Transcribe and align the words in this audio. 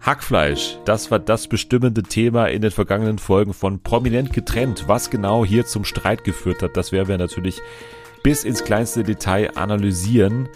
Hackfleisch, 0.00 0.78
das 0.86 1.10
war 1.10 1.18
das 1.18 1.46
bestimmende 1.46 2.02
Thema 2.02 2.46
in 2.46 2.62
den 2.62 2.70
vergangenen 2.70 3.18
Folgen 3.18 3.52
von 3.52 3.80
Prominent 3.80 4.32
getrennt. 4.32 4.84
Was 4.86 5.10
genau 5.10 5.44
hier 5.44 5.66
zum 5.66 5.84
Streit 5.84 6.24
geführt 6.24 6.62
hat, 6.62 6.74
das 6.74 6.90
werden 6.90 7.08
wir 7.08 7.18
natürlich 7.18 7.60
bis 8.22 8.44
ins 8.44 8.64
kleinste 8.64 9.02
Detail 9.02 9.56
analysieren. 9.56 10.48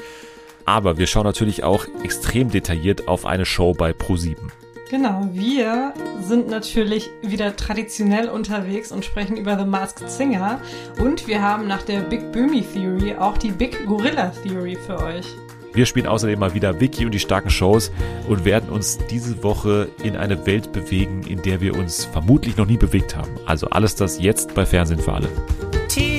Aber 0.64 0.96
wir 0.96 1.06
schauen 1.06 1.24
natürlich 1.24 1.62
auch 1.62 1.86
extrem 2.02 2.50
detailliert 2.50 3.06
auf 3.06 3.26
eine 3.26 3.44
Show 3.44 3.74
bei 3.74 3.90
Pro7. 3.90 4.36
Genau, 4.88 5.28
wir 5.32 5.92
sind 6.22 6.48
natürlich 6.48 7.10
wieder 7.20 7.54
traditionell 7.54 8.30
unterwegs 8.30 8.92
und 8.92 9.04
sprechen 9.04 9.36
über 9.36 9.58
The 9.58 9.66
Masked 9.66 10.08
Singer. 10.08 10.58
Und 10.98 11.26
wir 11.26 11.42
haben 11.42 11.66
nach 11.66 11.82
der 11.82 12.00
Big 12.00 12.32
Boomy 12.32 12.62
Theory 12.62 13.14
auch 13.16 13.36
die 13.36 13.50
Big 13.50 13.86
Gorilla 13.86 14.32
Theory 14.42 14.76
für 14.86 15.02
euch. 15.02 15.26
Wir 15.74 15.86
spielen 15.86 16.06
außerdem 16.06 16.38
mal 16.38 16.54
wieder 16.54 16.80
Wiki 16.80 17.04
und 17.04 17.12
die 17.12 17.18
starken 17.18 17.50
Shows 17.50 17.90
und 18.28 18.44
werden 18.44 18.70
uns 18.70 18.98
diese 19.10 19.42
Woche 19.42 19.88
in 20.02 20.16
eine 20.16 20.46
Welt 20.46 20.72
bewegen, 20.72 21.22
in 21.26 21.42
der 21.42 21.60
wir 21.60 21.76
uns 21.76 22.04
vermutlich 22.04 22.56
noch 22.56 22.66
nie 22.66 22.76
bewegt 22.76 23.16
haben. 23.16 23.32
Also 23.44 23.68
alles 23.68 23.96
das 23.96 24.20
jetzt 24.20 24.54
bei 24.54 24.64
Fernsehen 24.64 25.00
für 25.00 25.12
alle. 25.12 25.28
TV 25.88 26.13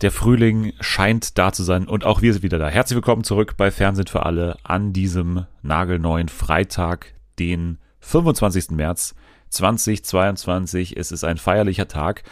Der 0.00 0.10
Frühling 0.10 0.72
scheint 0.80 1.36
da 1.36 1.52
zu 1.52 1.62
sein 1.62 1.86
und 1.86 2.06
auch 2.06 2.22
wir 2.22 2.32
sind 2.32 2.42
wieder 2.42 2.58
da. 2.58 2.68
Herzlich 2.68 2.94
willkommen 2.94 3.22
zurück 3.22 3.58
bei 3.58 3.70
Fernsehen 3.70 4.06
für 4.06 4.24
alle 4.24 4.56
an 4.62 4.94
diesem 4.94 5.44
nagelneuen 5.60 6.30
Freitag, 6.30 7.12
den 7.38 7.76
25. 7.98 8.70
März 8.70 9.14
2022. 9.50 10.96
Es 10.96 11.12
ist 11.12 11.22
ein 11.22 11.36
feierlicher 11.36 11.86
Tag, 11.86 12.22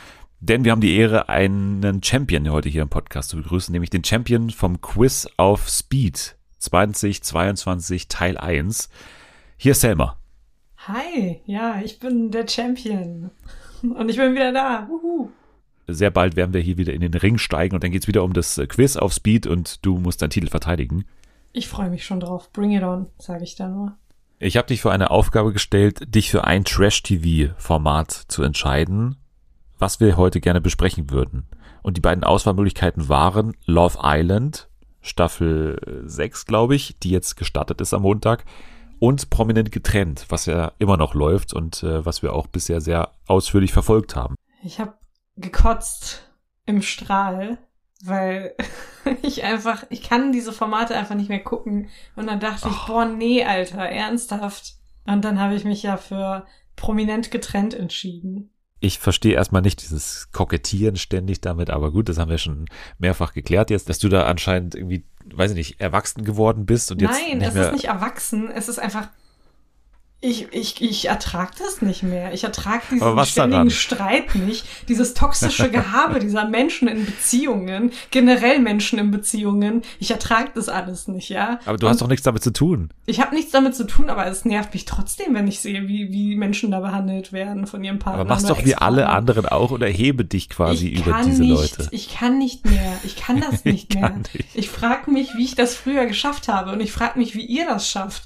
denn 0.40 0.64
wir 0.64 0.72
haben 0.72 0.80
die 0.80 0.96
Ehre, 0.96 1.28
einen 1.28 2.02
Champion 2.02 2.50
heute 2.50 2.70
hier 2.70 2.80
im 2.80 2.88
Podcast 2.88 3.28
zu 3.28 3.36
begrüßen, 3.36 3.70
nämlich 3.70 3.90
den 3.90 4.02
Champion 4.02 4.48
vom 4.48 4.80
Quiz 4.80 5.28
auf 5.36 5.68
Speed 5.68 6.36
2022 6.60 8.08
Teil 8.08 8.38
1. 8.38 8.88
Hier 9.58 9.72
ist 9.72 9.82
Selma. 9.82 10.16
Hi, 10.86 11.42
ja, 11.44 11.82
ich 11.84 11.98
bin 11.98 12.30
der 12.30 12.48
Champion. 12.48 13.30
Und 13.82 14.08
ich 14.08 14.16
bin 14.16 14.32
wieder 14.32 14.52
da. 14.52 14.88
Uhu. 14.90 15.28
Sehr 15.90 16.10
bald 16.10 16.36
werden 16.36 16.52
wir 16.52 16.60
hier 16.60 16.76
wieder 16.76 16.92
in 16.92 17.00
den 17.00 17.14
Ring 17.14 17.38
steigen 17.38 17.74
und 17.74 17.82
dann 17.82 17.90
geht 17.90 18.02
es 18.02 18.08
wieder 18.08 18.22
um 18.22 18.34
das 18.34 18.60
Quiz 18.68 18.96
auf 18.96 19.14
Speed 19.14 19.46
und 19.46 19.84
du 19.86 19.96
musst 19.96 20.20
deinen 20.20 20.30
Titel 20.30 20.48
verteidigen. 20.48 21.06
Ich 21.52 21.66
freue 21.66 21.88
mich 21.88 22.04
schon 22.04 22.20
drauf. 22.20 22.52
Bring 22.52 22.72
it 22.72 22.82
on, 22.82 23.06
sage 23.18 23.42
ich 23.42 23.56
da 23.56 23.68
nur. 23.68 23.96
Ich 24.38 24.56
habe 24.56 24.68
dich 24.68 24.82
für 24.82 24.92
eine 24.92 25.10
Aufgabe 25.10 25.52
gestellt, 25.52 26.14
dich 26.14 26.30
für 26.30 26.44
ein 26.44 26.64
Trash-TV-Format 26.64 28.12
zu 28.28 28.42
entscheiden, 28.42 29.16
was 29.78 29.98
wir 29.98 30.16
heute 30.16 30.40
gerne 30.40 30.60
besprechen 30.60 31.10
würden. 31.10 31.46
Und 31.82 31.96
die 31.96 32.02
beiden 32.02 32.22
Auswahlmöglichkeiten 32.22 33.08
waren 33.08 33.56
Love 33.64 33.98
Island, 34.02 34.68
Staffel 35.00 36.02
6, 36.04 36.44
glaube 36.44 36.74
ich, 36.74 36.98
die 36.98 37.10
jetzt 37.10 37.36
gestartet 37.36 37.80
ist 37.80 37.94
am 37.94 38.02
Montag, 38.02 38.44
und 38.98 39.30
Prominent 39.30 39.72
getrennt, 39.72 40.26
was 40.28 40.46
ja 40.46 40.72
immer 40.78 40.96
noch 40.96 41.14
läuft 41.14 41.52
und 41.54 41.82
äh, 41.82 42.04
was 42.04 42.22
wir 42.22 42.32
auch 42.34 42.46
bisher 42.46 42.80
sehr 42.80 43.12
ausführlich 43.26 43.72
verfolgt 43.72 44.16
haben. 44.16 44.34
Ich 44.62 44.80
habe 44.80 44.94
gekotzt 45.38 46.22
im 46.66 46.82
Strahl 46.82 47.58
weil 48.04 48.54
ich 49.22 49.44
einfach, 49.44 49.84
ich 49.90 50.02
kann 50.02 50.32
diese 50.32 50.52
Formate 50.52 50.96
einfach 50.96 51.14
nicht 51.14 51.28
mehr 51.28 51.42
gucken. 51.42 51.88
Und 52.16 52.26
dann 52.26 52.40
dachte 52.40 52.68
oh. 52.68 52.70
ich, 52.70 52.86
boah, 52.86 53.04
nee, 53.04 53.44
Alter, 53.44 53.80
ernsthaft. 53.80 54.74
Und 55.04 55.24
dann 55.24 55.40
habe 55.40 55.54
ich 55.54 55.64
mich 55.64 55.82
ja 55.82 55.96
für 55.96 56.46
prominent 56.76 57.30
getrennt 57.30 57.74
entschieden. 57.74 58.50
Ich 58.80 59.00
verstehe 59.00 59.34
erstmal 59.34 59.62
nicht 59.62 59.82
dieses 59.82 60.30
Kokettieren 60.30 60.94
ständig 60.94 61.40
damit, 61.40 61.68
aber 61.68 61.90
gut, 61.90 62.08
das 62.08 62.18
haben 62.18 62.30
wir 62.30 62.38
schon 62.38 62.66
mehrfach 62.98 63.32
geklärt 63.32 63.70
jetzt, 63.70 63.88
dass 63.88 63.98
du 63.98 64.08
da 64.08 64.26
anscheinend 64.26 64.76
irgendwie, 64.76 65.04
weiß 65.34 65.50
ich 65.50 65.56
nicht, 65.56 65.80
erwachsen 65.80 66.22
geworden 66.22 66.64
bist 66.64 66.92
und 66.92 67.02
jetzt. 67.02 67.20
Nein, 67.20 67.40
es 67.40 67.56
ist 67.56 67.72
nicht 67.72 67.86
erwachsen, 67.86 68.48
es 68.52 68.68
ist 68.68 68.78
einfach 68.78 69.08
ich, 70.20 70.52
ich, 70.52 70.82
ich 70.82 71.04
ertrag 71.06 71.54
das 71.58 71.80
nicht 71.80 72.02
mehr. 72.02 72.34
Ich 72.34 72.42
ertrag 72.42 72.88
diesen 72.88 73.24
ständigen 73.24 73.52
daran? 73.52 73.70
Streit 73.70 74.34
nicht. 74.34 74.66
Dieses 74.88 75.14
toxische 75.14 75.70
Gehabe 75.70 76.18
dieser 76.18 76.48
Menschen 76.48 76.88
in 76.88 77.06
Beziehungen, 77.06 77.92
generell 78.10 78.58
Menschen 78.58 78.98
in 78.98 79.12
Beziehungen. 79.12 79.82
Ich 80.00 80.10
ertrag 80.10 80.54
das 80.54 80.68
alles 80.68 81.06
nicht, 81.06 81.28
ja. 81.28 81.60
Aber 81.66 81.78
du 81.78 81.86
Und 81.86 81.92
hast 81.92 82.02
doch 82.02 82.08
nichts 82.08 82.24
damit 82.24 82.42
zu 82.42 82.52
tun. 82.52 82.90
Ich 83.06 83.20
habe 83.20 83.32
nichts 83.32 83.52
damit 83.52 83.76
zu 83.76 83.86
tun, 83.86 84.10
aber 84.10 84.26
es 84.26 84.44
nervt 84.44 84.74
mich 84.74 84.86
trotzdem, 84.86 85.34
wenn 85.34 85.46
ich 85.46 85.60
sehe, 85.60 85.86
wie, 85.86 86.12
wie 86.12 86.34
Menschen 86.34 86.72
da 86.72 86.80
behandelt 86.80 87.32
werden 87.32 87.68
von 87.68 87.84
ihrem 87.84 88.00
Partner. 88.00 88.22
Aber 88.22 88.28
machst 88.28 88.50
doch 88.50 88.64
wie 88.64 88.74
alle 88.74 89.08
anderen 89.08 89.46
auch 89.46 89.70
und 89.70 89.82
erhebe 89.82 90.24
dich 90.24 90.48
quasi 90.48 90.88
ich 90.88 91.06
über 91.06 91.20
diese 91.24 91.42
nicht, 91.42 91.78
Leute. 91.78 91.88
Ich 91.92 92.12
kann 92.12 92.38
nicht 92.38 92.64
mehr. 92.64 92.98
Ich 93.04 93.14
kann 93.14 93.40
das 93.40 93.64
nicht 93.64 93.94
ich 93.94 94.00
mehr. 94.00 94.16
Nicht. 94.16 94.46
Ich 94.54 94.68
frage 94.68 95.12
mich, 95.12 95.36
wie 95.36 95.44
ich 95.44 95.54
das 95.54 95.76
früher 95.76 96.06
geschafft 96.06 96.48
habe. 96.48 96.72
Und 96.72 96.80
ich 96.80 96.90
frage 96.90 97.20
mich, 97.20 97.36
wie 97.36 97.46
ihr 97.46 97.66
das 97.66 97.88
schafft. 97.88 98.24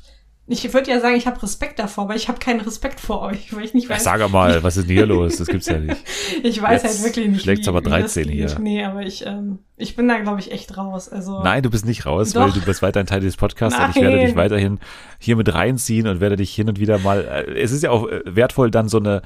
Ich 0.53 0.75
würde 0.75 0.91
ja 0.91 1.01
sagen, 1.01 1.17
ich 1.17 1.27
habe 1.27 1.43
Respekt 1.43 1.79
davor, 1.79 2.05
aber 2.05 2.15
ich 2.15 2.29
habe 2.29 2.39
keinen 2.39 2.61
Respekt 2.61 3.01
vor 3.01 3.23
euch, 3.23 3.57
weil 3.57 3.65
ich 3.65 3.73
nicht 3.73 3.89
weiß. 3.89 4.05
Ja, 4.05 4.19
sag 4.19 4.31
mal, 4.31 4.63
was 4.63 4.77
ist 4.77 4.87
denn 4.87 4.95
hier 4.95 5.07
los? 5.15 5.39
Das 5.39 5.49
gibt's 5.49 5.67
ja 5.67 5.79
nicht. 5.79 5.97
ich 6.43 6.61
weiß 6.61 6.83
Jetzt 6.83 6.99
halt 6.99 7.05
wirklich 7.07 7.29
nicht. 7.29 7.43
Schlägt's 7.43 7.69
aber 7.69 7.81
13 7.81 8.29
hier. 8.29 8.59
Nee, 8.59 8.85
aber 8.85 9.01
ich, 9.01 9.25
ähm, 9.25 9.61
ich 9.79 9.97
bin 9.97 10.09
da, 10.09 10.19
glaube 10.19 10.41
ich, 10.41 10.53
echt 10.53 10.77
raus. 10.77 11.09
Also 11.09 11.43
Nein, 11.43 11.63
du 11.63 11.71
bist 11.71 11.87
nicht 11.87 12.05
raus, 12.05 12.33
Doch. 12.35 12.43
weil 12.43 12.51
du 12.53 12.61
bist 12.61 12.83
weiterhin 12.83 13.07
Teil 13.07 13.21
dieses 13.21 13.39
Podcasts 13.39 13.79
Nein. 13.79 13.89
und 13.89 13.97
ich 13.97 14.03
werde 14.03 14.19
dich 14.19 14.37
weiterhin 14.37 14.79
hier 15.19 15.37
mit 15.37 15.55
reinziehen 15.55 16.07
und 16.07 16.21
werde 16.21 16.37
dich 16.37 16.55
hin 16.55 16.69
und 16.69 16.79
wieder 16.79 16.99
mal. 16.99 17.25
Äh, 17.25 17.59
es 17.59 17.73
ist 17.73 17.83
ja 17.83 17.91
auch 17.91 18.07
äh, 18.09 18.21
wertvoll, 18.27 18.71
dann 18.71 18.91
so 18.91 18.99
eine 18.99 19.23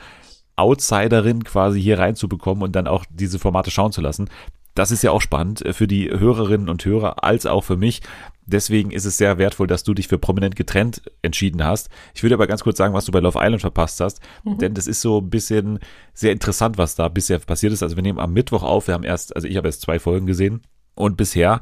Outsiderin 0.55 1.43
quasi 1.43 1.83
hier 1.83 1.99
reinzubekommen 1.99 2.63
und 2.63 2.77
dann 2.77 2.87
auch 2.87 3.05
diese 3.11 3.41
Formate 3.41 3.73
schauen 3.73 3.91
zu 3.91 4.01
lassen. 4.01 4.31
Das 4.77 4.91
ist 4.91 5.03
ja 5.03 5.11
auch 5.11 5.23
spannend 5.23 5.65
äh, 5.65 5.73
für 5.73 5.89
die 5.89 6.11
Hörerinnen 6.11 6.69
und 6.69 6.85
Hörer 6.85 7.25
als 7.25 7.47
auch 7.47 7.65
für 7.65 7.77
mich. 7.77 8.03
Deswegen 8.45 8.93
ist 8.93 9.07
es 9.07 9.17
sehr 9.17 9.39
wertvoll, 9.39 9.67
dass 9.67 9.83
du 9.83 9.93
dich 9.93 10.07
für 10.07 10.19
prominent 10.19 10.55
getrennt 10.55 11.03
entschieden 11.23 11.65
hast. 11.65 11.89
Ich 12.15 12.23
würde 12.23 12.37
aber 12.37 12.47
ganz 12.47 12.63
kurz 12.63 12.79
sagen, 12.79 12.95
was 12.95 13.07
du 13.07 13.11
bei 13.11 13.19
Love 13.19 13.39
Island 13.43 13.63
verpasst 13.63 13.99
hast, 14.01 14.21
mhm. 14.45 14.59
denn 14.59 14.75
das 14.75 14.87
ist 14.87 15.01
so 15.01 15.21
ein 15.21 15.31
bisschen 15.31 15.81
sehr 16.15 16.31
interessant, 16.31 16.79
was 16.79 16.95
da 16.95 17.09
bisher 17.09 17.41
passiert 17.41 17.73
ist. 17.73 17.83
Also 17.83 17.97
wir 17.97 18.05
nehmen 18.05 18.21
am 18.21 18.33
Mittwoch 18.33 18.63
auf, 18.63 18.87
wir 18.87 18.95
haben 18.95 19.03
erst, 19.03 19.35
also 19.35 19.49
ich 19.49 19.57
habe 19.57 19.67
erst 19.67 19.81
zwei 19.81 19.99
Folgen 19.99 20.27
gesehen 20.27 20.63
und 20.95 21.17
bisher 21.17 21.61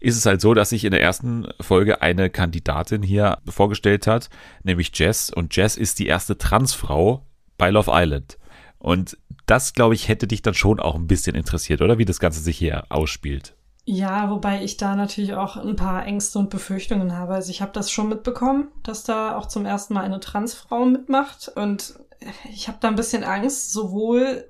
ist 0.00 0.16
es 0.16 0.26
halt 0.26 0.40
so, 0.40 0.52
dass 0.52 0.70
sich 0.70 0.84
in 0.84 0.90
der 0.90 1.02
ersten 1.02 1.46
Folge 1.60 2.02
eine 2.02 2.30
Kandidatin 2.30 3.02
hier 3.02 3.38
vorgestellt 3.48 4.06
hat, 4.06 4.28
nämlich 4.62 4.90
Jess 4.94 5.30
und 5.30 5.54
Jess 5.54 5.76
ist 5.76 5.98
die 5.98 6.06
erste 6.06 6.36
Transfrau 6.36 7.24
bei 7.56 7.70
Love 7.70 7.90
Island. 7.94 8.38
Und 8.80 9.16
das, 9.46 9.74
glaube 9.74 9.94
ich, 9.94 10.08
hätte 10.08 10.26
dich 10.26 10.42
dann 10.42 10.54
schon 10.54 10.80
auch 10.80 10.96
ein 10.96 11.06
bisschen 11.06 11.36
interessiert, 11.36 11.82
oder 11.82 11.98
wie 11.98 12.04
das 12.04 12.18
Ganze 12.18 12.40
sich 12.40 12.58
hier 12.58 12.84
ausspielt. 12.88 13.54
Ja, 13.84 14.30
wobei 14.30 14.62
ich 14.62 14.76
da 14.76 14.94
natürlich 14.96 15.34
auch 15.34 15.56
ein 15.56 15.76
paar 15.76 16.06
Ängste 16.06 16.38
und 16.38 16.50
Befürchtungen 16.50 17.16
habe. 17.16 17.34
Also 17.34 17.50
ich 17.50 17.62
habe 17.62 17.72
das 17.72 17.90
schon 17.90 18.08
mitbekommen, 18.08 18.68
dass 18.82 19.04
da 19.04 19.36
auch 19.36 19.46
zum 19.46 19.66
ersten 19.66 19.94
Mal 19.94 20.04
eine 20.04 20.20
Transfrau 20.20 20.84
mitmacht 20.84 21.50
und 21.54 21.94
ich 22.52 22.68
habe 22.68 22.78
da 22.80 22.88
ein 22.88 22.96
bisschen 22.96 23.24
Angst, 23.24 23.72
sowohl 23.72 24.44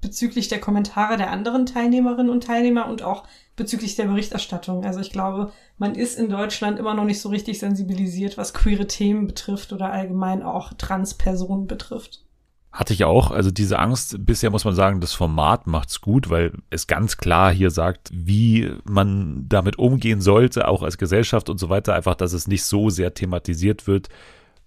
bezüglich 0.00 0.48
der 0.48 0.60
Kommentare 0.60 1.16
der 1.16 1.30
anderen 1.30 1.66
Teilnehmerinnen 1.66 2.30
und 2.30 2.44
Teilnehmer 2.44 2.86
und 2.86 3.02
auch 3.02 3.24
bezüglich 3.56 3.96
der 3.96 4.06
Berichterstattung. 4.06 4.84
Also 4.84 5.00
ich 5.00 5.10
glaube, 5.10 5.52
man 5.76 5.94
ist 5.94 6.18
in 6.18 6.30
Deutschland 6.30 6.78
immer 6.78 6.94
noch 6.94 7.04
nicht 7.04 7.20
so 7.20 7.28
richtig 7.28 7.58
sensibilisiert, 7.58 8.38
was 8.38 8.54
queere 8.54 8.86
Themen 8.86 9.26
betrifft 9.26 9.72
oder 9.72 9.92
allgemein 9.92 10.42
auch 10.42 10.72
Transpersonen 10.72 11.66
betrifft. 11.66 12.24
Hatte 12.72 12.92
ich 12.94 13.04
auch. 13.04 13.32
Also 13.32 13.50
diese 13.50 13.80
Angst, 13.80 14.24
bisher 14.24 14.50
muss 14.50 14.64
man 14.64 14.74
sagen, 14.74 15.00
das 15.00 15.12
Format 15.12 15.66
macht's 15.66 16.00
gut, 16.00 16.30
weil 16.30 16.52
es 16.70 16.86
ganz 16.86 17.16
klar 17.16 17.52
hier 17.52 17.70
sagt, 17.70 18.10
wie 18.12 18.70
man 18.84 19.46
damit 19.48 19.78
umgehen 19.78 20.20
sollte, 20.20 20.68
auch 20.68 20.84
als 20.84 20.96
Gesellschaft 20.96 21.48
und 21.48 21.58
so 21.58 21.68
weiter. 21.68 21.94
Einfach, 21.94 22.14
dass 22.14 22.32
es 22.32 22.46
nicht 22.46 22.62
so 22.62 22.88
sehr 22.88 23.12
thematisiert 23.12 23.88
wird. 23.88 24.08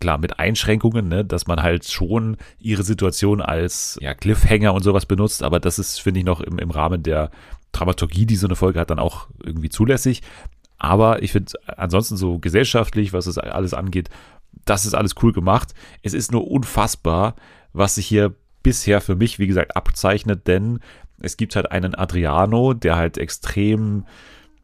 Klar, 0.02 0.18
mit 0.18 0.38
Einschränkungen, 0.38 1.08
ne, 1.08 1.24
dass 1.24 1.47
man 1.47 1.63
halt 1.63 1.86
schon 1.90 2.36
ihre 2.60 2.83
Situation 2.83 3.42
als 3.42 3.98
ja, 4.01 4.13
Cliffhanger 4.13 4.74
und 4.74 4.83
sowas 4.83 5.06
benutzt, 5.06 5.44
aber 5.44 5.62
das 5.62 5.80
ist, 5.80 6.01
finde 6.01 6.19
ich, 6.19 6.25
noch 6.25 6.42
im, 6.42 6.60
im 6.60 6.72
Rahmen 6.72 7.04
der 7.04 7.31
Dramaturgie, 7.72 8.25
die 8.25 8.36
so 8.36 8.48
eine 8.48 8.57
Folge 8.57 8.81
hat, 8.81 8.89
dann 8.89 9.00
auch 9.00 9.28
irgendwie 9.42 9.69
zulässig. 9.69 10.22
Aber 10.78 11.24
ich 11.24 11.31
finde 11.31 11.54
ansonsten 11.78 12.18
so 12.18 12.38
gesellschaftlich, 12.39 13.13
was 13.13 13.28
es 13.28 13.38
alles 13.38 13.74
angeht, 13.74 14.10
das 14.66 14.86
ist 14.86 14.94
alles 14.94 15.16
cool 15.22 15.31
gemacht. 15.31 15.74
Es 16.01 16.13
ist 16.13 16.33
nur 16.33 16.45
unfassbar, 16.50 17.36
was 17.74 17.96
sich 17.96 18.08
hier 18.08 18.36
bisher 18.62 19.02
für 19.02 19.16
mich, 19.16 19.40
wie 19.40 19.48
gesagt, 19.48 19.75
abzeichnet, 19.75 20.48
denn 20.48 20.80
es 21.20 21.38
gibt 21.38 21.56
halt 21.56 21.72
einen 21.72 21.96
Adriano, 21.96 22.74
der 22.74 22.96
halt 22.96 23.18
extrem, 23.18 24.06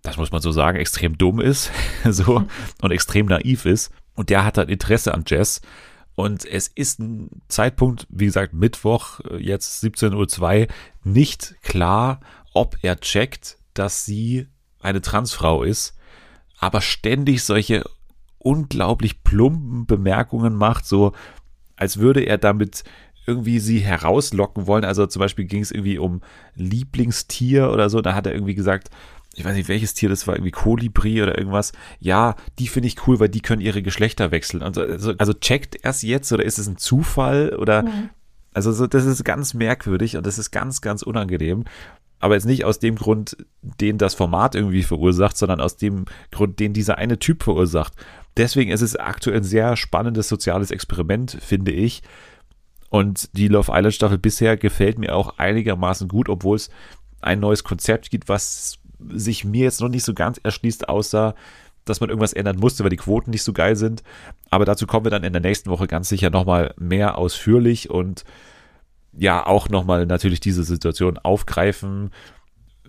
das 0.01 0.17
muss 0.17 0.31
man 0.31 0.41
so 0.41 0.51
sagen, 0.51 0.77
extrem 0.77 1.17
dumm 1.17 1.39
ist, 1.39 1.71
so, 2.05 2.45
und 2.81 2.91
extrem 2.91 3.25
naiv 3.25 3.65
ist. 3.65 3.91
Und 4.15 4.29
der 4.29 4.45
hat 4.45 4.57
halt 4.57 4.69
Interesse 4.69 5.13
an 5.13 5.23
Jazz. 5.25 5.61
Und 6.15 6.43
es 6.43 6.67
ist 6.67 6.99
ein 6.99 7.29
Zeitpunkt, 7.47 8.05
wie 8.09 8.25
gesagt, 8.25 8.53
Mittwoch, 8.53 9.21
jetzt 9.37 9.81
17.02 9.83 10.61
Uhr, 10.61 10.67
nicht 11.05 11.55
klar, 11.61 12.19
ob 12.53 12.75
er 12.81 12.99
checkt, 12.99 13.57
dass 13.73 14.03
sie 14.03 14.47
eine 14.81 14.99
Transfrau 14.99 15.63
ist, 15.63 15.97
aber 16.57 16.81
ständig 16.81 17.43
solche 17.43 17.85
unglaublich 18.37 19.23
plumpen 19.23 19.85
Bemerkungen 19.85 20.55
macht, 20.55 20.85
so, 20.85 21.13
als 21.79 21.97
würde 21.97 22.21
er 22.21 22.37
damit 22.37 22.83
irgendwie 23.25 23.59
sie 23.59 23.79
herauslocken 23.79 24.67
wollen. 24.67 24.83
Also 24.83 25.05
zum 25.07 25.21
Beispiel 25.21 25.45
ging 25.45 25.61
es 25.61 25.71
irgendwie 25.71 25.97
um 25.97 26.21
Lieblingstier 26.55 27.71
oder 27.71 27.89
so. 27.89 28.01
Da 28.01 28.15
hat 28.15 28.25
er 28.25 28.33
irgendwie 28.33 28.55
gesagt, 28.55 28.89
ich 29.35 29.45
weiß 29.45 29.55
nicht, 29.55 29.69
welches 29.69 29.93
Tier 29.93 30.09
das 30.09 30.27
war, 30.27 30.35
irgendwie 30.35 30.51
Kolibri 30.51 31.21
oder 31.21 31.37
irgendwas. 31.37 31.71
Ja, 31.99 32.35
die 32.57 32.67
finde 32.67 32.87
ich 32.87 33.07
cool, 33.07 33.19
weil 33.19 33.29
die 33.29 33.41
können 33.41 33.61
ihre 33.61 33.81
Geschlechter 33.81 34.31
wechseln. 34.31 34.61
Also, 34.61 34.81
also, 34.81 35.13
also 35.17 35.33
checkt 35.33 35.77
erst 35.83 36.03
jetzt 36.03 36.31
oder 36.33 36.43
ist 36.43 36.59
es 36.59 36.67
ein 36.67 36.77
Zufall 36.77 37.55
oder 37.55 37.83
mhm. 37.83 38.09
also 38.53 38.71
so, 38.71 38.87
das 38.87 39.05
ist 39.05 39.23
ganz 39.23 39.53
merkwürdig 39.53 40.17
und 40.17 40.25
das 40.25 40.39
ist 40.39 40.51
ganz, 40.51 40.81
ganz 40.81 41.03
unangenehm. 41.03 41.63
Aber 42.19 42.33
jetzt 42.33 42.45
nicht 42.45 42.65
aus 42.65 42.79
dem 42.79 42.95
Grund, 42.95 43.37
den 43.61 43.97
das 43.97 44.13
Format 44.13 44.55
irgendwie 44.55 44.83
verursacht, 44.83 45.37
sondern 45.37 45.61
aus 45.61 45.77
dem 45.77 46.05
Grund, 46.31 46.59
den 46.59 46.73
dieser 46.73 46.97
eine 46.97 47.17
Typ 47.17 47.43
verursacht. 47.43 47.93
Deswegen 48.39 48.71
ist 48.71 48.81
es 48.81 48.95
aktuell 48.95 49.35
ein 49.35 49.43
sehr 49.43 49.75
spannendes 49.75 50.29
soziales 50.29 50.71
Experiment, 50.71 51.37
finde 51.41 51.73
ich. 51.73 52.03
Und 52.89 53.37
die 53.37 53.49
Love 53.49 53.73
Island 53.75 53.93
Staffel 53.93 54.17
bisher 54.17 54.55
gefällt 54.55 54.97
mir 54.97 55.13
auch 55.13 55.37
einigermaßen 55.37 56.07
gut, 56.07 56.29
obwohl 56.29 56.55
es 56.55 56.69
ein 57.19 57.41
neues 57.41 57.65
Konzept 57.65 58.09
gibt, 58.09 58.29
was 58.29 58.79
sich 59.09 59.43
mir 59.43 59.65
jetzt 59.65 59.81
noch 59.81 59.89
nicht 59.89 60.05
so 60.05 60.13
ganz 60.13 60.39
erschließt, 60.41 60.87
außer 60.87 61.35
dass 61.83 61.99
man 61.99 62.09
irgendwas 62.09 62.31
ändern 62.31 62.55
musste, 62.55 62.83
weil 62.83 62.91
die 62.91 62.95
Quoten 62.95 63.29
nicht 63.31 63.43
so 63.43 63.51
geil 63.51 63.75
sind. 63.75 64.03
Aber 64.49 64.63
dazu 64.63 64.87
kommen 64.87 65.05
wir 65.05 65.11
dann 65.11 65.25
in 65.25 65.33
der 65.33 65.41
nächsten 65.41 65.69
Woche 65.69 65.87
ganz 65.87 66.07
sicher 66.07 66.29
nochmal 66.29 66.73
mehr 66.77 67.17
ausführlich 67.17 67.89
und 67.89 68.23
ja, 69.11 69.45
auch 69.45 69.67
nochmal 69.67 70.05
natürlich 70.05 70.39
diese 70.39 70.63
Situation 70.63 71.17
aufgreifen 71.17 72.11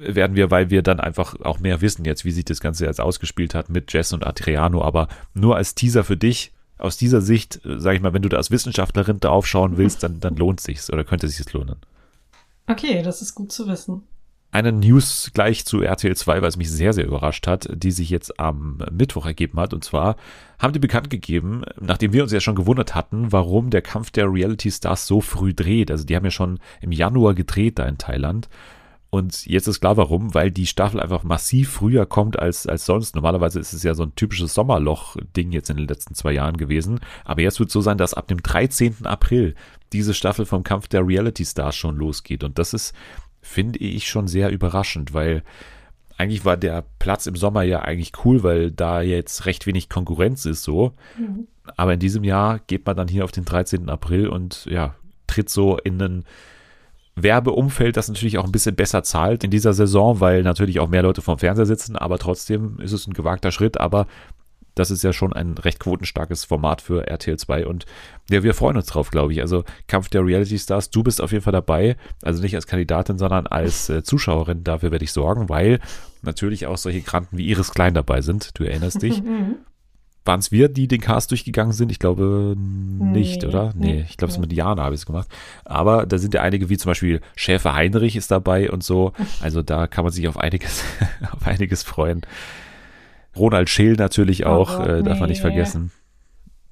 werden 0.00 0.36
wir, 0.36 0.50
weil 0.50 0.70
wir 0.70 0.82
dann 0.82 1.00
einfach 1.00 1.36
auch 1.42 1.60
mehr 1.60 1.80
wissen 1.80 2.04
jetzt, 2.04 2.24
wie 2.24 2.32
sich 2.32 2.44
das 2.44 2.60
Ganze 2.60 2.86
jetzt 2.86 3.00
ausgespielt 3.00 3.54
hat 3.54 3.68
mit 3.68 3.92
Jess 3.92 4.12
und 4.12 4.26
Adriano. 4.26 4.82
Aber 4.82 5.08
nur 5.34 5.56
als 5.56 5.74
Teaser 5.74 6.04
für 6.04 6.16
dich, 6.16 6.52
aus 6.78 6.96
dieser 6.96 7.20
Sicht, 7.20 7.64
äh, 7.64 7.78
sage 7.78 7.96
ich 7.96 8.02
mal, 8.02 8.14
wenn 8.14 8.22
du 8.22 8.28
da 8.28 8.38
als 8.38 8.50
Wissenschaftlerin 8.50 9.20
drauf 9.20 9.46
schauen 9.46 9.76
willst, 9.76 10.02
dann, 10.02 10.20
dann 10.20 10.36
lohnt 10.36 10.60
sich's 10.60 10.90
oder 10.90 11.04
könnte 11.04 11.28
sich's 11.28 11.52
lohnen. 11.52 11.76
Okay, 12.66 13.02
das 13.02 13.20
ist 13.22 13.34
gut 13.34 13.52
zu 13.52 13.68
wissen. 13.68 14.02
Eine 14.52 14.72
News 14.72 15.30
gleich 15.32 15.64
zu 15.64 15.80
RTL 15.80 16.16
2, 16.16 16.42
weil 16.42 16.48
es 16.48 16.56
mich 16.56 16.70
sehr, 16.70 16.92
sehr 16.92 17.06
überrascht 17.06 17.46
hat, 17.46 17.68
die 17.72 17.92
sich 17.92 18.10
jetzt 18.10 18.40
am 18.40 18.78
Mittwoch 18.90 19.24
ergeben 19.24 19.60
hat. 19.60 19.72
Und 19.72 19.84
zwar 19.84 20.16
haben 20.58 20.72
die 20.72 20.80
bekannt 20.80 21.08
gegeben, 21.08 21.62
nachdem 21.78 22.12
wir 22.12 22.24
uns 22.24 22.32
ja 22.32 22.40
schon 22.40 22.56
gewundert 22.56 22.96
hatten, 22.96 23.30
warum 23.30 23.70
der 23.70 23.82
Kampf 23.82 24.10
der 24.10 24.32
Reality 24.32 24.70
Stars 24.72 25.06
so 25.06 25.20
früh 25.20 25.54
dreht. 25.54 25.92
Also 25.92 26.04
die 26.04 26.16
haben 26.16 26.24
ja 26.24 26.32
schon 26.32 26.58
im 26.80 26.90
Januar 26.90 27.34
gedreht 27.34 27.78
da 27.78 27.86
in 27.86 27.98
Thailand. 27.98 28.48
Und 29.10 29.44
jetzt 29.46 29.66
ist 29.66 29.80
klar 29.80 29.96
warum, 29.96 30.34
weil 30.34 30.52
die 30.52 30.66
Staffel 30.66 31.00
einfach 31.00 31.24
massiv 31.24 31.70
früher 31.70 32.06
kommt 32.06 32.38
als, 32.38 32.68
als 32.68 32.86
sonst. 32.86 33.16
Normalerweise 33.16 33.58
ist 33.58 33.72
es 33.72 33.82
ja 33.82 33.94
so 33.94 34.04
ein 34.04 34.14
typisches 34.14 34.54
Sommerloch-Ding 34.54 35.50
jetzt 35.50 35.68
in 35.68 35.76
den 35.76 35.88
letzten 35.88 36.14
zwei 36.14 36.32
Jahren 36.32 36.56
gewesen. 36.56 37.00
Aber 37.24 37.42
jetzt 37.42 37.58
wird 37.58 37.70
es 37.70 37.72
so 37.72 37.80
sein, 37.80 37.98
dass 37.98 38.14
ab 38.14 38.28
dem 38.28 38.40
13. 38.40 39.06
April 39.06 39.56
diese 39.92 40.14
Staffel 40.14 40.46
vom 40.46 40.62
Kampf 40.62 40.86
der 40.86 41.04
Reality 41.04 41.44
Stars 41.44 41.74
schon 41.74 41.96
losgeht. 41.96 42.44
Und 42.44 42.60
das 42.60 42.72
ist, 42.72 42.94
finde 43.42 43.80
ich, 43.80 44.08
schon 44.08 44.28
sehr 44.28 44.50
überraschend, 44.50 45.12
weil 45.12 45.42
eigentlich 46.16 46.44
war 46.44 46.56
der 46.56 46.84
Platz 47.00 47.26
im 47.26 47.34
Sommer 47.34 47.62
ja 47.62 47.80
eigentlich 47.80 48.12
cool, 48.24 48.44
weil 48.44 48.70
da 48.70 49.00
jetzt 49.00 49.46
recht 49.46 49.66
wenig 49.66 49.88
Konkurrenz 49.88 50.44
ist 50.44 50.62
so. 50.62 50.92
Mhm. 51.18 51.48
Aber 51.76 51.94
in 51.94 52.00
diesem 52.00 52.22
Jahr 52.22 52.60
geht 52.60 52.86
man 52.86 52.96
dann 52.96 53.08
hier 53.08 53.24
auf 53.24 53.32
den 53.32 53.44
13. 53.44 53.88
April 53.88 54.28
und 54.28 54.66
ja, 54.66 54.94
tritt 55.26 55.48
so 55.48 55.78
in 55.78 56.00
einen 56.00 56.24
Werbeumfeld, 57.22 57.96
das 57.96 58.08
natürlich 58.08 58.38
auch 58.38 58.44
ein 58.44 58.52
bisschen 58.52 58.74
besser 58.74 59.02
zahlt 59.02 59.44
in 59.44 59.50
dieser 59.50 59.72
Saison, 59.72 60.20
weil 60.20 60.42
natürlich 60.42 60.80
auch 60.80 60.88
mehr 60.88 61.02
Leute 61.02 61.22
vorm 61.22 61.38
Fernseher 61.38 61.66
sitzen, 61.66 61.96
aber 61.96 62.18
trotzdem 62.18 62.78
ist 62.80 62.92
es 62.92 63.06
ein 63.06 63.14
gewagter 63.14 63.52
Schritt, 63.52 63.80
aber 63.80 64.06
das 64.74 64.90
ist 64.90 65.02
ja 65.02 65.12
schon 65.12 65.32
ein 65.32 65.58
recht 65.58 65.80
quotenstarkes 65.80 66.44
Format 66.44 66.80
für 66.80 67.06
RTL 67.06 67.36
2 67.36 67.66
und 67.66 67.86
ja, 68.30 68.42
wir 68.42 68.54
freuen 68.54 68.76
uns 68.76 68.86
drauf, 68.86 69.10
glaube 69.10 69.32
ich. 69.32 69.40
Also 69.40 69.64
Kampf 69.88 70.08
der 70.08 70.24
Reality 70.24 70.58
Stars, 70.58 70.90
du 70.90 71.02
bist 71.02 71.20
auf 71.20 71.32
jeden 71.32 71.42
Fall 71.42 71.52
dabei, 71.52 71.96
also 72.22 72.40
nicht 72.42 72.54
als 72.54 72.66
Kandidatin, 72.66 73.18
sondern 73.18 73.46
als 73.46 73.88
äh, 73.88 74.02
Zuschauerin, 74.02 74.64
dafür 74.64 74.90
werde 74.90 75.04
ich 75.04 75.12
sorgen, 75.12 75.48
weil 75.48 75.80
natürlich 76.22 76.66
auch 76.66 76.78
solche 76.78 77.00
Granten 77.00 77.36
wie 77.36 77.48
Iris 77.48 77.72
Klein 77.72 77.94
dabei 77.94 78.22
sind, 78.22 78.58
du 78.58 78.64
erinnerst 78.64 79.02
dich. 79.02 79.22
Waren 80.24 80.40
es 80.40 80.52
wir, 80.52 80.68
die 80.68 80.86
den 80.86 81.00
Cast 81.00 81.30
durchgegangen 81.30 81.72
sind? 81.72 81.90
Ich 81.90 81.98
glaube 81.98 82.54
nicht, 82.56 83.42
nee, 83.42 83.48
oder? 83.48 83.72
Nee, 83.74 83.92
nee 83.92 84.06
ich 84.08 84.18
glaube, 84.18 84.30
es 84.30 84.36
nee. 84.38 84.42
mit 84.42 84.52
Jana 84.52 84.82
habe 84.82 84.94
ich 84.94 85.00
es 85.00 85.06
gemacht. 85.06 85.28
Aber 85.64 86.04
da 86.04 86.18
sind 86.18 86.34
ja 86.34 86.42
einige, 86.42 86.68
wie 86.68 86.76
zum 86.76 86.90
Beispiel 86.90 87.20
Schäfer 87.36 87.74
Heinrich 87.74 88.16
ist 88.16 88.30
dabei 88.30 88.70
und 88.70 88.84
so. 88.84 89.12
Also 89.40 89.62
da 89.62 89.86
kann 89.86 90.04
man 90.04 90.12
sich 90.12 90.28
auf 90.28 90.36
einiges, 90.36 90.84
auf 91.32 91.46
einiges 91.46 91.82
freuen. 91.82 92.22
Ronald 93.36 93.70
Scheel 93.70 93.94
natürlich 93.94 94.44
oh 94.44 94.50
auch, 94.50 94.78
oh 94.78 94.82
äh, 94.82 95.02
darf 95.02 95.20
man 95.20 95.30
nicht 95.30 95.40
vergessen. 95.40 95.92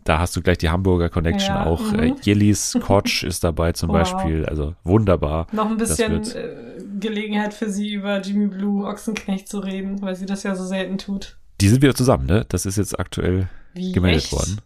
Da 0.05 0.19
hast 0.19 0.37
du 0.37 0.43
gleich 0.43 0.59
die 0.59 0.69
Hamburger 0.69 1.09
Connection 1.09 1.55
ja, 1.55 1.67
auch. 1.67 1.93
Mhm. 1.93 1.99
Äh, 1.99 2.15
Jellis 2.23 2.79
Kotsch 2.83 3.25
ist 3.25 3.44
dabei 3.44 3.73
zum 3.73 3.89
wow. 3.91 3.99
Beispiel. 3.99 4.47
Also 4.47 4.75
wunderbar. 4.85 5.47
Noch 5.53 5.71
ein 5.71 5.77
bisschen 5.77 6.23
äh, 6.23 6.83
Gelegenheit 6.99 7.55
für 7.55 7.71
sie 7.71 7.93
über 7.93 8.21
Jimmy 8.21 8.49
Blue 8.49 8.87
Ochsenknecht 8.87 9.49
zu 9.49 9.61
reden, 9.61 10.03
weil 10.03 10.17
sie 10.17 10.27
das 10.27 10.43
ja 10.43 10.55
so 10.55 10.65
selten 10.65 10.99
tut. 10.99 11.39
Die 11.60 11.69
sind 11.69 11.82
wieder 11.82 11.94
zusammen, 11.94 12.26
ne? 12.26 12.46
Das 12.49 12.66
ist 12.66 12.76
jetzt 12.76 12.99
aktuell 12.99 13.49
Wie, 13.75 13.93
gemeldet 13.93 14.25
echt? 14.25 14.32
worden. 14.32 14.60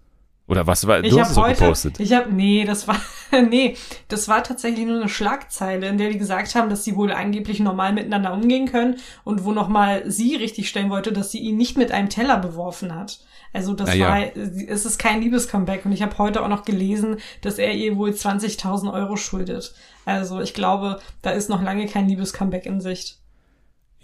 Oder 0.48 0.66
was 0.66 0.86
war, 0.86 1.00
du 1.00 1.20
hast 1.20 1.30
es 1.30 1.36
heute, 1.36 1.60
gepostet. 1.60 2.00
Ich 2.00 2.12
habe, 2.12 2.30
nee, 2.30 2.64
das 2.64 2.86
war, 2.86 3.00
nee, 3.48 3.76
das 4.08 4.28
war 4.28 4.42
tatsächlich 4.42 4.84
nur 4.84 4.96
eine 4.96 5.08
Schlagzeile, 5.08 5.88
in 5.88 5.96
der 5.96 6.10
die 6.10 6.18
gesagt 6.18 6.54
haben, 6.54 6.68
dass 6.68 6.84
sie 6.84 6.96
wohl 6.96 7.12
angeblich 7.12 7.60
normal 7.60 7.92
miteinander 7.92 8.34
umgehen 8.34 8.66
können 8.66 8.96
und 9.24 9.44
wo 9.44 9.52
nochmal 9.52 10.10
sie 10.10 10.34
richtig 10.36 10.68
stellen 10.68 10.90
wollte, 10.90 11.12
dass 11.12 11.30
sie 11.30 11.38
ihn 11.38 11.56
nicht 11.56 11.78
mit 11.78 11.92
einem 11.92 12.10
Teller 12.10 12.38
beworfen 12.38 12.94
hat. 12.94 13.20
Also 13.54 13.72
das 13.74 13.94
ja, 13.94 14.08
war, 14.08 14.18
ja. 14.18 14.30
es 14.34 14.84
ist 14.84 14.98
kein 14.98 15.22
Liebescomeback 15.22 15.86
und 15.86 15.92
ich 15.92 16.02
habe 16.02 16.18
heute 16.18 16.42
auch 16.42 16.48
noch 16.48 16.64
gelesen, 16.64 17.18
dass 17.40 17.58
er 17.58 17.72
ihr 17.72 17.96
wohl 17.96 18.10
20.000 18.10 18.92
Euro 18.92 19.16
schuldet. 19.16 19.74
Also 20.04 20.40
ich 20.40 20.54
glaube, 20.54 21.00
da 21.22 21.30
ist 21.30 21.48
noch 21.48 21.62
lange 21.62 21.86
kein 21.86 22.08
Liebescomeback 22.08 22.66
in 22.66 22.80
Sicht. 22.80 23.21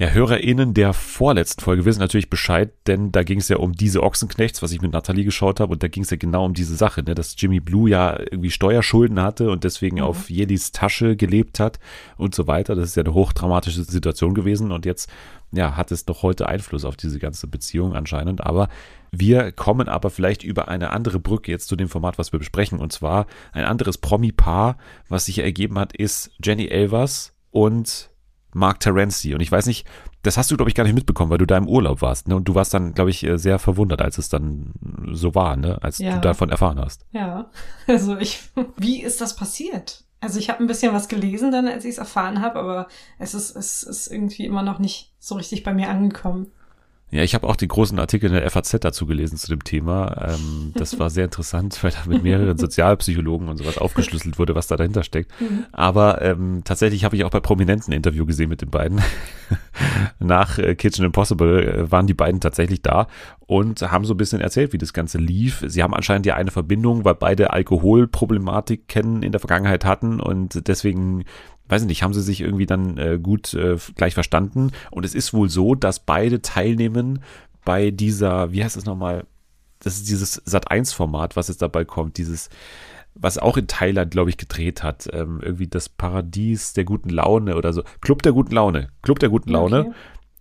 Ja, 0.01 0.11
HörerInnen 0.11 0.75
der 0.75 0.93
vorletzten 0.93 1.61
Folge 1.61 1.85
wissen 1.85 1.99
natürlich 1.99 2.31
Bescheid, 2.31 2.71
denn 2.87 3.11
da 3.11 3.25
ging 3.25 3.41
es 3.41 3.49
ja 3.49 3.57
um 3.57 3.73
diese 3.73 4.05
Ochsenknechts, 4.05 4.63
was 4.63 4.71
ich 4.71 4.81
mit 4.81 4.93
Nathalie 4.93 5.25
geschaut 5.25 5.59
habe, 5.59 5.73
und 5.73 5.83
da 5.83 5.89
ging 5.89 6.05
es 6.05 6.11
ja 6.11 6.17
genau 6.17 6.45
um 6.45 6.55
diese 6.55 6.77
Sache, 6.77 7.03
ne, 7.03 7.17
dass 7.17 7.35
Jimmy 7.37 7.59
Blue 7.59 7.91
ja 7.91 8.17
irgendwie 8.17 8.53
Steuerschulden 8.53 9.21
hatte 9.21 9.51
und 9.51 9.65
deswegen 9.65 9.97
mhm. 9.97 10.05
auf 10.05 10.31
Jedis 10.31 10.71
Tasche 10.71 11.17
gelebt 11.17 11.59
hat 11.59 11.81
und 12.17 12.33
so 12.33 12.47
weiter. 12.47 12.77
Das 12.77 12.91
ist 12.91 12.95
ja 12.95 13.03
eine 13.03 13.13
hochdramatische 13.13 13.83
Situation 13.83 14.35
gewesen 14.35 14.71
und 14.71 14.87
jetzt, 14.87 15.11
ja, 15.51 15.77
hat 15.77 15.91
es 15.91 16.05
doch 16.05 16.23
heute 16.23 16.49
Einfluss 16.49 16.85
auf 16.85 16.97
diese 16.97 17.19
ganze 17.19 17.49
Beziehung 17.49 17.97
anscheinend. 17.97 18.47
Aber 18.47 18.69
wir 19.11 19.51
kommen 19.51 19.89
aber 19.89 20.11
vielleicht 20.11 20.45
über 20.45 20.69
eine 20.69 20.91
andere 20.91 21.19
Brücke 21.19 21.51
jetzt 21.51 21.67
zu 21.67 21.75
dem 21.75 21.89
Format, 21.89 22.19
was 22.19 22.31
wir 22.31 22.39
besprechen, 22.39 22.79
und 22.79 22.93
zwar 22.93 23.27
ein 23.51 23.65
anderes 23.65 23.99
Promi-Paar, 23.99 24.79
was 25.09 25.25
sich 25.25 25.41
ergeben 25.41 25.77
hat, 25.77 25.93
ist 25.93 26.31
Jenny 26.41 26.69
Elvers 26.69 27.35
und 27.51 28.11
Mark 28.53 28.81
Terenzi. 28.81 29.35
Und 29.35 29.41
ich 29.41 29.53
weiß 29.53 29.67
nicht, 29.67 29.87
das 30.23 30.37
hast 30.37 30.51
du, 30.51 30.57
glaube 30.57 30.71
ich, 30.71 30.75
gar 30.75 30.85
nicht 30.85 30.95
mitbekommen, 30.95 31.31
weil 31.31 31.39
du 31.39 31.47
da 31.47 31.57
im 31.57 31.69
Urlaub 31.69 32.03
warst. 32.03 32.29
Ne? 32.29 32.37
Und 32.37 32.49
du 32.49 32.55
warst 32.55 32.75
dann, 32.75 32.95
glaube 32.95 33.11
ich, 33.11 33.25
äh, 33.25 33.39
sehr 33.39 33.59
verwundert, 33.59 34.03
als 34.03 34.19
es 34.19 34.29
dann 34.29 34.73
so 35.13 35.35
war, 35.35 35.57
ne? 35.57 35.79
als 35.83 35.99
ja. 35.99 36.15
du 36.15 36.21
davon 36.21 36.51
erfahren 36.51 36.79
hast. 36.81 37.07
Ja, 37.13 37.51
also 37.87 38.17
ich, 38.19 38.41
wie 38.77 39.03
ist 39.03 39.21
das 39.21 39.37
passiert? 39.37 40.05
Also 40.21 40.41
ich 40.41 40.51
habe 40.51 40.63
ein 40.63 40.67
bisschen 40.67 40.93
was 40.93 41.09
gelesen 41.09 41.53
dann, 41.53 41.69
als 41.69 41.85
ich 41.85 41.93
es 41.93 41.99
erfahren 41.99 42.41
habe, 42.43 42.59
aber 42.59 42.89
es 43.19 43.35
ist, 43.35 43.55
es 43.55 43.85
ist 43.85 44.09
irgendwie 44.09 44.47
immer 44.47 44.63
noch 44.63 44.81
nicht 44.81 45.13
so 45.21 45.37
richtig 45.37 45.63
bei 45.63 45.73
mir 45.73 45.89
angekommen. 45.89 46.51
Ja, 47.11 47.23
ich 47.23 47.35
habe 47.35 47.47
auch 47.47 47.57
den 47.57 47.69
großen 47.69 47.99
Artikel 47.99 48.27
in 48.27 48.35
der 48.35 48.51
FAZ 48.51 48.77
dazu 48.81 49.07
gelesen 49.07 49.39
zu 49.39 49.49
dem 49.49 49.65
Thema. 49.65 50.35
Ähm, 50.35 50.73
das 50.75 50.99
war 50.99 51.09
sehr 51.09 51.25
interessant, 51.25 51.83
weil 51.83 51.91
da 51.91 51.99
mit 52.07 52.23
mehreren 52.23 52.59
Sozialpsychologen 52.59 53.49
und 53.49 53.57
sowas 53.57 53.79
aufgeschlüsselt 53.79 54.39
wurde, 54.39 54.55
was 54.55 54.67
da 54.67 54.77
dahinter 54.77 55.03
steckt. 55.03 55.33
Mhm. 55.41 55.65
Aber 55.73 56.21
ähm, 56.21 56.63
tatsächlich 56.65 57.05
habe 57.05 57.17
ich 57.17 57.25
auch 57.25 57.31
bei 57.31 57.41
Prominenten 57.41 57.93
ein 57.93 57.97
Interview 57.97 58.27
gesehen 58.27 58.51
mit 58.51 58.61
den 58.61 58.69
beiden. 58.69 59.01
Nach 60.19 60.59
äh, 60.59 60.75
Kitchen 60.75 61.07
Impossible 61.07 61.67
äh, 61.67 61.91
waren 61.91 62.07
die 62.07 62.15
beiden 62.15 62.43
tatsächlich 62.43 62.83
da 62.83 63.07
und 63.47 63.81
haben 63.81 64.05
so 64.05 64.13
ein 64.13 64.19
bisschen 64.19 64.43
erzählt, 64.43 64.75
wie 64.75 64.79
das 64.79 64.93
Ganze 64.93 65.17
lief. 65.17 65.65
Sie 65.67 65.83
haben 65.83 65.95
anscheinend 65.95 66.27
ja 66.27 66.35
eine 66.35 66.51
Verbindung, 66.51 67.07
weil 67.07 67.15
beide 67.15 67.55
Alkoholproblematik 67.55 68.87
kennen 68.87 69.23
in 69.23 69.33
der 69.33 69.41
Vergangenheit 69.41 69.87
hatten 69.87 70.21
und 70.21 70.69
deswegen 70.69 71.25
weiß 71.69 71.85
nicht, 71.85 72.03
haben 72.03 72.15
sie 72.15 72.23
sich 72.23 72.41
irgendwie 72.41 72.67
dann 72.67 72.99
äh, 72.99 73.19
gut 73.23 73.55
äh, 73.55 73.77
gleich 73.97 74.15
verstanden. 74.15 74.73
Und 74.91 75.05
es 75.05 75.15
ist 75.15 75.33
wohl 75.33 75.49
so, 75.49 75.75
dass 75.75 76.01
beide 76.01 76.43
teilnehmen 76.43 77.21
bei 77.65 77.91
dieser, 77.91 78.53
wie 78.53 78.65
heißt 78.65 78.77
es 78.77 78.87
nochmal? 78.87 79.27
Das 79.81 79.97
ist 79.97 80.09
dieses 80.09 80.45
Sat1-Format, 80.45 81.37
was 81.37 81.49
jetzt 81.49 81.63
dabei 81.63 81.85
kommt, 81.85 82.17
dieses, 82.19 82.49
was 83.15 83.39
auch 83.39 83.57
in 83.57 83.67
Thailand, 83.67 84.11
glaube 84.11 84.31
ich, 84.31 84.37
gedreht 84.37 84.83
hat. 84.83 85.09
Ähm, 85.13 85.41
irgendwie 85.43 85.69
das 85.69 85.89
Paradies 85.89 86.73
der 86.73 86.85
guten 86.85 87.11
Laune 87.11 87.57
oder 87.57 87.73
so. 87.73 87.83
Club 88.01 88.23
der 88.23 88.33
guten 88.33 88.55
Laune. 88.55 88.89
Club 89.03 89.19
der 89.19 89.29
guten 89.29 89.51
Laune. 89.51 89.81
Okay. 89.81 89.93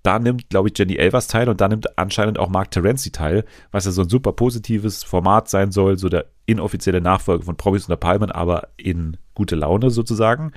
Da 0.04 0.20
nimmt, 0.20 0.50
glaube 0.50 0.70
ich, 0.70 0.78
Jenny 0.78 0.96
Elvers 0.96 1.28
teil 1.28 1.50
und 1.50 1.60
da 1.60 1.68
nimmt 1.68 1.98
anscheinend 2.00 2.40
auch 2.40 2.48
Mark 2.48 2.72
Terenzi 2.72 3.12
teil, 3.12 3.44
was 3.72 3.86
ja 3.86 3.92
so 3.92 4.04
ein 4.04 4.10
super 4.10 4.32
positives 4.32 5.04
Format 5.04 5.50
sein 5.50 5.72
soll, 5.72 5.98
so 5.98 6.08
der 6.08 6.28
inoffizielle 6.46 7.02
Nachfolger 7.02 7.44
von 7.44 7.58
Promis 7.58 7.84
unter 7.84 7.98
Palmen, 7.98 8.32
aber 8.32 8.70
in 8.78 9.18
gute 9.34 9.56
Laune 9.56 9.90
sozusagen. 9.90 10.54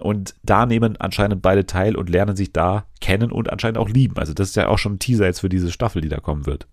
Und 0.00 0.34
da 0.42 0.66
nehmen 0.66 0.96
anscheinend 0.96 1.42
beide 1.42 1.66
teil 1.66 1.96
und 1.96 2.10
lernen 2.10 2.36
sich 2.36 2.52
da 2.52 2.86
kennen 3.00 3.30
und 3.30 3.50
anscheinend 3.50 3.78
auch 3.78 3.88
lieben. 3.88 4.16
Also 4.16 4.34
das 4.34 4.48
ist 4.50 4.56
ja 4.56 4.68
auch 4.68 4.78
schon 4.78 4.94
ein 4.94 4.98
Teaser 4.98 5.26
jetzt 5.26 5.40
für 5.40 5.48
diese 5.48 5.70
Staffel, 5.70 6.02
die 6.02 6.08
da 6.08 6.18
kommen 6.18 6.46
wird. 6.46 6.66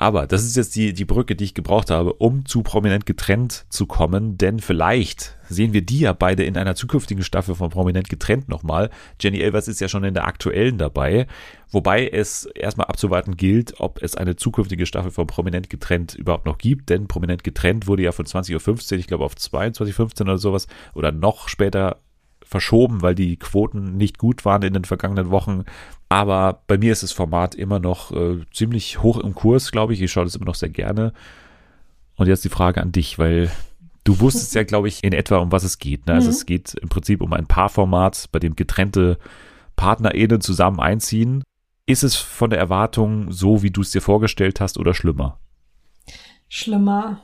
Aber 0.00 0.26
das 0.26 0.44
ist 0.44 0.56
jetzt 0.56 0.76
die, 0.76 0.94
die 0.94 1.04
Brücke, 1.04 1.36
die 1.36 1.44
ich 1.44 1.52
gebraucht 1.52 1.90
habe, 1.90 2.14
um 2.14 2.46
zu 2.46 2.62
prominent 2.62 3.04
getrennt 3.04 3.66
zu 3.68 3.84
kommen, 3.84 4.38
denn 4.38 4.58
vielleicht 4.58 5.36
sehen 5.46 5.74
wir 5.74 5.82
die 5.82 5.98
ja 5.98 6.14
beide 6.14 6.42
in 6.42 6.56
einer 6.56 6.74
zukünftigen 6.74 7.22
Staffel 7.22 7.54
von 7.54 7.68
Prominent 7.68 8.08
getrennt 8.08 8.48
nochmal. 8.48 8.88
Jenny 9.20 9.40
Elvers 9.40 9.68
ist 9.68 9.78
ja 9.78 9.88
schon 9.88 10.04
in 10.04 10.14
der 10.14 10.26
aktuellen 10.26 10.78
dabei, 10.78 11.26
wobei 11.70 12.08
es 12.08 12.46
erstmal 12.46 12.86
abzuwarten 12.86 13.36
gilt, 13.36 13.78
ob 13.78 14.02
es 14.02 14.14
eine 14.14 14.36
zukünftige 14.36 14.86
Staffel 14.86 15.10
von 15.10 15.26
Prominent 15.26 15.68
getrennt 15.68 16.14
überhaupt 16.14 16.46
noch 16.46 16.56
gibt, 16.56 16.88
denn 16.88 17.06
Prominent 17.06 17.44
getrennt 17.44 17.86
wurde 17.86 18.04
ja 18.04 18.12
von 18.12 18.24
20.15 18.24 18.92
Uhr, 18.92 18.98
ich 19.00 19.06
glaube 19.06 19.26
auf 19.26 19.34
22.15 19.34 20.20
Uhr 20.20 20.22
oder 20.22 20.38
sowas, 20.38 20.66
oder 20.94 21.12
noch 21.12 21.48
später 21.48 21.98
verschoben, 22.50 23.00
weil 23.00 23.14
die 23.14 23.36
Quoten 23.36 23.96
nicht 23.96 24.18
gut 24.18 24.44
waren 24.44 24.62
in 24.62 24.74
den 24.74 24.84
vergangenen 24.84 25.30
Wochen. 25.30 25.64
Aber 26.08 26.62
bei 26.66 26.76
mir 26.76 26.92
ist 26.92 27.04
das 27.04 27.12
Format 27.12 27.54
immer 27.54 27.78
noch 27.78 28.10
äh, 28.10 28.40
ziemlich 28.52 29.02
hoch 29.02 29.18
im 29.18 29.34
Kurs, 29.34 29.70
glaube 29.70 29.92
ich. 29.92 30.02
Ich 30.02 30.10
schaue 30.10 30.24
das 30.24 30.34
immer 30.34 30.46
noch 30.46 30.56
sehr 30.56 30.68
gerne. 30.68 31.12
Und 32.16 32.26
jetzt 32.26 32.44
die 32.44 32.48
Frage 32.48 32.82
an 32.82 32.90
dich, 32.90 33.20
weil 33.20 33.50
du 34.02 34.18
wusstest 34.18 34.54
ja, 34.56 34.64
glaube 34.64 34.88
ich, 34.88 35.04
in 35.04 35.12
etwa, 35.12 35.38
um 35.38 35.52
was 35.52 35.62
es 35.62 35.78
geht. 35.78 36.06
Ne? 36.06 36.14
Also 36.14 36.26
mhm. 36.26 36.34
es 36.34 36.44
geht 36.44 36.74
im 36.74 36.88
Prinzip 36.88 37.22
um 37.22 37.32
ein 37.32 37.46
Paarformat, 37.46 38.28
bei 38.32 38.40
dem 38.40 38.56
getrennte 38.56 39.18
PartnerInnen 39.76 40.40
zusammen 40.40 40.80
einziehen. 40.80 41.44
Ist 41.86 42.02
es 42.02 42.16
von 42.16 42.50
der 42.50 42.58
Erwartung 42.58 43.30
so, 43.30 43.62
wie 43.62 43.70
du 43.70 43.82
es 43.82 43.92
dir 43.92 44.02
vorgestellt 44.02 44.60
hast, 44.60 44.76
oder 44.76 44.92
schlimmer? 44.92 45.38
Schlimmer. 46.48 47.20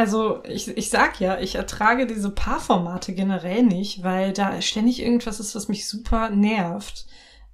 Also 0.00 0.42
ich, 0.44 0.66
ich 0.78 0.88
sag 0.88 1.20
ja, 1.20 1.38
ich 1.40 1.56
ertrage 1.56 2.06
diese 2.06 2.30
Paarformate 2.30 3.12
generell 3.12 3.62
nicht, 3.62 4.02
weil 4.02 4.32
da 4.32 4.62
ständig 4.62 5.02
irgendwas 5.02 5.40
ist, 5.40 5.54
was 5.54 5.68
mich 5.68 5.86
super 5.86 6.30
nervt. 6.30 7.04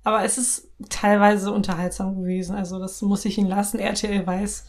Aber 0.04 0.22
es 0.22 0.38
ist 0.38 0.70
teilweise 0.88 1.50
unterhaltsam 1.50 2.20
gewesen. 2.20 2.54
Also 2.54 2.78
das 2.78 3.02
muss 3.02 3.24
ich 3.24 3.36
ihn 3.36 3.48
lassen. 3.48 3.80
RTL 3.80 4.24
weiß, 4.24 4.64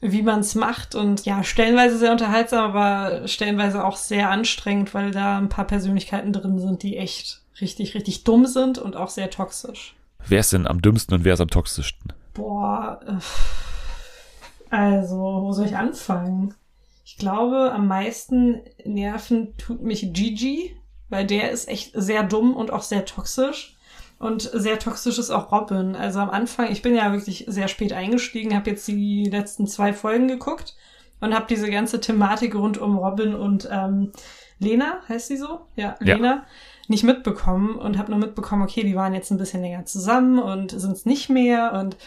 wie 0.00 0.22
man 0.22 0.40
es 0.40 0.56
macht. 0.56 0.96
Und 0.96 1.24
ja, 1.24 1.44
stellenweise 1.44 1.96
sehr 1.96 2.10
unterhaltsam, 2.10 2.74
aber 2.74 3.28
stellenweise 3.28 3.84
auch 3.84 3.96
sehr 3.96 4.28
anstrengend, 4.28 4.92
weil 4.92 5.12
da 5.12 5.38
ein 5.38 5.48
paar 5.48 5.68
Persönlichkeiten 5.68 6.32
drin 6.32 6.58
sind, 6.58 6.82
die 6.82 6.96
echt 6.96 7.42
richtig, 7.60 7.94
richtig 7.94 8.24
dumm 8.24 8.46
sind 8.46 8.78
und 8.78 8.96
auch 8.96 9.10
sehr 9.10 9.30
toxisch. 9.30 9.94
Wer 10.26 10.40
ist 10.40 10.52
denn 10.52 10.66
am 10.66 10.82
dümmsten 10.82 11.14
und 11.14 11.24
wer 11.24 11.34
ist 11.34 11.40
am 11.40 11.50
toxischsten? 11.50 12.12
Boah, 12.34 12.98
äh, 13.06 14.74
also, 14.74 15.18
wo 15.18 15.52
soll 15.52 15.66
ich 15.66 15.76
anfangen? 15.76 16.54
Ich 17.12 17.18
glaube, 17.18 17.70
am 17.74 17.88
meisten 17.88 18.62
nerven 18.86 19.54
tut 19.58 19.82
mich 19.82 20.14
Gigi, 20.14 20.74
weil 21.10 21.26
der 21.26 21.50
ist 21.50 21.68
echt 21.68 21.92
sehr 21.94 22.22
dumm 22.22 22.56
und 22.56 22.70
auch 22.70 22.80
sehr 22.80 23.04
toxisch. 23.04 23.76
Und 24.18 24.40
sehr 24.40 24.78
toxisch 24.78 25.18
ist 25.18 25.30
auch 25.30 25.52
Robin. 25.52 25.94
Also 25.94 26.20
am 26.20 26.30
Anfang, 26.30 26.72
ich 26.72 26.80
bin 26.80 26.94
ja 26.94 27.12
wirklich 27.12 27.44
sehr 27.48 27.68
spät 27.68 27.92
eingestiegen, 27.92 28.56
habe 28.56 28.70
jetzt 28.70 28.88
die 28.88 29.24
letzten 29.24 29.66
zwei 29.66 29.92
Folgen 29.92 30.26
geguckt 30.26 30.74
und 31.20 31.34
habe 31.34 31.44
diese 31.50 31.70
ganze 31.70 32.00
Thematik 32.00 32.54
rund 32.54 32.78
um 32.78 32.96
Robin 32.96 33.34
und 33.34 33.68
ähm, 33.70 34.12
Lena, 34.58 35.00
heißt 35.06 35.28
sie 35.28 35.36
so? 35.36 35.66
Ja, 35.76 35.96
ja. 36.00 36.14
Lena, 36.16 36.46
nicht 36.88 37.04
mitbekommen 37.04 37.76
und 37.76 37.98
habe 37.98 38.10
nur 38.10 38.20
mitbekommen, 38.20 38.62
okay, 38.62 38.84
die 38.84 38.96
waren 38.96 39.12
jetzt 39.12 39.30
ein 39.30 39.38
bisschen 39.38 39.60
länger 39.60 39.84
zusammen 39.84 40.38
und 40.38 40.70
sind 40.70 40.92
es 40.92 41.04
nicht 41.04 41.28
mehr 41.28 41.74
und 41.74 41.98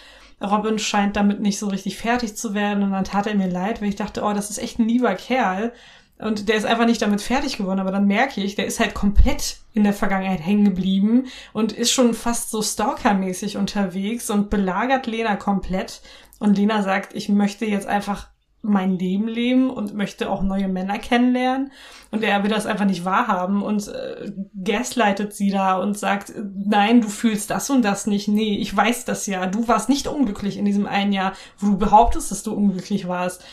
Robin 0.42 0.80
scheint 0.80 1.16
damit 1.16 1.40
nicht 1.40 1.60
so 1.60 1.68
richtig 1.68 1.98
fertig 1.98 2.36
zu 2.36 2.54
werden 2.54 2.84
und 2.84 2.92
dann 2.92 3.06
tat 3.06 3.28
er 3.28 3.36
mir 3.36 3.50
leid, 3.50 3.82
weil 3.82 3.90
ich 3.90 3.96
dachte, 3.96 4.24
oh, 4.24 4.34
das 4.34 4.50
ist 4.50 4.58
echt 4.58 4.80
ein 4.80 4.88
lieber 4.88 5.14
Kerl. 5.16 5.74
Und 6.18 6.48
der 6.48 6.56
ist 6.56 6.66
einfach 6.66 6.86
nicht 6.86 7.02
damit 7.02 7.22
fertig 7.22 7.58
geworden, 7.58 7.82
aber 7.82 7.92
dann 7.92 8.08
merke 8.08 8.42
ich, 8.42 8.56
der 8.56 8.66
ist 8.66 8.80
halt 8.80 8.94
komplett 8.94 9.58
in 9.74 9.84
der 9.84 9.94
Vergangenheit 9.94 10.40
hängen 10.40 10.64
geblieben 10.64 11.26
und 11.52 11.74
ist 11.74 11.92
schon 11.92 12.14
fast 12.14 12.52
so 12.52 12.62
stalkermäßig 12.62 13.58
unterwegs 13.58 14.30
und 14.30 14.50
belagert 14.50 15.08
Lena 15.08 15.36
komplett. 15.36 16.02
Und 16.40 16.58
Lena 16.58 16.84
sagt, 16.84 17.14
ich 17.16 17.28
möchte 17.28 17.66
jetzt 17.66 17.88
einfach 17.88 18.28
mein 18.66 18.98
Leben 18.98 19.28
leben 19.28 19.70
und 19.70 19.94
möchte 19.94 20.30
auch 20.30 20.42
neue 20.42 20.68
Männer 20.68 21.00
kennenlernen. 21.00 21.72
Und 22.12 22.24
er 22.24 22.44
will 22.44 22.50
das 22.50 22.66
einfach 22.66 22.86
nicht 22.86 23.06
wahrhaben 23.06 23.62
und 23.62 23.88
äh, 23.88 24.32
gaslightet 24.64 25.34
sie 25.34 25.50
da 25.50 25.78
und 25.78 25.98
sagt, 25.98 26.34
nein, 26.66 27.02
du 27.02 27.08
fühlst 27.08 27.50
das 27.50 27.70
und 27.70 27.84
das 27.84 28.08
nicht. 28.08 28.28
Nee, 28.28 28.58
ich 28.58 28.76
weiß 28.76 29.06
das 29.06 29.28
ja. 29.28 29.46
Du 29.48 29.68
warst 29.68 29.90
nicht 29.90 30.08
unglücklich 30.08 30.58
in 30.58 30.66
diesem 30.66 30.86
einen 30.86 31.14
Jahr, 31.14 31.34
wo 31.58 31.72
du 31.72 31.78
behauptest, 31.78 32.32
dass 32.32 32.44
du 32.44 32.54
unglücklich 32.54 33.08
warst. 33.08 33.44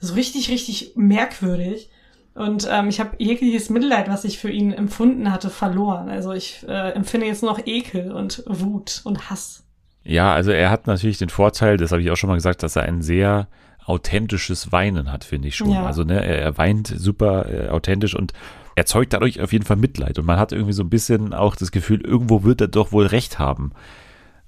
So 0.00 0.14
richtig, 0.14 0.50
richtig 0.50 0.92
merkwürdig. 0.96 1.90
Und 2.34 2.68
ähm, 2.70 2.88
ich 2.88 2.98
habe 2.98 3.10
jegliches 3.18 3.70
Mitleid, 3.70 4.08
was 4.08 4.24
ich 4.24 4.38
für 4.38 4.50
ihn 4.50 4.72
empfunden 4.72 5.30
hatte, 5.30 5.50
verloren. 5.50 6.08
Also 6.08 6.32
ich 6.32 6.64
äh, 6.68 6.90
empfinde 6.90 7.26
jetzt 7.26 7.42
nur 7.42 7.52
noch 7.52 7.60
Ekel 7.64 8.12
und 8.12 8.42
Wut 8.46 9.02
und 9.04 9.30
Hass. 9.30 9.64
Ja, 10.02 10.34
also 10.34 10.50
er 10.50 10.70
hat 10.70 10.86
natürlich 10.86 11.18
den 11.18 11.30
Vorteil, 11.30 11.76
das 11.76 11.92
habe 11.92 12.02
ich 12.02 12.10
auch 12.10 12.16
schon 12.16 12.28
mal 12.28 12.34
gesagt, 12.34 12.62
dass 12.62 12.76
er 12.76 12.82
einen 12.82 13.02
sehr 13.02 13.48
authentisches 13.86 14.72
Weinen 14.72 15.12
hat, 15.12 15.24
finde 15.24 15.48
ich 15.48 15.56
schon. 15.56 15.70
Ja. 15.70 15.86
Also 15.86 16.04
ne, 16.04 16.24
er, 16.24 16.38
er 16.38 16.58
weint 16.58 16.88
super 16.88 17.48
äh, 17.50 17.68
authentisch 17.68 18.14
und 18.14 18.32
erzeugt 18.76 19.12
dadurch 19.12 19.40
auf 19.40 19.52
jeden 19.52 19.64
Fall 19.64 19.76
Mitleid. 19.76 20.18
Und 20.18 20.26
man 20.26 20.38
hat 20.38 20.52
irgendwie 20.52 20.72
so 20.72 20.82
ein 20.82 20.90
bisschen 20.90 21.32
auch 21.32 21.56
das 21.56 21.70
Gefühl, 21.70 22.00
irgendwo 22.00 22.42
wird 22.44 22.60
er 22.60 22.68
doch 22.68 22.92
wohl 22.92 23.06
recht 23.06 23.38
haben. 23.38 23.72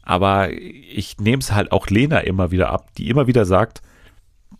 Aber 0.03 0.53
ich 0.53 1.19
nehme 1.19 1.41
es 1.41 1.53
halt 1.53 1.73
auch 1.73 1.89
Lena 1.89 2.21
immer 2.21 2.51
wieder 2.51 2.71
ab, 2.71 2.91
die 2.97 3.09
immer 3.09 3.27
wieder 3.27 3.45
sagt, 3.45 3.83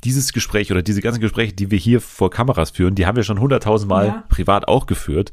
dieses 0.05 0.33
Gespräch 0.33 0.71
oder 0.71 0.83
diese 0.83 1.01
ganzen 1.01 1.21
Gespräche, 1.21 1.53
die 1.53 1.71
wir 1.71 1.79
hier 1.79 2.01
vor 2.01 2.31
Kameras 2.31 2.71
führen, 2.71 2.95
die 2.95 3.07
haben 3.07 3.17
wir 3.17 3.23
schon 3.23 3.41
hunderttausendmal 3.41 4.07
ja. 4.07 4.25
privat 4.29 4.69
auch 4.69 4.87
geführt. 4.87 5.33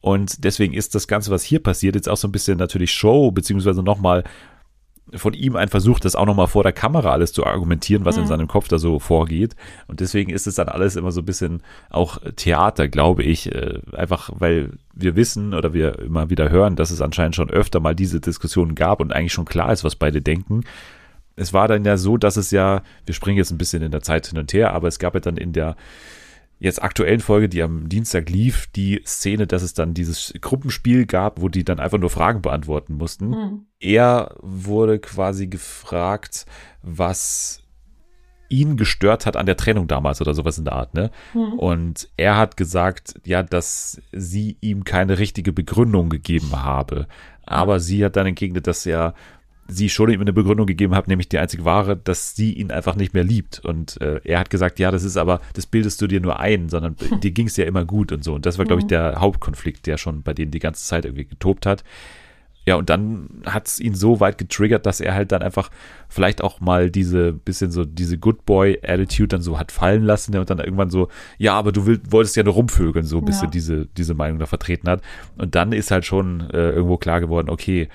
Und 0.00 0.44
deswegen 0.44 0.74
ist 0.74 0.94
das 0.94 1.08
Ganze, 1.08 1.30
was 1.30 1.42
hier 1.42 1.62
passiert, 1.62 1.94
jetzt 1.94 2.10
auch 2.10 2.18
so 2.18 2.28
ein 2.28 2.32
bisschen 2.32 2.58
natürlich 2.58 2.92
Show, 2.92 3.30
beziehungsweise 3.30 3.82
nochmal 3.82 4.24
von 5.16 5.34
ihm 5.34 5.56
ein 5.56 5.68
Versuch, 5.68 6.00
das 6.00 6.16
auch 6.16 6.26
nochmal 6.26 6.46
vor 6.46 6.62
der 6.62 6.72
Kamera 6.72 7.12
alles 7.12 7.32
zu 7.32 7.44
argumentieren, 7.44 8.04
was 8.04 8.16
mhm. 8.16 8.22
in 8.22 8.28
seinem 8.28 8.48
Kopf 8.48 8.68
da 8.68 8.78
so 8.78 8.98
vorgeht. 8.98 9.54
Und 9.86 10.00
deswegen 10.00 10.30
ist 10.30 10.46
es 10.46 10.54
dann 10.54 10.68
alles 10.68 10.96
immer 10.96 11.12
so 11.12 11.20
ein 11.20 11.26
bisschen 11.26 11.62
auch 11.90 12.18
Theater, 12.36 12.88
glaube 12.88 13.22
ich. 13.22 13.52
Äh, 13.54 13.80
einfach, 13.92 14.30
weil 14.34 14.70
wir 14.94 15.16
wissen 15.16 15.54
oder 15.54 15.72
wir 15.72 15.98
immer 15.98 16.30
wieder 16.30 16.50
hören, 16.50 16.76
dass 16.76 16.90
es 16.90 17.00
anscheinend 17.00 17.36
schon 17.36 17.50
öfter 17.50 17.80
mal 17.80 17.94
diese 17.94 18.20
Diskussionen 18.20 18.74
gab 18.74 19.00
und 19.00 19.12
eigentlich 19.12 19.32
schon 19.32 19.44
klar 19.44 19.72
ist, 19.72 19.84
was 19.84 19.96
beide 19.96 20.22
denken. 20.22 20.64
Es 21.36 21.52
war 21.52 21.66
dann 21.66 21.84
ja 21.84 21.96
so, 21.96 22.16
dass 22.16 22.36
es 22.36 22.50
ja, 22.50 22.82
wir 23.06 23.14
springen 23.14 23.38
jetzt 23.38 23.50
ein 23.50 23.58
bisschen 23.58 23.82
in 23.82 23.90
der 23.90 24.02
Zeit 24.02 24.28
hin 24.28 24.38
und 24.38 24.52
her, 24.52 24.72
aber 24.72 24.88
es 24.88 24.98
gab 24.98 25.14
ja 25.14 25.20
dann 25.20 25.36
in 25.36 25.52
der 25.52 25.76
jetzt 26.64 26.82
aktuellen 26.82 27.20
Folge, 27.20 27.48
die 27.50 27.62
am 27.62 27.90
Dienstag 27.90 28.30
lief, 28.30 28.66
die 28.74 29.02
Szene, 29.04 29.46
dass 29.46 29.62
es 29.62 29.74
dann 29.74 29.92
dieses 29.92 30.32
Gruppenspiel 30.40 31.04
gab, 31.04 31.40
wo 31.42 31.50
die 31.50 31.62
dann 31.62 31.78
einfach 31.78 31.98
nur 31.98 32.08
Fragen 32.08 32.40
beantworten 32.40 32.94
mussten. 32.94 33.28
Mhm. 33.28 33.66
Er 33.80 34.34
wurde 34.40 34.98
quasi 34.98 35.46
gefragt, 35.46 36.46
was 36.82 37.62
ihn 38.48 38.78
gestört 38.78 39.26
hat 39.26 39.36
an 39.36 39.46
der 39.46 39.58
Trennung 39.58 39.88
damals 39.88 40.22
oder 40.22 40.32
sowas 40.32 40.56
in 40.56 40.64
der 40.64 40.74
Art, 40.74 40.94
ne? 40.94 41.10
Mhm. 41.34 41.58
Und 41.58 42.08
er 42.16 42.38
hat 42.38 42.56
gesagt, 42.56 43.20
ja, 43.26 43.42
dass 43.42 44.00
sie 44.12 44.56
ihm 44.62 44.84
keine 44.84 45.18
richtige 45.18 45.52
Begründung 45.52 46.08
gegeben 46.08 46.52
habe. 46.62 47.08
Aber 47.42 47.78
sie 47.78 48.02
hat 48.02 48.16
dann 48.16 48.26
entgegnet, 48.26 48.66
dass 48.66 48.86
er 48.86 49.14
sie 49.68 49.88
schon 49.88 50.10
ihm 50.10 50.20
eine 50.20 50.32
Begründung 50.32 50.66
gegeben 50.66 50.94
hat, 50.94 51.08
nämlich 51.08 51.28
die 51.28 51.38
einzige 51.38 51.64
wahre, 51.64 51.96
dass 51.96 52.36
sie 52.36 52.52
ihn 52.52 52.70
einfach 52.70 52.96
nicht 52.96 53.14
mehr 53.14 53.24
liebt. 53.24 53.60
Und 53.64 54.00
äh, 54.00 54.20
er 54.24 54.38
hat 54.38 54.50
gesagt, 54.50 54.78
ja, 54.78 54.90
das 54.90 55.04
ist 55.04 55.16
aber, 55.16 55.40
das 55.54 55.66
bildest 55.66 56.00
du 56.02 56.06
dir 56.06 56.20
nur 56.20 56.38
ein, 56.38 56.68
sondern 56.68 56.96
dir 57.22 57.30
ging 57.30 57.46
es 57.46 57.56
ja 57.56 57.64
immer 57.64 57.84
gut 57.84 58.12
und 58.12 58.24
so. 58.24 58.34
Und 58.34 58.46
das 58.46 58.58
war, 58.58 58.66
glaube 58.66 58.82
ich, 58.82 58.86
der 58.86 59.20
Hauptkonflikt, 59.20 59.86
der 59.86 59.96
schon 59.96 60.22
bei 60.22 60.34
denen 60.34 60.50
die 60.50 60.58
ganze 60.58 60.84
Zeit 60.84 61.04
irgendwie 61.04 61.24
getobt 61.24 61.66
hat. 61.66 61.84
Ja, 62.66 62.76
und 62.76 62.88
dann 62.88 63.28
hat 63.44 63.68
es 63.68 63.78
ihn 63.78 63.94
so 63.94 64.20
weit 64.20 64.38
getriggert, 64.38 64.86
dass 64.86 65.00
er 65.00 65.14
halt 65.14 65.32
dann 65.32 65.42
einfach 65.42 65.70
vielleicht 66.08 66.42
auch 66.42 66.60
mal 66.60 66.90
diese 66.90 67.32
bisschen 67.32 67.70
so 67.70 67.84
diese 67.84 68.16
Good 68.16 68.46
Boy 68.46 68.80
Attitude 68.82 69.28
dann 69.28 69.42
so 69.42 69.58
hat 69.58 69.70
fallen 69.70 70.02
lassen 70.02 70.34
und 70.36 70.48
dann 70.48 70.60
irgendwann 70.60 70.88
so, 70.88 71.08
ja, 71.36 71.54
aber 71.54 71.72
du 71.72 71.84
will, 71.84 72.00
wolltest 72.08 72.36
ja 72.36 72.42
nur 72.42 72.54
rumvögeln, 72.54 73.04
so 73.04 73.20
bis 73.20 73.40
ja. 73.40 73.48
er 73.48 73.50
diese, 73.50 73.86
diese 73.98 74.14
Meinung 74.14 74.38
da 74.38 74.46
vertreten 74.46 74.88
hat. 74.88 75.02
Und 75.36 75.54
dann 75.54 75.72
ist 75.72 75.90
halt 75.90 76.06
schon 76.06 76.48
äh, 76.50 76.70
irgendwo 76.70 76.96
klar 76.96 77.20
geworden, 77.20 77.50
okay, 77.50 77.88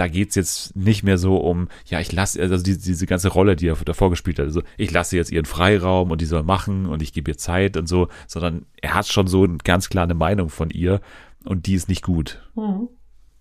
da 0.00 0.08
geht 0.08 0.30
es 0.30 0.34
jetzt 0.34 0.76
nicht 0.76 1.02
mehr 1.02 1.18
so 1.18 1.36
um, 1.36 1.68
ja, 1.84 2.00
ich 2.00 2.10
lasse, 2.10 2.40
also 2.40 2.56
diese, 2.56 2.78
diese 2.78 3.06
ganze 3.06 3.28
Rolle, 3.28 3.54
die 3.54 3.68
er 3.68 3.76
davor 3.76 4.08
gespielt 4.08 4.38
hat, 4.38 4.46
also 4.46 4.62
ich 4.78 4.90
lasse 4.90 5.14
jetzt 5.14 5.30
ihren 5.30 5.44
Freiraum 5.44 6.10
und 6.10 6.22
die 6.22 6.26
soll 6.26 6.42
machen 6.42 6.86
und 6.86 7.02
ich 7.02 7.12
gebe 7.12 7.30
ihr 7.30 7.36
Zeit 7.36 7.76
und 7.76 7.86
so, 7.86 8.08
sondern 8.26 8.64
er 8.80 8.94
hat 8.94 9.06
schon 9.08 9.26
so 9.26 9.44
eine 9.44 9.58
ganz 9.58 9.90
klare 9.90 10.14
Meinung 10.14 10.48
von 10.48 10.70
ihr 10.70 11.02
und 11.44 11.66
die 11.66 11.74
ist 11.74 11.90
nicht 11.90 12.02
gut. 12.02 12.42
Mhm. 12.54 12.88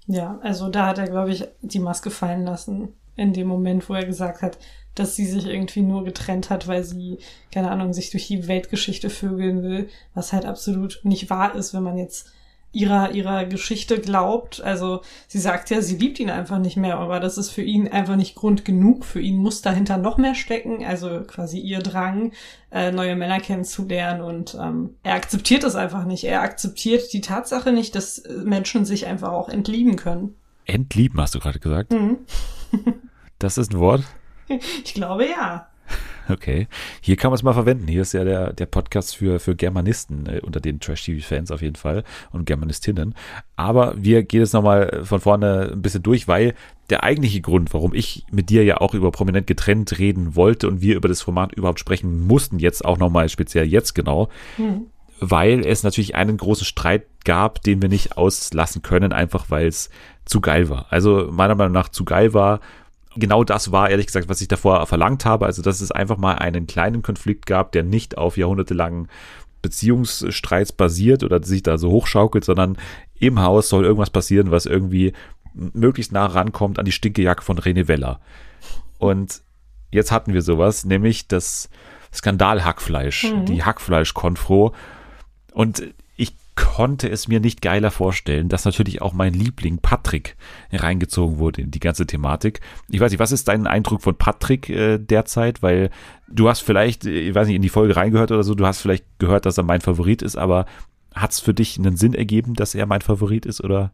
Ja, 0.08 0.38
also 0.44 0.68
da 0.68 0.88
hat 0.88 0.98
er, 0.98 1.08
glaube 1.08 1.32
ich, 1.32 1.48
die 1.62 1.80
Maske 1.80 2.10
fallen 2.10 2.44
lassen 2.44 2.90
in 3.16 3.32
dem 3.32 3.48
Moment, 3.48 3.88
wo 3.88 3.94
er 3.94 4.06
gesagt 4.06 4.42
hat, 4.42 4.58
dass 4.96 5.16
sie 5.16 5.28
sich 5.28 5.46
irgendwie 5.46 5.82
nur 5.82 6.04
getrennt 6.04 6.50
hat, 6.50 6.68
weil 6.68 6.84
sie, 6.84 7.20
keine 7.54 7.72
Ahnung, 7.72 7.94
sich 7.94 8.12
durch 8.12 8.28
die 8.28 8.50
Weltgeschichte 8.50 9.10
vögeln 9.10 9.64
will, 9.64 9.88
was 10.14 10.34
halt 10.34 10.44
absolut 10.44 11.00
nicht 11.04 11.30
wahr 11.30 11.56
ist, 11.56 11.74
wenn 11.74 11.84
man 11.84 11.98
jetzt 11.98 12.34
ihrer, 12.72 13.12
ihrer 13.12 13.46
Geschichte 13.46 14.00
glaubt. 14.00 14.62
Also 14.62 15.02
sie 15.28 15.40
sagt 15.40 15.70
ja, 15.70 15.82
sie 15.82 15.98
liebt 15.98 16.20
ihn 16.20 16.30
einfach 16.30 16.60
nicht 16.60 16.78
mehr, 16.78 16.98
aber 16.98 17.20
das 17.20 17.38
ist 17.38 17.50
für 17.50 17.62
ihn 17.62 17.88
einfach 17.88 18.16
nicht 18.16 18.36
Grund 18.36 18.66
genug. 18.66 19.06
Für 19.06 19.22
ihn 19.22 19.38
muss 19.38 19.62
dahinter 19.62 19.98
noch 19.98 20.18
mehr 20.18 20.36
stecken, 20.36 20.86
also 20.86 21.22
quasi 21.22 21.60
ihr 21.60 21.80
Drang, 21.80 22.32
äh, 22.72 22.92
neue 22.92 23.16
Männer 23.16 23.40
kennenzulernen 23.40 24.22
und 24.22 24.56
ähm, 24.60 24.96
er 25.04 25.16
akzeptiert 25.16 25.64
das 25.64 25.76
einfach 25.76 26.06
nicht. 26.06 26.24
Er 26.24 26.42
akzeptiert 26.42 27.12
die 27.14 27.22
Tatsache 27.22 27.72
nicht, 27.72 27.96
dass 27.96 28.24
Menschen 28.44 28.86
sich 28.86 29.08
einfach 29.08 29.32
auch 29.32 29.50
entlieben 29.50 29.96
können. 29.96 30.36
Entlieben, 30.66 31.20
hast 31.20 31.34
du 31.34 31.40
gerade 31.40 31.60
gesagt? 31.60 31.92
Mhm. 31.92 32.20
das 33.40 33.58
ist 33.58 33.74
ein 33.74 33.80
Wort? 33.80 34.04
Ich 34.84 34.96
glaube 34.96 35.28
ja. 35.28 35.69
Okay, 36.30 36.68
hier 37.02 37.16
kann 37.16 37.32
man 37.32 37.36
es 37.36 37.44
mal 37.44 37.54
verwenden. 37.54 37.88
Hier 37.88 38.04
ist 38.04 38.14
ja 38.14 38.24
der, 38.24 38.54
der 38.54 38.68
Podcast 38.68 39.16
für, 39.16 39.40
für 39.40 39.56
Germanisten 39.56 40.28
äh, 40.28 40.42
unter 40.44 40.60
den 40.60 40.80
Trash-TV-Fans 40.80 41.50
auf 41.50 41.64
jeden 41.64 41.76
Fall 41.76 42.04
und 42.32 42.46
Germanistinnen. 42.46 43.16
Aber 43.56 43.96
wir 43.98 44.24
gehen 44.24 44.42
jetzt 44.42 44.54
nochmal 44.54 45.02
von 45.04 45.20
vorne 45.20 45.72
ein 45.74 45.82
bisschen 45.82 46.04
durch, 46.04 46.28
weil 46.28 46.54
der 46.92 47.04
eigentliche 47.04 47.42
Grund, 47.42 47.74
warum 47.74 47.94
ich 47.96 48.26
mit 48.32 48.50
dir 48.50 48.64
ja 48.64 48.78
auch 48.78 48.94
über 48.94 49.12
Prominent 49.12 49.48
getrennt 49.48 49.98
reden 49.98 50.36
wollte 50.36 50.68
und 50.68 50.82
wir 50.82 50.96
über 50.96 51.08
das 51.08 51.22
Format 51.22 51.54
überhaupt 51.54 51.80
sprechen 51.80 52.28
mussten, 52.28 52.60
jetzt 52.60 52.86
auch 52.86 52.98
nochmal 52.98 53.30
speziell 53.30 53.66
jetzt 53.66 53.96
genau, 53.96 54.30
hm. 54.58 54.88
weil 55.20 55.66
es 55.66 55.84
natürlich 55.84 56.16
einen 56.16 56.38
großen 56.38 56.66
Streit 56.66 57.06
gab, 57.26 57.62
den 57.64 57.82
wir 57.82 57.90
nicht 57.90 58.18
auslassen 58.18 58.82
können, 58.82 59.14
einfach 59.14 59.50
weil 59.50 59.68
es 59.68 59.90
zu 60.26 60.42
geil 60.42 60.70
war. 60.70 60.86
Also 60.90 61.30
meiner 61.32 61.56
Meinung 61.56 61.74
nach 61.74 61.90
zu 61.90 62.06
geil 62.06 62.34
war 62.34 62.60
genau 63.16 63.44
das 63.44 63.72
war, 63.72 63.90
ehrlich 63.90 64.08
gesagt, 64.08 64.30
was 64.30 64.42
ich 64.42 64.48
davor 64.48 64.86
verlangt 64.86 65.26
habe. 65.26 65.46
Also, 65.46 65.62
dass 65.62 65.82
es 65.82 65.92
einfach 65.92 66.18
mal 66.18 66.36
einen 66.36 66.68
kleinen 66.68 67.02
Konflikt 67.02 67.46
gab, 67.46 67.72
der 67.72 67.84
nicht 67.84 68.18
auf 68.18 68.38
jahrhundertelangen 68.38 69.08
Beziehungsstreits 69.62 70.72
basiert 70.72 71.24
oder 71.24 71.44
sich 71.44 71.64
da 71.64 71.78
so 71.78 71.92
hochschaukelt, 71.92 72.46
sondern 72.46 72.78
im 73.20 73.42
Haus 73.42 73.70
soll 73.70 73.84
irgendwas 73.84 74.10
passieren, 74.10 74.52
was 74.52 74.66
irgendwie 74.66 75.14
möglichst 75.54 76.12
nah 76.12 76.26
rankommt 76.26 76.80
an 76.80 76.86
die 76.86 76.92
Stinkejacke 76.92 77.44
von 77.44 77.60
René 77.60 77.88
Weller. 77.88 78.22
Und 78.98 79.42
jetzt 79.92 80.12
hatten 80.12 80.34
wir 80.34 80.42
sowas, 80.42 80.86
nämlich 80.86 81.28
das 81.28 81.70
Skandal-Hackfleisch, 82.14 83.32
mhm. 83.34 83.46
die 83.46 83.64
Hackfleisch-Konfro. 83.64 84.74
Und 85.52 85.94
konnte 86.60 87.10
es 87.10 87.28
mir 87.28 87.40
nicht 87.40 87.62
geiler 87.62 87.90
vorstellen, 87.90 88.50
dass 88.50 88.66
natürlich 88.66 89.02
auch 89.02 89.14
mein 89.14 89.34
Liebling 89.34 89.80
Patrick 89.80 90.36
reingezogen 90.72 91.38
wurde 91.38 91.62
in 91.62 91.72
die 91.72 91.80
ganze 91.80 92.06
Thematik. 92.06 92.60
Ich 92.90 93.00
weiß 93.00 93.12
nicht, 93.12 93.20
was 93.20 93.32
ist 93.32 93.48
dein 93.48 93.66
Eindruck 93.66 94.02
von 94.02 94.16
Patrick 94.16 94.70
äh, 94.70 94.98
derzeit? 94.98 95.64
Weil 95.64 95.90
du 96.28 96.50
hast 96.50 96.60
vielleicht, 96.60 97.06
äh, 97.06 97.30
ich 97.30 97.36
weiß 97.36 97.48
nicht, 97.48 97.56
in 97.56 97.62
die 97.62 97.70
Folge 97.70 97.96
reingehört 97.96 98.32
oder 98.32 98.44
so, 98.44 98.56
du 98.56 98.66
hast 98.66 98.82
vielleicht 98.82 99.06
gehört, 99.20 99.46
dass 99.46 99.58
er 99.58 99.64
mein 99.64 99.82
Favorit 99.82 100.22
ist, 100.22 100.38
aber 100.38 100.66
hat 101.16 101.32
es 101.32 101.40
für 101.40 101.54
dich 101.54 101.80
einen 101.80 101.96
Sinn 101.96 102.14
ergeben, 102.14 102.54
dass 102.54 102.76
er 102.76 102.86
mein 102.86 103.02
Favorit 103.02 103.46
ist 103.46 103.64
oder 103.64 103.92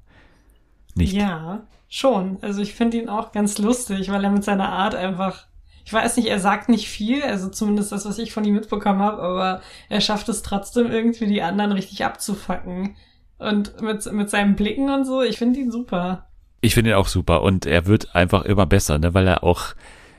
nicht? 0.96 1.14
Ja, 1.14 1.68
schon. 1.88 2.38
Also 2.42 2.62
ich 2.62 2.74
finde 2.74 2.98
ihn 2.98 3.10
auch 3.10 3.32
ganz 3.32 3.58
lustig, 3.60 4.10
weil 4.10 4.24
er 4.24 4.32
mit 4.32 4.44
seiner 4.44 4.70
Art 4.70 4.96
einfach 4.96 5.46
ich 5.86 5.94
weiß 5.94 6.18
nicht, 6.18 6.28
er 6.28 6.40
sagt 6.40 6.68
nicht 6.68 6.90
viel, 6.90 7.22
also 7.22 7.48
zumindest 7.48 7.92
das, 7.92 8.06
was 8.06 8.18
ich 8.18 8.34
von 8.34 8.44
ihm 8.44 8.56
mitbekommen 8.56 9.00
habe, 9.00 9.22
aber 9.22 9.62
er 9.88 10.02
schafft 10.02 10.28
es 10.30 10.42
trotzdem 10.42 10.92
irgendwie, 10.92 11.28
die 11.28 11.44
anderen 11.44 11.72
richtig 11.72 12.04
abzufacken. 12.04 12.96
Und 13.38 13.80
mit, 13.82 14.12
mit 14.12 14.30
seinen 14.30 14.56
Blicken 14.56 14.90
und 14.90 15.06
so, 15.06 15.22
ich 15.22 15.38
finde 15.38 15.60
ihn 15.60 15.72
super. 15.72 16.28
Ich 16.62 16.74
finde 16.74 16.90
ihn 16.90 16.96
auch 16.96 17.08
super 17.08 17.44
und 17.44 17.68
er 17.68 17.86
wird 17.86 18.16
einfach 18.16 18.46
immer 18.46 18.66
besser, 18.66 18.98
ne, 18.98 19.14
weil 19.14 19.28
er 19.28 19.44
auch 19.44 19.76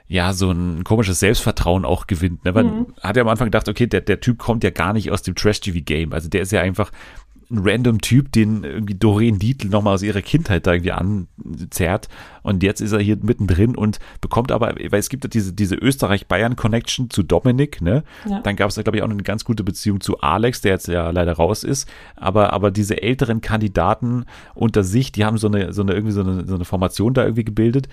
ja, 0.08 0.32
so 0.32 0.52
ein 0.52 0.84
komisches 0.84 1.18
Selbstvertrauen 1.18 1.84
auch 1.84 2.06
gewinnt. 2.06 2.44
Ne? 2.44 2.54
Weil 2.54 2.64
mhm. 2.64 2.94
hat 3.02 3.16
er 3.16 3.22
am 3.22 3.28
Anfang 3.28 3.48
gedacht, 3.48 3.68
okay, 3.68 3.88
der, 3.88 4.02
der 4.02 4.20
Typ 4.20 4.38
kommt 4.38 4.62
ja 4.62 4.70
gar 4.70 4.92
nicht 4.92 5.10
aus 5.10 5.22
dem 5.22 5.34
Trash-TV-Game. 5.34 6.12
Also 6.12 6.28
der 6.28 6.42
ist 6.42 6.52
ja 6.52 6.60
einfach 6.60 6.92
ein 7.50 7.58
random 7.62 8.00
Typ, 8.00 8.32
den 8.32 8.64
irgendwie 8.64 8.94
Doreen 8.94 9.38
Dietl 9.38 9.68
nochmal 9.68 9.94
aus 9.94 10.02
ihrer 10.02 10.22
Kindheit 10.22 10.66
da 10.66 10.72
irgendwie 10.72 10.92
anzerrt. 10.92 12.08
Und 12.42 12.62
jetzt 12.62 12.80
ist 12.80 12.92
er 12.92 13.00
hier 13.00 13.16
mittendrin 13.20 13.76
und 13.76 13.98
bekommt 14.20 14.50
aber, 14.50 14.74
weil 14.74 14.98
es 14.98 15.08
gibt 15.08 15.24
ja 15.24 15.30
diese, 15.30 15.52
diese 15.52 15.76
Österreich-Bayern-Connection 15.76 17.10
zu 17.10 17.22
Dominik, 17.22 17.80
ne? 17.80 18.02
Ja. 18.28 18.40
Dann 18.40 18.56
gab 18.56 18.68
es 18.68 18.74
da, 18.74 18.82
glaube 18.82 18.98
ich, 18.98 19.02
auch 19.02 19.08
eine 19.08 19.22
ganz 19.22 19.44
gute 19.44 19.64
Beziehung 19.64 20.00
zu 20.00 20.20
Alex, 20.20 20.60
der 20.60 20.72
jetzt 20.72 20.88
ja 20.88 21.10
leider 21.10 21.34
raus 21.34 21.64
ist. 21.64 21.88
Aber, 22.16 22.52
aber 22.52 22.70
diese 22.70 23.00
älteren 23.02 23.40
Kandidaten 23.40 24.24
unter 24.54 24.82
sich, 24.82 25.12
die 25.12 25.24
haben 25.24 25.38
so 25.38 25.46
eine, 25.46 25.72
so 25.72 25.82
eine, 25.82 25.92
irgendwie 25.92 26.12
so 26.12 26.22
eine, 26.22 26.46
so 26.46 26.54
eine 26.54 26.64
Formation 26.64 27.14
da 27.14 27.22
irgendwie 27.22 27.44
gebildet 27.44 27.88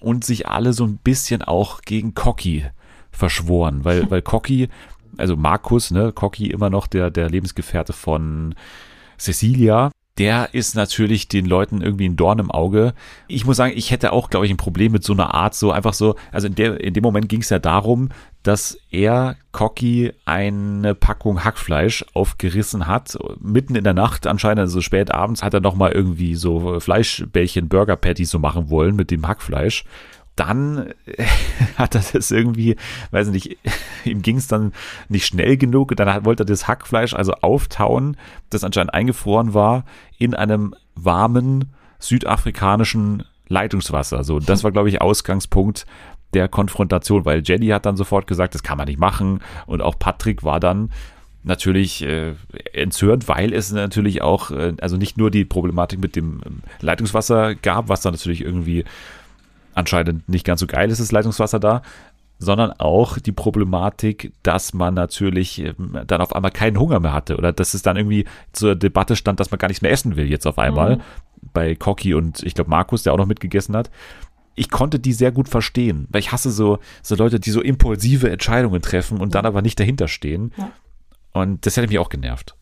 und 0.00 0.24
sich 0.24 0.48
alle 0.48 0.72
so 0.72 0.84
ein 0.84 0.98
bisschen 0.98 1.42
auch 1.42 1.82
gegen 1.82 2.14
Cocky 2.14 2.64
verschworen, 3.12 3.84
weil, 3.84 4.10
weil 4.10 4.22
Cocky, 4.22 4.68
also 5.16 5.36
Markus, 5.36 5.90
ne, 5.90 6.12
Cocky 6.12 6.50
immer 6.50 6.70
noch 6.70 6.86
der, 6.86 7.10
der 7.10 7.30
Lebensgefährte 7.30 7.92
von 7.92 8.54
Cecilia, 9.18 9.90
der 10.18 10.54
ist 10.54 10.74
natürlich 10.74 11.28
den 11.28 11.44
Leuten 11.44 11.82
irgendwie 11.82 12.08
ein 12.08 12.16
Dorn 12.16 12.38
im 12.38 12.50
Auge. 12.50 12.94
Ich 13.28 13.44
muss 13.44 13.58
sagen, 13.58 13.74
ich 13.76 13.90
hätte 13.90 14.12
auch, 14.12 14.30
glaube 14.30 14.46
ich, 14.46 14.52
ein 14.52 14.56
Problem 14.56 14.92
mit 14.92 15.04
so 15.04 15.12
einer 15.12 15.34
Art, 15.34 15.54
so 15.54 15.72
einfach 15.72 15.92
so, 15.92 16.16
also 16.32 16.46
in, 16.46 16.54
der, 16.54 16.80
in 16.80 16.94
dem 16.94 17.02
Moment 17.02 17.28
ging 17.28 17.42
es 17.42 17.50
ja 17.50 17.58
darum, 17.58 18.08
dass 18.42 18.78
er, 18.90 19.36
Cocky, 19.52 20.12
eine 20.24 20.94
Packung 20.94 21.44
Hackfleisch 21.44 22.04
aufgerissen 22.14 22.86
hat, 22.86 23.18
mitten 23.40 23.74
in 23.74 23.84
der 23.84 23.94
Nacht, 23.94 24.26
anscheinend 24.26 24.60
so 24.70 24.76
also 24.76 24.80
spät 24.80 25.12
abends, 25.12 25.42
hat 25.42 25.52
er 25.52 25.60
nochmal 25.60 25.92
irgendwie 25.92 26.34
so 26.34 26.80
Fleischbällchen, 26.80 27.68
Burger 27.68 27.96
Patties 27.96 28.30
so 28.30 28.38
machen 28.38 28.70
wollen 28.70 28.96
mit 28.96 29.10
dem 29.10 29.28
Hackfleisch 29.28 29.84
dann 30.36 30.92
hat 31.76 31.94
er 31.94 32.02
das 32.12 32.30
irgendwie, 32.30 32.76
weiß 33.10 33.28
nicht, 33.28 33.58
ihm 34.04 34.22
ging 34.22 34.36
es 34.36 34.46
dann 34.46 34.72
nicht 35.08 35.26
schnell 35.26 35.56
genug. 35.56 35.96
Dann 35.96 36.24
wollte 36.24 36.44
er 36.44 36.46
das 36.46 36.68
Hackfleisch 36.68 37.14
also 37.14 37.32
auftauen, 37.40 38.16
das 38.50 38.62
anscheinend 38.62 38.94
eingefroren 38.94 39.54
war, 39.54 39.84
in 40.18 40.34
einem 40.34 40.74
warmen 40.94 41.72
südafrikanischen 41.98 43.24
Leitungswasser. 43.48 44.24
So, 44.24 44.38
das 44.38 44.64
war, 44.64 44.72
glaube 44.72 44.88
ich, 44.88 45.00
Ausgangspunkt 45.00 45.86
der 46.34 46.48
Konfrontation, 46.48 47.24
weil 47.24 47.42
Jenny 47.44 47.68
hat 47.68 47.86
dann 47.86 47.96
sofort 47.96 48.26
gesagt, 48.26 48.54
das 48.54 48.62
kann 48.62 48.78
man 48.78 48.88
nicht 48.88 48.98
machen. 48.98 49.40
Und 49.66 49.80
auch 49.80 49.98
Patrick 49.98 50.44
war 50.44 50.60
dann 50.60 50.90
natürlich 51.44 52.02
äh, 52.02 52.34
entzürnt, 52.72 53.28
weil 53.28 53.54
es 53.54 53.70
natürlich 53.70 54.20
auch, 54.20 54.50
äh, 54.50 54.74
also 54.80 54.96
nicht 54.96 55.16
nur 55.16 55.30
die 55.30 55.44
Problematik 55.44 56.00
mit 56.00 56.16
dem 56.16 56.40
ähm, 56.44 56.62
Leitungswasser 56.80 57.54
gab, 57.54 57.88
was 57.88 58.02
dann 58.02 58.12
natürlich 58.12 58.42
irgendwie 58.42 58.84
anscheinend 59.76 60.28
nicht 60.28 60.44
ganz 60.44 60.60
so 60.60 60.66
geil 60.66 60.90
ist 60.90 61.00
das 61.00 61.12
Leitungswasser 61.12 61.60
da, 61.60 61.82
sondern 62.38 62.72
auch 62.72 63.18
die 63.18 63.32
Problematik, 63.32 64.32
dass 64.42 64.74
man 64.74 64.94
natürlich 64.94 65.60
ähm, 65.60 66.00
dann 66.06 66.20
auf 66.20 66.34
einmal 66.34 66.50
keinen 66.50 66.78
Hunger 66.78 67.00
mehr 67.00 67.12
hatte 67.12 67.36
oder 67.36 67.52
dass 67.52 67.74
es 67.74 67.82
dann 67.82 67.96
irgendwie 67.96 68.26
zur 68.52 68.74
Debatte 68.74 69.16
stand, 69.16 69.40
dass 69.40 69.50
man 69.50 69.58
gar 69.58 69.68
nichts 69.68 69.82
mehr 69.82 69.90
essen 69.90 70.16
will 70.16 70.28
jetzt 70.30 70.46
auf 70.46 70.58
einmal. 70.58 70.96
Mhm. 70.96 71.00
Bei 71.52 71.74
Cocky 71.74 72.14
und 72.14 72.42
ich 72.42 72.54
glaube 72.54 72.70
Markus, 72.70 73.02
der 73.02 73.12
auch 73.12 73.18
noch 73.18 73.26
mitgegessen 73.26 73.76
hat. 73.76 73.90
Ich 74.54 74.70
konnte 74.70 74.98
die 74.98 75.12
sehr 75.12 75.32
gut 75.32 75.48
verstehen, 75.48 76.06
weil 76.10 76.20
ich 76.20 76.32
hasse 76.32 76.50
so, 76.50 76.78
so 77.02 77.14
Leute, 77.14 77.38
die 77.38 77.50
so 77.50 77.60
impulsive 77.60 78.30
Entscheidungen 78.30 78.80
treffen 78.80 79.20
und 79.20 79.34
dann 79.34 79.44
aber 79.44 79.60
nicht 79.60 79.78
dahinter 79.78 80.08
stehen. 80.08 80.52
Ja. 80.56 80.72
Und 81.32 81.66
das 81.66 81.76
hätte 81.76 81.88
mich 81.88 81.98
auch 81.98 82.08
genervt. 82.08 82.56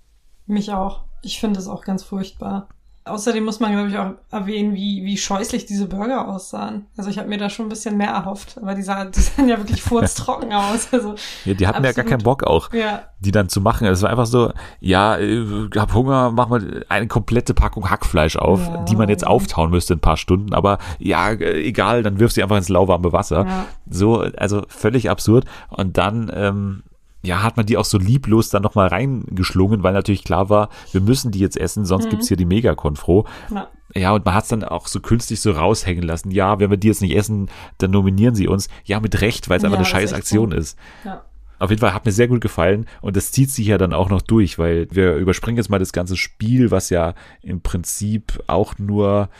Mich 0.46 0.72
auch. 0.72 1.04
Ich 1.22 1.38
finde 1.38 1.60
es 1.60 1.68
auch 1.68 1.84
ganz 1.84 2.02
furchtbar. 2.02 2.68
Außerdem 3.06 3.44
muss 3.44 3.60
man, 3.60 3.72
glaube 3.72 3.90
ich, 3.90 3.98
auch 3.98 4.12
erwähnen, 4.30 4.74
wie, 4.74 5.04
wie 5.04 5.18
scheußlich 5.18 5.66
diese 5.66 5.86
Burger 5.86 6.26
aussahen. 6.26 6.86
Also 6.96 7.10
ich 7.10 7.18
habe 7.18 7.28
mir 7.28 7.36
da 7.36 7.50
schon 7.50 7.66
ein 7.66 7.68
bisschen 7.68 7.98
mehr 7.98 8.08
erhofft, 8.08 8.56
aber 8.56 8.74
die 8.74 8.82
sahen, 8.82 9.12
die 9.12 9.20
sahen 9.20 9.46
ja 9.46 9.58
wirklich 9.58 9.82
furztrocken 9.82 10.50
aus. 10.54 10.88
Also 10.90 11.14
ja, 11.44 11.52
die 11.52 11.66
hatten 11.66 11.84
absolut. 11.84 11.96
ja 11.96 12.02
gar 12.02 12.10
keinen 12.10 12.22
Bock 12.22 12.44
auch, 12.44 12.72
ja. 12.72 13.02
die 13.20 13.30
dann 13.30 13.50
zu 13.50 13.60
machen. 13.60 13.86
Es 13.86 14.00
war 14.00 14.08
einfach 14.08 14.24
so, 14.24 14.52
ja, 14.80 15.18
ich 15.18 15.46
hab 15.76 15.92
Hunger, 15.92 16.30
mach 16.30 16.48
mal 16.48 16.86
eine 16.88 17.06
komplette 17.06 17.52
Packung 17.52 17.90
Hackfleisch 17.90 18.36
auf, 18.36 18.66
ja. 18.66 18.84
die 18.84 18.96
man 18.96 19.10
jetzt 19.10 19.26
auftauen 19.26 19.70
müsste 19.70 19.92
in 19.92 19.98
ein 19.98 20.00
paar 20.02 20.16
Stunden. 20.16 20.54
Aber 20.54 20.78
ja, 20.98 21.30
egal, 21.32 22.02
dann 22.02 22.18
wirfst 22.18 22.38
du 22.38 22.42
einfach 22.42 22.56
ins 22.56 22.70
lauwarme 22.70 23.12
Wasser. 23.12 23.44
Ja. 23.46 23.66
So, 23.86 24.20
also 24.38 24.62
völlig 24.68 25.10
absurd. 25.10 25.44
Und 25.68 25.98
dann 25.98 26.32
ähm, 26.34 26.84
ja, 27.24 27.42
hat 27.42 27.56
man 27.56 27.66
die 27.66 27.76
auch 27.76 27.84
so 27.84 27.98
lieblos 27.98 28.50
dann 28.50 28.62
nochmal 28.62 28.88
reingeschlungen, 28.88 29.82
weil 29.82 29.92
natürlich 29.92 30.24
klar 30.24 30.50
war, 30.50 30.68
wir 30.92 31.00
müssen 31.00 31.30
die 31.30 31.38
jetzt 31.38 31.56
essen, 31.56 31.84
sonst 31.84 32.06
mhm. 32.06 32.10
gibt's 32.10 32.28
hier 32.28 32.36
die 32.36 32.44
Mega-Konfro. 32.44 33.26
Ja. 33.52 33.68
ja, 33.94 34.12
und 34.12 34.24
man 34.24 34.34
hat's 34.34 34.48
dann 34.48 34.64
auch 34.64 34.86
so 34.86 35.00
künstlich 35.00 35.40
so 35.40 35.52
raushängen 35.52 36.04
lassen. 36.04 36.30
Ja, 36.30 36.58
wenn 36.58 36.70
wir 36.70 36.76
die 36.76 36.88
jetzt 36.88 37.02
nicht 37.02 37.16
essen, 37.16 37.48
dann 37.78 37.90
nominieren 37.90 38.34
sie 38.34 38.48
uns. 38.48 38.68
Ja, 38.84 39.00
mit 39.00 39.20
Recht, 39.20 39.48
weil 39.48 39.56
es 39.56 39.62
ja, 39.62 39.68
einfach 39.68 39.78
eine 39.78 39.86
scheiß 39.86 40.12
Aktion 40.12 40.50
gut. 40.50 40.58
ist. 40.58 40.78
Ja. 41.04 41.24
Auf 41.58 41.70
jeden 41.70 41.80
Fall 41.80 41.94
hat 41.94 42.04
mir 42.04 42.12
sehr 42.12 42.28
gut 42.28 42.40
gefallen 42.40 42.86
und 43.00 43.16
das 43.16 43.32
zieht 43.32 43.50
sich 43.50 43.66
ja 43.68 43.78
dann 43.78 43.94
auch 43.94 44.10
noch 44.10 44.22
durch, 44.22 44.58
weil 44.58 44.88
wir 44.90 45.14
überspringen 45.14 45.56
jetzt 45.56 45.70
mal 45.70 45.78
das 45.78 45.92
ganze 45.92 46.16
Spiel, 46.16 46.70
was 46.70 46.90
ja 46.90 47.14
im 47.42 47.60
Prinzip 47.60 48.42
auch 48.48 48.74
nur 48.78 49.30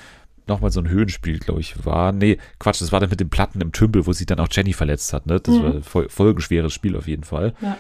nochmal 0.47 0.71
so 0.71 0.81
ein 0.81 0.89
Höhenspiel, 0.89 1.39
glaube 1.39 1.61
ich, 1.61 1.85
war. 1.85 2.13
Nee, 2.13 2.39
Quatsch, 2.59 2.81
das 2.81 2.93
war 2.93 3.01
dann 3.01 3.11
mit 3.11 3.21
den 3.21 3.31
Platten 3.31 3.61
im 3.61 3.73
Tümpel, 3.73 4.07
wo 4.07 4.13
sich 4.13 4.27
dann 4.27 4.41
auch 4.41 4.49
Jenny 4.51 4.73
verletzt 4.73 5.13
hat. 5.13 5.27
Ne? 5.27 5.41
Das 5.41 5.55
mhm. 5.55 5.63
war 5.63 5.75
ein 5.75 5.83
voll, 5.83 6.09
folgenschweres 6.09 6.73
Spiel 6.73 6.97
auf 6.97 7.09
jeden 7.09 7.25
Fall. 7.25 7.55
Ja. 7.61 7.77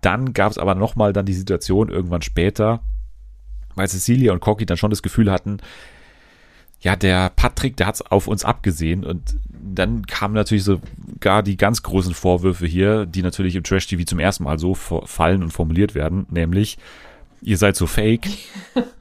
Dann 0.00 0.32
gab 0.32 0.52
es 0.52 0.58
aber 0.58 0.74
nochmal 0.74 1.12
dann 1.12 1.26
die 1.26 1.34
Situation 1.34 1.88
irgendwann 1.88 2.22
später, 2.22 2.80
weil 3.74 3.88
Cecilia 3.88 4.32
und 4.32 4.40
Cocky 4.40 4.66
dann 4.66 4.76
schon 4.76 4.90
das 4.90 5.02
Gefühl 5.02 5.30
hatten, 5.30 5.58
ja, 6.80 6.94
der 6.94 7.30
Patrick, 7.30 7.76
der 7.76 7.86
hat 7.86 7.96
es 7.96 8.02
auf 8.02 8.28
uns 8.28 8.44
abgesehen 8.44 9.04
und 9.04 9.36
dann 9.48 10.06
kamen 10.06 10.34
natürlich 10.34 10.62
so 10.62 10.80
gar 11.20 11.42
die 11.42 11.56
ganz 11.56 11.82
großen 11.82 12.14
Vorwürfe 12.14 12.66
hier, 12.66 13.06
die 13.06 13.22
natürlich 13.22 13.56
im 13.56 13.64
Trash-TV 13.64 14.04
zum 14.04 14.18
ersten 14.18 14.44
Mal 14.44 14.58
so 14.58 14.74
fallen 14.74 15.42
und 15.42 15.52
formuliert 15.52 15.94
werden, 15.94 16.26
nämlich, 16.30 16.78
ihr 17.40 17.56
seid 17.56 17.76
so 17.76 17.86
fake. 17.86 18.28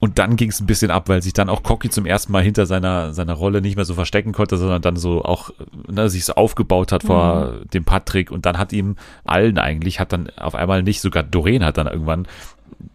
Und 0.00 0.20
dann 0.20 0.36
ging 0.36 0.48
es 0.48 0.60
ein 0.60 0.66
bisschen 0.66 0.92
ab, 0.92 1.08
weil 1.08 1.22
sich 1.22 1.32
dann 1.32 1.48
auch 1.48 1.64
Cocky 1.64 1.90
zum 1.90 2.06
ersten 2.06 2.30
Mal 2.30 2.44
hinter 2.44 2.66
seiner, 2.66 3.12
seiner 3.12 3.32
Rolle 3.32 3.60
nicht 3.60 3.74
mehr 3.74 3.84
so 3.84 3.94
verstecken 3.94 4.32
konnte, 4.32 4.56
sondern 4.56 4.80
dann 4.80 4.94
so 4.94 5.24
auch 5.24 5.50
ne, 5.88 6.08
sich 6.08 6.24
so 6.24 6.34
aufgebaut 6.34 6.92
hat 6.92 7.02
vor 7.02 7.46
mhm. 7.46 7.70
dem 7.70 7.84
Patrick 7.84 8.30
und 8.30 8.46
dann 8.46 8.58
hat 8.58 8.72
ihm 8.72 8.94
allen 9.24 9.58
eigentlich, 9.58 9.98
hat 9.98 10.12
dann 10.12 10.30
auf 10.36 10.54
einmal 10.54 10.84
nicht, 10.84 11.00
sogar 11.00 11.24
Doreen 11.24 11.64
hat 11.64 11.78
dann 11.78 11.88
irgendwann 11.88 12.28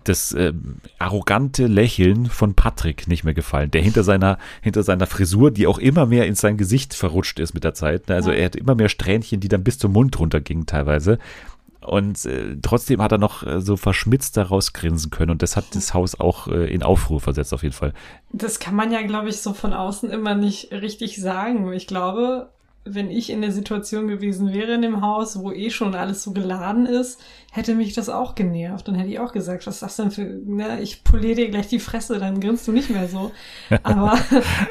das 0.05 0.31
äh, 0.31 0.53
arrogante 0.97 1.67
Lächeln 1.67 2.27
von 2.27 2.53
Patrick 2.53 3.07
nicht 3.09 3.25
mehr 3.25 3.33
gefallen, 3.33 3.71
der 3.71 3.81
hinter 3.81 4.03
seiner, 4.03 4.37
hinter 4.61 4.83
seiner 4.83 5.05
Frisur, 5.05 5.51
die 5.51 5.67
auch 5.67 5.79
immer 5.79 6.05
mehr 6.05 6.25
in 6.25 6.35
sein 6.35 6.55
Gesicht 6.55 6.93
verrutscht 6.93 7.39
ist 7.39 7.53
mit 7.53 7.65
der 7.65 7.73
Zeit. 7.73 8.07
Ne? 8.07 8.15
Also 8.15 8.31
er 8.31 8.45
hat 8.45 8.55
immer 8.55 8.75
mehr 8.75 8.89
Strähnchen, 8.89 9.41
die 9.41 9.49
dann 9.49 9.63
bis 9.63 9.77
zum 9.77 9.91
Mund 9.91 10.17
runtergingen 10.19 10.67
teilweise. 10.67 11.19
Und 11.85 12.25
äh, 12.25 12.57
trotzdem 12.61 13.01
hat 13.01 13.11
er 13.11 13.17
noch 13.17 13.45
äh, 13.45 13.61
so 13.61 13.77
verschmitzt 13.77 14.37
daraus 14.37 14.73
grinsen 14.73 15.11
können. 15.11 15.31
Und 15.31 15.41
das 15.41 15.55
hat 15.55 15.75
das 15.75 15.93
Haus 15.93 16.19
auch 16.19 16.47
äh, 16.47 16.73
in 16.73 16.83
Aufruhr 16.83 17.19
versetzt, 17.19 17.53
auf 17.53 17.63
jeden 17.63 17.73
Fall. 17.73 17.93
Das 18.31 18.59
kann 18.59 18.75
man 18.75 18.91
ja, 18.91 19.01
glaube 19.01 19.29
ich, 19.29 19.41
so 19.41 19.53
von 19.53 19.73
außen 19.73 20.09
immer 20.09 20.35
nicht 20.35 20.71
richtig 20.71 21.21
sagen. 21.21 21.71
Ich 21.73 21.87
glaube, 21.87 22.49
wenn 22.85 23.09
ich 23.09 23.29
in 23.29 23.41
der 23.41 23.51
Situation 23.51 24.07
gewesen 24.07 24.51
wäre 24.53 24.73
in 24.73 24.81
dem 24.81 25.01
Haus, 25.01 25.39
wo 25.39 25.51
eh 25.51 25.69
schon 25.69 25.95
alles 25.95 26.23
so 26.23 26.33
geladen 26.33 26.85
ist, 26.85 27.21
hätte 27.51 27.75
mich 27.75 27.93
das 27.93 28.09
auch 28.09 28.35
genervt. 28.35 28.87
Dann 28.87 28.95
hätte 28.95 29.09
ich 29.09 29.19
auch 29.19 29.31
gesagt, 29.31 29.65
was 29.67 29.75
ist 29.75 29.83
das 29.83 29.95
denn 29.95 30.11
für, 30.11 30.23
ne, 30.23 30.81
ich 30.81 31.03
poliere 31.03 31.35
dir 31.35 31.49
gleich 31.49 31.67
die 31.67 31.79
Fresse, 31.79 32.19
dann 32.19 32.39
grinst 32.39 32.67
du 32.67 32.71
nicht 32.71 32.89
mehr 32.89 33.07
so. 33.07 33.31
Aber 33.83 34.17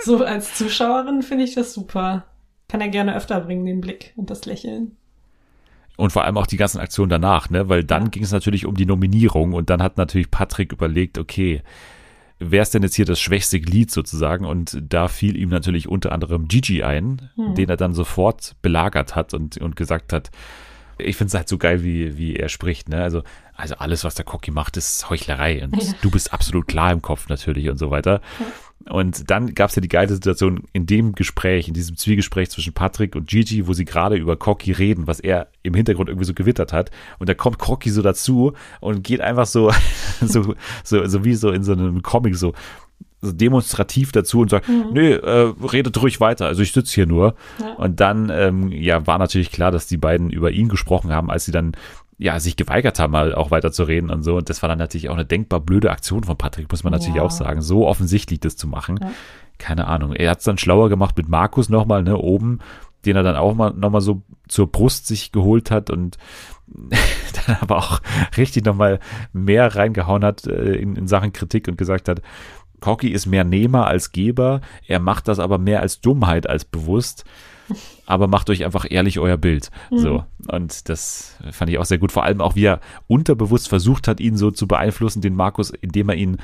so 0.04 0.24
als 0.24 0.54
Zuschauerin 0.54 1.22
finde 1.22 1.44
ich 1.44 1.54
das 1.54 1.72
super. 1.72 2.26
Kann 2.68 2.80
er 2.80 2.88
gerne 2.88 3.16
öfter 3.16 3.40
bringen, 3.40 3.66
den 3.66 3.80
Blick 3.80 4.12
und 4.16 4.30
das 4.30 4.44
Lächeln. 4.44 4.96
Und 5.96 6.10
vor 6.10 6.24
allem 6.24 6.38
auch 6.38 6.46
die 6.46 6.56
ganzen 6.56 6.80
Aktionen 6.80 7.10
danach, 7.10 7.50
ne? 7.50 7.68
Weil 7.68 7.84
dann 7.84 8.04
ja. 8.04 8.08
ging 8.08 8.22
es 8.22 8.32
natürlich 8.32 8.66
um 8.66 8.76
die 8.76 8.86
Nominierung 8.86 9.52
und 9.52 9.70
dann 9.70 9.82
hat 9.82 9.98
natürlich 9.98 10.30
Patrick 10.30 10.72
überlegt, 10.72 11.18
okay, 11.18 11.62
wer 12.38 12.62
ist 12.62 12.74
denn 12.74 12.82
jetzt 12.82 12.94
hier 12.94 13.04
das 13.04 13.20
schwächste 13.20 13.60
Glied 13.60 13.90
sozusagen? 13.90 14.44
Und 14.44 14.78
da 14.82 15.08
fiel 15.08 15.36
ihm 15.36 15.50
natürlich 15.50 15.88
unter 15.88 16.12
anderem 16.12 16.48
Gigi 16.48 16.82
ein, 16.82 17.30
hm. 17.36 17.54
den 17.54 17.68
er 17.68 17.76
dann 17.76 17.94
sofort 17.94 18.56
belagert 18.62 19.14
hat 19.14 19.34
und, 19.34 19.58
und 19.58 19.76
gesagt 19.76 20.12
hat, 20.12 20.30
ich 20.98 21.16
finde 21.16 21.28
es 21.28 21.34
halt 21.34 21.48
so 21.48 21.58
geil, 21.58 21.82
wie, 21.82 22.16
wie 22.16 22.36
er 22.36 22.48
spricht, 22.48 22.88
ne? 22.88 23.02
Also, 23.02 23.22
also 23.54 23.74
alles, 23.76 24.04
was 24.04 24.14
der 24.14 24.24
Cocky 24.24 24.50
macht, 24.50 24.76
ist 24.76 25.08
Heuchlerei. 25.10 25.64
Und 25.64 25.82
ja. 25.82 25.92
du 26.00 26.10
bist 26.10 26.32
absolut 26.32 26.68
klar 26.68 26.92
im 26.92 27.02
Kopf 27.02 27.28
natürlich 27.28 27.68
und 27.68 27.78
so 27.78 27.90
weiter. 27.90 28.20
Und 28.88 29.30
dann 29.30 29.54
gab 29.54 29.70
es 29.70 29.76
ja 29.76 29.82
die 29.82 29.88
geile 29.88 30.08
Situation 30.08 30.64
in 30.72 30.86
dem 30.86 31.12
Gespräch, 31.12 31.68
in 31.68 31.74
diesem 31.74 31.96
Zwiegespräch 31.96 32.50
zwischen 32.50 32.72
Patrick 32.72 33.16
und 33.16 33.28
Gigi, 33.28 33.66
wo 33.66 33.72
sie 33.72 33.84
gerade 33.84 34.16
über 34.16 34.36
Cocky 34.36 34.72
reden, 34.72 35.06
was 35.06 35.20
er 35.20 35.48
im 35.62 35.74
Hintergrund 35.74 36.08
irgendwie 36.08 36.26
so 36.26 36.34
gewittert 36.34 36.72
hat. 36.72 36.90
Und 37.18 37.28
da 37.28 37.34
kommt 37.34 37.58
Cocky 37.58 37.90
so 37.90 38.02
dazu 38.02 38.52
und 38.80 39.04
geht 39.04 39.20
einfach 39.20 39.46
so, 39.46 39.72
so, 40.20 40.54
so, 40.84 41.06
so 41.06 41.24
wie 41.24 41.34
so 41.34 41.50
in 41.50 41.62
so 41.62 41.72
einem 41.72 42.02
Comic 42.02 42.36
so, 42.36 42.52
so 43.22 43.32
demonstrativ 43.32 44.10
dazu 44.10 44.40
und 44.40 44.50
sagt, 44.50 44.68
mhm. 44.68 44.90
nee, 44.92 45.12
äh, 45.12 45.54
redet 45.72 46.00
ruhig 46.02 46.20
weiter, 46.20 46.46
also 46.46 46.60
ich 46.60 46.72
sitze 46.72 46.92
hier 46.92 47.06
nur. 47.06 47.36
Ja. 47.60 47.74
Und 47.74 48.00
dann, 48.00 48.30
ähm, 48.30 48.72
ja, 48.72 49.06
war 49.06 49.18
natürlich 49.18 49.52
klar, 49.52 49.70
dass 49.70 49.86
die 49.86 49.96
beiden 49.96 50.30
über 50.30 50.50
ihn 50.50 50.68
gesprochen 50.68 51.12
haben, 51.12 51.30
als 51.30 51.44
sie 51.44 51.52
dann 51.52 51.72
ja, 52.22 52.38
sich 52.38 52.56
geweigert 52.56 52.98
haben, 53.00 53.10
mal 53.10 53.34
auch 53.34 53.50
weiter 53.50 53.72
zu 53.72 53.82
reden 53.82 54.08
und 54.08 54.22
so. 54.22 54.36
Und 54.36 54.48
das 54.48 54.62
war 54.62 54.68
dann 54.68 54.78
natürlich 54.78 55.08
auch 55.08 55.14
eine 55.14 55.24
denkbar 55.24 55.60
blöde 55.60 55.90
Aktion 55.90 56.22
von 56.22 56.36
Patrick, 56.36 56.70
muss 56.70 56.84
man 56.84 56.92
natürlich 56.92 57.16
ja. 57.16 57.22
auch 57.22 57.30
sagen. 57.30 57.62
So 57.62 57.86
offensichtlich 57.86 58.38
das 58.40 58.56
zu 58.56 58.68
machen. 58.68 59.00
Ja. 59.02 59.10
Keine 59.58 59.88
Ahnung. 59.88 60.14
Er 60.14 60.30
hat 60.30 60.38
es 60.38 60.44
dann 60.44 60.58
schlauer 60.58 60.88
gemacht 60.88 61.16
mit 61.16 61.28
Markus 61.28 61.68
nochmal, 61.68 62.02
ne, 62.04 62.16
oben, 62.16 62.60
den 63.04 63.16
er 63.16 63.24
dann 63.24 63.36
auch 63.36 63.54
mal 63.54 63.72
nochmal 63.72 64.00
so 64.00 64.22
zur 64.46 64.70
Brust 64.70 65.08
sich 65.08 65.32
geholt 65.32 65.72
hat 65.72 65.90
und 65.90 66.16
dann 67.46 67.56
aber 67.60 67.78
auch 67.78 68.00
richtig 68.36 68.64
nochmal 68.64 69.00
mehr 69.32 69.74
reingehauen 69.74 70.24
hat 70.24 70.46
äh, 70.46 70.74
in, 70.74 70.94
in 70.94 71.08
Sachen 71.08 71.32
Kritik 71.32 71.66
und 71.66 71.76
gesagt 71.76 72.08
hat, 72.08 72.22
Cocky 72.80 73.08
ist 73.08 73.26
mehr 73.26 73.44
Nehmer 73.44 73.86
als 73.86 74.12
Geber, 74.12 74.60
er 74.86 74.98
macht 75.00 75.28
das 75.28 75.38
aber 75.38 75.58
mehr 75.58 75.80
als 75.80 76.00
Dummheit 76.00 76.48
als 76.48 76.64
bewusst 76.64 77.24
aber 78.06 78.28
macht 78.28 78.50
euch 78.50 78.64
einfach 78.64 78.86
ehrlich 78.88 79.18
euer 79.18 79.36
Bild. 79.36 79.70
Mhm. 79.90 79.98
So. 79.98 80.24
Und 80.48 80.88
das 80.88 81.36
fand 81.50 81.70
ich 81.70 81.78
auch 81.78 81.84
sehr 81.84 81.98
gut. 81.98 82.12
Vor 82.12 82.24
allem 82.24 82.40
auch, 82.40 82.54
wie 82.54 82.64
er 82.64 82.80
unterbewusst 83.06 83.68
versucht 83.68 84.08
hat, 84.08 84.20
ihn 84.20 84.36
so 84.36 84.50
zu 84.50 84.66
beeinflussen, 84.66 85.22
den 85.22 85.34
Markus, 85.34 85.70
indem 85.70 86.08
er 86.08 86.16
ihn 86.16 86.38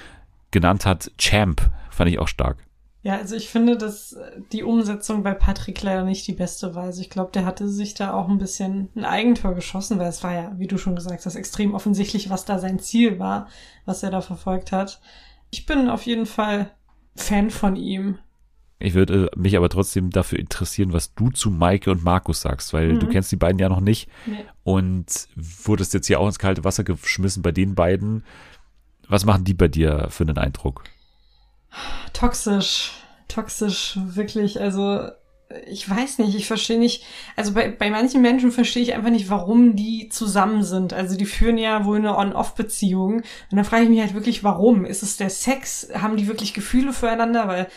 genannt 0.50 0.86
hat 0.86 1.10
Champ. 1.18 1.70
Fand 1.90 2.10
ich 2.10 2.18
auch 2.18 2.28
stark. 2.28 2.58
Ja, 3.02 3.16
also 3.16 3.36
ich 3.36 3.48
finde, 3.48 3.76
dass 3.76 4.16
die 4.52 4.64
Umsetzung 4.64 5.22
bei 5.22 5.32
Patrick 5.32 5.80
leider 5.82 6.04
nicht 6.04 6.26
die 6.26 6.32
beste 6.32 6.74
war. 6.74 6.84
Also 6.84 7.00
ich 7.00 7.10
glaube, 7.10 7.30
der 7.32 7.44
hatte 7.44 7.68
sich 7.68 7.94
da 7.94 8.12
auch 8.12 8.28
ein 8.28 8.38
bisschen 8.38 8.88
ein 8.96 9.04
Eigentor 9.04 9.54
geschossen, 9.54 9.98
weil 9.98 10.08
es 10.08 10.24
war 10.24 10.34
ja, 10.34 10.52
wie 10.58 10.66
du 10.66 10.78
schon 10.78 10.96
gesagt 10.96 11.24
hast, 11.24 11.36
extrem 11.36 11.74
offensichtlich, 11.74 12.28
was 12.28 12.44
da 12.44 12.58
sein 12.58 12.80
Ziel 12.80 13.18
war, 13.18 13.46
was 13.86 14.02
er 14.02 14.10
da 14.10 14.20
verfolgt 14.20 14.72
hat. 14.72 15.00
Ich 15.50 15.64
bin 15.64 15.88
auf 15.88 16.02
jeden 16.02 16.26
Fall 16.26 16.70
Fan 17.14 17.50
von 17.50 17.76
ihm. 17.76 18.18
Ich 18.80 18.94
würde 18.94 19.30
mich 19.36 19.56
aber 19.56 19.68
trotzdem 19.68 20.10
dafür 20.10 20.38
interessieren, 20.38 20.92
was 20.92 21.14
du 21.14 21.30
zu 21.30 21.50
Maike 21.50 21.90
und 21.90 22.04
Markus 22.04 22.42
sagst, 22.42 22.72
weil 22.72 22.92
mhm. 22.92 23.00
du 23.00 23.08
kennst 23.08 23.32
die 23.32 23.36
beiden 23.36 23.58
ja 23.58 23.68
noch 23.68 23.80
nicht 23.80 24.08
nee. 24.26 24.44
und 24.62 25.28
wurdest 25.34 25.94
jetzt 25.94 26.06
hier 26.06 26.20
auch 26.20 26.26
ins 26.26 26.38
kalte 26.38 26.62
Wasser 26.62 26.84
geschmissen 26.84 27.42
bei 27.42 27.50
den 27.50 27.74
beiden. 27.74 28.24
Was 29.08 29.24
machen 29.24 29.44
die 29.44 29.54
bei 29.54 29.68
dir 29.68 30.06
für 30.10 30.24
einen 30.24 30.38
Eindruck? 30.38 30.84
Toxisch, 32.12 32.92
toxisch, 33.26 33.98
wirklich. 34.00 34.60
Also 34.60 35.08
ich 35.66 35.88
weiß 35.88 36.18
nicht, 36.18 36.36
ich 36.36 36.46
verstehe 36.46 36.78
nicht, 36.78 37.04
also 37.34 37.52
bei, 37.54 37.70
bei 37.70 37.90
manchen 37.90 38.20
Menschen 38.20 38.52
verstehe 38.52 38.82
ich 38.82 38.94
einfach 38.94 39.10
nicht, 39.10 39.30
warum 39.30 39.76
die 39.76 40.08
zusammen 40.10 40.62
sind. 40.62 40.92
Also 40.92 41.16
die 41.16 41.24
führen 41.24 41.58
ja 41.58 41.84
wohl 41.84 41.96
eine 41.96 42.16
On-Off-Beziehung. 42.16 43.14
Und 43.16 43.56
dann 43.56 43.64
frage 43.64 43.84
ich 43.84 43.88
mich 43.88 44.00
halt 44.00 44.14
wirklich, 44.14 44.44
warum? 44.44 44.84
Ist 44.84 45.02
es 45.02 45.16
der 45.16 45.30
Sex? 45.30 45.88
Haben 45.94 46.16
die 46.16 46.28
wirklich 46.28 46.52
Gefühle 46.52 46.92
füreinander? 46.92 47.48
Weil 47.48 47.68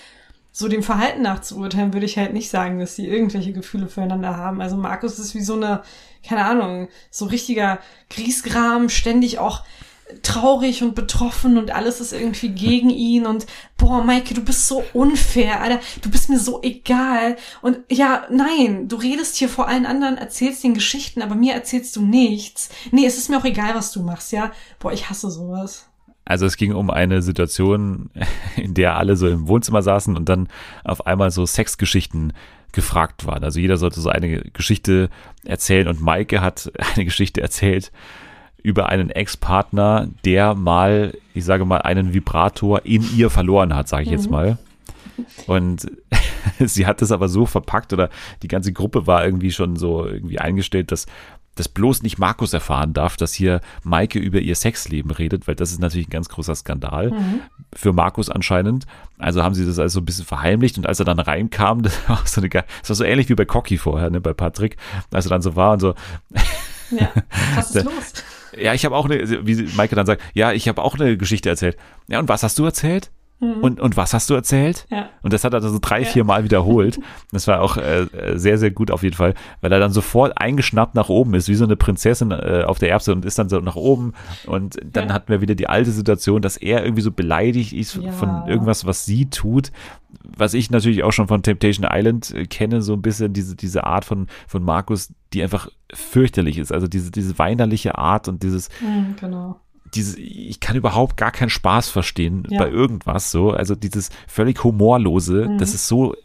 so 0.51 0.67
dem 0.67 0.83
Verhalten 0.83 1.21
nach 1.21 1.41
zu 1.41 1.57
urteilen, 1.57 1.93
würde 1.93 2.05
ich 2.05 2.17
halt 2.17 2.33
nicht 2.33 2.49
sagen, 2.49 2.79
dass 2.79 2.95
sie 2.95 3.07
irgendwelche 3.07 3.53
Gefühle 3.53 3.87
füreinander 3.87 4.35
haben. 4.35 4.61
Also 4.61 4.75
Markus 4.75 5.17
ist 5.17 5.33
wie 5.33 5.41
so 5.41 5.55
eine, 5.55 5.83
keine 6.27 6.45
Ahnung, 6.45 6.89
so 7.09 7.25
richtiger 7.25 7.79
Griesgram, 8.09 8.89
ständig 8.89 9.39
auch 9.39 9.63
traurig 10.23 10.83
und 10.83 10.93
betroffen 10.93 11.57
und 11.57 11.71
alles 11.71 12.01
ist 12.01 12.13
irgendwie 12.13 12.49
gegen 12.49 12.89
ihn 12.89 13.25
und 13.25 13.45
boah, 13.77 14.03
Maike, 14.03 14.33
du 14.33 14.43
bist 14.43 14.67
so 14.67 14.83
unfair, 14.93 15.61
Alter, 15.61 15.79
du 16.01 16.09
bist 16.09 16.29
mir 16.29 16.39
so 16.39 16.61
egal 16.61 17.37
und 17.61 17.79
ja, 17.89 18.27
nein, 18.29 18.87
du 18.87 18.97
redest 18.97 19.37
hier 19.37 19.49
vor 19.49 19.67
allen 19.67 19.85
anderen, 19.85 20.17
erzählst 20.17 20.63
den 20.63 20.73
Geschichten, 20.73 21.21
aber 21.21 21.35
mir 21.35 21.53
erzählst 21.53 21.95
du 21.95 22.01
nichts. 22.01 22.69
Nee, 22.91 23.05
es 23.05 23.17
ist 23.17 23.29
mir 23.29 23.37
auch 23.37 23.45
egal, 23.45 23.73
was 23.75 23.91
du 23.91 24.01
machst, 24.01 24.31
ja? 24.31 24.51
Boah, 24.79 24.91
ich 24.91 25.09
hasse 25.09 25.31
sowas. 25.31 25.90
Also 26.25 26.45
es 26.45 26.57
ging 26.57 26.73
um 26.73 26.89
eine 26.89 27.21
Situation, 27.21 28.09
in 28.55 28.73
der 28.73 28.95
alle 28.95 29.15
so 29.15 29.27
im 29.27 29.47
Wohnzimmer 29.47 29.81
saßen 29.81 30.15
und 30.15 30.29
dann 30.29 30.47
auf 30.83 31.05
einmal 31.07 31.31
so 31.31 31.45
Sexgeschichten 31.45 32.33
gefragt 32.71 33.25
waren. 33.25 33.43
Also 33.43 33.59
jeder 33.59 33.77
sollte 33.77 33.99
so 33.99 34.09
eine 34.09 34.41
Geschichte 34.41 35.09
erzählen 35.43 35.87
und 35.87 36.01
Maike 36.01 36.41
hat 36.41 36.71
eine 36.95 37.05
Geschichte 37.05 37.41
erzählt 37.41 37.91
über 38.63 38.89
einen 38.89 39.09
Ex-Partner, 39.09 40.07
der 40.23 40.53
mal, 40.53 41.17
ich 41.33 41.45
sage 41.45 41.65
mal, 41.65 41.81
einen 41.81 42.13
Vibrator 42.13 42.85
in 42.85 43.03
ihr 43.15 43.31
verloren 43.31 43.75
hat, 43.75 43.87
sage 43.87 44.03
ich 44.03 44.11
jetzt 44.11 44.27
mhm. 44.27 44.31
mal. 44.31 44.57
Und 45.47 45.91
sie 46.59 46.85
hat 46.85 47.01
es 47.01 47.11
aber 47.11 47.27
so 47.27 47.45
verpackt 47.45 47.91
oder 47.93 48.09
die 48.43 48.47
ganze 48.47 48.71
Gruppe 48.71 49.07
war 49.07 49.25
irgendwie 49.25 49.51
schon 49.51 49.75
so 49.75 50.05
irgendwie 50.05 50.39
eingestellt, 50.39 50.91
dass 50.91 51.07
dass 51.61 51.69
bloß 51.69 52.01
nicht 52.01 52.17
Markus 52.17 52.53
erfahren 52.53 52.93
darf, 52.93 53.17
dass 53.17 53.33
hier 53.33 53.61
Maike 53.83 54.17
über 54.17 54.39
ihr 54.39 54.55
Sexleben 54.55 55.11
redet, 55.11 55.47
weil 55.47 55.53
das 55.53 55.71
ist 55.71 55.79
natürlich 55.79 56.07
ein 56.07 56.11
ganz 56.11 56.27
großer 56.27 56.55
Skandal 56.55 57.11
mhm. 57.11 57.41
für 57.71 57.93
Markus 57.93 58.31
anscheinend. 58.31 58.87
Also 59.19 59.43
haben 59.43 59.53
sie 59.53 59.63
das 59.63 59.77
also 59.77 59.99
ein 59.99 60.05
bisschen 60.05 60.25
verheimlicht 60.25 60.79
und 60.79 60.87
als 60.87 60.97
er 60.97 61.05
dann 61.05 61.19
reinkam, 61.19 61.81
das 61.83 62.09
war 62.09 62.19
so, 62.25 62.41
eine, 62.41 62.49
das 62.49 62.89
war 62.89 62.95
so 62.95 63.03
ähnlich 63.03 63.29
wie 63.29 63.35
bei 63.35 63.45
Cocky 63.45 63.77
vorher, 63.77 64.09
ne, 64.09 64.19
bei 64.19 64.33
Patrick, 64.33 64.77
als 65.11 65.27
er 65.27 65.29
dann 65.29 65.43
so 65.43 65.55
war 65.55 65.73
und 65.73 65.81
so. 65.81 65.93
Ja, 66.89 67.11
was 67.55 67.75
ist 67.75 67.85
los? 67.85 68.13
Ja, 68.57 68.73
ich 68.73 68.83
habe 68.83 68.95
auch 68.95 69.05
eine, 69.05 69.45
wie 69.45 69.61
Maike 69.75 69.95
dann 69.95 70.07
sagt, 70.07 70.23
ja, 70.33 70.51
ich 70.53 70.67
habe 70.67 70.81
auch 70.81 70.95
eine 70.95 71.15
Geschichte 71.15 71.47
erzählt. 71.47 71.77
Ja, 72.07 72.17
und 72.19 72.27
was 72.27 72.41
hast 72.41 72.57
du 72.57 72.65
erzählt? 72.65 73.11
Mhm. 73.41 73.63
Und, 73.63 73.79
und 73.79 73.97
was 73.97 74.13
hast 74.13 74.29
du 74.29 74.35
erzählt? 74.35 74.85
Ja. 74.91 75.09
Und 75.23 75.33
das 75.33 75.43
hat 75.43 75.53
er 75.53 75.61
so 75.61 75.79
drei, 75.81 76.05
vier 76.05 76.23
Mal 76.23 76.43
wiederholt. 76.43 76.99
Das 77.31 77.47
war 77.47 77.61
auch 77.61 77.75
äh, 77.75 78.07
sehr, 78.35 78.59
sehr 78.59 78.69
gut 78.69 78.91
auf 78.91 79.01
jeden 79.01 79.15
Fall, 79.15 79.33
weil 79.61 79.71
er 79.71 79.79
dann 79.79 79.91
sofort 79.91 80.37
eingeschnappt 80.37 80.93
nach 80.93 81.09
oben 81.09 81.33
ist, 81.33 81.49
wie 81.49 81.55
so 81.55 81.65
eine 81.65 81.75
Prinzessin 81.75 82.29
äh, 82.29 82.63
auf 82.67 82.77
der 82.77 82.89
Erbse 82.89 83.11
und 83.11 83.25
ist 83.25 83.39
dann 83.39 83.49
so 83.49 83.59
nach 83.59 83.75
oben. 83.75 84.13
Und 84.45 84.77
dann 84.85 85.07
ja. 85.07 85.13
hatten 85.15 85.29
wir 85.29 85.41
wieder 85.41 85.55
die 85.55 85.67
alte 85.67 85.91
Situation, 85.91 86.43
dass 86.43 86.55
er 86.55 86.83
irgendwie 86.83 87.01
so 87.01 87.11
beleidigt 87.11 87.73
ist 87.73 87.95
ja. 87.95 88.11
von 88.11 88.47
irgendwas, 88.47 88.85
was 88.85 89.05
sie 89.05 89.25
tut. 89.25 89.71
Was 90.37 90.53
ich 90.53 90.69
natürlich 90.69 91.03
auch 91.03 91.11
schon 91.11 91.27
von 91.27 91.41
Temptation 91.41 91.87
Island 91.89 92.31
äh, 92.35 92.45
kenne, 92.45 92.83
so 92.83 92.93
ein 92.93 93.01
bisschen 93.01 93.33
diese, 93.33 93.55
diese 93.55 93.85
Art 93.85 94.05
von, 94.05 94.27
von 94.47 94.63
Markus, 94.63 95.13
die 95.33 95.41
einfach 95.41 95.67
fürchterlich 95.91 96.59
ist. 96.59 96.71
Also 96.71 96.87
diese, 96.87 97.09
diese 97.09 97.39
weinerliche 97.39 97.97
Art 97.97 98.27
und 98.27 98.43
dieses, 98.43 98.69
mhm, 98.81 99.15
genau 99.19 99.59
diese, 99.93 100.19
ich 100.19 100.59
kann 100.59 100.75
überhaupt 100.75 101.17
gar 101.17 101.31
keinen 101.31 101.49
Spaß 101.49 101.89
verstehen 101.89 102.47
ja. 102.49 102.59
bei 102.59 102.69
irgendwas 102.69 103.31
so. 103.31 103.51
Also 103.51 103.75
dieses 103.75 104.09
völlig 104.27 104.63
humorlose, 104.63 105.49
mhm. 105.49 105.57
das 105.57 105.73
ist 105.73 105.87
so 105.87 106.15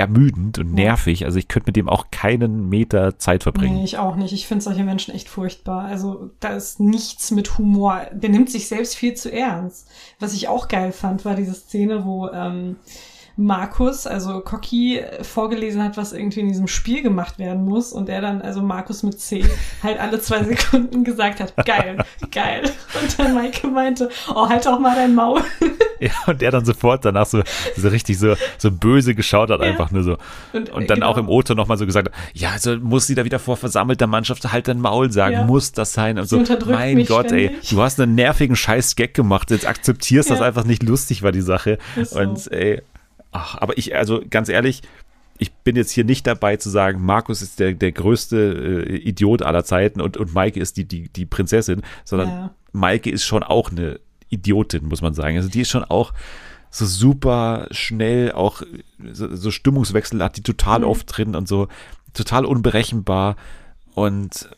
ermüdend 0.00 0.58
und 0.58 0.72
nervig. 0.72 1.26
Also 1.26 1.38
ich 1.38 1.48
könnte 1.48 1.68
mit 1.68 1.76
dem 1.76 1.88
auch 1.88 2.06
keinen 2.10 2.68
Meter 2.68 3.18
Zeit 3.18 3.42
verbringen. 3.42 3.76
Nee, 3.76 3.84
ich 3.84 3.98
auch 3.98 4.16
nicht. 4.16 4.32
Ich 4.32 4.46
finde 4.46 4.64
solche 4.64 4.82
Menschen 4.82 5.14
echt 5.14 5.28
furchtbar. 5.28 5.84
Also 5.84 6.30
da 6.40 6.50
ist 6.50 6.80
nichts 6.80 7.30
mit 7.30 7.58
Humor. 7.58 8.06
Der 8.12 8.30
nimmt 8.30 8.50
sich 8.50 8.68
selbst 8.68 8.96
viel 8.96 9.14
zu 9.14 9.30
ernst. 9.30 9.88
Was 10.18 10.32
ich 10.32 10.48
auch 10.48 10.68
geil 10.68 10.92
fand, 10.92 11.24
war 11.24 11.34
diese 11.34 11.54
Szene, 11.54 12.04
wo 12.06 12.28
ähm, 12.28 12.76
Markus, 13.40 14.06
also 14.06 14.40
Cocky, 14.40 15.02
vorgelesen 15.22 15.82
hat, 15.82 15.96
was 15.96 16.12
irgendwie 16.12 16.40
in 16.40 16.48
diesem 16.48 16.68
Spiel 16.68 17.02
gemacht 17.02 17.38
werden 17.38 17.64
muss 17.64 17.92
und 17.92 18.08
er 18.08 18.20
dann, 18.20 18.42
also 18.42 18.60
Markus 18.60 19.02
mit 19.02 19.20
C, 19.20 19.44
halt 19.82 19.98
alle 19.98 20.20
zwei 20.20 20.44
Sekunden 20.44 21.04
gesagt 21.04 21.40
hat, 21.40 21.54
geil, 21.64 21.98
geil. 22.30 22.70
Und 23.00 23.18
dann 23.18 23.34
Maike 23.34 23.66
meinte, 23.68 24.10
oh, 24.34 24.48
halt 24.48 24.66
auch 24.68 24.78
mal 24.78 24.94
dein 24.94 25.14
Maul. 25.14 25.42
Ja, 26.02 26.12
und 26.28 26.40
der 26.40 26.50
dann 26.50 26.64
sofort 26.64 27.04
danach 27.04 27.26
so, 27.26 27.42
so 27.76 27.88
richtig 27.88 28.18
so, 28.18 28.34
so 28.56 28.70
böse 28.70 29.14
geschaut 29.14 29.50
hat, 29.50 29.60
ja. 29.60 29.66
einfach 29.66 29.90
nur 29.90 30.02
so. 30.02 30.16
Und, 30.54 30.70
und 30.70 30.88
dann 30.88 31.00
genau. 31.00 31.10
auch 31.10 31.18
im 31.18 31.28
O-Ton 31.28 31.58
nochmal 31.58 31.76
so 31.76 31.84
gesagt 31.84 32.10
ja, 32.32 32.52
also 32.52 32.76
muss 32.76 33.06
sie 33.06 33.14
da 33.14 33.24
wieder 33.24 33.38
vor 33.38 33.56
versammelter 33.56 34.06
Mannschaft 34.06 34.50
halt 34.50 34.68
dein 34.68 34.80
Maul 34.80 35.12
sagen, 35.12 35.34
ja. 35.34 35.44
muss 35.44 35.72
das 35.72 35.92
sein? 35.92 36.18
Und 36.18 36.26
so, 36.26 36.42
mein 36.66 37.04
Gott, 37.04 37.26
ständig. 37.26 37.50
ey, 37.50 37.58
du 37.70 37.82
hast 37.82 38.00
einen 38.00 38.14
nervigen 38.14 38.56
Scheiß-Gag 38.56 39.14
gemacht, 39.14 39.50
jetzt 39.50 39.66
akzeptierst, 39.66 40.30
ja. 40.30 40.36
dass 40.36 40.42
einfach 40.42 40.64
nicht 40.64 40.82
lustig 40.82 41.22
war, 41.22 41.32
die 41.32 41.40
Sache. 41.40 41.78
So. 42.02 42.18
Und 42.18 42.50
ey, 42.50 42.82
ach, 43.32 43.56
aber 43.56 43.76
ich, 43.78 43.94
also 43.96 44.22
ganz 44.28 44.48
ehrlich, 44.48 44.82
ich 45.38 45.52
bin 45.52 45.74
jetzt 45.74 45.90
hier 45.90 46.04
nicht 46.04 46.26
dabei 46.26 46.56
zu 46.56 46.68
sagen, 46.68 47.04
Markus 47.04 47.40
ist 47.40 47.60
der, 47.60 47.72
der 47.72 47.92
größte 47.92 48.86
äh, 48.86 48.96
Idiot 48.96 49.42
aller 49.42 49.64
Zeiten 49.64 50.00
und, 50.00 50.18
und 50.18 50.34
Maike 50.34 50.60
ist 50.60 50.76
die, 50.76 50.84
die, 50.84 51.08
die 51.08 51.24
Prinzessin, 51.24 51.82
sondern 52.04 52.28
ja. 52.28 52.54
Maike 52.72 53.10
ist 53.10 53.24
schon 53.24 53.42
auch 53.42 53.70
eine 53.70 54.00
Idiotin, 54.28 54.86
muss 54.86 55.00
man 55.00 55.14
sagen. 55.14 55.36
Also 55.36 55.48
die 55.48 55.62
ist 55.62 55.70
schon 55.70 55.84
auch 55.84 56.12
so 56.70 56.86
super 56.86 57.66
schnell, 57.70 58.32
auch 58.32 58.62
so, 59.12 59.34
so 59.34 59.50
Stimmungswechsel 59.50 60.22
hat 60.22 60.36
die 60.36 60.42
total 60.42 60.80
mhm. 60.80 60.86
oft 60.86 61.16
drin 61.16 61.34
und 61.34 61.48
so 61.48 61.68
total 62.12 62.44
unberechenbar 62.44 63.36
und 63.94 64.50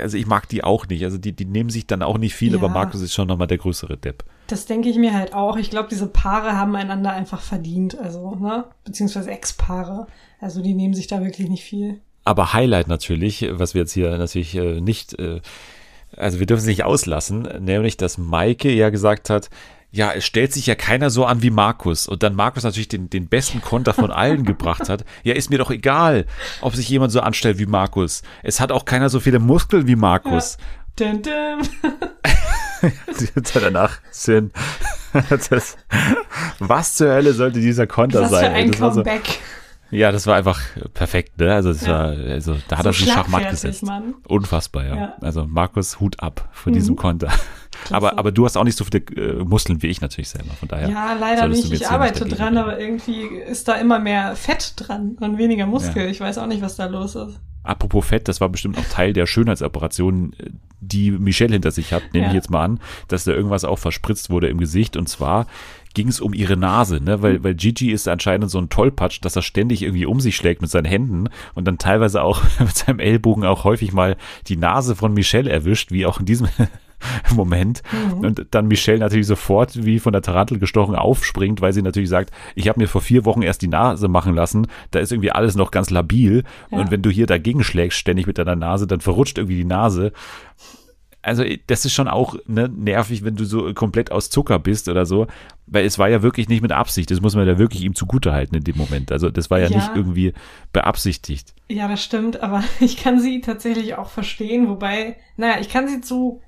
also 0.00 0.16
ich 0.16 0.26
mag 0.26 0.48
die 0.48 0.64
auch 0.64 0.86
nicht. 0.86 1.04
Also 1.04 1.18
die, 1.18 1.32
die 1.32 1.44
nehmen 1.44 1.70
sich 1.70 1.86
dann 1.86 2.02
auch 2.02 2.18
nicht 2.18 2.34
viel, 2.34 2.52
ja. 2.52 2.58
aber 2.58 2.68
Markus 2.68 3.00
ist 3.00 3.14
schon 3.14 3.28
nochmal 3.28 3.46
der 3.46 3.58
größere 3.58 3.96
Depp. 3.96 4.24
Das 4.46 4.66
denke 4.66 4.88
ich 4.88 4.96
mir 4.96 5.12
halt 5.12 5.34
auch. 5.34 5.56
Ich 5.56 5.70
glaube, 5.70 5.88
diese 5.90 6.06
Paare 6.06 6.52
haben 6.52 6.76
einander 6.76 7.12
einfach 7.12 7.40
verdient, 7.40 7.98
also, 7.98 8.36
ne? 8.36 8.64
Beziehungsweise 8.84 9.30
Ex-Paare. 9.30 10.06
Also 10.40 10.62
die 10.62 10.74
nehmen 10.74 10.94
sich 10.94 11.06
da 11.06 11.24
wirklich 11.24 11.48
nicht 11.48 11.64
viel. 11.64 12.00
Aber 12.24 12.52
Highlight 12.52 12.88
natürlich, 12.88 13.46
was 13.50 13.74
wir 13.74 13.82
jetzt 13.82 13.92
hier 13.92 14.16
natürlich 14.18 14.54
äh, 14.56 14.80
nicht, 14.80 15.18
äh, 15.18 15.40
also 16.16 16.38
wir 16.38 16.46
dürfen 16.46 16.62
es 16.62 16.66
nicht 16.66 16.84
auslassen, 16.84 17.48
nämlich, 17.60 17.96
dass 17.96 18.18
Maike 18.18 18.70
ja 18.72 18.90
gesagt 18.90 19.30
hat, 19.30 19.48
ja, 19.90 20.12
es 20.12 20.26
stellt 20.26 20.52
sich 20.52 20.66
ja 20.66 20.74
keiner 20.74 21.10
so 21.10 21.24
an 21.24 21.42
wie 21.42 21.50
Markus. 21.50 22.06
Und 22.06 22.22
dann 22.22 22.34
Markus 22.34 22.64
natürlich 22.64 22.88
den, 22.88 23.08
den 23.08 23.28
besten 23.28 23.60
Konter 23.60 23.94
von 23.94 24.10
allen 24.10 24.44
gebracht 24.46 24.88
hat. 24.88 25.04
Ja, 25.22 25.34
ist 25.34 25.50
mir 25.50 25.58
doch 25.58 25.70
egal, 25.70 26.26
ob 26.60 26.74
sich 26.74 26.88
jemand 26.88 27.12
so 27.12 27.20
anstellt 27.20 27.58
wie 27.58 27.66
Markus. 27.66 28.22
Es 28.42 28.60
hat 28.60 28.72
auch 28.72 28.84
keiner 28.84 29.08
so 29.08 29.20
viele 29.20 29.38
Muskeln 29.38 29.86
wie 29.86 29.96
Markus. 29.96 30.58
Ja. 30.98 31.12
Dun, 31.12 31.22
dun. 31.22 31.68
danach 33.54 33.98
Sinn. 34.10 34.52
Das, 35.28 35.76
was 36.58 36.94
zur 36.94 37.12
Hölle 37.12 37.32
sollte 37.32 37.60
dieser 37.60 37.86
Konter 37.86 38.22
was 38.22 38.30
sein? 38.30 38.44
Für 38.44 38.50
ein 38.50 38.70
das 38.70 38.80
Comeback. 38.80 39.26
So, 39.26 39.96
ja, 39.96 40.10
das 40.10 40.26
war 40.26 40.34
einfach 40.34 40.60
perfekt, 40.94 41.38
ne? 41.38 41.54
Also, 41.54 41.72
das 41.72 41.86
ja. 41.86 41.92
war, 41.92 42.04
also 42.08 42.56
da 42.68 42.78
hat 42.78 42.84
so 42.84 42.90
er 42.90 42.92
sich 42.92 43.12
Schachmatt 43.12 43.50
gesetzt. 43.50 43.84
Mann. 43.84 44.14
Unfassbar, 44.26 44.84
ja. 44.84 44.96
ja. 44.96 45.16
Also 45.20 45.46
Markus, 45.46 46.00
Hut 46.00 46.20
ab 46.20 46.48
vor 46.52 46.70
mhm. 46.70 46.74
diesem 46.74 46.96
Konter. 46.96 47.32
Aber, 47.90 48.18
aber 48.18 48.32
du 48.32 48.44
hast 48.44 48.56
auch 48.56 48.64
nicht 48.64 48.76
so 48.76 48.84
viele 48.84 49.04
äh, 49.16 49.44
Muskeln 49.44 49.82
wie 49.82 49.88
ich 49.88 50.00
natürlich 50.00 50.28
selber, 50.28 50.52
von 50.54 50.68
daher. 50.68 50.88
Ja, 50.88 51.16
leider 51.18 51.48
nicht. 51.48 51.72
Ich 51.72 51.88
arbeite 51.88 52.24
nicht 52.24 52.38
dran, 52.38 52.56
aber 52.56 52.78
irgendwie 52.78 53.22
ist 53.22 53.68
da 53.68 53.74
immer 53.74 53.98
mehr 53.98 54.36
Fett 54.36 54.74
dran 54.76 55.16
und 55.20 55.38
weniger 55.38 55.66
Muskel. 55.66 56.04
Ja. 56.04 56.10
Ich 56.10 56.20
weiß 56.20 56.38
auch 56.38 56.46
nicht, 56.46 56.62
was 56.62 56.76
da 56.76 56.86
los 56.86 57.14
ist. 57.14 57.40
Apropos 57.62 58.06
Fett, 58.06 58.28
das 58.28 58.40
war 58.40 58.48
bestimmt 58.48 58.78
auch 58.78 58.84
Teil 58.84 59.12
der 59.12 59.26
Schönheitsoperation, 59.26 60.34
die 60.80 61.10
Michelle 61.10 61.52
hinter 61.52 61.72
sich 61.72 61.92
hat, 61.92 62.02
nehme 62.12 62.26
ja. 62.26 62.30
ich 62.30 62.34
jetzt 62.34 62.50
mal 62.50 62.64
an, 62.64 62.80
dass 63.08 63.24
da 63.24 63.32
irgendwas 63.32 63.64
auch 63.64 63.78
verspritzt 63.78 64.30
wurde 64.30 64.48
im 64.48 64.58
Gesicht. 64.58 64.96
Und 64.96 65.08
zwar 65.08 65.46
ging 65.94 66.08
es 66.08 66.20
um 66.20 66.32
ihre 66.32 66.56
Nase, 66.56 67.00
ne? 67.00 67.22
Weil, 67.22 67.42
weil 67.42 67.54
Gigi 67.54 67.90
ist 67.90 68.06
anscheinend 68.06 68.50
so 68.50 68.58
ein 68.58 68.68
Tollpatsch, 68.68 69.18
dass 69.22 69.34
er 69.34 69.42
ständig 69.42 69.82
irgendwie 69.82 70.06
um 70.06 70.20
sich 70.20 70.36
schlägt 70.36 70.60
mit 70.60 70.70
seinen 70.70 70.84
Händen 70.84 71.28
und 71.54 71.66
dann 71.66 71.78
teilweise 71.78 72.22
auch 72.22 72.42
mit 72.60 72.76
seinem 72.76 73.00
Ellbogen 73.00 73.44
auch 73.44 73.64
häufig 73.64 73.92
mal 73.92 74.16
die 74.46 74.56
Nase 74.56 74.94
von 74.94 75.14
Michelle 75.14 75.50
erwischt, 75.50 75.90
wie 75.90 76.06
auch 76.06 76.20
in 76.20 76.26
diesem 76.26 76.48
Moment. 77.34 77.82
Mhm. 77.92 78.18
Und 78.20 78.46
dann 78.50 78.68
Michelle 78.68 78.98
natürlich 78.98 79.26
sofort 79.26 79.84
wie 79.84 79.98
von 79.98 80.12
der 80.12 80.22
Tarantel 80.22 80.58
gestochen 80.58 80.94
aufspringt, 80.94 81.60
weil 81.60 81.72
sie 81.72 81.82
natürlich 81.82 82.08
sagt, 82.08 82.30
ich 82.54 82.68
habe 82.68 82.80
mir 82.80 82.88
vor 82.88 83.00
vier 83.00 83.24
Wochen 83.24 83.42
erst 83.42 83.62
die 83.62 83.68
Nase 83.68 84.08
machen 84.08 84.34
lassen, 84.34 84.66
da 84.90 85.00
ist 85.00 85.12
irgendwie 85.12 85.32
alles 85.32 85.54
noch 85.54 85.70
ganz 85.70 85.90
labil. 85.90 86.44
Ja. 86.70 86.78
Und 86.78 86.90
wenn 86.90 87.02
du 87.02 87.10
hier 87.10 87.26
dagegen 87.26 87.64
schlägst, 87.64 87.98
ständig 87.98 88.26
mit 88.26 88.38
deiner 88.38 88.56
Nase, 88.56 88.86
dann 88.86 89.00
verrutscht 89.00 89.38
irgendwie 89.38 89.56
die 89.56 89.64
Nase 89.64 90.12
also 91.26 91.42
das 91.66 91.84
ist 91.84 91.92
schon 91.92 92.06
auch 92.06 92.36
ne, 92.46 92.68
nervig, 92.68 93.24
wenn 93.24 93.34
du 93.34 93.44
so 93.44 93.74
komplett 93.74 94.12
aus 94.12 94.30
Zucker 94.30 94.60
bist 94.60 94.88
oder 94.88 95.04
so, 95.06 95.26
weil 95.66 95.84
es 95.84 95.98
war 95.98 96.08
ja 96.08 96.22
wirklich 96.22 96.48
nicht 96.48 96.62
mit 96.62 96.70
Absicht. 96.70 97.10
Das 97.10 97.20
muss 97.20 97.34
man 97.34 97.48
ja 97.48 97.58
wirklich 97.58 97.82
ihm 97.82 97.96
zugutehalten 97.96 98.56
in 98.56 98.62
dem 98.62 98.76
Moment. 98.76 99.10
Also 99.10 99.30
das 99.30 99.50
war 99.50 99.58
ja, 99.58 99.68
ja, 99.68 99.76
nicht 99.76 99.90
irgendwie 99.94 100.32
beabsichtigt. 100.72 101.52
Ja, 101.68 101.88
das 101.88 102.02
stimmt, 102.04 102.42
aber 102.42 102.62
ich 102.80 102.96
kann 102.96 103.18
sie 103.20 103.40
tatsächlich 103.40 103.96
auch 103.96 104.08
verstehen, 104.08 104.68
wobei, 104.68 105.16
naja, 105.36 105.56
ich 105.60 105.68
kann 105.68 105.88
sie 105.88 106.00
zu 106.00 106.42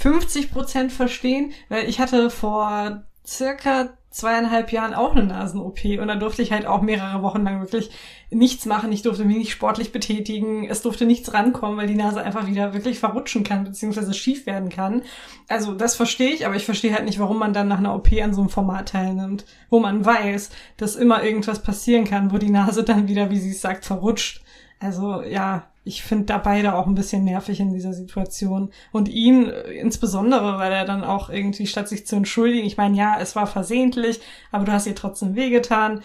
50 0.00 0.50
Prozent 0.50 0.92
verstehen, 0.92 1.52
weil 1.68 1.86
ich 1.86 2.00
hatte 2.00 2.30
vor 2.30 3.04
circa 3.26 3.90
zweieinhalb 4.08 4.72
Jahren 4.72 4.94
auch 4.94 5.14
eine 5.14 5.24
Nasen-OP 5.24 5.84
und 6.00 6.08
da 6.08 6.16
durfte 6.16 6.40
ich 6.40 6.52
halt 6.52 6.66
auch 6.66 6.80
mehrere 6.80 7.22
Wochen 7.22 7.44
lang 7.44 7.60
wirklich 7.60 7.90
nichts 8.30 8.64
machen. 8.64 8.90
Ich 8.92 9.02
durfte 9.02 9.26
mich 9.26 9.36
nicht 9.36 9.52
sportlich 9.52 9.92
betätigen. 9.92 10.66
Es 10.68 10.80
durfte 10.80 11.04
nichts 11.04 11.34
rankommen, 11.34 11.76
weil 11.76 11.86
die 11.86 11.94
Nase 11.94 12.22
einfach 12.22 12.46
wieder 12.46 12.72
wirklich 12.72 12.98
verrutschen 12.98 13.44
kann, 13.44 13.64
beziehungsweise 13.64 14.14
schief 14.14 14.46
werden 14.46 14.70
kann. 14.70 15.02
Also 15.48 15.74
das 15.74 15.96
verstehe 15.96 16.30
ich, 16.30 16.46
aber 16.46 16.56
ich 16.56 16.64
verstehe 16.64 16.94
halt 16.94 17.04
nicht, 17.04 17.20
warum 17.20 17.38
man 17.38 17.52
dann 17.52 17.68
nach 17.68 17.78
einer 17.78 17.94
OP 17.94 18.10
an 18.22 18.32
so 18.32 18.40
einem 18.40 18.50
Format 18.50 18.88
teilnimmt, 18.88 19.44
wo 19.68 19.80
man 19.80 20.04
weiß, 20.04 20.48
dass 20.78 20.96
immer 20.96 21.22
irgendwas 21.22 21.62
passieren 21.62 22.06
kann, 22.06 22.32
wo 22.32 22.38
die 22.38 22.50
Nase 22.50 22.84
dann 22.84 23.06
wieder, 23.06 23.30
wie 23.30 23.38
sie 23.38 23.50
es 23.50 23.60
sagt, 23.60 23.84
verrutscht. 23.84 24.42
Also 24.80 25.22
ja, 25.22 25.69
ich 25.84 26.02
finde 26.02 26.26
da 26.26 26.38
beide 26.38 26.74
auch 26.74 26.86
ein 26.86 26.94
bisschen 26.94 27.24
nervig 27.24 27.60
in 27.60 27.72
dieser 27.72 27.92
Situation. 27.92 28.70
Und 28.92 29.08
ihn 29.08 29.48
äh, 29.48 29.72
insbesondere, 29.72 30.58
weil 30.58 30.72
er 30.72 30.84
dann 30.84 31.04
auch 31.04 31.30
irgendwie, 31.30 31.66
statt 31.66 31.88
sich 31.88 32.06
zu 32.06 32.16
entschuldigen, 32.16 32.66
ich 32.66 32.76
meine, 32.76 32.96
ja, 32.96 33.18
es 33.20 33.36
war 33.36 33.46
versehentlich, 33.46 34.20
aber 34.52 34.64
du 34.64 34.72
hast 34.72 34.86
ihr 34.86 34.94
trotzdem 34.94 35.34
wehgetan. 35.34 36.02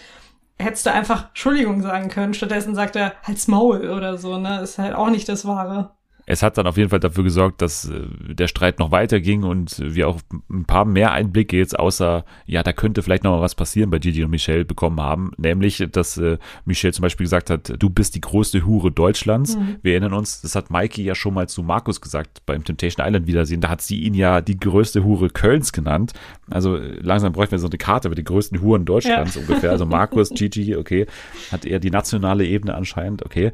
Hättest 0.58 0.86
du 0.86 0.92
einfach 0.94 1.30
Entschuldigung 1.30 1.82
sagen 1.82 2.10
können. 2.10 2.34
Stattdessen 2.34 2.76
sagt 2.76 2.96
er, 2.96 3.14
halt's 3.24 3.48
Maul 3.48 3.90
oder 3.90 4.18
so, 4.18 4.38
ne? 4.38 4.62
Ist 4.62 4.78
halt 4.78 4.96
auch 4.96 5.10
nicht 5.10 5.28
das 5.28 5.46
Wahre 5.46 5.92
es 6.28 6.42
hat 6.42 6.58
dann 6.58 6.66
auf 6.66 6.78
jeden 6.78 6.90
Fall 6.90 7.00
dafür 7.00 7.24
gesorgt, 7.24 7.62
dass 7.62 7.90
äh, 7.90 8.02
der 8.34 8.48
Streit 8.48 8.80
noch 8.80 8.92
weiterging 8.92 9.44
und 9.44 9.80
wir 9.80 10.08
auch 10.08 10.22
ein 10.50 10.66
paar 10.66 10.86
mehr 10.86 11.12
Einblicke 11.12 11.58
jetzt 11.58 11.78
außer, 11.78 12.26
ja, 12.46 12.64
da 12.64 12.74
könnte 12.74 13.04
vielleicht 13.04 13.24
noch 13.24 13.36
mal 13.36 13.42
was 13.42 13.54
passieren 13.54 13.92
bei 13.92 14.00
Gigi 14.00 14.24
und 14.24 14.32
Michelle 14.32 14.66
bekommen 14.66 15.00
haben. 15.00 15.32
Nämlich, 15.38 15.86
dass 15.92 16.18
äh, 16.18 16.38
Michelle 16.66 16.94
zum 16.94 17.04
Beispiel 17.04 17.26
gesagt 17.26 17.50
hat, 17.50 17.74
du 17.78 17.90
bist 17.90 18.16
die 18.16 18.22
größte 18.22 18.66
Hure 18.66 18.92
Deutschlands. 18.92 19.56
Mhm. 19.56 19.76
Wir 19.84 19.94
erinnern 19.94 20.14
uns, 20.14 20.42
das 20.42 20.56
hat 20.56 20.72
Mikey 20.72 21.04
ja 21.04 21.14
schon 21.14 21.36
mal 21.36 21.48
zu 21.48 21.62
Markus 21.62 22.02
gesagt 22.02 22.42
beim 22.46 22.64
Temptation 22.64 23.06
Island 23.06 23.28
Wiedersehen. 23.28 23.62
Da 23.62 23.70
hat 23.70 23.82
sie 23.82 24.02
ihn 24.02 24.16
ja 24.16 24.42
die 24.42 24.60
größte 24.60 25.04
Hure 25.04 25.30
Kölns 25.30 25.74
genannt. 25.74 26.14
Also 26.50 26.78
langsam 26.78 27.34
bräuchten 27.34 27.52
wir 27.52 27.60
so 27.60 27.68
eine 27.68 27.78
Karte 27.78 28.10
mit 28.10 28.18
den 28.18 28.26
größten 28.26 28.62
Huren 28.62 28.86
Deutschlands 28.86 29.36
ja. 29.36 29.42
ungefähr. 29.42 29.70
Also 29.70 29.86
Markus, 29.96 30.32
Gigi, 30.32 30.76
okay, 30.76 31.06
hat 31.52 31.66
eher 31.66 31.80
die 31.80 31.92
nationale 31.92 32.46
Ebene 32.46 32.74
anscheinend, 32.74 33.24
okay. 33.24 33.52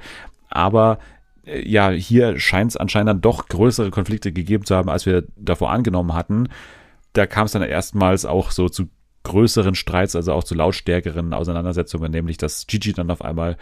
Aber 0.49 0.99
äh, 0.99 1.20
ja, 1.45 1.89
hier 1.89 2.39
scheint 2.39 2.71
es 2.71 2.77
anscheinend 2.77 3.09
dann 3.09 3.21
doch 3.21 3.47
größere 3.47 3.91
Konflikte 3.91 4.31
gegeben 4.31 4.65
zu 4.65 4.75
haben, 4.75 4.89
als 4.89 5.05
wir 5.05 5.23
davor 5.35 5.71
angenommen 5.71 6.13
hatten. 6.13 6.49
Da 7.13 7.25
kam 7.25 7.45
es 7.45 7.51
dann 7.51 7.63
erstmals 7.63 8.25
auch 8.25 8.51
so 8.51 8.69
zu 8.69 8.89
größeren 9.23 9.75
Streits, 9.75 10.15
also 10.15 10.33
auch 10.33 10.43
zu 10.43 10.55
lautstärkeren 10.55 11.33
Auseinandersetzungen, 11.33 12.11
nämlich 12.11 12.37
dass 12.37 12.67
Gigi 12.67 12.93
dann 12.93 13.11
auf 13.11 13.23
einmal 13.23 13.57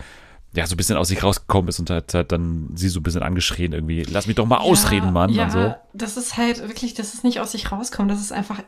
ja, 0.53 0.65
so 0.65 0.73
ein 0.73 0.77
bisschen 0.77 0.97
aus 0.97 1.09
sich 1.09 1.23
rausgekommen 1.23 1.69
ist 1.69 1.79
und 1.79 1.89
hat, 1.89 2.13
hat 2.13 2.31
dann 2.31 2.69
sie 2.75 2.89
so 2.89 2.99
ein 2.99 3.03
bisschen 3.03 3.21
angeschrien 3.21 3.71
irgendwie. 3.71 4.03
Lass 4.03 4.25
mich 4.25 4.35
doch 4.35 4.47
mal 4.47 4.55
ja, 4.55 4.61
ausreden, 4.61 5.13
Mann. 5.13 5.29
Ja, 5.29 5.43
und 5.43 5.51
so. 5.51 5.75
das 5.93 6.17
ist 6.17 6.37
halt 6.37 6.67
wirklich, 6.67 6.95
das 6.95 7.13
ist 7.13 7.23
nicht 7.23 7.39
aus 7.39 7.51
sich 7.51 7.71
rauskommen, 7.71 8.09
das 8.09 8.19
ist 8.19 8.31
einfach 8.31 8.63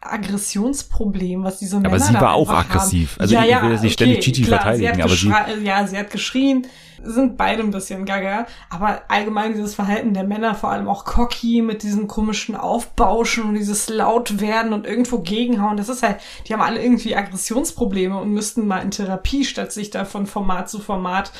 Aggressionsproblem, 0.00 1.44
was 1.44 1.58
diese 1.58 1.76
Männer 1.76 1.88
Aber 1.88 2.00
sie 2.00 2.14
war 2.14 2.34
auch 2.34 2.50
aggressiv. 2.50 3.12
Haben. 3.12 3.20
Also 3.22 3.34
ja, 3.34 3.44
ich 3.44 3.62
will 3.62 3.70
jetzt 3.70 3.82
nicht 3.82 4.00
okay, 4.00 4.04
ständig 4.04 4.24
Gigi 4.24 4.44
verteidigen, 4.44 5.00
aber 5.00 5.14
sie. 5.14 5.32
Ja, 5.62 5.86
sie 5.86 5.96
hat 5.96 6.10
geschrien, 6.10 6.66
sind 7.04 7.36
beide 7.36 7.62
ein 7.62 7.70
bisschen 7.70 8.04
gaga. 8.04 8.46
Aber 8.70 9.02
allgemein 9.08 9.52
dieses 9.52 9.74
Verhalten 9.74 10.14
der 10.14 10.24
Männer, 10.24 10.54
vor 10.54 10.70
allem 10.70 10.88
auch 10.88 11.04
Cocky 11.04 11.62
mit 11.62 11.82
diesem 11.82 12.08
komischen 12.08 12.54
Aufbauschen 12.56 13.44
und 13.44 13.54
dieses 13.54 13.88
Lautwerden 13.88 14.72
und 14.72 14.86
irgendwo 14.86 15.18
gegenhauen, 15.18 15.76
das 15.76 15.88
ist 15.88 16.02
halt, 16.02 16.18
die 16.46 16.52
haben 16.52 16.62
alle 16.62 16.82
irgendwie 16.82 17.16
Aggressionsprobleme 17.16 18.18
und 18.18 18.32
müssten 18.32 18.66
mal 18.66 18.80
in 18.80 18.90
Therapie, 18.90 19.44
statt 19.44 19.72
sich 19.72 19.90
da 19.90 20.04
von 20.04 20.26
Format 20.26 20.68
zu 20.68 20.78
Format 20.78 21.32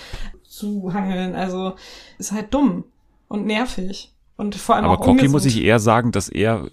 zu 0.46 0.92
hangeln. 0.92 1.34
Also 1.34 1.74
ist 2.18 2.32
halt 2.32 2.52
dumm 2.52 2.84
und 3.28 3.46
nervig. 3.46 4.12
Und 4.36 4.54
vor 4.54 4.76
allem 4.76 4.86
aber 4.86 4.98
auch 4.98 5.04
Cocky 5.04 5.28
muss 5.28 5.44
ich 5.44 5.62
eher 5.62 5.78
sagen, 5.78 6.12
dass 6.12 6.28
er 6.28 6.68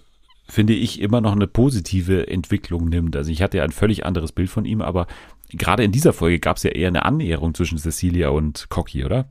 finde 0.50 0.74
ich, 0.74 1.00
immer 1.00 1.20
noch 1.20 1.32
eine 1.32 1.46
positive 1.46 2.28
Entwicklung 2.28 2.88
nimmt. 2.88 3.16
Also 3.16 3.30
ich 3.30 3.42
hatte 3.42 3.58
ja 3.58 3.64
ein 3.64 3.70
völlig 3.70 4.04
anderes 4.04 4.32
Bild 4.32 4.50
von 4.50 4.64
ihm, 4.64 4.82
aber 4.82 5.06
gerade 5.52 5.84
in 5.84 5.92
dieser 5.92 6.12
Folge 6.12 6.38
gab 6.38 6.56
es 6.56 6.62
ja 6.62 6.70
eher 6.70 6.88
eine 6.88 7.04
Annäherung 7.04 7.54
zwischen 7.54 7.78
Cecilia 7.78 8.28
und 8.28 8.68
Cocky, 8.68 9.04
oder? 9.04 9.28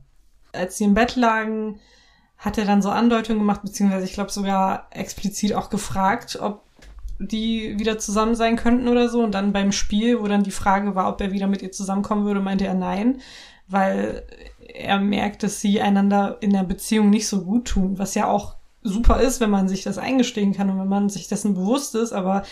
Als 0.52 0.78
sie 0.78 0.84
im 0.84 0.94
Bett 0.94 1.16
lagen, 1.16 1.78
hat 2.38 2.58
er 2.58 2.64
dann 2.64 2.82
so 2.82 2.90
Andeutungen 2.90 3.40
gemacht, 3.40 3.62
beziehungsweise 3.62 4.04
ich 4.04 4.14
glaube 4.14 4.30
sogar 4.30 4.88
explizit 4.90 5.54
auch 5.54 5.70
gefragt, 5.70 6.38
ob 6.40 6.64
die 7.18 7.78
wieder 7.78 7.98
zusammen 7.98 8.34
sein 8.34 8.56
könnten 8.56 8.88
oder 8.88 9.08
so. 9.08 9.22
Und 9.22 9.32
dann 9.32 9.52
beim 9.52 9.72
Spiel, 9.72 10.20
wo 10.20 10.26
dann 10.26 10.42
die 10.42 10.50
Frage 10.50 10.94
war, 10.94 11.08
ob 11.08 11.20
er 11.20 11.32
wieder 11.32 11.46
mit 11.46 11.62
ihr 11.62 11.70
zusammenkommen 11.70 12.24
würde, 12.24 12.40
meinte 12.40 12.66
er 12.66 12.74
nein, 12.74 13.20
weil 13.68 14.24
er 14.74 14.98
merkt, 14.98 15.42
dass 15.42 15.60
sie 15.60 15.80
einander 15.80 16.38
in 16.40 16.52
der 16.52 16.64
Beziehung 16.64 17.10
nicht 17.10 17.28
so 17.28 17.44
gut 17.44 17.66
tun, 17.66 17.98
was 17.98 18.14
ja 18.14 18.26
auch 18.26 18.56
super 18.82 19.20
ist, 19.20 19.40
wenn 19.40 19.50
man 19.50 19.68
sich 19.68 19.82
das 19.82 19.98
eingestehen 19.98 20.54
kann 20.54 20.70
und 20.70 20.78
wenn 20.78 20.88
man 20.88 21.10
sich 21.10 21.28
dessen 21.28 21.54
bewusst 21.54 21.94
ist, 21.94 22.12
aber 22.12 22.42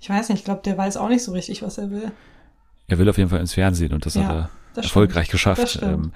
ich 0.00 0.10
weiß 0.10 0.28
nicht, 0.28 0.40
ich 0.40 0.44
glaube, 0.44 0.60
der 0.64 0.76
weiß 0.76 0.96
auch 0.96 1.08
nicht 1.08 1.24
so 1.24 1.32
richtig, 1.32 1.62
was 1.62 1.78
er 1.78 1.90
will. 1.90 2.12
Er 2.88 2.98
will 2.98 3.08
auf 3.08 3.18
jeden 3.18 3.30
Fall 3.30 3.40
ins 3.40 3.54
Fernsehen 3.54 3.92
und 3.92 4.04
das 4.06 4.14
ja, 4.14 4.24
hat 4.24 4.34
er 4.34 4.50
das 4.74 4.86
erfolgreich 4.86 5.26
stimmt. 5.26 5.32
geschafft. 5.32 5.80
Ähm, 5.82 6.12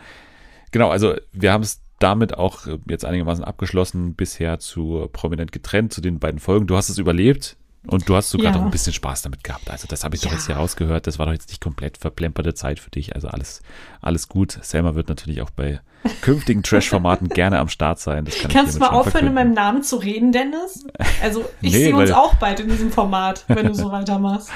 genau, 0.70 0.90
also 0.90 1.14
wir 1.32 1.52
haben 1.52 1.62
es 1.62 1.80
damit 1.98 2.36
auch 2.36 2.66
jetzt 2.88 3.04
einigermaßen 3.04 3.44
abgeschlossen, 3.44 4.14
bisher 4.14 4.58
zu 4.58 5.08
prominent 5.12 5.52
getrennt, 5.52 5.92
zu 5.92 6.00
den 6.00 6.18
beiden 6.18 6.40
Folgen. 6.40 6.66
Du 6.66 6.76
hast 6.76 6.88
es 6.88 6.98
überlebt. 6.98 7.56
Und 7.84 8.08
du 8.08 8.14
hast 8.14 8.30
sogar 8.30 8.52
ja. 8.52 8.58
noch 8.58 8.64
ein 8.64 8.70
bisschen 8.70 8.92
Spaß 8.92 9.22
damit 9.22 9.42
gehabt. 9.42 9.68
Also 9.68 9.88
das 9.88 10.04
habe 10.04 10.14
ich 10.14 10.22
ja. 10.22 10.28
doch 10.28 10.36
jetzt 10.36 10.46
hier 10.46 10.54
rausgehört. 10.54 11.08
Das 11.08 11.18
war 11.18 11.26
doch 11.26 11.32
jetzt 11.32 11.48
nicht 11.48 11.60
komplett 11.60 11.98
verplemperte 11.98 12.54
Zeit 12.54 12.78
für 12.78 12.90
dich. 12.90 13.16
Also 13.16 13.26
alles, 13.26 13.60
alles 14.00 14.28
gut. 14.28 14.56
Selma 14.62 14.94
wird 14.94 15.08
natürlich 15.08 15.42
auch 15.42 15.50
bei 15.50 15.80
künftigen 16.20 16.62
Trash-Formaten 16.62 17.28
gerne 17.28 17.58
am 17.58 17.68
Start 17.68 17.98
sein. 17.98 18.28
Kannst 18.48 18.76
du 18.76 18.78
mal 18.78 18.90
aufhören, 18.90 19.26
in 19.26 19.34
meinem 19.34 19.52
Namen 19.52 19.82
zu 19.82 19.96
reden, 19.96 20.30
Dennis? 20.30 20.86
Also 21.22 21.40
ich 21.60 21.72
nee, 21.72 21.78
sehe 21.84 21.96
uns 21.96 22.12
auch 22.12 22.36
bald 22.36 22.60
in 22.60 22.68
diesem 22.68 22.92
Format, 22.92 23.44
wenn 23.48 23.66
du 23.66 23.74
so 23.74 23.90
weitermachst. 23.90 24.50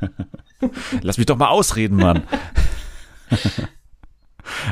Lass 1.02 1.18
mich 1.18 1.26
doch 1.26 1.36
mal 1.36 1.48
ausreden, 1.48 1.96
Mann. 1.96 2.22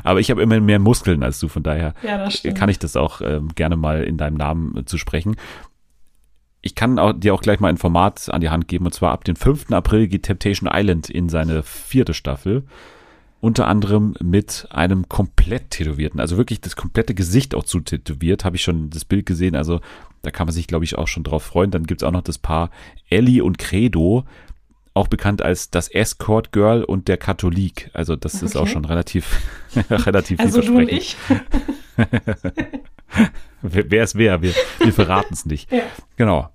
Aber 0.04 0.20
ich 0.20 0.30
habe 0.30 0.42
immer 0.42 0.60
mehr 0.60 0.78
Muskeln 0.78 1.22
als 1.22 1.38
du, 1.38 1.48
von 1.48 1.62
daher 1.62 1.94
ja, 2.02 2.28
kann 2.54 2.68
ich 2.68 2.78
das 2.78 2.96
auch 2.96 3.20
ähm, 3.20 3.48
gerne 3.54 3.76
mal 3.76 4.02
in 4.02 4.16
deinem 4.16 4.36
Namen 4.36 4.76
äh, 4.76 4.84
zu 4.84 4.98
sprechen. 4.98 5.36
Ich 6.60 6.74
kann 6.74 6.98
auch, 6.98 7.12
dir 7.12 7.34
auch 7.34 7.42
gleich 7.42 7.60
mal 7.60 7.68
ein 7.68 7.76
Format 7.76 8.28
an 8.30 8.40
die 8.40 8.50
Hand 8.50 8.68
geben, 8.68 8.86
und 8.86 8.92
zwar 8.92 9.12
ab 9.12 9.24
dem 9.24 9.36
5. 9.36 9.70
April 9.70 10.08
geht 10.08 10.24
Temptation 10.24 10.68
Island 10.72 11.08
in 11.08 11.28
seine 11.28 11.62
vierte 11.62 12.14
Staffel. 12.14 12.64
Unter 13.40 13.68
anderem 13.68 14.16
mit 14.20 14.66
einem 14.70 15.08
komplett 15.08 15.70
tätowierten, 15.70 16.18
also 16.18 16.36
wirklich 16.36 16.60
das 16.60 16.74
komplette 16.74 17.14
Gesicht 17.14 17.54
auch 17.54 17.62
zu 17.62 17.78
tätowiert, 17.78 18.44
habe 18.44 18.56
ich 18.56 18.62
schon 18.62 18.90
das 18.90 19.04
Bild 19.04 19.26
gesehen, 19.26 19.54
also 19.54 19.80
da 20.22 20.32
kann 20.32 20.48
man 20.48 20.52
sich, 20.52 20.66
glaube 20.66 20.84
ich, 20.84 20.98
auch 20.98 21.06
schon 21.06 21.22
drauf 21.22 21.44
freuen. 21.44 21.70
Dann 21.70 21.86
gibt 21.86 22.02
es 22.02 22.06
auch 22.06 22.12
noch 22.12 22.22
das 22.22 22.38
Paar 22.38 22.70
Ellie 23.08 23.44
und 23.44 23.58
Credo, 23.58 24.24
auch 24.98 25.08
bekannt 25.08 25.42
als 25.42 25.70
das 25.70 25.88
Escort 25.88 26.52
Girl 26.52 26.84
und 26.84 27.08
der 27.08 27.16
Katholik. 27.16 27.90
Also 27.94 28.16
das 28.16 28.34
okay. 28.36 28.44
ist 28.44 28.56
auch 28.56 28.66
schon 28.66 28.84
relativ, 28.84 29.40
relativ 29.90 30.40
Also 30.40 30.60
du 30.60 30.76
und 30.76 30.88
ich. 30.90 31.16
wer 33.62 34.04
ist 34.04 34.16
wer? 34.16 34.42
Wir, 34.42 34.52
wir 34.80 34.92
verraten 34.92 35.32
es 35.32 35.46
nicht. 35.46 35.72
Ja. 35.72 35.82
Genau. 36.16 36.50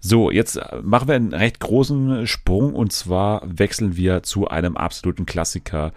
So, 0.00 0.30
jetzt 0.30 0.60
machen 0.82 1.08
wir 1.08 1.14
einen 1.14 1.32
recht 1.32 1.60
großen 1.60 2.26
Sprung 2.26 2.74
und 2.74 2.92
zwar 2.92 3.42
wechseln 3.44 3.96
wir 3.96 4.22
zu 4.22 4.48
einem 4.48 4.76
absoluten 4.76 5.24
Klassiker, 5.24 5.92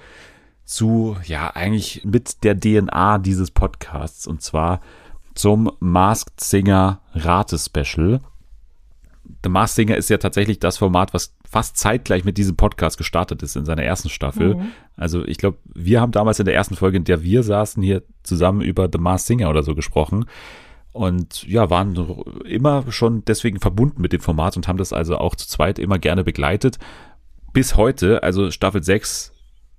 zu, 0.64 1.18
ja, 1.24 1.50
eigentlich 1.56 2.04
mit 2.04 2.44
der 2.44 2.60
DNA 2.60 3.18
dieses 3.20 3.52
Podcasts 3.52 4.28
und 4.28 4.42
zwar 4.42 4.82
zum 5.34 5.72
Masked 5.80 6.42
Singer 6.42 7.02
Rate-Special. 7.14 8.20
The 9.44 9.50
Masked 9.50 9.76
Singer 9.76 9.98
ist 9.98 10.10
ja 10.10 10.18
tatsächlich 10.18 10.60
das 10.60 10.78
Format, 10.78 11.14
was 11.14 11.36
fast 11.50 11.78
zeitgleich 11.78 12.24
mit 12.24 12.38
diesem 12.38 12.56
Podcast 12.56 12.98
gestartet 12.98 13.44
ist 13.44 13.56
in 13.56 13.66
seiner 13.66 13.84
ersten 13.84 14.10
Staffel. 14.10 14.56
Mhm. 14.56 14.72
Also 14.96 15.26
ich 15.26 15.38
glaube, 15.38 15.58
wir 15.74 16.02
haben 16.02 16.12
damals 16.12 16.40
in 16.40 16.46
der 16.46 16.56
ersten 16.56 16.76
Folge, 16.76 16.98
in 16.98 17.04
der 17.04 17.24
wir 17.24 17.44
saßen, 17.44 17.82
hier 17.84 18.04
zusammen 18.24 18.62
über 18.62 18.90
The 18.92 19.00
Masked 19.00 19.28
Singer 19.28 19.50
oder 19.50 19.64
so 19.64 19.76
gesprochen. 19.76 20.26
Und 20.94 21.48
ja, 21.48 21.70
waren 21.70 21.96
immer 22.46 22.92
schon 22.92 23.24
deswegen 23.26 23.60
verbunden 23.60 24.02
mit 24.02 24.14
dem 24.14 24.22
Format 24.22 24.58
und 24.58 24.68
haben 24.68 24.78
das 24.78 24.94
also 24.94 25.18
auch 25.18 25.36
zu 25.36 25.48
zweit 25.48 25.78
immer 25.78 26.00
gerne 26.00 26.24
begleitet. 26.24 26.80
Bis 27.54 27.76
heute, 27.76 28.24
also 28.24 28.50
Staffel 28.50 28.84
6, 28.84 29.34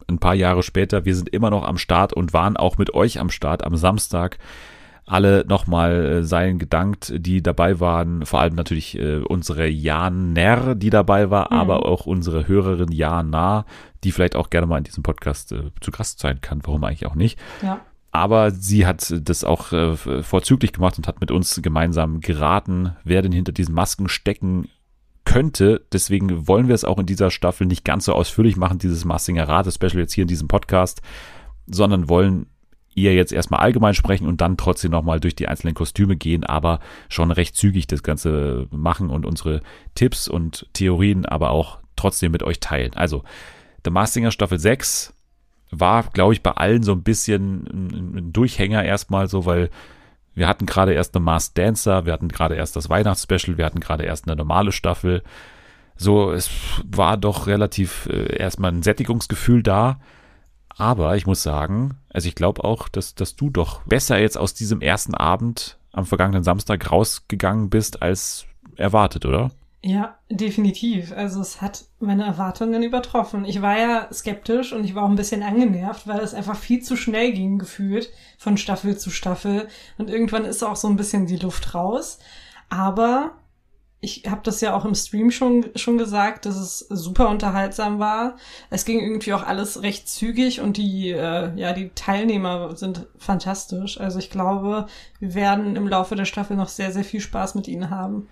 ein 0.09 0.19
paar 0.19 0.35
Jahre 0.35 0.63
später, 0.63 1.05
wir 1.05 1.17
sind 1.17 1.29
immer 1.29 1.51
noch 1.51 1.65
am 1.65 1.79
Start 1.79 2.13
und 2.13 2.33
waren 2.33 2.57
auch 2.57 2.79
mit 2.79 2.95
euch 2.95 3.19
am 3.19 3.31
Start 3.31 3.65
am 3.65 3.77
Samstag 3.77 4.39
alle 5.09 5.44
nochmal 5.47 6.07
äh, 6.07 6.23
seien 6.23 6.59
gedankt, 6.59 7.12
die 7.16 7.42
dabei 7.42 7.81
waren. 7.81 8.25
Vor 8.27 8.40
allem 8.40 8.55
natürlich 8.55 8.99
äh, 8.99 9.18
unsere 9.18 9.66
Janer, 9.66 10.75
die 10.75 10.90
dabei 10.90 11.31
war, 11.31 11.53
mhm. 11.53 11.59
aber 11.59 11.87
auch 11.87 12.07
unsere 12.07 12.47
Hörerin 12.49 12.92
Jana, 12.92 13.64
die 14.05 14.12
vielleicht 14.12 14.37
auch 14.37 14.51
gerne 14.51 14.66
mal 14.66 14.79
in 14.79 14.85
diesem 14.85 15.03
Podcast 15.03 15.53
äh, 15.53 15.71
zu 15.81 15.90
Gast 15.90 16.21
sein 16.21 16.40
kann. 16.40 16.61
Warum 16.64 16.85
eigentlich 16.85 17.07
auch 17.07 17.14
nicht? 17.14 17.38
Ja. 17.62 17.81
Aber 18.11 18.51
sie 18.51 18.87
hat 18.87 19.14
das 19.29 19.44
auch 19.44 19.73
äh, 19.73 19.97
vorzüglich 20.23 20.73
gemacht 20.73 20.97
und 20.99 21.07
hat 21.07 21.21
mit 21.21 21.31
uns 21.31 21.61
gemeinsam 21.62 22.21
geraten, 22.21 22.97
wer 23.05 23.23
denn 23.23 23.33
hinter 23.33 23.53
diesen 23.53 23.75
Masken 23.75 24.09
stecken 24.09 24.68
könnte. 25.25 25.87
Deswegen 25.92 26.49
wollen 26.49 26.68
wir 26.68 26.75
es 26.75 26.85
auch 26.85 26.99
in 26.99 27.07
dieser 27.07 27.31
Staffel 27.31 27.66
nicht 27.66 27.85
ganz 27.85 28.07
so 28.07 28.14
ausführlich 28.14 28.57
machen, 28.57 28.79
dieses 28.79 29.05
Massinger 29.05 29.47
Rate-Special 29.47 29.99
jetzt 29.99 30.14
hier 30.14 30.23
in 30.23 30.29
diesem 30.29 30.49
Podcast, 30.49 31.03
sondern 31.66 32.09
wollen 32.09 32.47
eher 32.94 33.14
jetzt 33.14 33.33
erstmal 33.33 33.61
allgemein 33.61 33.94
sprechen 33.94 34.27
und 34.27 34.40
dann 34.40 34.57
trotzdem 34.57 34.90
nochmal 34.90 35.20
durch 35.20 35.37
die 35.37 35.48
einzelnen 35.48 35.74
Kostüme 35.74 36.16
gehen, 36.16 36.44
aber 36.44 36.81
schon 37.09 37.31
recht 37.31 37.57
zügig 37.57 37.87
das 37.87 38.03
Ganze 38.03 38.66
machen 38.70 39.11
und 39.11 39.24
unsere 39.24 39.62
Tipps 39.94 40.29
und 40.29 40.66
Theorien 40.72 41.24
aber 41.27 41.51
auch 41.51 41.79
trotzdem 41.96 42.33
mit 42.33 42.42
euch 42.42 42.61
teilen. 42.61 42.94
Also, 42.94 43.24
The 43.85 43.90
Mastinger 43.90 44.31
Staffel 44.31 44.59
6 44.59 45.14
war, 45.70 46.05
glaube 46.05 46.33
ich, 46.33 46.42
bei 46.42 46.53
allen 46.53 46.83
so 46.83 46.92
ein 46.92 47.03
bisschen 47.03 47.66
ein 48.16 48.33
Durchhänger 48.33 48.85
erstmal 48.85 49.29
so, 49.29 49.46
weil 49.46 49.70
wir 50.35 50.48
hatten 50.48 50.66
gerade 50.66 50.92
erst 50.92 51.14
eine 51.14 51.24
Masked 51.24 51.59
Dancer, 51.59 52.07
wir 52.07 52.12
hatten 52.12 52.29
gerade 52.29 52.55
erst 52.55 52.77
das 52.77 52.88
Weihnachtsspecial, 52.88 53.59
wir 53.59 53.66
hatten 53.66 53.81
gerade 53.81 54.05
erst 54.05 54.27
eine 54.27 54.37
normale 54.37 54.72
Staffel. 54.72 55.22
So, 55.96 56.31
es 56.31 56.48
war 56.85 57.16
doch 57.16 57.48
relativ 57.48 58.09
äh, 58.11 58.37
erstmal 58.37 58.70
ein 58.70 58.83
Sättigungsgefühl 58.83 59.62
da. 59.62 60.01
Aber 60.79 61.17
ich 61.17 61.27
muss 61.27 61.43
sagen, 61.43 61.99
also 62.09 62.29
ich 62.29 62.37
glaube 62.37 62.64
auch, 62.64 62.88
dass, 62.88 63.14
dass 63.17 63.35
du 63.35 63.51
doch 63.51 63.83
besser 63.83 64.19
jetzt 64.19 64.38
aus 64.38 64.55
diesem 64.55 64.81
ersten 64.81 65.14
Abend 65.14 65.77
am 65.93 66.07
vergangenen 66.07 66.45
Samstag 66.45 66.91
rausgegangen 66.91 67.69
bist 67.69 68.01
als 68.01 68.47
erwartet, 68.77 69.27
oder? 69.27 69.51
Ja, 69.83 70.19
definitiv. 70.31 71.12
Also 71.12 71.41
es 71.41 71.61
hat 71.61 71.85
meine 71.99 72.25
Erwartungen 72.25 72.83
übertroffen. 72.83 73.45
Ich 73.45 73.62
war 73.62 73.79
ja 73.79 74.09
skeptisch 74.12 74.73
und 74.73 74.85
ich 74.85 74.95
war 74.95 75.05
auch 75.05 75.09
ein 75.09 75.17
bisschen 75.17 75.43
angenervt, 75.43 76.07
weil 76.07 76.21
es 76.21 76.35
einfach 76.35 76.57
viel 76.57 76.83
zu 76.83 76.97
schnell 76.97 77.33
ging, 77.33 77.59
gefühlt, 77.59 78.11
von 78.38 78.57
Staffel 78.57 78.97
zu 78.99 79.11
Staffel. 79.11 79.69
Und 79.97 80.11
irgendwann 80.11 80.45
ist 80.45 80.62
auch 80.62 80.77
so 80.77 80.88
ein 80.88 80.97
bisschen 80.97 81.27
die 81.27 81.37
Luft 81.37 81.75
raus. 81.75 82.19
Aber 82.71 83.33
ich 84.01 84.25
habe 84.29 84.43
das 84.45 84.61
ja 84.61 84.77
auch 84.77 84.85
im 84.85 84.95
Stream 84.95 85.31
schon, 85.31 85.67
schon 85.75 85.99
gesagt, 85.99 86.47
dass 86.47 86.57
es 86.57 86.79
super 86.89 87.29
unterhaltsam 87.29 87.99
war. 87.99 88.37
Es 88.71 88.85
ging 88.85 89.01
irgendwie 89.01 89.33
auch 89.33 89.43
alles 89.43 89.83
recht 89.83 90.09
zügig 90.09 90.61
und 90.61 90.77
die, 90.77 91.11
äh, 91.11 91.53
ja, 91.57 91.73
die 91.73 91.91
Teilnehmer 91.95 92.77
sind 92.77 93.07
fantastisch. 93.19 94.01
Also 94.01 94.21
ich 94.21 94.31
glaube, 94.31 94.87
wir 95.19 95.35
werden 95.35 95.75
im 95.75 95.89
Laufe 95.89 96.15
der 96.15 96.27
Staffel 96.27 96.57
noch 96.57 96.69
sehr, 96.69 96.93
sehr 96.93 97.05
viel 97.05 97.21
Spaß 97.21 97.57
mit 97.57 97.67
ihnen 97.67 97.91
haben. 97.91 98.29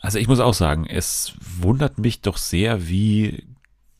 Also 0.00 0.18
ich 0.18 0.26
muss 0.26 0.40
auch 0.40 0.54
sagen, 0.54 0.86
es 0.86 1.34
wundert 1.40 1.98
mich 1.98 2.22
doch 2.22 2.38
sehr, 2.38 2.88
wie 2.88 3.44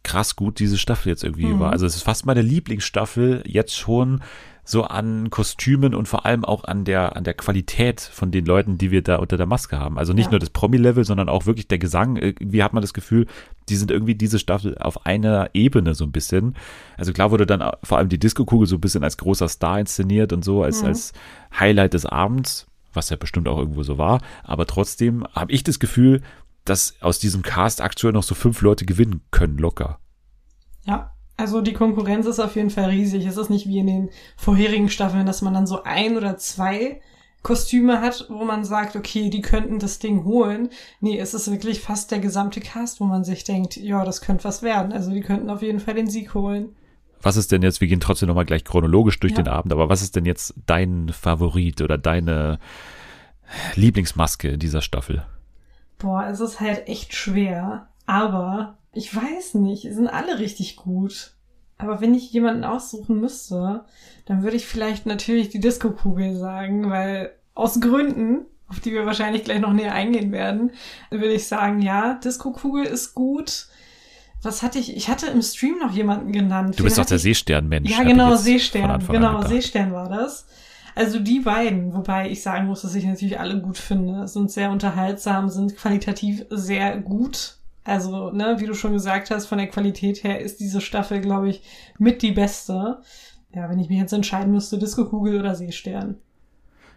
krass 0.03 0.37
gut 0.37 0.59
diese 0.59 0.79
Staffel 0.79 1.11
jetzt 1.11 1.23
irgendwie 1.23 1.45
mhm. 1.45 1.61
war. 1.61 1.73
Also 1.73 1.85
es 1.85 1.97
ist 1.97 2.03
fast 2.03 2.25
meine 2.25 2.41
Lieblingsstaffel 2.41 3.45
jetzt 3.47 3.77
schon 3.77 4.23
so 4.65 4.85
an 4.85 5.31
Kostümen 5.31 5.95
und 5.95 6.07
vor 6.07 6.27
allem 6.27 6.45
auch 6.45 6.65
an 6.65 6.85
der, 6.85 7.17
an 7.17 7.25
der 7.25 7.35
Qualität 7.35 8.01
von 8.01 8.31
den 8.31 8.45
Leuten, 8.45 8.79
die 8.79 8.91
wir 8.91 9.03
da 9.03 9.17
unter 9.17 9.37
der 9.37 9.47
Maske 9.47 9.79
haben. 9.79 9.99
Also 9.99 10.13
nicht 10.13 10.27
ja. 10.27 10.31
nur 10.31 10.39
das 10.39 10.51
Promi-Level, 10.51 11.05
sondern 11.05 11.29
auch 11.29 11.47
wirklich 11.47 11.69
der 11.69 11.79
Gesang. 11.79 12.17
Irgendwie 12.17 12.63
hat 12.63 12.73
man 12.73 12.81
das 12.81 12.95
Gefühl, 12.95 13.27
die 13.69 13.77
sind 13.77 13.91
irgendwie 13.91 14.15
diese 14.15 14.39
Staffel 14.39 14.77
auf 14.79 15.07
einer 15.07 15.51
Ebene 15.55 15.95
so 15.95 16.05
ein 16.05 16.13
bisschen. 16.13 16.57
Also 16.97 17.13
klar 17.13 17.31
wurde 17.31 17.47
dann 17.47 17.69
vor 17.83 17.99
allem 17.99 18.09
die 18.09 18.19
Disco-Kugel 18.19 18.67
so 18.67 18.77
ein 18.77 18.81
bisschen 18.81 19.05
als 19.05 19.17
großer 19.17 19.49
Star 19.49 19.81
inszeniert 19.81 20.33
und 20.33 20.45
so, 20.45 20.63
als, 20.63 20.83
mhm. 20.83 20.89
als 20.89 21.13
Highlight 21.59 21.95
des 21.95 22.07
Abends, 22.07 22.67
was 22.93 23.11
ja 23.11 23.17
bestimmt 23.17 23.49
auch 23.49 23.59
irgendwo 23.59 23.83
so 23.83 23.99
war. 23.99 24.21
Aber 24.45 24.67
trotzdem 24.67 25.27
habe 25.33 25.53
ich 25.53 25.65
das 25.65 25.79
Gefühl, 25.79 26.23
dass 26.65 27.01
aus 27.01 27.19
diesem 27.19 27.43
Cast 27.43 27.81
aktuell 27.81 28.13
noch 28.13 28.23
so 28.23 28.35
fünf 28.35 28.61
Leute 28.61 28.85
gewinnen 28.85 29.23
können, 29.31 29.59
locker. 29.59 29.99
Ja, 30.85 31.13
also 31.41 31.63
die 31.63 31.73
Konkurrenz 31.73 32.27
ist 32.27 32.39
auf 32.39 32.55
jeden 32.55 32.71
Fall 32.71 32.91
riesig. 32.91 33.25
Es 33.25 33.37
ist 33.37 33.51
nicht 33.51 33.67
wie 33.67 33.79
in 33.79 33.87
den 33.87 34.11
vorherigen 34.37 34.91
Staffeln, 34.91 35.27
dass 35.27 35.43
man 35.43 35.55
dann 35.55 35.67
so 35.67 35.83
ein 35.83 36.17
oder 36.17 36.37
zwei 36.37 37.01
Kostüme 37.43 38.03
hat, 38.03 38.27
wo 38.29 38.45
man 38.45 38.65
sagt, 38.65 38.97
okay, 38.97 39.31
die 39.31 39.41
könnten 39.41 39.79
das 39.79 39.99
Ding 39.99 40.25
holen. 40.25 40.69
Nee, 41.01 41.19
es 41.19 41.33
ist 41.33 41.51
wirklich 41.51 41.81
fast 41.81 42.11
der 42.11 42.19
gesamte 42.19 42.61
Cast, 42.61 43.01
wo 43.01 43.05
man 43.05 43.25
sich 43.25 43.45
denkt, 43.45 43.77
ja, 43.77 44.05
das 44.05 44.21
könnte 44.21 44.45
was 44.45 44.63
werden. 44.63 44.93
Also 44.93 45.11
die 45.11 45.23
könnten 45.23 45.49
auf 45.49 45.63
jeden 45.63 45.81
Fall 45.81 45.95
den 45.95 46.11
Sieg 46.11 46.35
holen. 46.35 46.77
Was 47.23 47.37
ist 47.37 47.53
denn 47.53 47.63
jetzt, 47.63 47.81
wir 47.81 47.89
gehen 47.89 48.01
trotzdem 48.01 48.29
nochmal 48.29 48.45
gleich 48.45 48.65
chronologisch 48.65 49.19
durch 49.21 49.33
ja. 49.33 49.43
den 49.43 49.49
Abend, 49.49 49.73
aber 49.73 49.89
was 49.89 50.03
ist 50.03 50.17
denn 50.17 50.25
jetzt 50.25 50.55
dein 50.67 51.11
Favorit 51.11 51.81
oder 51.83 51.99
deine 51.99 52.59
Lieblingsmaske 53.75 54.59
dieser 54.59 54.81
Staffel? 54.83 55.25
Boah, 55.99 56.27
es 56.31 56.41
ist 56.41 56.61
halt 56.61 56.89
echt 56.89 57.15
schwer, 57.15 57.89
aber 58.11 58.79
ich 58.93 59.15
weiß 59.15 59.55
nicht, 59.55 59.83
sind 59.83 60.09
alle 60.09 60.41
richtig 60.41 60.75
gut. 60.75 61.35
Aber 61.79 62.01
wenn 62.01 62.13
ich 62.13 62.33
jemanden 62.33 62.65
aussuchen 62.65 63.21
müsste, 63.21 63.85
dann 64.27 64.43
würde 64.43 64.57
ich 64.57 64.67
vielleicht 64.67 65.07
natürlich 65.07 65.49
die 65.49 65.61
Disco-Kugel 65.61 66.37
sagen, 66.37 66.91
weil 66.91 67.31
aus 67.55 67.81
Gründen, 67.81 68.47
auf 68.67 68.81
die 68.81 68.93
wir 68.93 69.07
wahrscheinlich 69.07 69.45
gleich 69.45 69.61
noch 69.61 69.73
näher 69.73 69.95
eingehen 69.95 70.33
werden, 70.33 70.73
würde 71.11 71.33
ich 71.33 71.47
sagen, 71.47 71.83
ja, 71.83 72.15
Disco-Kugel 72.15 72.85
ist 72.85 73.15
gut. 73.15 73.69
Was 74.43 74.65
hatte 74.65 74.81
ich? 74.81 74.97
Ich 74.97 75.09
hatte 75.09 75.27
im 75.27 75.41
Stream 75.41 75.79
noch 75.79 75.93
jemanden 75.93 76.33
genannt. 76.33 76.79
Du 76.79 76.83
bist 76.83 76.99
doch 76.99 77.07
der 77.07 77.19
Seesternmensch. 77.21 77.91
Ja, 77.91 78.03
genau, 78.03 78.35
Seestern. 78.35 79.07
Genau. 79.07 79.43
Seestern 79.43 79.93
war 79.93 80.09
das. 80.09 80.47
Also 80.97 81.21
die 81.21 81.41
beiden, 81.41 81.95
wobei 81.95 82.29
ich 82.29 82.43
sagen 82.43 82.67
muss, 82.67 82.83
dass 82.83 82.97
ich 82.97 83.05
natürlich 83.05 83.39
alle 83.39 83.61
gut 83.61 83.79
finde, 83.79 84.27
sind 84.27 84.51
sehr 84.51 84.73
unterhaltsam, 84.73 85.49
sind 85.49 85.77
qualitativ 85.77 86.45
sehr 86.51 86.99
gut. 86.99 87.60
Also, 87.85 88.31
ne, 88.31 88.57
wie 88.59 88.67
du 88.67 88.75
schon 88.75 88.93
gesagt 88.93 89.31
hast, 89.31 89.47
von 89.47 89.59
der 89.59 89.69
Qualität 89.69 90.23
her 90.23 90.41
ist 90.41 90.61
diese 90.61 90.81
Staffel, 90.81 91.21
glaube 91.21 91.49
ich, 91.49 91.63
mit 91.99 92.23
die 92.23 92.33
beste. 92.33 93.01
Ja, 93.55 93.69
wenn 93.69 93.79
ich 93.79 93.89
mich 93.89 93.99
jetzt 93.99 94.13
entscheiden 94.13 94.53
müsste, 94.53 94.79
Disco-Kugel 94.79 95.41
oder 95.41 95.55
Seestern. 95.55 96.17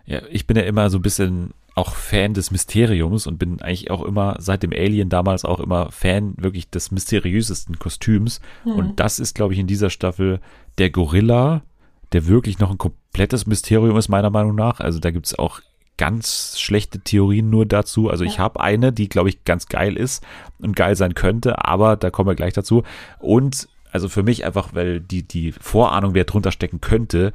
Ja, 0.05 0.21
ich 0.29 0.45
bin 0.45 0.57
ja 0.57 0.63
immer 0.63 0.89
so 0.89 0.99
ein 0.99 1.01
bisschen 1.01 1.53
auch 1.75 1.95
Fan 1.95 2.34
des 2.34 2.51
Mysteriums 2.51 3.25
und 3.25 3.39
bin 3.39 3.61
eigentlich 3.61 3.89
auch 3.89 4.03
immer 4.03 4.36
seit 4.39 4.61
dem 4.61 4.73
Alien 4.73 5.09
damals 5.09 5.43
auch 5.43 5.59
immer 5.59 5.91
Fan 5.91 6.36
wirklich 6.38 6.69
des 6.69 6.91
mysteriösesten 6.91 7.79
Kostüms. 7.79 8.41
Hm. 8.63 8.73
Und 8.73 8.99
das 8.99 9.19
ist, 9.19 9.34
glaube 9.34 9.53
ich, 9.53 9.59
in 9.59 9.67
dieser 9.67 9.89
Staffel 9.89 10.39
der 10.77 10.91
Gorilla, 10.91 11.63
der 12.11 12.27
wirklich 12.27 12.59
noch 12.59 12.69
ein 12.69 12.77
komplettes 12.77 13.47
Mysterium 13.47 13.97
ist, 13.97 14.09
meiner 14.09 14.29
Meinung 14.29 14.55
nach. 14.55 14.79
Also 14.79 14.99
da 14.99 15.09
gibt's 15.09 15.38
auch 15.38 15.61
ganz 15.97 16.59
schlechte 16.59 16.99
Theorien 16.99 17.49
nur 17.49 17.65
dazu. 17.65 18.09
Also 18.09 18.23
ich 18.23 18.33
Ja. 18.35 18.39
habe 18.39 18.59
eine, 18.59 18.91
die, 18.91 19.09
glaube 19.09 19.29
ich, 19.29 19.43
ganz 19.45 19.67
geil 19.67 19.95
ist 19.95 20.23
und 20.59 20.75
geil 20.75 20.95
sein 20.95 21.13
könnte, 21.13 21.65
aber 21.65 21.95
da 21.95 22.09
kommen 22.09 22.29
wir 22.29 22.35
gleich 22.35 22.53
dazu. 22.53 22.83
Und 23.19 23.67
also 23.91 24.09
für 24.09 24.23
mich 24.23 24.43
einfach, 24.45 24.69
weil 24.73 24.99
die, 24.99 25.21
die 25.21 25.51
Vorahnung, 25.51 26.13
wer 26.15 26.23
drunter 26.23 26.51
stecken 26.51 26.81
könnte, 26.81 27.31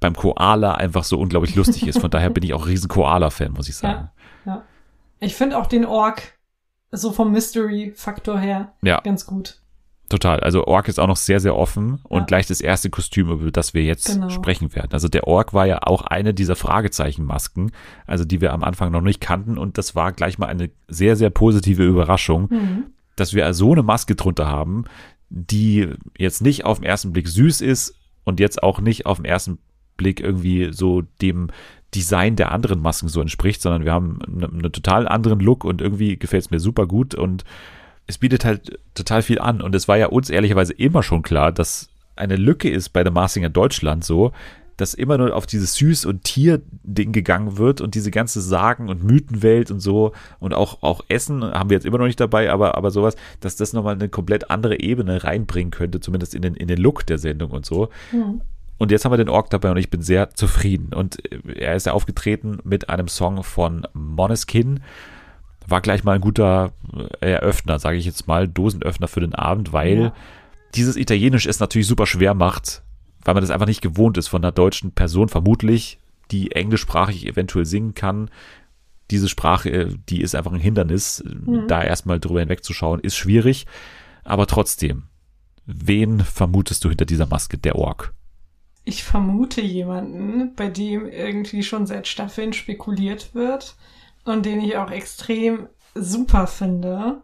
beim 0.00 0.14
Koala 0.14 0.74
einfach 0.74 1.02
so 1.02 1.18
unglaublich 1.18 1.56
lustig 1.56 1.88
ist. 1.88 1.98
Von 2.00 2.10
daher 2.10 2.30
bin 2.30 2.44
ich 2.44 2.54
auch 2.54 2.62
ein 2.62 2.68
riesen 2.68 2.88
Koala-Fan, 2.88 3.52
muss 3.52 3.68
ich 3.68 3.74
sagen. 3.76 4.10
Ja. 4.46 4.62
Ich 5.18 5.34
finde 5.34 5.58
auch 5.58 5.66
den 5.66 5.84
Ork 5.84 6.38
so 6.92 7.10
vom 7.10 7.32
Mystery-Faktor 7.32 8.38
her 8.38 8.72
Ja. 8.82 9.00
ganz 9.00 9.26
gut. 9.26 9.60
Total. 10.08 10.40
Also 10.40 10.66
Ork 10.66 10.88
ist 10.88 10.98
auch 10.98 11.06
noch 11.06 11.16
sehr, 11.18 11.38
sehr 11.38 11.54
offen 11.54 12.00
und 12.04 12.20
Ja. 12.20 12.24
gleich 12.26 12.46
das 12.46 12.60
erste 12.62 12.88
Kostüm, 12.88 13.30
über 13.30 13.50
das 13.50 13.74
wir 13.74 13.82
jetzt 13.84 14.06
Genau. 14.14 14.30
sprechen 14.30 14.74
werden. 14.74 14.88
Also 14.92 15.08
der 15.08 15.26
Ork 15.26 15.52
war 15.52 15.66
ja 15.66 15.80
auch 15.82 16.02
eine 16.02 16.32
dieser 16.32 16.56
Fragezeichenmasken, 16.56 17.72
also 18.06 18.24
die 18.24 18.40
wir 18.40 18.52
am 18.52 18.64
Anfang 18.64 18.90
noch 18.90 19.02
nicht 19.02 19.20
kannten 19.20 19.58
und 19.58 19.76
das 19.78 19.94
war 19.94 20.12
gleich 20.12 20.38
mal 20.38 20.46
eine 20.46 20.70
sehr, 20.88 21.16
sehr 21.16 21.30
positive 21.30 21.84
Überraschung, 21.84 22.48
Mhm. 22.50 22.84
dass 23.16 23.34
wir 23.34 23.52
so 23.52 23.72
eine 23.72 23.82
Maske 23.82 24.14
drunter 24.14 24.46
haben, 24.48 24.84
die 25.28 25.88
jetzt 26.16 26.40
nicht 26.40 26.64
auf 26.64 26.78
den 26.78 26.86
ersten 26.86 27.12
Blick 27.12 27.28
süß 27.28 27.60
ist 27.60 27.94
und 28.24 28.40
jetzt 28.40 28.62
auch 28.62 28.80
nicht 28.80 29.04
auf 29.04 29.18
den 29.18 29.26
ersten 29.26 29.58
Blick 29.98 30.20
irgendwie 30.20 30.68
so 30.72 31.02
dem 31.20 31.48
Design 31.94 32.36
der 32.36 32.52
anderen 32.52 32.80
Masken 32.80 33.08
so 33.08 33.20
entspricht, 33.20 33.60
sondern 33.60 33.84
wir 33.84 33.92
haben 33.92 34.20
einen, 34.22 34.44
einen 34.44 34.72
total 34.72 35.08
anderen 35.08 35.40
Look 35.40 35.64
und 35.64 35.80
irgendwie 35.82 36.16
gefällt 36.18 36.44
es 36.44 36.50
mir 36.50 36.60
super 36.60 36.86
gut 36.86 37.14
und 37.14 37.44
es 38.08 38.18
bietet 38.18 38.44
halt 38.44 38.80
total 38.94 39.22
viel 39.22 39.38
an. 39.38 39.62
Und 39.62 39.74
es 39.76 39.86
war 39.86 39.96
ja 39.96 40.06
uns 40.06 40.30
ehrlicherweise 40.30 40.72
immer 40.72 41.04
schon 41.04 41.22
klar, 41.22 41.52
dass 41.52 41.88
eine 42.16 42.34
Lücke 42.36 42.68
ist 42.68 42.88
bei 42.88 43.04
der 43.04 43.12
Marsinger 43.12 43.50
Deutschland 43.50 44.04
so, 44.04 44.32
dass 44.76 44.94
immer 44.94 45.18
nur 45.18 45.34
auf 45.34 45.46
dieses 45.46 45.76
Süß- 45.76 46.06
und 46.06 46.24
Tier-Ding 46.24 47.12
gegangen 47.12 47.58
wird 47.58 47.80
und 47.80 47.94
diese 47.94 48.10
ganze 48.10 48.40
Sagen- 48.40 48.88
und 48.88 49.04
Mythenwelt 49.04 49.70
und 49.70 49.80
so 49.80 50.12
und 50.38 50.54
auch, 50.54 50.82
auch 50.82 51.04
Essen 51.08 51.42
haben 51.42 51.68
wir 51.68 51.76
jetzt 51.76 51.84
immer 51.84 51.98
noch 51.98 52.06
nicht 52.06 52.20
dabei, 52.20 52.50
aber, 52.50 52.76
aber 52.76 52.90
sowas, 52.90 53.16
dass 53.40 53.56
das 53.56 53.72
nochmal 53.72 53.94
eine 53.94 54.08
komplett 54.08 54.50
andere 54.50 54.80
Ebene 54.80 55.22
reinbringen 55.24 55.72
könnte, 55.72 56.00
zumindest 56.00 56.34
in 56.34 56.42
den, 56.42 56.54
in 56.54 56.68
den 56.68 56.78
Look 56.78 57.04
der 57.06 57.18
Sendung 57.18 57.50
und 57.50 57.66
so. 57.66 57.88
Mhm. 58.12 58.40
Und 58.78 58.92
jetzt 58.92 59.04
haben 59.04 59.12
wir 59.12 59.18
den 59.18 59.28
Ork 59.28 59.50
dabei 59.50 59.72
und 59.72 59.76
ich 59.76 59.90
bin 59.90 60.02
sehr 60.02 60.30
zufrieden. 60.30 60.94
Und 60.94 61.18
er 61.48 61.74
ist 61.74 61.86
ja 61.86 61.92
aufgetreten 61.92 62.58
mit 62.62 62.88
einem 62.88 63.08
Song 63.08 63.42
von 63.42 63.84
Moneskin. 63.92 64.80
War 65.68 65.80
gleich 65.80 66.02
mal 66.04 66.14
ein 66.14 66.20
guter 66.20 66.72
Eröffner, 67.20 67.78
sage 67.78 67.98
ich 67.98 68.06
jetzt 68.06 68.26
mal, 68.26 68.48
Dosenöffner 68.48 69.06
für 69.08 69.20
den 69.20 69.34
Abend, 69.34 69.72
weil 69.72 69.98
Ja. 69.98 70.14
dieses 70.74 70.96
Italienisch 70.96 71.46
es 71.46 71.60
natürlich 71.60 71.86
super 71.86 72.06
schwer 72.06 72.34
macht, 72.34 72.82
weil 73.24 73.34
man 73.34 73.42
das 73.42 73.50
einfach 73.50 73.66
nicht 73.66 73.82
gewohnt 73.82 74.16
ist 74.16 74.28
von 74.28 74.42
einer 74.42 74.52
deutschen 74.52 74.92
Person, 74.92 75.28
vermutlich, 75.28 75.98
die 76.30 76.52
englischsprachig 76.52 77.26
eventuell 77.26 77.66
singen 77.66 77.94
kann. 77.94 78.30
Diese 79.10 79.28
Sprache, 79.28 79.70
äh, 79.70 79.94
die 80.08 80.20
ist 80.22 80.34
einfach 80.34 80.52
ein 80.52 80.60
Hindernis. 80.60 81.22
Da 81.68 81.82
erstmal 81.82 82.20
drüber 82.20 82.40
hinwegzuschauen, 82.40 83.00
ist 83.00 83.16
schwierig. 83.16 83.66
Aber 84.24 84.46
trotzdem, 84.46 85.04
wen 85.66 86.20
vermutest 86.20 86.84
du 86.84 86.88
hinter 86.90 87.06
dieser 87.06 87.26
Maske? 87.26 87.56
Der 87.58 87.76
Ork. 87.76 88.12
Ich 88.84 89.04
vermute 89.04 89.60
jemanden, 89.60 90.54
bei 90.54 90.68
dem 90.68 91.06
irgendwie 91.06 91.62
schon 91.62 91.86
seit 91.86 92.06
Staffeln 92.08 92.52
spekuliert 92.54 93.34
wird 93.34 93.76
und 94.28 94.46
den 94.46 94.60
ich 94.60 94.76
auch 94.76 94.90
extrem 94.90 95.68
super 95.94 96.46
finde. 96.46 97.22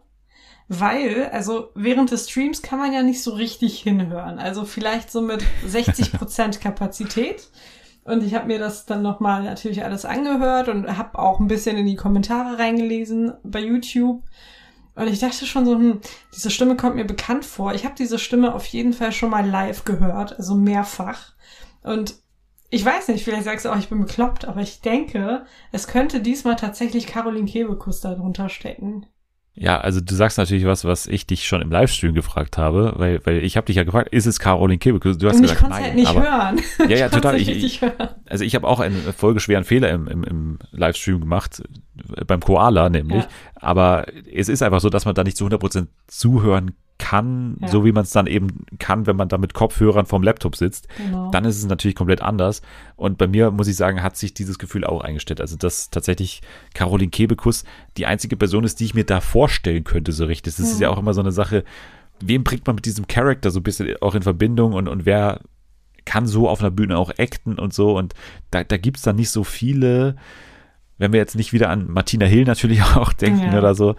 Weil, 0.67 1.29
also 1.31 1.69
während 1.75 2.11
des 2.11 2.29
Streams 2.29 2.61
kann 2.61 2.79
man 2.79 2.91
ja 2.91 3.03
nicht 3.03 3.21
so 3.21 3.31
richtig 3.31 3.79
hinhören. 3.81 4.39
Also 4.39 4.65
vielleicht 4.65 5.11
so 5.11 5.21
mit 5.21 5.43
60% 5.67 6.59
Kapazität. 6.59 7.49
Und 8.03 8.23
ich 8.23 8.35
habe 8.35 8.47
mir 8.47 8.59
das 8.59 8.85
dann 8.85 9.01
nochmal 9.01 9.43
natürlich 9.43 9.83
alles 9.83 10.05
angehört 10.05 10.67
und 10.67 10.97
habe 10.97 11.17
auch 11.17 11.39
ein 11.39 11.47
bisschen 11.47 11.77
in 11.77 11.87
die 11.87 11.95
Kommentare 11.95 12.59
reingelesen 12.59 13.33
bei 13.43 13.59
YouTube. 13.59 14.23
Und 14.95 15.07
ich 15.07 15.19
dachte 15.19 15.45
schon 15.45 15.65
so, 15.65 15.73
hm, 15.73 16.01
diese 16.33 16.49
Stimme 16.51 16.77
kommt 16.77 16.95
mir 16.95 17.05
bekannt 17.05 17.45
vor. 17.45 17.73
Ich 17.73 17.83
habe 17.83 17.95
diese 17.97 18.19
Stimme 18.19 18.53
auf 18.53 18.65
jeden 18.67 18.93
Fall 18.93 19.11
schon 19.11 19.31
mal 19.31 19.47
live 19.47 19.85
gehört, 19.85 20.37
also 20.37 20.55
mehrfach. 20.55 21.33
Und 21.83 22.15
ich 22.69 22.83
weiß 22.83 23.09
nicht, 23.09 23.23
vielleicht 23.23 23.43
sagst 23.43 23.65
du 23.65 23.69
auch, 23.69 23.77
ich 23.77 23.89
bin 23.89 24.01
bekloppt, 24.01 24.45
aber 24.45 24.61
ich 24.61 24.81
denke, 24.81 25.45
es 25.71 25.87
könnte 25.87 26.21
diesmal 26.21 26.55
tatsächlich 26.55 27.07
Caroline 27.07 27.45
Kebekus 27.45 28.01
da 28.01 28.15
drunter 28.15 28.49
stecken. 28.49 29.05
Ja, 29.57 29.79
also 29.79 30.01
du 30.01 30.13
sagst 30.13 30.37
natürlich 30.37 30.65
was, 30.65 30.83
was 30.83 31.07
ich 31.07 31.27
dich 31.27 31.47
schon 31.47 31.61
im 31.61 31.71
Livestream 31.71 32.13
gefragt 32.13 32.57
habe, 32.57 32.93
weil, 32.97 33.25
weil 33.25 33.41
ich 33.41 33.55
habe 33.55 33.65
dich 33.65 33.77
ja 33.77 33.85
gefragt, 33.85 34.09
ist 34.13 34.25
es 34.25 34.37
Caroline 34.37 34.79
Kebekus? 34.79 35.17
Du 35.17 35.29
hast 35.29 35.37
ich 35.37 35.43
gesagt, 35.43 35.61
nein. 35.61 35.83
halt 35.83 35.95
nicht 35.95 36.09
aber, 36.09 36.23
hören. 36.23 36.61
Ja, 36.89 36.97
ja, 36.97 37.05
Ich 37.05 37.11
total. 37.13 37.35
nicht 37.35 37.47
Ich, 37.47 37.55
richtig 37.55 37.81
hören. 37.81 38.09
Also 38.25 38.43
ich 38.43 38.53
habe 38.53 38.67
auch 38.67 38.81
einen 38.81 39.01
folgeschweren 39.13 39.63
Fehler 39.63 39.91
im, 39.91 40.07
im, 40.09 40.23
im 40.25 40.59
Livestream 40.71 41.21
gemacht, 41.21 41.63
beim 42.27 42.39
Koala 42.41 42.89
nämlich. 42.89 43.23
Ja. 43.23 43.29
Aber 43.55 44.05
es 44.31 44.49
ist 44.49 44.61
einfach 44.63 44.79
so, 44.81 44.89
dass 44.89 45.05
man 45.05 45.15
da 45.15 45.23
nicht 45.23 45.37
zu 45.37 45.45
100% 45.45 45.87
zuhören 46.07 46.71
kann, 46.97 47.57
Ja. 47.61 47.67
so 47.67 47.83
wie 47.83 47.91
man 47.91 48.03
es 48.03 48.11
dann 48.11 48.25
eben 48.25 48.65
kann, 48.79 49.05
wenn 49.05 49.17
man 49.17 49.27
da 49.27 49.37
mit 49.37 49.53
Kopfhörern 49.53 50.05
vom 50.05 50.23
Laptop 50.23 50.55
sitzt. 50.55 50.87
Genau. 50.97 51.29
Dann 51.31 51.43
ist 51.43 51.57
es 51.57 51.65
natürlich 51.65 51.95
komplett 51.95 52.21
anders. 52.21 52.61
Und 52.95 53.17
bei 53.17 53.27
mir, 53.27 53.51
muss 53.51 53.67
ich 53.67 53.75
sagen, 53.75 54.01
hat 54.01 54.15
sich 54.15 54.33
dieses 54.33 54.59
Gefühl 54.59 54.85
auch 54.85 55.01
eingestellt. 55.01 55.41
Also, 55.41 55.57
dass 55.57 55.89
tatsächlich 55.89 56.41
Caroline 56.73 57.11
Kebekus 57.11 57.65
die 57.97 58.05
einzige 58.05 58.37
Person 58.37 58.63
ist, 58.63 58.79
die 58.79 58.85
ich 58.85 58.93
mir 58.93 59.03
da 59.05 59.19
vorstellen 59.19 59.83
könnte, 59.83 60.13
so 60.13 60.25
richtig. 60.25 60.55
Das 60.55 60.65
ist 60.65 60.75
Mhm. 60.77 60.81
ja 60.83 60.89
auch 60.89 60.97
immer 60.97 61.13
so 61.13 61.19
eine 61.21 61.33
Sache, 61.33 61.65
wem 62.21 62.45
bringt 62.45 62.65
man 62.65 62.75
mit 62.75 62.85
diesem 62.85 63.07
Charakter 63.07 63.51
so 63.51 63.59
ein 63.59 63.63
bisschen 63.63 63.93
auch 64.01 64.15
in 64.15 64.21
Verbindung 64.21 64.71
und, 64.71 64.87
und 64.87 65.05
wer 65.05 65.41
kann 66.05 66.27
so 66.27 66.47
auf 66.47 66.61
einer 66.61 66.71
Bühne 66.71 66.97
auch 66.97 67.11
acten 67.17 67.59
und 67.59 67.73
so. 67.73 67.97
Und 67.97 68.13
da, 68.51 68.63
da 68.63 68.77
gibt's 68.77 69.01
dann 69.01 69.17
nicht 69.17 69.31
so 69.31 69.43
viele, 69.43 70.15
wenn 70.97 71.11
wir 71.13 71.19
jetzt 71.19 71.35
nicht 71.35 71.53
wieder 71.53 71.69
an 71.69 71.89
Martina 71.91 72.25
Hill 72.25 72.45
natürlich 72.45 72.81
auch 72.95 73.13
denken 73.13 73.51
Ja. 73.51 73.59
oder 73.59 73.75
so, 73.75 73.95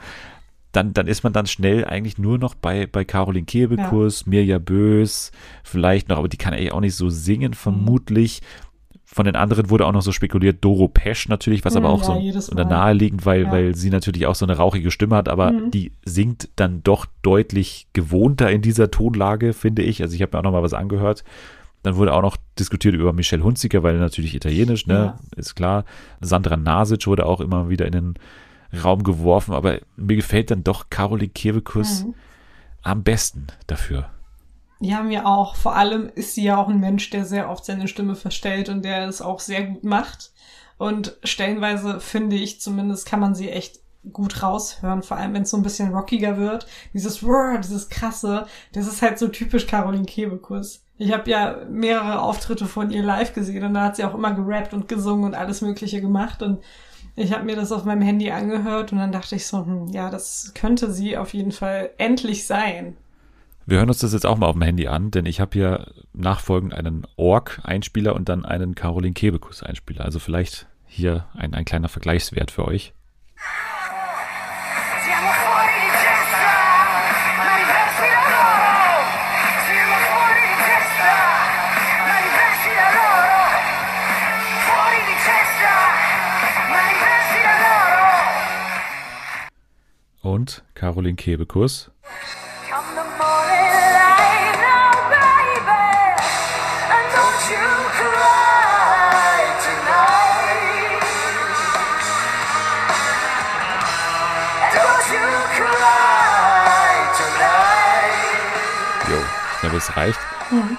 dann, 0.73 0.93
dann 0.93 1.07
ist 1.07 1.25
man 1.25 1.33
dann 1.33 1.47
schnell 1.47 1.85
eigentlich 1.87 2.19
nur 2.19 2.37
noch 2.39 2.55
bei, 2.55 2.87
bei 2.87 3.05
Caroline 3.05 3.47
Kebekus, 3.47 4.27
Mirja 4.27 4.59
Bös, 4.59 5.33
vielleicht 5.65 6.09
noch, 6.09 6.19
aber 6.19 6.29
die 6.29 6.37
kann 6.37 6.53
eigentlich 6.53 6.73
auch 6.73 6.81
nicht 6.81 6.95
so 6.97 7.09
singen, 7.09 7.55
vermutlich. 7.55 8.43
Von 9.09 9.25
den 9.25 9.37
anderen 9.37 9.71
wurde 9.71 9.87
auch 9.87 9.93
noch 9.93 10.03
so 10.03 10.13
spekuliert, 10.13 10.59
Doro 10.63 10.89
Pesch 10.89 11.29
natürlich, 11.29 11.65
was 11.65 11.77
aber 11.77 11.89
Hm, 11.89 11.95
auch 11.95 12.01
ja, 12.21 12.41
so 12.41 12.53
oder 12.53 12.65
naheliegend, 12.67 13.25
weil, 13.25 13.45
Ja. 13.45 13.53
weil 13.53 13.75
sie 13.75 13.89
natürlich 13.89 14.27
auch 14.27 14.35
so 14.35 14.45
eine 14.45 14.57
rauchige 14.57 14.91
Stimme 14.91 15.17
hat, 15.17 15.29
aber 15.31 15.53
Mhm. 15.53 15.71
die 15.71 15.93
singt 16.05 16.51
dann 16.57 16.83
doch 16.83 17.07
deutlich 17.23 17.87
gewohnter 17.95 18.51
in 18.51 18.61
dieser 18.63 18.91
Tonlage, 18.91 19.53
finde 19.55 19.83
ich. 19.83 20.03
Also 20.03 20.15
ich 20.15 20.21
habe 20.23 20.33
mir 20.37 20.41
auch 20.41 20.45
noch 20.45 20.53
mal 20.53 20.63
was 20.63 20.75
angehört. 20.75 21.25
Dann 21.87 21.97
wurde 21.97 22.13
auch 22.13 22.23
noch 22.23 22.37
diskutiert 22.59 22.95
über 22.97 23.13
Michelle 23.13 23.45
Hunziker, 23.45 23.83
weil 23.85 23.97
natürlich 23.99 24.35
italienisch, 24.35 24.87
ne, 24.89 24.95
Ja. 24.95 25.19
ist 25.37 25.55
klar. 25.55 25.85
Sandra 26.21 26.57
Nasic 26.57 27.07
wurde 27.07 27.25
auch 27.27 27.41
immer 27.41 27.69
wieder 27.69 27.87
in 27.87 27.93
den 27.93 28.15
Raum 28.83 29.05
geworfen, 29.05 29.55
aber 29.55 29.79
mir 29.97 30.17
gefällt 30.17 30.51
dann 30.51 30.65
doch 30.65 30.91
Caroline 30.91 31.31
Kebekus 31.33 32.03
Mhm. 32.05 32.15
am 32.83 33.03
besten 33.05 33.47
dafür. 33.69 34.11
Ja, 34.81 35.03
mir 35.05 35.27
auch. 35.27 35.55
Vor 35.55 35.77
allem 35.77 36.11
ist 36.17 36.35
sie 36.35 36.43
ja 36.43 36.57
auch 36.59 36.69
ein 36.69 36.81
Mensch, 36.81 37.09
der 37.11 37.25
sehr 37.25 37.49
oft 37.49 37.65
seine 37.65 37.87
Stimme 37.87 38.17
verstellt 38.17 38.69
und 38.69 38.85
der 38.85 39.07
es 39.09 39.23
auch 39.23 39.39
sehr 39.39 39.63
gut 39.65 39.85
macht. 39.85 40.33
Und 40.79 41.17
stellenweise 41.23 42.01
finde 42.01 42.35
ich 42.37 42.61
zumindest, 42.61 43.07
kann 43.07 43.21
man 43.21 43.35
sie 43.37 43.49
echt 43.51 43.79
gut 44.13 44.43
raushören, 44.43 45.03
vor 45.03 45.17
allem 45.17 45.35
wenn 45.35 45.43
es 45.43 45.51
so 45.51 45.57
ein 45.57 45.63
bisschen 45.63 45.95
rockiger 45.95 46.37
wird. 46.37 46.67
Dieses 46.93 47.23
Roar, 47.23 47.59
dieses 47.59 47.89
krasse, 47.89 48.47
das 48.73 48.87
ist 48.87 49.03
halt 49.03 49.19
so 49.19 49.29
typisch 49.29 49.67
Caroline 49.67 50.05
Kebekus. 50.05 50.83
Ich 50.99 51.13
habe 51.13 51.31
ja 51.31 51.59
mehrere 51.69 52.23
Auftritte 52.23 52.67
von 52.67 52.91
ihr 52.91 53.03
live 53.03 53.35
gesehen 53.35 53.65
und 53.65 53.75
da 53.75 53.85
hat 53.85 53.97
sie 53.97 54.05
auch 54.05 54.15
immer 54.15 54.33
gerappt 54.33 54.73
und 54.73 54.89
gesungen 54.89 55.25
und 55.25 55.35
alles 55.35 55.61
Mögliche 55.61 56.01
gemacht 56.01 56.43
und 56.43 56.63
ich 57.17 57.33
habe 57.33 57.45
mir 57.45 57.57
das 57.57 57.73
auf 57.73 57.85
meinem 57.85 58.03
Handy 58.03 58.31
angehört 58.31 58.93
und 58.93 58.99
dann 58.99 59.13
dachte 59.13 59.37
ich 59.37 59.47
so, 59.47 59.65
hm, 59.65 59.89
ja, 59.89 60.11
das 60.11 60.53
könnte 60.55 60.93
sie 60.93 61.17
auf 61.17 61.33
jeden 61.33 61.53
Fall 61.53 61.91
endlich 61.97 62.47
sein. 62.47 62.97
Wir 63.65 63.79
hören 63.79 63.89
uns 63.89 63.99
das 63.99 64.13
jetzt 64.13 64.27
auch 64.27 64.37
mal 64.37 64.47
auf 64.47 64.53
dem 64.53 64.63
Handy 64.63 64.87
an, 64.87 65.11
denn 65.11 65.27
ich 65.27 65.41
habe 65.41 65.51
hier 65.55 65.93
nachfolgend 66.13 66.73
einen 66.73 67.07
Org-Einspieler 67.17 68.15
und 68.15 68.29
dann 68.29 68.45
einen 68.45 68.75
Caroline 68.75 69.15
Kebekus-Einspieler. 69.15 70.05
Also 70.05 70.19
vielleicht 70.19 70.69
hier 70.85 71.27
ein, 71.35 71.53
ein 71.53 71.65
kleiner 71.65 71.89
Vergleichswert 71.89 72.51
für 72.51 72.65
euch. 72.67 72.93
Und 90.37 90.63
Caroline 90.75 91.17
Kebekus. 91.17 91.91
Jo, 109.09 109.17
ich 109.55 109.61
glaube, 109.61 109.77
es 109.79 109.97
reicht. 109.97 110.21
Mhm. 110.51 110.77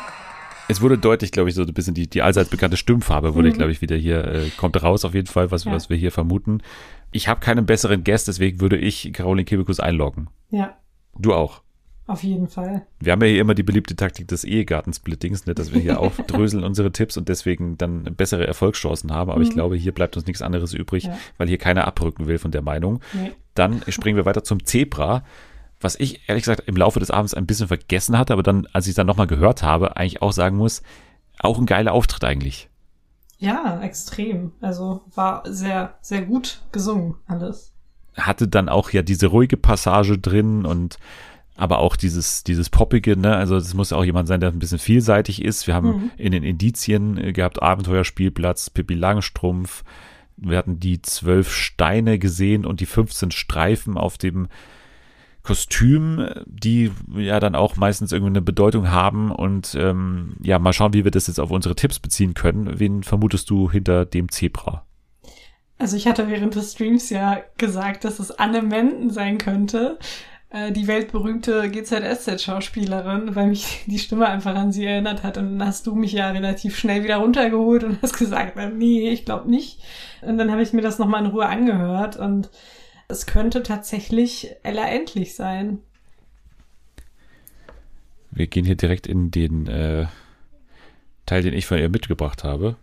Es 0.78 0.82
wurde 0.84 1.00
deutlich, 1.00 1.32
glaube 1.32 1.50
ich, 1.50 1.56
so 1.56 1.64
ein 1.64 1.74
bisschen 1.74 1.96
die, 1.96 2.08
die 2.08 2.22
allseits 2.22 2.52
bekannte 2.52 2.78
Stimmfarbe 2.78 3.34
wurde, 3.34 3.50
mhm. 3.50 3.54
glaube 3.54 3.72
ich, 3.72 3.82
wieder 3.82 3.96
hier, 3.96 4.24
äh, 4.26 4.50
kommt 4.58 4.80
raus 4.84 5.06
auf 5.06 5.16
jeden 5.16 5.26
Fall, 5.26 5.50
was, 5.50 5.64
ja. 5.64 5.72
was 5.72 5.90
wir 5.90 5.98
hier 5.98 6.12
vermuten. 6.12 6.62
Ich 7.12 7.28
habe 7.28 7.40
keinen 7.40 7.66
besseren 7.66 8.04
Guest, 8.04 8.28
deswegen 8.28 8.62
würde 8.62 8.78
ich 8.78 9.12
Caroline 9.12 9.46
Kebekus 9.46 9.80
einloggen. 9.80 10.28
Ja. 10.52 10.78
Du 11.18 11.34
auch. 11.34 11.64
Auf 12.06 12.22
jeden 12.22 12.48
Fall. 12.48 12.86
Wir 13.00 13.12
haben 13.12 13.24
ja 13.24 13.28
hier 13.28 13.42
immer 13.42 13.56
die 13.56 13.64
beliebte 13.64 13.96
Taktik 13.96 14.28
des 14.28 14.44
Ehegattensplittings, 14.44 15.48
ne, 15.48 15.56
dass 15.56 15.74
wir 15.74 15.82
hier 15.82 16.00
aufdröseln 16.00 16.64
unsere 16.64 16.92
Tipps 16.92 17.18
und 17.18 17.28
deswegen 17.28 17.80
dann 17.80 18.04
bessere 18.16 18.46
Erfolgschancen 18.46 19.12
haben. 19.12 19.32
Aber 19.32 19.40
mhm. 19.40 19.48
ich 19.48 19.54
glaube, 19.54 19.78
hier 19.78 19.94
bleibt 19.94 20.16
uns 20.16 20.28
nichts 20.28 20.44
anderes 20.44 20.76
übrig, 20.76 21.06
ja. 21.06 21.18
weil 21.40 21.48
hier 21.48 21.58
keiner 21.58 21.88
abrücken 21.88 22.28
will 22.28 22.38
von 22.38 22.52
der 22.52 22.62
Meinung. 22.62 23.00
Nee. 23.14 23.32
Dann 23.56 23.82
springen 23.88 24.16
wir 24.16 24.26
weiter 24.26 24.44
zum 24.44 24.64
Zebra, 24.64 25.24
was 25.80 25.96
ich 26.00 26.28
ehrlich 26.28 26.44
gesagt 26.44 26.68
im 26.68 26.76
Laufe 26.76 27.00
des 27.00 27.12
Abends 27.12 27.34
ein 27.34 27.46
bisschen 27.46 27.68
vergessen 27.68 28.18
hatte, 28.18 28.34
aber 28.34 28.44
dann, 28.44 28.68
als 28.74 28.86
ich 28.86 28.92
es 28.92 28.96
dann 28.96 29.08
nochmal 29.08 29.28
gehört 29.28 29.64
habe, 29.64 29.96
eigentlich 29.98 30.22
auch 30.22 30.32
sagen 30.32 30.58
muss, 30.58 30.82
auch 31.40 31.60
ein 31.60 31.66
geiler 31.66 31.94
Auftritt 31.94 32.24
eigentlich. 32.24 32.70
Ja, 33.38 33.80
extrem. 33.82 34.52
Also 34.62 35.04
war 35.14 35.44
sehr, 35.46 35.96
sehr 36.02 36.24
gut 36.24 36.62
gesungen 36.72 37.16
alles. 37.28 37.74
Hatte 38.16 38.48
dann 38.48 38.68
auch 38.68 38.90
ja 38.90 39.04
diese 39.04 39.28
ruhige 39.28 39.58
Passage 39.58 40.18
drin 40.18 40.66
und 40.66 40.98
aber 41.56 41.80
auch 41.80 41.96
dieses, 41.96 42.44
dieses 42.44 42.70
Poppige, 42.70 43.18
ne? 43.18 43.36
Also 43.36 43.56
es 43.56 43.74
muss 43.74 43.92
auch 43.92 44.04
jemand 44.04 44.28
sein, 44.28 44.40
der 44.40 44.52
ein 44.52 44.60
bisschen 44.60 44.78
vielseitig 44.78 45.44
ist. 45.44 45.66
Wir 45.66 45.74
haben 45.74 45.88
mhm. 45.88 46.12
in 46.18 46.32
den 46.32 46.44
Indizien 46.44 47.18
äh, 47.18 47.34
gehabt, 47.34 47.62
Abenteuerspielplatz, 47.62 48.70
Pippi 48.70 48.94
Langstrumpf. 48.94 49.84
Wir 50.38 50.58
hatten 50.58 50.80
die 50.80 51.02
zwölf 51.02 51.52
Steine 51.52 52.20
gesehen 52.20 52.64
und 52.64 52.80
die 52.80 52.86
15 52.86 53.32
Streifen 53.32 53.98
auf 53.98 54.20
dem 54.20 54.48
Kostüm, 55.48 56.28
die 56.46 56.92
ja 57.16 57.40
dann 57.40 57.56
auch 57.56 57.78
meistens 57.78 58.12
irgendwie 58.12 58.32
eine 58.32 58.42
Bedeutung 58.42 58.92
haben. 58.92 59.32
Und 59.32 59.76
ähm, 59.80 60.36
ja, 60.44 60.60
mal 60.60 60.74
schauen, 60.74 60.92
wie 60.92 61.06
wir 61.06 61.12
das 61.12 61.28
jetzt 61.28 61.40
auf 61.40 61.52
unsere 61.52 61.74
Tipps 61.74 62.00
beziehen 62.00 62.34
können. 62.34 62.82
Wen 62.82 63.02
vermutest 63.02 63.50
du 63.50 63.72
hinter 63.72 64.06
dem 64.06 64.30
Zebra? 64.30 64.86
Also 65.78 65.96
ich 65.96 66.06
hatte 66.06 66.28
während 66.28 66.56
des 66.56 66.74
Streams 66.74 67.10
ja 67.10 67.40
gesagt, 67.58 68.04
dass 68.04 68.20
es 68.20 68.32
Anne 68.32 68.62
Menden 68.62 69.10
sein 69.10 69.38
könnte. 69.38 69.98
Äh, 70.50 70.74
die 70.74 70.88
weltberühmte 70.88 71.70
GZSZ-Schauspielerin, 71.70 73.34
weil 73.38 73.48
mich 73.48 73.84
die 73.88 74.00
Stimme 74.00 74.28
einfach 74.28 74.54
an 74.54 74.74
sie 74.74 74.84
erinnert 74.84 75.24
hat. 75.24 75.38
Und 75.38 75.60
dann 75.60 75.66
hast 75.66 75.88
du 75.88 75.96
mich 75.96 76.12
ja 76.12 76.30
relativ 76.30 76.78
schnell 76.78 77.06
wieder 77.06 77.18
runtergeholt 77.18 77.86
und 77.86 78.02
hast 78.02 78.18
gesagt, 78.18 78.58
nee, 78.76 79.10
ich 79.12 79.24
glaube 79.24 79.50
nicht. 79.50 79.80
Und 80.22 80.38
dann 80.38 80.52
habe 80.52 80.62
ich 80.62 80.74
mir 80.74 80.82
das 80.82 81.00
nochmal 81.00 81.24
in 81.24 81.32
Ruhe 81.32 81.46
angehört 81.46 82.18
und 82.18 82.50
es 83.10 83.26
könnte 83.26 83.64
tatsächlich 83.64 84.56
Ella 84.64 84.88
Endlich 84.88 85.36
sein. 85.36 85.80
Wir 88.32 88.48
gehen 88.48 88.66
hier 88.66 88.76
direkt 88.76 89.08
in 89.08 89.32
den 89.32 89.68
äh, 89.68 90.08
Teil, 91.26 91.42
den 91.42 91.54
ich 91.54 91.66
von 91.66 91.78
ihr 91.78 91.90
mitgebracht 91.90 92.44
habe. 92.44 92.76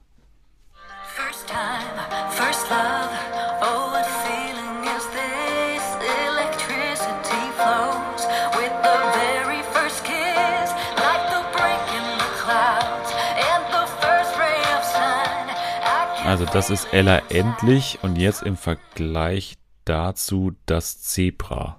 Also 16.24 16.46
das 16.46 16.70
ist 16.70 16.92
Ella 16.92 17.22
endlich 17.28 17.98
und 18.02 18.16
jetzt 18.16 18.42
im 18.42 18.56
Vergleich 18.56 19.56
dazu 19.84 20.52
das 20.66 21.02
Zebra. 21.02 21.78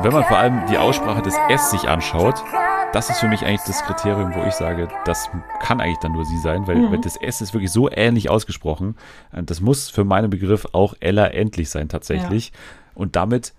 Wenn 0.00 0.12
man 0.12 0.24
vor 0.24 0.38
allem 0.38 0.64
die 0.66 0.78
Aussprache 0.78 1.22
des 1.22 1.36
S 1.50 1.70
sich 1.70 1.88
anschaut, 1.88 2.42
das 2.92 3.10
ist 3.10 3.18
für 3.18 3.28
mich 3.28 3.44
eigentlich 3.44 3.62
das 3.66 3.82
Kriterium, 3.82 4.34
wo 4.34 4.42
ich 4.44 4.54
sage, 4.54 4.88
das 5.04 5.28
kann 5.60 5.80
eigentlich 5.80 5.98
dann 5.98 6.12
nur 6.12 6.24
sie 6.24 6.38
sein, 6.38 6.66
weil, 6.66 6.76
mhm. 6.76 6.92
weil 6.92 7.00
das 7.00 7.16
S 7.16 7.40
ist 7.40 7.52
wirklich 7.52 7.72
so 7.72 7.90
ähnlich 7.90 8.30
ausgesprochen. 8.30 8.96
Das 9.32 9.60
muss 9.60 9.90
für 9.90 10.04
meinen 10.04 10.30
Begriff 10.30 10.68
auch 10.72 10.94
Ella 11.00 11.26
endlich 11.26 11.68
sein 11.68 11.88
tatsächlich. 11.88 12.48
Ja. 12.48 12.58
Und 12.94 13.16
damit 13.16 13.52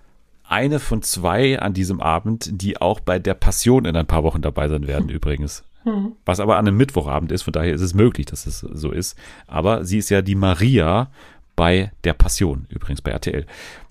eine 0.50 0.80
von 0.80 1.02
zwei 1.02 1.60
an 1.60 1.74
diesem 1.74 2.02
Abend, 2.02 2.50
die 2.62 2.82
auch 2.82 3.00
bei 3.00 3.20
der 3.20 3.36
Passion 3.36 3.86
in 3.86 3.95
ein 3.95 4.08
paar 4.08 4.24
Wochen 4.24 4.41
dabei 4.41 4.68
sein 4.68 4.88
werden 4.88 5.06
mhm. 5.06 5.14
übrigens. 5.14 5.64
Mhm. 5.86 6.14
Was 6.26 6.39
aber 6.39 6.58
an 6.58 6.68
einem 6.68 6.78
Mittwochabend 6.78 7.32
ist, 7.32 7.43
von 7.43 7.54
daher 7.54 7.74
ist 7.74 7.82
es 7.82 7.93
möglich, 7.93 8.26
dass 8.26 8.45
es 8.45 8.60
so 8.60 8.91
ist. 8.91 9.18
Aber 9.47 9.86
sie 9.86 10.00
ist 10.00 10.10
ja 10.10 10.22
die 10.22 10.36
Maria 10.36 11.12
bei 11.56 11.91
der 12.04 12.14
Passion, 12.14 12.66
übrigens 12.70 13.02
bei 13.02 13.12
RTL. 13.12 13.45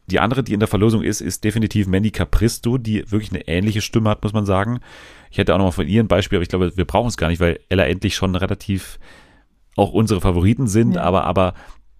Die 0.06 0.20
andere, 0.20 0.42
die 0.42 0.54
in 0.54 0.60
der 0.60 0.68
Verlosung 0.68 1.02
ist, 1.02 1.20
ist 1.20 1.44
definitiv 1.44 1.86
Mandy 1.86 2.10
Capristo, 2.10 2.78
die 2.78 3.10
wirklich 3.10 3.30
eine 3.30 3.46
ähnliche 3.46 3.82
Stimme 3.82 4.08
hat, 4.10 4.22
muss 4.22 4.32
man 4.32 4.46
sagen. 4.46 4.80
Ich 5.30 5.38
hätte 5.38 5.54
auch 5.54 5.58
noch 5.58 5.66
mal 5.66 5.72
von 5.72 5.86
ihr 5.86 6.02
ein 6.02 6.08
Beispiel, 6.08 6.38
aber 6.38 6.42
ich 6.42 6.48
glaube, 6.48 6.76
wir 6.76 6.86
brauchen 6.86 7.08
es 7.08 7.18
gar 7.18 7.28
nicht, 7.28 7.40
weil 7.40 7.60
Ella 7.68 7.84
endlich 7.84 8.16
schon 8.16 8.34
relativ 8.34 8.98
auch 9.76 9.92
unsere 9.92 10.20
Favoriten 10.20 10.66
sind, 10.66 10.94
ja. 10.94 11.02
aber, 11.02 11.24
aber 11.24 11.54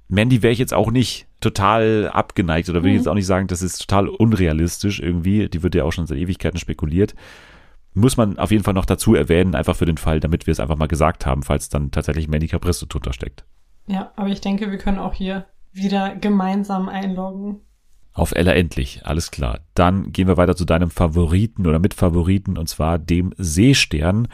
Mandy 0.09 0.43
wäre 0.43 0.53
ich 0.53 0.59
jetzt 0.59 0.75
auch 0.75 0.91
nicht 0.91 1.28
total 1.41 2.11
abgeneigt 2.13 2.69
oder 2.69 2.83
will 2.83 2.91
mhm. 2.91 2.97
jetzt 2.97 3.09
auch 3.09 3.15
nicht 3.15 3.27
sagen, 3.27 3.47
das 3.47 3.63
ist 3.63 3.79
total 3.79 4.09
unrealistisch 4.09 5.01
irgendwie. 5.01 5.49
Die 5.49 5.63
wird 5.63 5.75
ja 5.75 5.85
auch 5.85 5.93
schon 5.93 6.07
seit 6.07 6.19
Ewigkeiten 6.19 6.59
spekuliert. 6.59 7.15
Muss 7.95 8.17
man 8.17 8.39
auf 8.39 8.51
jeden 8.51 8.65
Fall 8.65 8.75
noch 8.75 8.85
dazu 8.85 9.15
erwähnen, 9.15 9.55
einfach 9.55 9.77
für 9.77 9.87
den 9.87 9.99
Fall, 9.99 10.21
damit 10.21 10.47
wir 10.47 10.53
es 10.53 10.61
einfach 10.61 10.77
mal 10.77 10.89
gesagt 10.89 11.27
haben, 11.27 11.43
falls 11.43 11.69
dann 11.69 11.91
tatsächlich 11.91 12.29
Mandy 12.29 12.49
Capristo 12.49 12.87
drunter 12.87 13.13
steckt. 13.13 13.45
Ja, 13.87 14.13
aber 14.17 14.29
ich 14.29 14.41
denke, 14.41 14.71
wir 14.71 14.79
können 14.79 14.99
auch 14.99 15.15
hier 15.15 15.47
wieder 15.73 16.15
gemeinsam 16.17 16.89
einloggen. 16.89 17.61
Auf 18.13 18.33
Ella 18.33 18.53
endlich, 18.53 19.03
alles 19.05 19.31
klar. 19.31 19.61
Dann 19.75 20.13
gehen 20.13 20.27
wir 20.27 20.37
weiter 20.37 20.57
zu 20.57 20.65
deinem 20.65 20.91
Favoriten 20.91 21.67
oder 21.67 21.79
Mitfavoriten 21.79 22.59
und 22.59 22.69
zwar 22.69 22.99
dem 22.99 23.33
Seestern. 23.39 24.29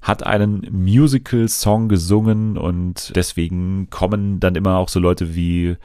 Hat 0.00 0.22
einen 0.26 0.66
Musical-Song 0.70 1.90
gesungen 1.90 2.56
und 2.56 3.12
deswegen 3.14 3.90
kommen 3.90 4.40
dann 4.40 4.54
immer 4.54 4.78
auch 4.78 4.88
so 4.88 4.98
Leute 4.98 5.34
wie 5.34 5.76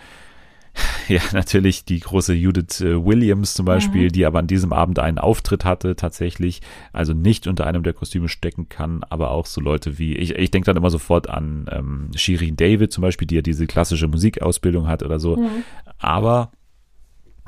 ja, 1.08 1.22
natürlich 1.32 1.86
die 1.86 2.00
große 2.00 2.34
Judith 2.34 2.82
äh, 2.82 3.04
Williams 3.04 3.54
zum 3.54 3.66
Beispiel, 3.66 4.06
mhm. 4.06 4.12
die 4.12 4.26
aber 4.26 4.40
an 4.40 4.48
diesem 4.48 4.74
Abend 4.74 5.00
einen 5.00 5.18
Auftritt 5.18 5.66
hatte 5.66 5.96
tatsächlich, 5.96 6.62
also 6.94 7.14
nicht 7.14 7.48
unter 7.48 7.68
einem 7.68 7.84
der 7.84 7.94
Kostüme 7.94 8.30
stecken 8.30 8.70
kann, 8.70 9.04
aber 9.10 9.32
auch 9.32 9.46
so 9.46 9.62
Leute 9.62 9.98
wie, 9.98 10.16
ich, 10.16 10.36
ich 10.36 10.52
denke 10.52 10.66
dann 10.66 10.78
immer 10.78 10.90
sofort 10.90 11.30
an 11.30 11.68
ähm, 11.72 12.10
Shirin 12.16 12.58
David 12.58 12.92
zum 12.92 13.02
Beispiel, 13.02 13.28
die 13.28 13.36
ja 13.36 13.42
diese 13.42 13.68
klassische 13.68 14.08
Musikausbildung 14.08 14.88
hat 14.88 15.04
oder 15.04 15.20
so, 15.20 15.38
mhm. 15.38 15.64
aber 15.98 16.52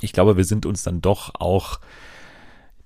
ich 0.02 0.14
glaube, 0.14 0.38
wir 0.38 0.46
sind 0.46 0.66
uns 0.66 0.84
dann 0.84 1.02
doch 1.02 1.34
auch 1.40 1.80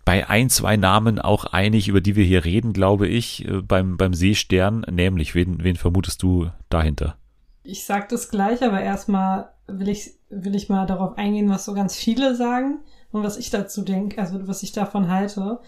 bei 0.05 0.27
ein, 0.27 0.49
zwei 0.49 0.77
Namen 0.77 1.19
auch 1.19 1.45
einig, 1.45 1.87
über 1.87 2.01
die 2.01 2.15
wir 2.15 2.25
hier 2.25 2.43
reden, 2.43 2.73
glaube 2.73 3.07
ich, 3.07 3.47
äh, 3.47 3.61
beim, 3.61 3.97
beim 3.97 4.13
Seestern, 4.13 4.85
nämlich, 4.89 5.35
wen, 5.35 5.63
wen 5.63 5.75
vermutest 5.75 6.23
du 6.23 6.49
dahinter? 6.69 7.17
Ich 7.63 7.85
sag 7.85 8.09
das 8.09 8.29
gleich, 8.29 8.63
aber 8.63 8.81
erstmal 8.81 9.49
will 9.80 9.89
ich, 9.89 10.15
will 10.30 10.55
ich 10.55 10.69
mal 10.69 10.86
darauf 10.86 11.17
eingehen, 11.17 11.49
was 11.49 11.65
so 11.65 11.74
ganz 11.74 11.95
viele 11.95 12.36
sagen 12.36 12.80
und 13.11 13.24
was 13.24 13.38
ich 13.38 13.49
dazu 13.49 13.82
denke, 13.82 14.22
also 14.22 14.47
was 14.47 14.63
ich 14.63 14.72
davon 14.72 15.09
halte. 15.09 15.59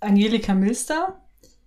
Angelika 0.00 0.54
Milster, 0.54 1.20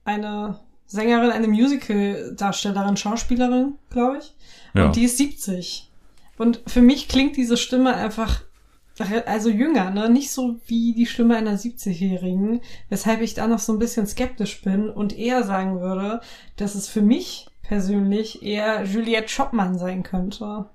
eine 0.06 0.60
Sängerin, 0.86 1.32
eine 1.32 1.48
Musical-Darstellerin, 1.48 2.98
Schauspielerin, 2.98 3.76
glaube 3.90 4.20
ich. 4.20 4.36
Und 4.74 4.82
ja. 4.82 4.92
die 4.92 5.04
ist 5.04 5.18
70. 5.18 5.92
Und 6.38 6.62
für 6.68 6.82
mich 6.82 7.08
klingt 7.08 7.38
diese 7.38 7.58
Stimme 7.58 7.96
einfach 7.96 8.44
also 9.26 9.50
jünger, 9.50 9.90
ne? 9.90 10.10
Nicht 10.10 10.32
so 10.32 10.60
wie 10.68 10.94
die 10.94 11.08
Stimme 11.08 11.36
einer 11.36 11.58
70-Jährigen, 11.58 12.62
weshalb 12.90 13.22
ich 13.22 13.34
da 13.34 13.48
noch 13.48 13.60
so 13.60 13.74
ein 13.74 13.80
bisschen 13.80 14.06
skeptisch 14.06 14.62
bin 14.62 14.90
und 14.90 15.18
eher 15.18 15.44
sagen 15.44 15.80
würde, 15.80 16.22
dass 16.58 16.76
es 16.76 16.88
für 16.88 17.02
mich 17.02 17.48
persönlich 17.64 18.44
eher 18.44 18.84
Juliette 18.84 19.30
Schoppmann 19.30 19.80
sein 19.80 20.04
könnte. 20.04 20.66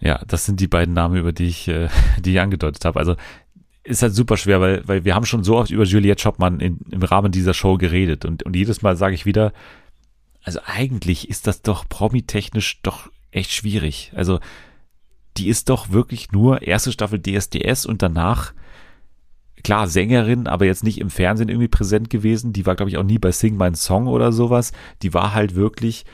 Ja, 0.00 0.22
das 0.26 0.46
sind 0.46 0.60
die 0.60 0.68
beiden 0.68 0.94
Namen, 0.94 1.16
über 1.16 1.32
die 1.32 1.46
ich, 1.46 1.68
äh, 1.68 1.88
die 2.18 2.32
ich 2.32 2.40
angedeutet 2.40 2.84
habe. 2.84 2.98
Also 2.98 3.16
ist 3.82 4.02
halt 4.02 4.14
super 4.14 4.36
schwer, 4.36 4.60
weil, 4.60 4.86
weil 4.86 5.04
wir 5.04 5.14
haben 5.14 5.26
schon 5.26 5.44
so 5.44 5.56
oft 5.56 5.70
über 5.70 5.84
Juliette 5.84 6.22
Schoppmann 6.22 6.60
in, 6.60 6.78
im 6.90 7.02
Rahmen 7.02 7.32
dieser 7.32 7.54
Show 7.54 7.76
geredet 7.76 8.24
und, 8.24 8.42
und 8.42 8.54
jedes 8.54 8.82
Mal 8.82 8.96
sage 8.96 9.14
ich 9.14 9.26
wieder, 9.26 9.52
also 10.42 10.60
eigentlich 10.64 11.28
ist 11.28 11.46
das 11.46 11.62
doch 11.62 11.88
promi-technisch 11.88 12.80
doch 12.82 13.10
echt 13.30 13.52
schwierig. 13.52 14.12
Also 14.14 14.40
die 15.36 15.48
ist 15.48 15.70
doch 15.70 15.90
wirklich 15.90 16.32
nur 16.32 16.62
erste 16.62 16.92
Staffel 16.92 17.20
DSDS 17.20 17.86
und 17.86 18.02
danach 18.02 18.52
klar 19.62 19.88
Sängerin, 19.88 20.46
aber 20.46 20.64
jetzt 20.64 20.84
nicht 20.84 21.00
im 21.00 21.10
Fernsehen 21.10 21.48
irgendwie 21.48 21.68
präsent 21.68 22.10
gewesen. 22.10 22.52
Die 22.52 22.66
war 22.66 22.76
glaube 22.76 22.90
ich 22.90 22.96
auch 22.96 23.02
nie 23.02 23.18
bei 23.18 23.32
Sing 23.32 23.56
My 23.56 23.74
Song 23.74 24.06
oder 24.06 24.32
sowas. 24.32 24.72
Die 25.02 25.14
war 25.14 25.34
halt 25.34 25.54
wirklich 25.54 26.04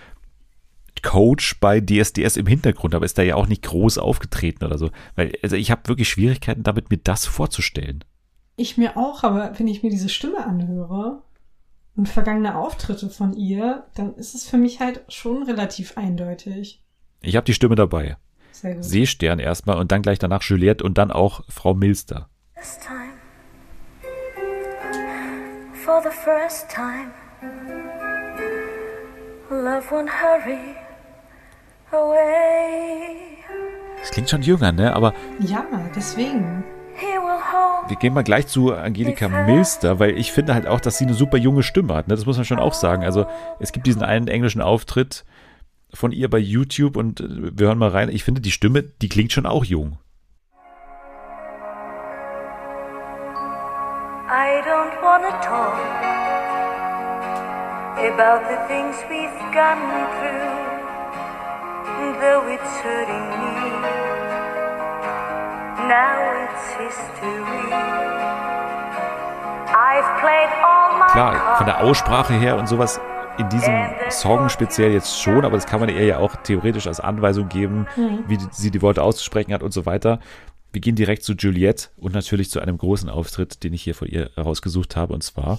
Coach 1.02 1.58
bei 1.60 1.80
DSDS 1.80 2.36
im 2.36 2.46
Hintergrund, 2.46 2.94
aber 2.94 3.04
ist 3.04 3.18
da 3.18 3.22
ja 3.22 3.36
auch 3.36 3.46
nicht 3.46 3.62
groß 3.62 3.98
aufgetreten 3.98 4.64
oder 4.64 4.78
so. 4.78 4.90
Weil 5.14 5.32
also 5.42 5.56
ich 5.56 5.70
habe 5.70 5.88
wirklich 5.88 6.08
Schwierigkeiten 6.08 6.62
damit, 6.62 6.90
mir 6.90 6.98
das 6.98 7.26
vorzustellen. 7.26 8.04
Ich 8.56 8.78
mir 8.78 8.96
auch, 8.96 9.22
aber 9.22 9.58
wenn 9.58 9.68
ich 9.68 9.82
mir 9.82 9.90
diese 9.90 10.08
Stimme 10.08 10.44
anhöre 10.44 11.22
und 11.94 12.08
vergangene 12.08 12.56
Auftritte 12.56 13.10
von 13.10 13.34
ihr, 13.34 13.86
dann 13.94 14.14
ist 14.14 14.34
es 14.34 14.48
für 14.48 14.56
mich 14.56 14.80
halt 14.80 15.02
schon 15.08 15.42
relativ 15.42 15.96
eindeutig. 15.96 16.82
Ich 17.20 17.36
habe 17.36 17.44
die 17.44 17.54
Stimme 17.54 17.74
dabei. 17.74 18.16
Sehr 18.52 18.74
gut. 18.74 18.84
Seestern 18.84 19.38
erstmal 19.38 19.78
und 19.78 19.92
dann 19.92 20.02
gleich 20.02 20.18
danach 20.18 20.42
Juliette 20.42 20.82
und 20.84 20.96
dann 20.96 21.10
auch 21.10 21.44
Frau 21.48 21.74
Milster. 21.74 22.30
This 22.54 22.78
time, 22.78 23.12
for 25.84 26.02
the 26.02 26.08
first 26.08 26.70
time, 26.70 27.12
love 29.50 29.90
won't 29.90 30.08
hurry. 30.08 30.85
Das 34.00 34.10
klingt 34.10 34.30
schon 34.30 34.42
jünger, 34.42 34.72
ne? 34.72 34.94
Aber 34.94 35.14
Ja, 35.40 35.64
deswegen. 35.94 36.64
Wir 37.88 37.96
gehen 37.96 38.14
mal 38.14 38.24
gleich 38.24 38.46
zu 38.46 38.74
Angelika 38.74 39.28
Milster, 39.28 39.98
weil 39.98 40.16
ich 40.16 40.32
finde 40.32 40.54
halt 40.54 40.66
auch, 40.66 40.80
dass 40.80 40.98
sie 40.98 41.04
eine 41.04 41.14
super 41.14 41.36
junge 41.36 41.62
Stimme 41.62 41.94
hat. 41.94 42.08
Ne? 42.08 42.14
Das 42.14 42.26
muss 42.26 42.36
man 42.36 42.44
schon 42.44 42.58
auch 42.58 42.72
sagen. 42.72 43.04
Also 43.04 43.26
es 43.60 43.72
gibt 43.72 43.86
diesen 43.86 44.02
einen 44.02 44.28
englischen 44.28 44.60
Auftritt 44.62 45.24
von 45.92 46.10
ihr 46.12 46.28
bei 46.28 46.38
YouTube 46.38 46.96
und 46.96 47.20
äh, 47.20 47.58
wir 47.58 47.68
hören 47.68 47.78
mal 47.78 47.90
rein. 47.90 48.08
Ich 48.08 48.24
finde, 48.24 48.40
die 48.40 48.50
Stimme, 48.50 48.82
die 48.82 49.08
klingt 49.08 49.32
schon 49.32 49.46
auch 49.46 49.64
jung. 49.64 49.98
I 54.28 54.60
don't 54.66 55.00
wanna 55.02 55.30
talk 55.40 55.78
about 57.96 58.42
the 58.50 58.58
things 58.66 58.96
we've 59.08 59.38
gone 59.54 59.78
through, 60.18 60.65
though 62.20 62.46
it's 62.52 62.72
hurting 62.82 63.26
me. 63.30 63.56
Now 65.88 66.18
it's 66.44 66.66
history. 66.76 67.72
I've 69.68 70.20
played 70.20 70.50
all 70.64 70.98
my 70.98 71.06
Klar, 71.12 71.56
von 71.58 71.66
der 71.66 71.74
cards. 71.76 71.88
Aussprache 71.90 72.34
her 72.34 72.56
und 72.56 72.66
sowas 72.68 73.00
in 73.38 73.48
diesem 73.50 73.74
Song 74.10 74.48
speziell 74.48 74.92
jetzt 74.92 75.20
schon, 75.20 75.44
aber 75.44 75.56
das 75.56 75.66
kann 75.66 75.80
man 75.80 75.88
ihr 75.90 76.04
ja 76.04 76.18
auch 76.18 76.34
theoretisch 76.36 76.86
als 76.86 77.00
Anweisung 77.00 77.48
geben, 77.48 77.86
wie 78.26 78.38
die- 78.38 78.46
sie 78.50 78.70
die 78.70 78.80
Worte 78.80 79.02
auszusprechen 79.02 79.52
hat 79.52 79.62
und 79.62 79.72
so 79.72 79.84
weiter. 79.84 80.20
Wir 80.72 80.80
gehen 80.80 80.96
direkt 80.96 81.22
zu 81.22 81.34
Juliette 81.34 81.88
und 81.98 82.14
natürlich 82.14 82.50
zu 82.50 82.60
einem 82.60 82.78
großen 82.78 83.08
Auftritt, 83.10 83.62
den 83.62 83.72
ich 83.74 83.82
hier 83.82 83.94
von 83.94 84.08
ihr 84.08 84.30
herausgesucht 84.36 84.96
habe, 84.96 85.12
und 85.14 85.22
zwar 85.22 85.58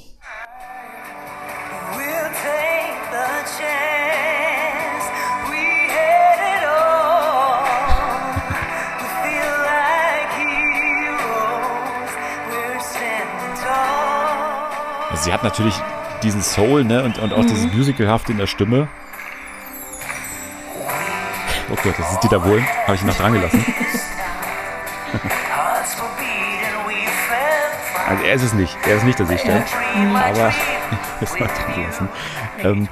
Also 15.09 15.23
sie 15.23 15.33
hat 15.33 15.43
natürlich 15.43 15.75
diesen 16.23 16.41
Soul, 16.41 16.83
ne, 16.83 17.03
und, 17.03 17.19
und 17.19 17.33
auch 17.33 17.45
dieses 17.45 17.71
Musicalhafte 17.73 18.31
in 18.31 18.37
der 18.37 18.47
Stimme. 18.47 18.87
Oh 21.69 21.75
Gott, 21.83 21.95
das 21.97 22.11
ist 22.13 22.23
Dieter 22.23 22.39
Bohlen. 22.39 22.65
Habe 22.85 22.95
ich 22.95 23.01
ihn 23.01 23.07
noch 23.07 23.15
dran 23.15 23.33
gelassen. 23.33 23.63
Hearts 25.17 25.97
were 25.97 26.07
beating, 26.17 26.85
we 26.85 27.05
felt 27.27 27.75
fine. 27.93 28.09
Also 28.09 28.23
er 28.23 28.33
ist 28.35 28.43
es 28.43 28.53
nicht. 28.53 28.77
Er 28.87 28.95
ist 28.97 29.03
nicht 29.03 29.19
der 29.19 29.25
my 29.25 30.17
Aber 30.17 30.53
das 31.19 31.39
mal 31.39 31.47
dran 31.47 31.75
gelassen. 31.75 32.09
Ähm, 32.63 32.87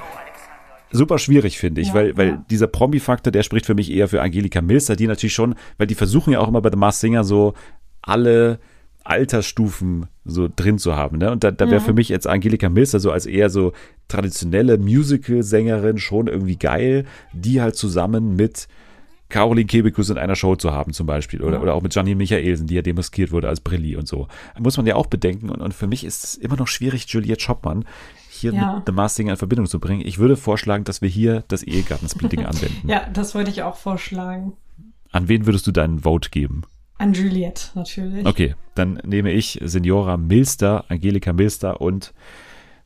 super 0.90 1.18
schwierig, 1.18 1.58
finde 1.58 1.80
ich, 1.80 1.88
Ja, 1.88 1.94
weil, 1.94 2.16
weil 2.16 2.28
ja. 2.28 2.44
dieser 2.50 2.66
Promi-Faktor, 2.66 3.30
der 3.30 3.42
spricht 3.42 3.66
für 3.66 3.74
mich 3.74 3.90
eher 3.90 4.08
für 4.08 4.22
Angelika 4.22 4.60
Milster, 4.60 4.96
die 4.96 5.06
natürlich 5.06 5.34
schon, 5.34 5.54
weil 5.78 5.86
die 5.86 5.94
versuchen 5.94 6.32
ja 6.32 6.40
auch 6.40 6.48
immer 6.48 6.60
bei 6.60 6.70
The 6.70 6.76
Masked 6.76 7.00
Singer 7.00 7.24
so 7.24 7.54
alle 8.02 8.60
Altersstufen 9.10 10.06
so 10.24 10.48
drin 10.54 10.78
zu 10.78 10.96
haben. 10.96 11.18
Ne? 11.18 11.30
Und 11.30 11.44
da, 11.44 11.50
da 11.50 11.70
wäre 11.70 11.80
für 11.80 11.92
mich 11.92 12.08
jetzt 12.08 12.26
Angelika 12.26 12.68
Milster 12.68 13.00
so 13.00 13.10
als 13.10 13.26
eher 13.26 13.50
so 13.50 13.72
traditionelle 14.08 14.78
Musical-Sängerin 14.78 15.98
schon 15.98 16.26
irgendwie 16.26 16.56
geil, 16.56 17.04
die 17.32 17.60
halt 17.60 17.76
zusammen 17.76 18.36
mit 18.36 18.68
Caroline 19.28 19.66
Kebekus 19.66 20.08
in 20.10 20.18
einer 20.18 20.36
Show 20.36 20.54
zu 20.54 20.70
haben 20.72 20.92
zum 20.92 21.06
Beispiel 21.06 21.42
oder, 21.42 21.60
oder 21.60 21.74
auch 21.74 21.82
mit 21.82 21.92
Janine 21.94 22.14
Michaelsen, 22.16 22.68
die 22.68 22.74
ja 22.76 22.82
demaskiert 22.82 23.32
wurde 23.32 23.48
als 23.48 23.60
Brilli 23.60 23.96
und 23.96 24.06
so. 24.06 24.28
Muss 24.58 24.76
man 24.76 24.86
ja 24.86 24.94
auch 24.94 25.06
bedenken 25.06 25.50
und, 25.50 25.60
und 25.60 25.74
für 25.74 25.88
mich 25.88 26.04
ist 26.04 26.22
es 26.22 26.34
immer 26.36 26.56
noch 26.56 26.68
schwierig, 26.68 27.06
Juliette 27.08 27.42
Schoppmann 27.42 27.84
hier 28.30 28.52
Ja. 28.52 28.76
mit 28.76 28.86
The 28.86 28.92
Masked 28.92 29.16
Singer 29.16 29.32
in 29.32 29.36
Verbindung 29.38 29.66
zu 29.66 29.80
bringen. 29.80 30.02
Ich 30.04 30.18
würde 30.18 30.36
vorschlagen, 30.36 30.84
dass 30.84 31.02
wir 31.02 31.08
hier 31.08 31.42
das 31.48 31.62
Ehegattensplitting 31.64 32.44
anwenden. 32.46 32.88
Ja, 32.88 33.06
das 33.12 33.34
wollte 33.34 33.50
ich 33.50 33.62
auch 33.62 33.76
vorschlagen. 33.76 34.52
An 35.10 35.28
wen 35.28 35.46
würdest 35.46 35.66
du 35.66 35.72
deinen 35.72 36.00
Vote 36.00 36.30
geben? 36.30 36.62
An 36.98 37.12
Juliette 37.12 37.70
natürlich. 37.74 38.26
Okay, 38.26 38.54
dann 38.74 39.00
nehme 39.04 39.30
ich 39.32 39.60
Senora 39.62 40.16
Milster, 40.16 40.84
Angelika 40.88 41.32
Milster 41.32 41.80
und 41.80 42.14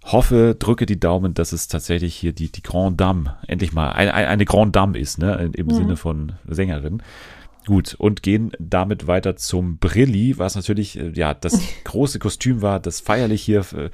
hoffe, 0.05 0.57
drücke 0.59 0.87
die 0.87 0.99
Daumen, 0.99 1.35
dass 1.35 1.53
es 1.53 1.69
tatsächlich 1.69 2.17
hier 2.17 2.33
die, 2.33 2.51
die 2.51 2.63
Grand 2.63 3.01
Dame, 3.01 3.37
endlich 3.47 3.73
mal 3.73 3.93
eine, 3.93 4.15
eine 4.15 4.45
Grand 4.45 4.75
Dame 4.75 4.99
ist, 4.99 5.19
ne, 5.19 5.51
im 5.55 5.71
Sinne 5.71 5.97
von 5.97 6.33
Sängerin. 6.49 7.03
Gut, 7.71 7.95
und 7.95 8.25
gehen 8.25 8.51
damit 8.59 9.07
weiter 9.07 9.37
zum 9.37 9.77
Brilli, 9.77 10.37
was 10.39 10.57
natürlich 10.57 10.99
äh, 10.99 11.13
ja 11.15 11.35
das 11.35 11.57
große 11.85 12.19
Kostüm 12.19 12.63
war, 12.63 12.81
das 12.81 12.99
feierlich 12.99 13.43
hier 13.43 13.61
äh, 13.77 13.91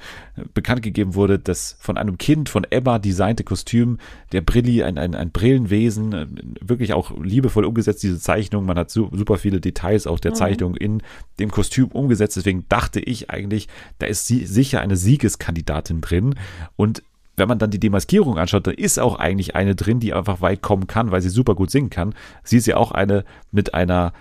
bekannt 0.55 0.81
gegeben 0.81 1.13
wurde, 1.13 1.37
das 1.37 1.77
von 1.79 1.95
einem 1.95 2.17
Kind 2.17 2.49
von 2.49 2.63
Emma 2.67 2.97
designte 2.97 3.43
Kostüm, 3.43 3.99
der 4.31 4.41
Brilli, 4.41 4.81
ein, 4.81 4.97
ein, 4.97 5.13
ein 5.13 5.29
Brillenwesen, 5.29 6.11
äh, 6.11 6.25
wirklich 6.59 6.93
auch 6.93 7.15
liebevoll 7.21 7.65
umgesetzt, 7.65 8.01
diese 8.01 8.19
Zeichnung. 8.19 8.65
Man 8.65 8.79
hat 8.79 8.89
su 8.89 9.11
super 9.11 9.37
viele 9.37 9.61
Details 9.61 10.07
auch 10.07 10.19
der 10.19 10.33
Zeichnung 10.33 10.75
in 10.75 11.03
dem 11.37 11.51
Kostüm 11.51 11.89
umgesetzt. 11.89 12.35
Deswegen 12.35 12.65
dachte 12.69 12.99
ich 12.99 13.29
eigentlich, 13.29 13.67
da 13.99 14.07
ist 14.07 14.25
sie 14.25 14.47
sicher 14.47 14.81
eine 14.81 14.97
Siegeskandidatin 14.97 16.01
drin. 16.01 16.33
Und 16.77 17.03
wenn 17.37 17.47
man 17.47 17.59
dann 17.59 17.69
die 17.71 17.79
Demaskierung 17.79 18.37
anschaut, 18.37 18.67
dann 18.67 18.73
ist 18.73 18.99
auch 18.99 19.17
eigentlich 19.17 19.55
eine 19.55 19.75
drin, 19.75 19.99
die 19.99 20.13
einfach 20.13 20.41
weit 20.41 20.61
kommen 20.61 20.87
kann, 20.87 21.11
weil 21.11 21.21
sie 21.21 21.29
super 21.29 21.53
gut 21.55 21.69
singen 21.69 21.91
kann. 21.91 22.15
Sie 22.43 22.57
ist 22.57 22.65
ja 22.65 22.77
auch 22.77 22.91
eine 22.91 23.23
mit 23.51 23.75
einer 23.75 24.11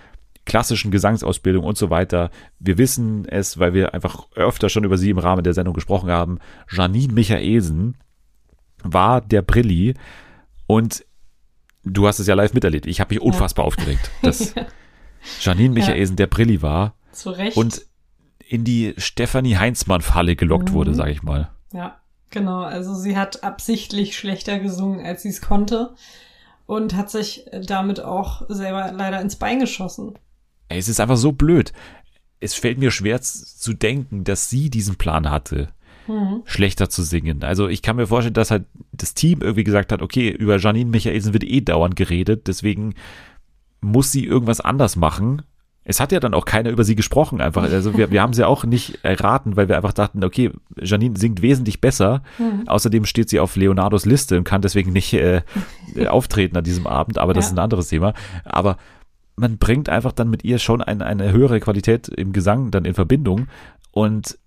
klassischen 0.45 0.91
Gesangsausbildung 0.91 1.65
und 1.65 1.77
so 1.79 1.91
weiter. 1.91 2.31
Wir 2.61 2.79
wissen 2.79 3.27
es, 3.27 3.59
weil 3.59 3.73
wir 3.73 3.95
einfach 3.95 4.29
öfter 4.37 4.69
schon 4.69 4.85
über 4.85 4.99
sie 4.99 5.11
im 5.11 5.19
Rahmen 5.19 5.43
der 5.43 5.55
Sendung 5.55 5.75
gesprochen 5.75 6.11
haben. 6.11 6.39
Janine 6.71 7.13
Michaelsen 7.13 7.97
war 8.85 9.23
der 9.23 9.43
Brilli 9.43 9.95
und 10.67 11.05
du 11.85 12.07
hast 12.07 12.19
es 12.19 12.27
ja 12.27 12.35
live 12.35 12.53
miterlebt. 12.53 12.87
Ich 12.87 13.01
habe 13.01 13.15
mich 13.15 13.23
unfassbar 13.23 13.65
aufgeregt, 13.65 14.11
dass 14.23 14.55
Janine 15.41 15.75
Michaelsen 15.75 16.17
der 16.17 16.27
Brilli 16.27 16.61
war 16.61 16.95
Zu 17.13 17.31
Recht. 17.31 17.57
und 17.57 17.87
in 18.47 18.63
die 18.63 18.95
Stefanie 18.99 19.57
Heinzmann-Falle 19.57 20.37
gelockt 20.37 20.73
wurde, 20.73 20.95
sage 20.95 21.11
ich 21.11 21.23
mal. 21.23 21.51
Ja, 21.73 21.99
genau. 22.37 22.61
Also 22.61 22.95
sie 22.95 23.17
hat 23.17 23.43
absichtlich 23.43 24.17
schlechter 24.17 24.59
gesungen, 24.59 25.05
als 25.05 25.23
sie 25.23 25.31
es 25.31 25.41
konnte. 25.41 25.95
Und 26.67 26.95
hat 26.97 27.11
sich 27.11 27.47
damit 27.65 28.01
auch 28.01 28.43
selber 28.49 28.93
leider 28.93 29.21
ins 29.21 29.37
Bein 29.37 29.61
geschossen. 29.61 30.19
Es 30.69 30.89
ist 30.89 31.01
einfach 31.01 31.17
so 31.17 31.33
blöd. 31.33 31.73
Es 32.41 32.55
fällt 32.55 32.79
mir 32.79 32.91
schwer 32.91 33.23
zu 33.23 33.73
denken, 33.73 34.25
dass 34.25 34.51
sie 34.51 34.69
diesen 34.69 34.97
Plan 34.97 35.31
hatte, 35.31 35.69
schlechter 36.45 36.91
zu 36.91 37.03
singen. 37.05 37.45
Also 37.45 37.69
ich 37.69 37.83
kann 37.83 37.97
mir 37.97 38.09
vorstellen, 38.09 38.35
dass 38.35 38.51
halt 38.51 38.65
das 38.93 39.15
Team 39.15 39.43
irgendwie 39.43 39.65
gesagt 39.65 39.93
hat, 39.93 40.03
okay, 40.03 40.29
über 40.29 40.59
Janine 40.59 40.91
Michaelsen 40.91 41.33
wird 41.33 41.45
eh 41.45 41.61
dauernd 41.61 41.95
geredet, 41.97 42.49
deswegen 42.49 42.95
muss 43.81 44.11
sie 44.11 44.25
irgendwas 44.25 44.61
anders 44.61 44.97
machen. 44.97 45.43
Es 45.89 46.01
hat 46.01 46.11
ja 46.11 46.19
dann 46.19 46.35
auch 46.35 46.45
keiner 46.45 46.71
über 46.71 46.83
sie 46.83 46.97
gesprochen 46.97 47.41
einfach. 47.41 47.63
Also 47.63 47.97
wir, 47.97 48.11
wir 48.11 48.21
haben 48.21 48.33
sie 48.33 48.45
auch 48.45 48.65
nicht 48.65 48.99
erraten, 49.05 49.57
weil 49.57 49.69
wir 49.69 49.77
einfach 49.77 49.93
dachten, 49.93 50.25
okay, 50.25 50.51
Janine 50.81 51.17
singt 51.17 51.43
wesentlich 51.43 51.81
besser. 51.81 52.23
Außerdem 52.67 53.05
steht 53.05 53.29
sie 53.31 53.39
auf 53.39 53.55
Leonardos 53.55 54.05
Liste 54.05 54.37
und 54.37 54.43
kann 54.45 54.63
deswegen 54.63 54.93
nicht 54.93 55.13
äh, 55.15 55.43
auftreten 56.09 56.57
an 56.57 56.65
diesem 56.65 56.87
Abend, 56.89 57.19
aber 57.19 57.35
das 57.35 57.45
Ja. 57.45 57.51
ist 57.51 57.57
ein 57.57 57.63
anderes 57.63 57.89
Thema. 57.89 58.15
Aber 58.45 58.77
man 59.37 59.59
bringt 59.59 59.89
einfach 59.89 60.13
dann 60.13 60.29
mit 60.29 60.45
ihr 60.45 60.59
schon 60.59 60.83
ein, 60.83 61.03
eine 61.03 61.31
höhere 61.31 61.61
Qualität 61.61 62.09
im 62.09 62.33
Gesang 62.33 62.71
dann 62.73 62.85
in 62.85 62.95
Verbindung 62.95 63.47
und 63.93 64.39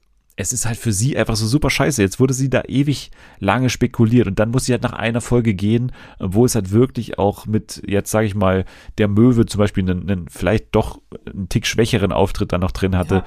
es 0.41 0.53
ist 0.53 0.65
halt 0.65 0.77
für 0.77 0.93
sie 0.93 1.17
einfach 1.17 1.35
so 1.35 1.45
super 1.45 1.69
scheiße. 1.69 2.01
Jetzt 2.01 2.17
wurde 2.21 2.33
sie 2.33 2.49
da 2.49 2.61
ewig 2.65 3.11
lange 3.39 3.69
spekuliert 3.69 4.25
und 4.25 4.39
dann 4.39 4.51
muss 4.51 4.63
sie 4.65 4.71
halt 4.71 4.83
nach 4.83 4.93
einer 4.93 5.19
Folge 5.19 5.53
gehen, 5.53 5.91
wo 6.17 6.45
es 6.45 6.55
halt 6.55 6.71
wirklich 6.71 7.19
auch 7.19 7.45
mit, 7.45 7.83
jetzt 7.85 8.09
sage 8.09 8.25
ich 8.25 8.35
mal, 8.35 8.63
der 8.97 9.09
Möwe 9.09 9.45
zum 9.45 9.59
Beispiel 9.59 9.83
einen, 9.83 10.09
einen 10.09 10.29
vielleicht 10.29 10.73
doch 10.75 11.01
einen 11.25 11.49
Tick 11.49 11.67
schwächeren 11.67 12.13
Auftritt 12.13 12.53
dann 12.53 12.61
noch 12.61 12.71
drin 12.71 12.95
hatte. 12.95 13.15
Ja. 13.15 13.25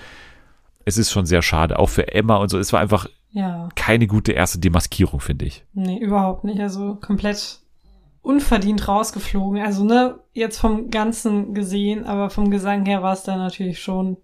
Es 0.86 0.96
ist 0.96 1.10
schon 1.12 1.26
sehr 1.26 1.42
schade, 1.42 1.78
auch 1.78 1.90
für 1.90 2.14
Emma 2.14 2.36
und 2.36 2.48
so. 2.48 2.58
Es 2.58 2.72
war 2.72 2.80
einfach 2.80 3.06
Ja. 3.32 3.68
keine 3.74 4.06
gute 4.06 4.32
erste 4.32 4.58
Demaskierung, 4.58 5.20
finde 5.20 5.44
ich. 5.44 5.66
Nee, 5.74 5.98
überhaupt 5.98 6.44
nicht. 6.44 6.60
Also 6.60 6.94
komplett 6.94 7.58
unverdient 8.22 8.88
rausgeflogen. 8.88 9.60
Also, 9.62 9.84
ne, 9.84 10.18
jetzt 10.32 10.58
vom 10.58 10.88
Ganzen 10.90 11.52
gesehen, 11.52 12.04
aber 12.04 12.30
vom 12.30 12.50
Gesang 12.50 12.86
her 12.86 13.02
war 13.02 13.12
es 13.12 13.22
dann 13.22 13.38
natürlich 13.38 13.80
schon 13.82 14.16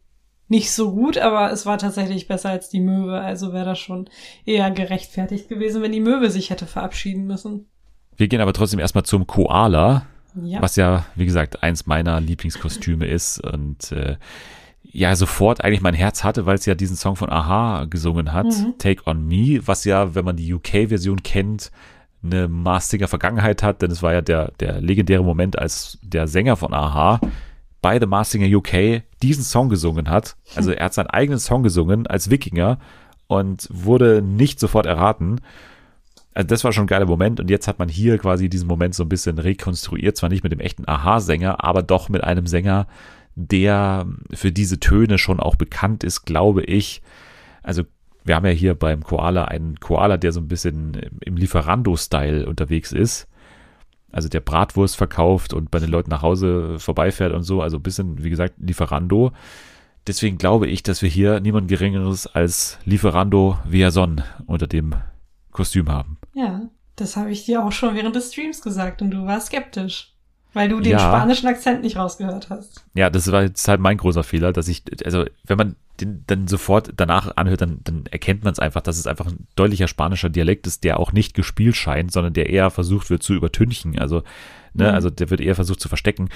nicht 0.48 0.70
so 0.72 0.92
gut, 0.92 1.18
aber 1.18 1.52
es 1.52 1.66
war 1.66 1.78
tatsächlich 1.78 2.26
besser 2.26 2.50
als 2.50 2.68
die 2.70 2.80
Möwe. 2.80 3.20
Also 3.20 3.52
wäre 3.52 3.64
das 3.66 3.78
schon 3.78 4.08
eher 4.46 4.70
gerechtfertigt 4.70 5.48
gewesen, 5.48 5.82
wenn 5.82 5.92
die 5.92 6.00
Möwe 6.00 6.30
sich 6.30 6.50
hätte 6.50 6.66
verabschieden 6.66 7.26
müssen. 7.26 7.66
Wir 8.16 8.28
gehen 8.28 8.40
aber 8.40 8.52
trotzdem 8.52 8.80
erstmal 8.80 9.04
zum 9.04 9.26
Koala, 9.26 10.06
Ja. 10.42 10.60
was 10.62 10.76
ja, 10.76 11.04
wie 11.14 11.26
gesagt, 11.26 11.62
eins 11.62 11.86
meiner 11.86 12.20
Lieblingskostüme 12.20 13.06
ist 13.06 13.38
und 13.44 13.92
äh, 13.92 14.16
ja, 14.90 15.14
sofort 15.16 15.62
eigentlich 15.62 15.82
mein 15.82 15.94
Herz 15.94 16.24
hatte, 16.24 16.46
weil 16.46 16.54
es 16.56 16.64
ja 16.66 16.74
diesen 16.74 16.96
Song 16.96 17.14
von 17.14 17.30
Aha 17.30 17.84
gesungen 17.84 18.32
hat, 18.32 18.46
Mhm. 18.46 18.74
Take 18.78 19.02
On 19.06 19.26
Me, 19.26 19.60
was 19.66 19.84
ja, 19.84 20.14
wenn 20.14 20.24
man 20.24 20.36
die 20.36 20.52
UK-Version 20.54 21.22
kennt, 21.22 21.70
eine 22.24 22.48
maßiger 22.48 23.06
Vergangenheit 23.06 23.62
hat, 23.62 23.82
denn 23.82 23.90
es 23.90 24.02
war 24.02 24.12
ja 24.12 24.22
der, 24.22 24.50
der 24.58 24.80
legendäre 24.80 25.22
Moment, 25.22 25.58
als 25.58 25.98
der 26.02 26.26
Sänger 26.26 26.56
von 26.56 26.72
Aha 26.74 27.20
bei 27.80 27.98
The 27.98 28.06
Masked 28.06 28.32
Singer 28.32 28.56
UK 28.56 29.02
diesen 29.22 29.44
Song 29.44 29.68
gesungen 29.68 30.10
hat. 30.10 30.36
Also 30.54 30.72
er 30.72 30.86
hat 30.86 30.94
seinen 30.94 31.08
eigenen 31.08 31.38
Song 31.38 31.62
gesungen 31.62 32.06
als 32.06 32.30
Wikinger 32.30 32.78
und 33.26 33.68
wurde 33.70 34.22
nicht 34.22 34.58
sofort 34.58 34.86
erraten. 34.86 35.40
Also 36.34 36.48
das 36.48 36.64
war 36.64 36.72
schon 36.72 36.84
ein 36.84 36.88
geiler 36.88 37.06
Moment 37.06 37.40
und 37.40 37.50
jetzt 37.50 37.68
hat 37.68 37.78
man 37.78 37.88
hier 37.88 38.18
quasi 38.18 38.48
diesen 38.48 38.68
Moment 38.68 38.94
so 38.94 39.02
ein 39.02 39.08
bisschen 39.08 39.38
rekonstruiert, 39.38 40.16
zwar 40.16 40.28
nicht 40.28 40.42
mit 40.42 40.52
dem 40.52 40.60
echten 40.60 40.86
Aha-Sänger, 40.86 41.64
aber 41.64 41.82
doch 41.82 42.08
mit 42.08 42.22
einem 42.24 42.46
Sänger, 42.46 42.86
der 43.34 44.06
für 44.32 44.52
diese 44.52 44.80
Töne 44.80 45.18
schon 45.18 45.40
auch 45.40 45.56
bekannt 45.56 46.04
ist, 46.04 46.24
glaube 46.24 46.62
ich. 46.64 47.02
Also 47.62 47.82
wir 48.24 48.36
haben 48.36 48.46
ja 48.46 48.52
hier 48.52 48.74
beim 48.74 49.02
Koala 49.02 49.44
einen 49.44 49.80
Koala, 49.80 50.16
der 50.16 50.32
so 50.32 50.40
ein 50.40 50.48
bisschen 50.48 51.00
im 51.20 51.36
Lieferando-Style 51.36 52.46
unterwegs 52.46 52.92
ist. 52.92 53.26
Also 54.10 54.28
der 54.28 54.40
Bratwurst 54.40 54.96
verkauft 54.96 55.52
und 55.52 55.70
bei 55.70 55.78
den 55.78 55.90
Leuten 55.90 56.10
nach 56.10 56.22
Hause 56.22 56.78
vorbeifährt 56.78 57.32
und 57.34 57.42
so. 57.42 57.60
Also 57.62 57.76
ein 57.76 57.82
bisschen, 57.82 58.22
wie 58.24 58.30
gesagt, 58.30 58.54
Lieferando. 58.58 59.32
Deswegen 60.06 60.38
glaube 60.38 60.66
ich, 60.66 60.82
dass 60.82 61.02
wir 61.02 61.08
hier 61.10 61.40
niemand 61.40 61.68
Geringeres 61.68 62.26
als 62.26 62.78
Lieferando 62.84 63.58
Viason 63.68 64.22
unter 64.46 64.66
dem 64.66 64.94
Kostüm 65.52 65.90
haben. 65.90 66.16
Ja, 66.32 66.62
das 66.96 67.16
habe 67.16 67.30
ich 67.30 67.44
dir 67.44 67.62
auch 67.64 67.72
schon 67.72 67.94
während 67.94 68.16
des 68.16 68.32
Streams 68.32 68.62
gesagt 68.62 69.02
und 69.02 69.10
du 69.10 69.26
warst 69.26 69.48
skeptisch. 69.48 70.14
Weil 70.54 70.70
du 70.70 70.80
den 70.80 70.92
Ja. 70.92 70.98
spanischen 70.98 71.46
Akzent 71.46 71.82
nicht 71.82 71.96
rausgehört 71.96 72.48
hast. 72.48 72.86
Ja, 72.94 73.10
das 73.10 73.30
war 73.30 73.42
jetzt 73.42 73.68
halt 73.68 73.80
mein 73.80 73.98
großer 73.98 74.24
Fehler, 74.24 74.52
dass 74.54 74.66
ich, 74.68 74.82
also 75.04 75.26
wenn 75.44 75.58
man 75.58 75.76
dann 76.26 76.46
sofort 76.48 76.92
danach 76.96 77.36
anhört, 77.36 77.60
dann, 77.60 77.78
dann 77.84 78.06
erkennt 78.06 78.44
man 78.44 78.52
es 78.52 78.58
einfach, 78.58 78.80
dass 78.80 78.98
es 78.98 79.06
einfach 79.06 79.26
ein 79.26 79.46
deutlicher 79.56 79.88
spanischer 79.88 80.28
Dialekt 80.30 80.66
ist, 80.66 80.84
der 80.84 81.00
auch 81.00 81.12
nicht 81.12 81.34
gespielt 81.34 81.76
scheint, 81.76 82.12
sondern 82.12 82.32
der 82.32 82.48
eher 82.50 82.70
versucht 82.70 83.10
wird 83.10 83.22
zu 83.22 83.34
übertünchen. 83.34 83.98
Also, 83.98 84.22
ne, 84.74 84.88
Mhm. 84.88 84.94
also 84.94 85.10
der 85.10 85.30
wird 85.30 85.40
eher 85.40 85.54
versucht 85.54 85.80
zu 85.80 85.88
verstecken. 85.88 86.28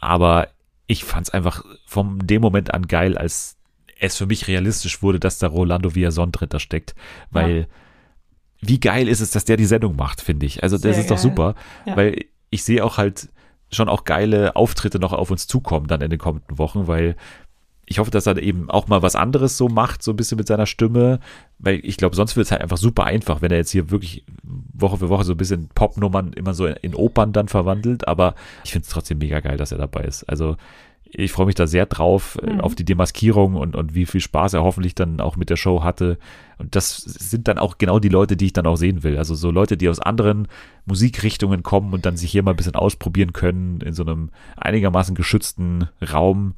Aber 0.00 0.48
ich 0.86 1.04
fand 1.04 1.26
es 1.28 1.34
einfach 1.34 1.64
von 1.86 2.18
dem 2.26 2.40
Moment 2.42 2.72
an 2.72 2.86
geil, 2.86 3.16
als 3.18 3.56
es 4.00 4.16
für 4.16 4.26
mich 4.26 4.46
realistisch 4.46 5.02
wurde, 5.02 5.18
dass 5.20 5.38
da 5.38 5.48
Rolando 5.48 5.94
Villazon 5.94 6.30
dritter 6.32 6.60
steckt, 6.60 6.94
weil 7.30 7.66
wie 8.60 8.80
geil 8.80 9.08
ist 9.08 9.20
es, 9.20 9.30
dass 9.30 9.44
der 9.44 9.56
die 9.56 9.66
Sendung 9.66 9.96
macht, 9.96 10.20
finde 10.20 10.46
ich. 10.46 10.62
Also 10.62 10.76
das 10.76 10.82
Sehr 10.82 11.00
ist 11.00 11.10
doch 11.10 11.16
geil. 11.16 11.22
super, 11.22 11.54
Ja. 11.86 11.96
weil 11.96 12.24
ich 12.50 12.64
sehe 12.64 12.84
auch 12.84 12.96
halt 12.98 13.28
schon 13.70 13.88
auch 13.88 14.04
geile 14.04 14.56
Auftritte 14.56 14.98
noch 14.98 15.12
auf 15.12 15.30
uns 15.30 15.46
zukommen 15.46 15.86
dann 15.88 16.00
in 16.00 16.10
den 16.10 16.18
kommenden 16.18 16.58
Wochen, 16.58 16.86
weil 16.86 17.16
ich 17.88 17.98
hoffe, 17.98 18.10
dass 18.10 18.26
er 18.26 18.36
eben 18.38 18.68
auch 18.68 18.86
mal 18.86 19.00
was 19.02 19.16
anderes 19.16 19.56
so 19.56 19.68
macht, 19.68 20.02
so 20.02 20.12
ein 20.12 20.16
bisschen 20.16 20.36
mit 20.36 20.46
seiner 20.46 20.66
Stimme, 20.66 21.20
weil 21.58 21.80
ich 21.82 21.96
glaube, 21.96 22.16
sonst 22.16 22.36
wird 22.36 22.46
es 22.46 22.52
halt 22.52 22.60
einfach 22.60 22.76
super 22.76 23.04
einfach, 23.04 23.40
wenn 23.40 23.50
er 23.50 23.56
jetzt 23.56 23.70
hier 23.70 23.90
wirklich 23.90 24.24
Woche 24.44 24.98
für 24.98 25.08
Woche 25.08 25.24
so 25.24 25.32
ein 25.32 25.38
bisschen 25.38 25.68
Popnummern 25.74 26.32
immer 26.34 26.52
so 26.54 26.66
in, 26.66 26.74
in 26.82 26.94
Opern 26.94 27.32
dann 27.32 27.48
verwandelt, 27.48 28.06
aber 28.06 28.34
ich 28.64 28.72
finde 28.72 28.84
es 28.84 28.90
trotzdem 28.90 29.18
mega 29.18 29.40
geil, 29.40 29.56
dass 29.56 29.72
er 29.72 29.78
dabei 29.78 30.02
ist. 30.02 30.24
Also 30.24 30.56
ich 31.10 31.32
freue 31.32 31.46
mich 31.46 31.54
da 31.54 31.66
sehr 31.66 31.86
drauf, 31.86 32.38
äh, 32.42 32.52
Mhm. 32.52 32.60
auf 32.60 32.74
die 32.74 32.84
Demaskierung 32.84 33.54
und, 33.54 33.74
und 33.74 33.94
wie 33.94 34.04
viel 34.04 34.20
Spaß 34.20 34.52
er 34.52 34.62
hoffentlich 34.62 34.94
dann 34.94 35.20
auch 35.22 35.36
mit 35.36 35.48
der 35.48 35.56
Show 35.56 35.82
hatte. 35.82 36.18
Und 36.58 36.76
das 36.76 36.98
sind 36.98 37.48
dann 37.48 37.56
auch 37.58 37.78
genau 37.78 37.98
die 37.98 38.10
Leute, 38.10 38.36
die 38.36 38.44
ich 38.46 38.52
dann 38.52 38.66
auch 38.66 38.76
sehen 38.76 39.02
will. 39.02 39.16
Also 39.16 39.34
so 39.34 39.50
Leute, 39.50 39.78
die 39.78 39.88
aus 39.88 40.00
anderen 40.00 40.48
Musikrichtungen 40.84 41.62
kommen 41.62 41.94
und 41.94 42.04
dann 42.04 42.18
sich 42.18 42.30
hier 42.30 42.42
mal 42.42 42.50
ein 42.50 42.56
bisschen 42.58 42.74
ausprobieren 42.74 43.32
können 43.32 43.80
in 43.80 43.94
so 43.94 44.02
einem 44.02 44.28
einigermaßen 44.56 45.14
geschützten 45.14 45.88
Raum, 46.12 46.54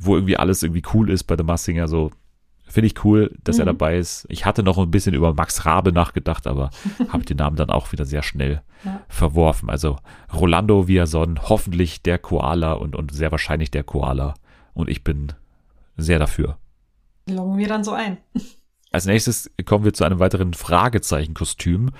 wo 0.00 0.16
irgendwie 0.16 0.36
alles 0.36 0.62
irgendwie 0.62 0.82
cool 0.94 1.10
ist 1.10 1.24
bei 1.24 1.36
The 1.36 1.42
Masked 1.44 1.66
Singer. 1.66 1.88
So 1.88 2.10
finde 2.66 2.86
ich 2.86 3.04
cool, 3.04 3.36
dass 3.44 3.58
er 3.58 3.64
Mhm. 3.64 3.68
dabei 3.78 3.98
ist. 3.98 4.26
Ich 4.28 4.44
hatte 4.46 4.62
noch 4.62 4.78
ein 4.78 4.90
bisschen 4.90 5.14
über 5.14 5.34
Max 5.34 5.64
Rabe 5.66 5.92
nachgedacht, 5.92 6.46
aber 6.46 6.70
habe 7.08 7.24
den 7.24 7.36
Namen 7.36 7.56
dann 7.56 7.70
auch 7.70 7.92
wieder 7.92 8.04
sehr 8.04 8.22
schnell 8.22 8.62
Ja. 8.84 9.00
verworfen. 9.08 9.70
Also 9.70 9.98
Rolando 10.32 10.88
Viason, 10.88 11.38
hoffentlich 11.42 12.02
der 12.02 12.18
Koala 12.18 12.72
und, 12.72 12.96
und 12.96 13.12
sehr 13.12 13.30
wahrscheinlich 13.30 13.70
der 13.70 13.84
Koala. 13.84 14.34
Und 14.72 14.88
ich 14.90 15.04
bin 15.04 15.32
sehr 15.96 16.18
dafür. 16.18 16.58
Loggen 17.28 17.58
wir 17.58 17.68
dann 17.68 17.84
so 17.84 17.92
ein. 17.92 18.16
Als 18.90 19.06
nächstes 19.06 19.50
kommen 19.64 19.84
wir 19.84 19.92
zu 19.92 20.04
einem 20.04 20.18
weiteren 20.18 20.52
Fragezeichenkostüm, 20.54 21.90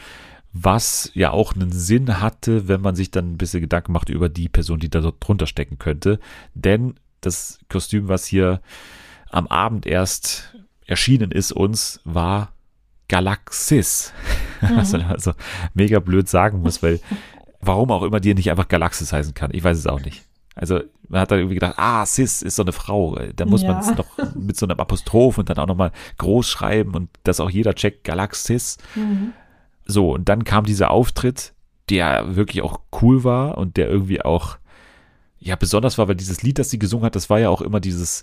was 0.52 1.10
ja 1.14 1.30
auch 1.30 1.54
einen 1.54 1.72
Sinn 1.72 2.20
hatte, 2.20 2.68
wenn 2.68 2.80
man 2.80 2.94
sich 2.94 3.10
dann 3.10 3.32
ein 3.32 3.38
bisschen 3.38 3.60
Gedanken 3.60 3.92
macht 3.92 4.08
über 4.08 4.28
die 4.28 4.48
Person, 4.48 4.78
die 4.78 4.88
da 4.88 5.00
drunter 5.00 5.46
stecken 5.46 5.78
könnte. 5.78 6.20
Denn 6.54 6.94
das 7.26 7.58
Kostüm, 7.68 8.08
was 8.08 8.26
hier 8.26 8.60
am 9.30 9.46
Abend 9.48 9.86
erst 9.86 10.54
erschienen 10.86 11.30
ist 11.30 11.52
uns, 11.52 12.00
war 12.04 12.52
Galaxis. 13.08 14.12
Was 14.60 14.92
man 14.92 15.02
also 15.02 15.32
mega 15.74 15.98
blöd 16.00 16.28
sagen 16.28 16.62
muss, 16.62 16.82
weil 16.82 17.00
warum 17.60 17.90
auch 17.90 18.02
immer 18.02 18.20
die 18.20 18.34
nicht 18.34 18.50
einfach 18.50 18.68
Galaxis 18.68 19.12
heißen 19.12 19.34
kann. 19.34 19.50
Ich 19.52 19.62
weiß 19.62 19.76
es 19.76 19.86
auch 19.86 20.00
nicht. 20.00 20.22
Also 20.54 20.80
man 21.08 21.20
hat 21.20 21.30
da 21.30 21.36
irgendwie 21.36 21.54
gedacht, 21.56 21.74
ah, 21.76 22.06
Sis 22.06 22.40
ist 22.40 22.56
so 22.56 22.62
eine 22.62 22.72
Frau. 22.72 23.18
Da 23.36 23.44
muss 23.44 23.62
man 23.62 23.78
es 23.80 23.88
Ja. 23.88 23.94
noch 23.96 24.34
mit 24.34 24.56
so 24.56 24.66
einem 24.66 24.78
Apostroph 24.80 25.36
und 25.38 25.50
dann 25.50 25.58
auch 25.58 25.66
nochmal 25.66 25.92
groß 26.18 26.48
schreiben 26.48 26.94
und 26.94 27.10
dass 27.24 27.40
auch 27.40 27.50
jeder 27.50 27.74
checkt, 27.74 28.04
Galaxis. 28.04 28.78
Mhm. 28.94 29.32
So, 29.84 30.12
und 30.14 30.28
dann 30.28 30.44
kam 30.44 30.64
dieser 30.64 30.90
Auftritt, 30.90 31.52
der 31.90 32.36
wirklich 32.36 32.62
auch 32.62 32.80
cool 33.02 33.24
war 33.24 33.58
und 33.58 33.76
der 33.76 33.88
irgendwie 33.88 34.22
auch, 34.22 34.56
ja, 35.44 35.56
besonders 35.56 35.98
war, 35.98 36.08
weil 36.08 36.14
dieses 36.14 36.42
Lied, 36.42 36.58
das 36.58 36.70
sie 36.70 36.78
gesungen 36.78 37.04
hat, 37.04 37.14
das 37.14 37.28
war 37.28 37.38
ja 37.38 37.50
auch 37.50 37.60
immer 37.60 37.78
dieses 37.78 38.22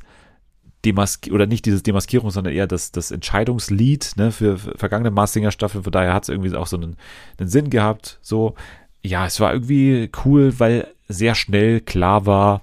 Demask 0.84 1.30
oder 1.32 1.46
nicht 1.46 1.68
dieses 1.68 1.84
Demaskierung, 1.84 2.32
sondern 2.32 2.54
eher 2.54 2.66
das, 2.66 2.92
das 2.92 3.12
Entscheidungslied, 3.12 4.14
ne, 4.16 4.32
für, 4.32 4.58
für 4.58 4.76
vergangene 4.76 5.12
Marsinger 5.12 5.52
Staffeln, 5.52 5.84
von 5.84 5.92
daher 5.92 6.16
hat 6.16 6.24
es 6.24 6.30
irgendwie 6.30 6.56
auch 6.56 6.66
so 6.66 6.78
einen, 6.78 6.98
einen 7.38 7.48
Sinn 7.48 7.70
gehabt, 7.70 8.20
so. 8.22 8.56
Ja, 9.04 9.26
es 9.26 9.40
war 9.40 9.54
irgendwie 9.54 10.12
cool, 10.26 10.60
weil 10.60 10.88
sehr 11.08 11.34
schnell 11.34 11.82
klar 11.82 12.26
war, 12.26 12.62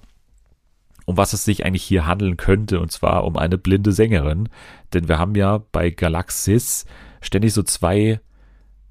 um 1.05 1.17
was 1.17 1.33
es 1.33 1.45
sich 1.45 1.65
eigentlich 1.65 1.83
hier 1.83 2.07
handeln 2.07 2.37
könnte, 2.37 2.81
und 2.81 2.93
zwar 2.93 3.25
um 3.25 3.37
eine 3.37 3.59
blinde 3.59 3.93
Sängerin. 3.93 4.49
Denn 4.93 5.09
wir 5.09 5.19
haben 5.19 5.35
ja 5.35 5.63
bei 5.73 5.91
Galaxis 5.91 6.85
ständig 7.21 7.55
so 7.55 7.63
zwei 7.65 8.21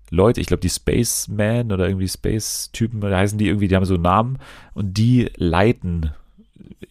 Leute, 0.10 0.40
ich 0.42 0.48
glaube 0.48 0.62
die 0.62 0.70
Spaceman 0.70 1.72
oder 1.72 1.88
irgendwie 1.88 2.08
Space-Typen, 2.08 3.02
da 3.02 3.18
heißen 3.18 3.38
die 3.38 3.48
irgendwie, 3.48 3.68
die 3.68 3.76
haben 3.76 3.86
so 3.86 3.98
Namen 3.98 4.40
und 4.74 4.98
die 4.98 5.30
leiten 5.36 6.12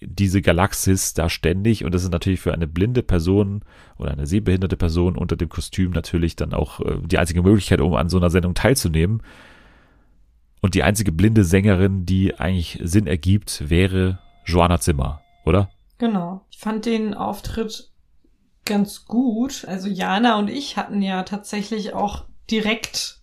diese 0.00 0.42
Galaxis 0.42 1.14
da 1.14 1.28
ständig 1.28 1.84
und 1.84 1.94
das 1.94 2.04
ist 2.04 2.12
natürlich 2.12 2.40
für 2.40 2.52
eine 2.52 2.66
blinde 2.66 3.02
Person 3.02 3.62
oder 3.98 4.10
eine 4.10 4.26
sehbehinderte 4.26 4.76
Person 4.76 5.16
unter 5.16 5.36
dem 5.36 5.48
Kostüm 5.48 5.92
natürlich 5.92 6.36
dann 6.36 6.52
auch 6.52 6.80
äh, 6.80 6.98
die 7.04 7.18
einzige 7.18 7.42
Möglichkeit, 7.42 7.80
um 7.80 7.94
an 7.94 8.08
so 8.08 8.16
einer 8.16 8.30
Sendung 8.30 8.54
teilzunehmen. 8.54 9.22
Und 10.60 10.74
die 10.74 10.82
einzige 10.82 11.12
blinde 11.12 11.44
Sängerin, 11.44 12.06
die 12.06 12.34
eigentlich 12.34 12.80
Sinn 12.82 13.06
ergibt, 13.06 13.68
wäre 13.68 14.18
Joanna 14.44 14.80
Zimmer, 14.80 15.20
oder? 15.44 15.70
Genau. 15.98 16.44
Ich 16.50 16.58
fand 16.58 16.86
den 16.86 17.14
Auftritt 17.14 17.90
ganz 18.64 19.04
gut. 19.06 19.64
Also 19.66 19.88
Jana 19.88 20.38
und 20.38 20.48
ich 20.48 20.76
hatten 20.76 21.02
ja 21.02 21.22
tatsächlich 21.22 21.94
auch 21.94 22.24
direkt 22.50 23.20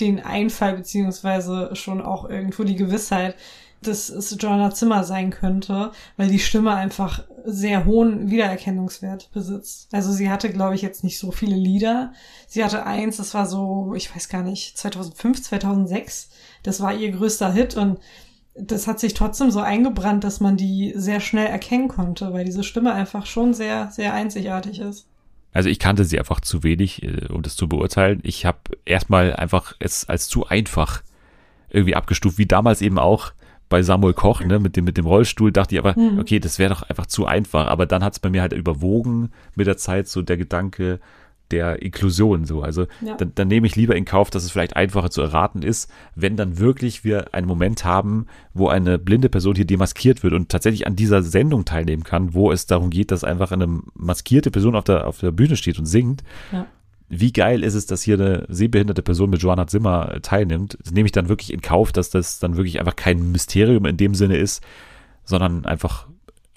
den 0.00 0.20
Einfall, 0.20 0.76
beziehungsweise 0.76 1.70
schon 1.74 2.00
auch 2.00 2.28
irgendwo 2.28 2.64
die 2.64 2.76
Gewissheit, 2.76 3.34
dass 3.82 4.08
es 4.08 4.36
Joanna 4.38 4.72
Zimmer 4.72 5.04
sein 5.04 5.30
könnte, 5.30 5.92
weil 6.16 6.28
die 6.28 6.40
Stimme 6.40 6.74
einfach 6.74 7.24
sehr 7.44 7.84
hohen 7.84 8.30
Wiedererkennungswert 8.30 9.30
besitzt. 9.32 9.88
Also 9.92 10.12
sie 10.12 10.30
hatte, 10.30 10.50
glaube 10.50 10.74
ich, 10.74 10.82
jetzt 10.82 11.04
nicht 11.04 11.18
so 11.18 11.30
viele 11.30 11.56
Lieder. 11.56 12.12
Sie 12.48 12.64
hatte 12.64 12.86
eins, 12.86 13.18
das 13.18 13.34
war 13.34 13.46
so, 13.46 13.94
ich 13.94 14.14
weiß 14.14 14.28
gar 14.28 14.42
nicht, 14.42 14.76
2005, 14.76 15.42
2006. 15.42 16.30
Das 16.62 16.80
war 16.80 16.94
ihr 16.94 17.12
größter 17.12 17.52
Hit 17.52 17.76
und 17.76 17.98
das 18.60 18.88
hat 18.88 18.98
sich 18.98 19.14
trotzdem 19.14 19.52
so 19.52 19.60
eingebrannt, 19.60 20.24
dass 20.24 20.40
man 20.40 20.56
die 20.56 20.92
sehr 20.96 21.20
schnell 21.20 21.46
erkennen 21.46 21.86
konnte, 21.86 22.32
weil 22.32 22.44
diese 22.44 22.64
Stimme 22.64 22.92
einfach 22.92 23.26
schon 23.26 23.54
sehr, 23.54 23.90
sehr 23.92 24.12
einzigartig 24.14 24.80
ist. 24.80 25.06
Also 25.52 25.68
ich 25.68 25.78
kannte 25.78 26.04
sie 26.04 26.18
einfach 26.18 26.40
zu 26.40 26.62
wenig, 26.62 27.02
äh, 27.02 27.26
um 27.30 27.42
das 27.42 27.56
zu 27.56 27.68
beurteilen. 27.68 28.20
Ich 28.22 28.44
habe 28.46 28.58
erstmal 28.84 29.34
einfach 29.34 29.74
es 29.78 30.08
als 30.08 30.28
zu 30.28 30.46
einfach 30.46 31.02
irgendwie 31.70 31.94
abgestuft, 31.96 32.38
wie 32.38 32.46
damals 32.46 32.80
eben 32.82 32.98
auch 32.98 33.32
bei 33.68 33.82
Samuel 33.82 34.14
Koch, 34.14 34.40
ne, 34.40 34.58
mit 34.58 34.76
dem, 34.76 34.84
mit 34.86 34.96
dem 34.96 35.04
Rollstuhl, 35.06 35.52
dachte 35.52 35.74
ich 35.74 35.78
aber, 35.78 35.92
Mhm. 35.98 36.18
okay, 36.18 36.38
das 36.40 36.58
wäre 36.58 36.72
doch 36.72 36.82
einfach 36.84 37.04
zu 37.06 37.26
einfach. 37.26 37.66
Aber 37.66 37.84
dann 37.84 38.02
hat 38.02 38.14
es 38.14 38.18
bei 38.18 38.30
mir 38.30 38.40
halt 38.40 38.54
überwogen 38.54 39.30
mit 39.56 39.66
der 39.66 39.76
Zeit 39.76 40.08
so 40.08 40.22
der 40.22 40.38
Gedanke 40.38 41.00
der 41.50 41.82
Inklusion 41.82 42.44
so. 42.44 42.62
Also 42.62 42.86
Ja. 43.00 43.16
dann, 43.16 43.32
dann 43.34 43.48
nehme 43.48 43.66
ich 43.66 43.76
lieber 43.76 43.96
in 43.96 44.04
Kauf, 44.04 44.30
dass 44.30 44.44
es 44.44 44.50
vielleicht 44.50 44.76
einfacher 44.76 45.10
zu 45.10 45.22
erraten 45.22 45.62
ist, 45.62 45.90
wenn 46.14 46.36
dann 46.36 46.58
wirklich 46.58 47.04
wir 47.04 47.34
einen 47.34 47.46
Moment 47.46 47.84
haben, 47.84 48.26
wo 48.54 48.68
eine 48.68 48.98
blinde 48.98 49.28
Person 49.28 49.54
hier 49.56 49.64
demaskiert 49.64 50.22
wird 50.22 50.34
und 50.34 50.48
tatsächlich 50.48 50.86
an 50.86 50.96
dieser 50.96 51.22
Sendung 51.22 51.64
teilnehmen 51.64 52.04
kann, 52.04 52.34
wo 52.34 52.52
es 52.52 52.66
darum 52.66 52.90
geht, 52.90 53.10
dass 53.10 53.24
einfach 53.24 53.52
eine 53.52 53.80
maskierte 53.94 54.50
Person 54.50 54.76
auf 54.76 54.84
der, 54.84 55.06
auf 55.06 55.18
der 55.18 55.30
Bühne 55.30 55.56
steht 55.56 55.78
und 55.78 55.86
singt. 55.86 56.22
Ja. 56.52 56.66
Wie 57.10 57.32
geil 57.32 57.64
ist 57.64 57.74
es, 57.74 57.86
dass 57.86 58.02
hier 58.02 58.16
eine 58.20 58.44
sehbehinderte 58.50 59.02
Person 59.02 59.30
mit 59.30 59.40
Joanna 59.42 59.66
Zimmer 59.66 60.12
äh, 60.14 60.20
teilnimmt? 60.20 60.76
Das 60.82 60.92
nehme 60.92 61.06
ich 61.06 61.12
dann 61.12 61.30
wirklich 61.30 61.52
in 61.52 61.62
Kauf, 61.62 61.90
dass 61.90 62.10
das 62.10 62.38
dann 62.38 62.56
wirklich 62.58 62.78
einfach 62.80 62.96
kein 62.96 63.32
Mysterium 63.32 63.86
in 63.86 63.96
dem 63.96 64.14
Sinne 64.14 64.36
ist, 64.36 64.62
sondern 65.24 65.64
einfach 65.64 66.06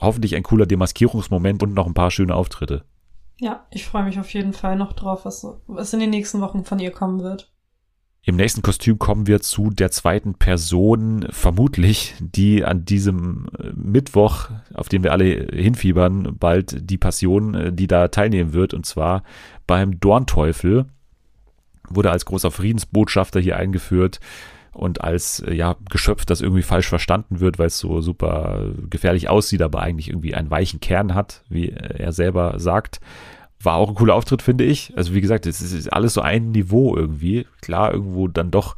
hoffentlich 0.01 0.35
ein 0.35 0.43
cooler 0.43 0.65
Demaskierungsmoment 0.65 1.63
und 1.63 1.73
noch 1.73 1.87
ein 1.87 1.93
paar 1.93 2.11
schöne 2.11 2.35
Auftritte. 2.35 2.83
Ja, 3.41 3.65
ich 3.71 3.85
freue 3.85 4.03
mich 4.03 4.19
auf 4.19 4.31
jeden 4.35 4.53
Fall 4.53 4.75
noch 4.75 4.93
drauf, 4.93 5.25
was, 5.25 5.47
was 5.65 5.91
in 5.93 5.99
den 5.99 6.11
nächsten 6.11 6.41
Wochen 6.41 6.63
von 6.63 6.77
ihr 6.77 6.91
kommen 6.91 7.23
wird. 7.23 7.51
Im 8.21 8.35
nächsten 8.35 8.61
Kostüm 8.61 8.99
kommen 8.99 9.25
wir 9.25 9.41
zu 9.41 9.71
der 9.71 9.89
zweiten 9.89 10.35
Person, 10.35 11.25
vermutlich, 11.31 12.13
die 12.19 12.63
an 12.63 12.85
diesem 12.85 13.47
äh, 13.57 13.71
Mittwoch, 13.73 14.51
auf 14.75 14.89
den 14.89 15.01
wir 15.01 15.11
alle 15.11 15.47
hinfiebern, 15.51 16.37
bald 16.37 16.87
die 16.87 16.99
Passion, 16.99 17.55
äh, 17.55 17.73
die 17.73 17.87
da 17.87 18.09
teilnehmen 18.09 18.53
wird, 18.53 18.75
und 18.75 18.85
zwar 18.85 19.23
beim 19.65 19.99
Dornteufel, 19.99 20.85
wurde 21.89 22.11
als 22.11 22.25
großer 22.25 22.51
Friedensbotschafter 22.51 23.39
hier 23.39 23.57
eingeführt 23.57 24.19
und 24.73 25.01
als 25.01 25.41
äh, 25.41 25.53
ja 25.53 25.75
Geschöpf, 25.89 26.25
das 26.25 26.41
irgendwie 26.41 26.61
falsch 26.61 26.87
verstanden 26.87 27.39
wird, 27.39 27.59
weil 27.59 27.67
es 27.67 27.79
so 27.79 28.01
super 28.01 28.65
gefährlich 28.89 29.29
aussieht, 29.29 29.61
aber 29.61 29.81
eigentlich 29.81 30.09
irgendwie 30.09 30.35
einen 30.35 30.51
weichen 30.51 30.79
Kern 30.79 31.13
hat, 31.13 31.43
wie 31.49 31.69
äh, 31.69 31.97
er 31.97 32.13
selber 32.13 32.59
sagt. 32.59 32.99
War 33.63 33.75
auch 33.75 33.89
ein 33.89 33.95
cooler 33.95 34.15
Auftritt, 34.15 34.41
finde 34.41 34.63
ich. 34.63 34.93
Also 34.97 35.13
wie 35.13 35.21
gesagt, 35.21 35.45
es 35.45 35.61
ist 35.61 35.93
alles 35.93 36.15
so 36.15 36.21
ein 36.21 36.51
Niveau 36.51 36.95
irgendwie. 36.95 37.45
Klar, 37.61 37.93
irgendwo 37.93 38.27
dann 38.27 38.49
doch 38.49 38.75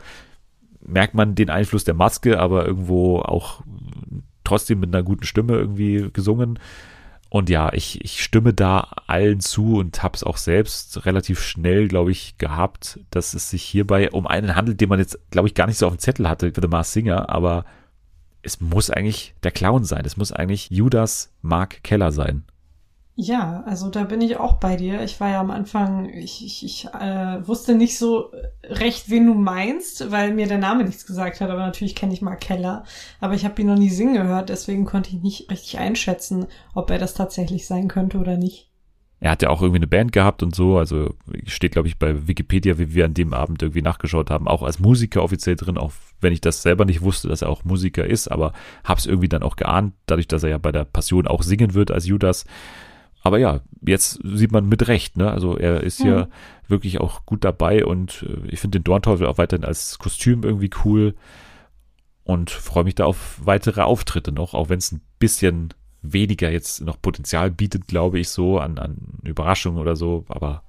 merkt 0.86 1.14
man 1.14 1.36
den 1.36 1.50
Einfluss 1.50 1.86
der 1.86 1.94
Maske, 1.94 2.40
aber 2.40 2.66
irgendwo 2.68 3.20
auch 3.20 3.62
trotzdem 4.44 4.82
mit 4.82 4.94
einer 4.94 5.04
guten 5.04 5.24
Stimme 5.24 5.54
irgendwie 5.54 6.10
gesungen. 6.12 6.60
Und 7.34 7.50
ja, 7.50 7.74
ich, 7.74 8.00
ich 8.06 8.24
stimme 8.24 8.54
da 8.54 8.92
allen 9.08 9.40
zu 9.40 9.78
und 9.78 10.04
habe 10.04 10.16
es 10.16 10.24
auch 10.24 10.38
selbst 10.38 11.04
relativ 11.08 11.42
schnell, 11.42 11.88
glaube 11.88 12.12
ich, 12.12 12.38
gehabt, 12.38 13.00
dass 13.10 13.34
es 13.34 13.50
sich 13.50 13.64
hierbei 13.64 14.12
um 14.12 14.28
einen 14.28 14.56
handelt, 14.56 14.80
den 14.80 14.90
man 14.90 15.00
jetzt, 15.00 15.18
glaube 15.32 15.48
ich, 15.48 15.56
gar 15.56 15.66
nicht 15.66 15.80
so 15.80 15.88
auf 15.88 15.96
dem 15.96 15.98
Zettel 15.98 16.30
hatte 16.30 16.52
für 16.54 16.62
The 16.62 16.68
Mars 16.68 16.94
Singer, 16.94 17.30
aber 17.30 17.66
es 18.44 18.62
muss 18.62 18.92
eigentlich 18.92 19.34
der 19.42 19.50
Clown 19.50 19.84
sein. 19.84 20.06
Es 20.06 20.16
muss 20.16 20.32
eigentlich 20.32 20.70
Judas 20.70 21.34
Mark 21.42 21.82
Keller 21.84 22.12
sein. 22.12 22.44
Ja, 23.16 23.64
also 23.68 23.90
da 23.90 24.06
bin 24.06 24.22
ich 24.22 24.38
auch 24.38 24.54
bei 24.54 24.76
dir. 24.76 25.04
Ich 25.04 25.20
war 25.20 25.30
ja 25.30 25.40
am 25.40 25.52
Anfang, 25.52 26.10
ich, 26.10 26.44
ich, 26.44 26.66
ich 26.66 26.88
äh, 27.00 27.48
wusste 27.48 27.76
nicht 27.76 27.98
so 28.00 28.32
recht, 28.64 29.10
wen 29.10 29.28
du 29.28 29.36
meinst, 29.36 30.10
weil 30.12 30.34
mir 30.34 30.48
der 30.48 30.58
Name 30.58 30.84
nichts 30.84 31.06
gesagt 31.06 31.40
hat. 31.40 31.52
Aber 31.52 31.60
natürlich 31.60 31.94
kenne 31.94 32.14
ich 32.14 32.24
Mark 32.24 32.42
Keller. 32.42 32.84
Aber 33.20 33.36
ich 33.36 33.46
habe 33.46 33.62
ihn 33.62 33.68
noch 33.68 33.78
nie 33.78 33.92
singen 33.92 34.16
gehört, 34.16 34.50
deswegen 34.50 34.86
konnte 34.86 35.12
ich 35.12 35.22
nicht 35.22 35.52
richtig 35.52 35.78
einschätzen, 35.78 36.48
ob 36.74 36.90
er 36.90 36.98
das 36.98 37.14
tatsächlich 37.14 37.68
sein 37.68 37.88
könnte 37.88 38.18
oder 38.18 38.36
nicht. 38.36 38.72
Er 39.20 39.32
hat 39.32 39.42
ja 39.42 39.50
auch 39.52 39.62
irgendwie 39.62 39.78
eine 39.78 39.88
Band 39.88 40.12
gehabt 40.12 40.44
und 40.44 40.54
so, 40.54 40.78
also 40.78 41.14
steht, 41.46 41.72
glaube 41.72 41.88
ich, 41.88 41.98
bei 41.98 42.28
Wikipedia, 42.28 42.78
wie 42.78 42.94
wir 42.94 43.06
an 43.06 43.14
dem 43.14 43.34
Abend 43.34 43.62
irgendwie 43.62 43.82
nachgeschaut 43.82 44.30
haben, 44.30 44.50
auch 44.50 44.64
als 44.64 44.80
Musiker 44.80 45.24
offiziell 45.24 45.56
drin, 45.56 45.78
auch 45.78 45.94
wenn 46.20 46.34
ich 46.34 46.42
das 46.42 46.62
selber 46.62 46.84
nicht 46.84 47.02
wusste, 47.02 47.30
dass 47.30 47.42
er 47.42 47.48
auch 47.48 47.64
Musiker 47.64 48.06
ist, 48.06 48.28
aber 48.28 48.52
hab's 48.84 49.06
irgendwie 49.06 49.30
dann 49.30 49.44
auch 49.44 49.56
geahnt, 49.56 49.94
dadurch, 50.08 50.28
dass 50.28 50.44
er 50.44 50.50
ja 50.50 50.58
bei 50.58 50.74
der 50.74 50.84
Passion 50.84 51.26
auch 51.26 51.42
singen 51.42 51.74
wird 51.74 51.90
als 51.90 52.06
Judas. 52.06 52.44
Aber 53.26 53.40
ja, 53.40 53.62
jetzt 53.86 54.20
sieht 54.24 54.52
man 54.52 54.68
mit 54.68 54.88
Recht, 54.88 55.16
ne? 55.18 55.32
Also 55.32 55.58
er 55.58 55.82
ist 55.82 56.02
hier 56.02 56.26
Mhm. 56.26 56.70
wirklich 56.70 57.00
auch 57.00 57.26
gut 57.26 57.44
dabei 57.46 57.86
und 57.86 58.24
äh, 58.28 58.48
ich 58.50 58.60
finde 58.60 58.80
den 58.80 58.84
Dornteufel 58.84 59.26
auch 59.28 59.38
weiterhin 59.38 59.66
als 59.66 59.98
Kostüm 59.98 60.44
irgendwie 60.44 60.70
cool 60.84 61.16
und 62.26 62.50
freue 62.52 62.84
mich 62.84 62.96
da 62.96 63.06
auf 63.06 63.40
weitere 63.44 63.82
Auftritte 63.82 64.32
noch, 64.32 64.54
auch 64.54 64.70
wenn 64.70 64.80
es 64.80 64.92
ein 64.92 65.02
bisschen 65.20 65.74
weniger 66.02 66.52
jetzt 66.52 66.82
noch 66.82 67.02
Potenzial 67.02 67.50
bietet, 67.50 67.88
glaube 67.88 68.20
ich, 68.20 68.28
so 68.30 68.60
an, 68.60 68.78
an 68.78 68.98
Überraschungen 69.24 69.80
oder 69.80 69.96
so, 69.96 70.26
aber 70.28 70.64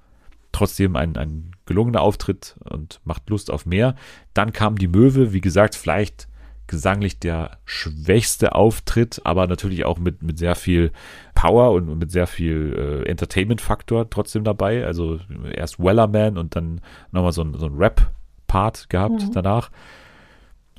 trotzdem 0.53 0.95
ein, 0.95 1.17
ein 1.17 1.51
gelungener 1.65 2.01
Auftritt 2.01 2.55
und 2.69 3.01
macht 3.03 3.29
Lust 3.29 3.51
auf 3.51 3.65
mehr. 3.65 3.95
Dann 4.33 4.53
kam 4.53 4.77
die 4.77 4.87
Möwe, 4.87 5.33
wie 5.33 5.41
gesagt, 5.41 5.75
vielleicht 5.75 6.29
gesanglich 6.67 7.19
der 7.19 7.57
schwächste 7.65 8.55
Auftritt, 8.55 9.21
aber 9.23 9.47
natürlich 9.47 9.85
auch 9.85 9.99
mit, 9.99 10.21
mit 10.23 10.37
sehr 10.37 10.55
viel 10.55 10.91
Power 11.33 11.71
und 11.71 11.97
mit 11.97 12.11
sehr 12.11 12.27
viel 12.27 13.03
äh, 13.05 13.09
Entertainment-Faktor 13.09 14.09
trotzdem 14.09 14.43
dabei. 14.43 14.85
Also 14.85 15.19
erst 15.53 15.79
Wellerman 15.79 16.37
und 16.37 16.55
dann 16.55 16.81
nochmal 17.11 17.31
so 17.31 17.43
ein, 17.43 17.53
so 17.57 17.67
ein 17.67 17.75
Rap-Part 17.75 18.89
gehabt 18.89 19.21
Mhm. 19.21 19.31
danach. 19.33 19.69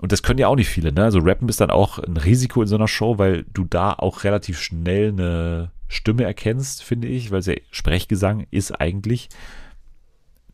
Und 0.00 0.12
das 0.12 0.22
können 0.22 0.38
ja 0.38 0.48
auch 0.48 0.56
nicht 0.56 0.68
viele, 0.68 0.92
ne? 0.92 1.04
Also 1.04 1.20
Rappen 1.20 1.48
ist 1.48 1.60
dann 1.60 1.70
auch 1.70 1.98
ein 1.98 2.18
Risiko 2.18 2.60
in 2.60 2.68
so 2.68 2.76
einer 2.76 2.88
Show, 2.88 3.18
weil 3.18 3.44
du 3.54 3.64
da 3.64 3.94
auch 3.94 4.24
relativ 4.24 4.60
schnell 4.60 5.08
eine 5.08 5.70
Stimme 5.88 6.24
erkennst, 6.24 6.82
finde 6.82 7.08
ich, 7.08 7.30
weil 7.30 7.40
der 7.42 7.60
Sprechgesang 7.70 8.46
ist 8.50 8.72
eigentlich 8.78 9.28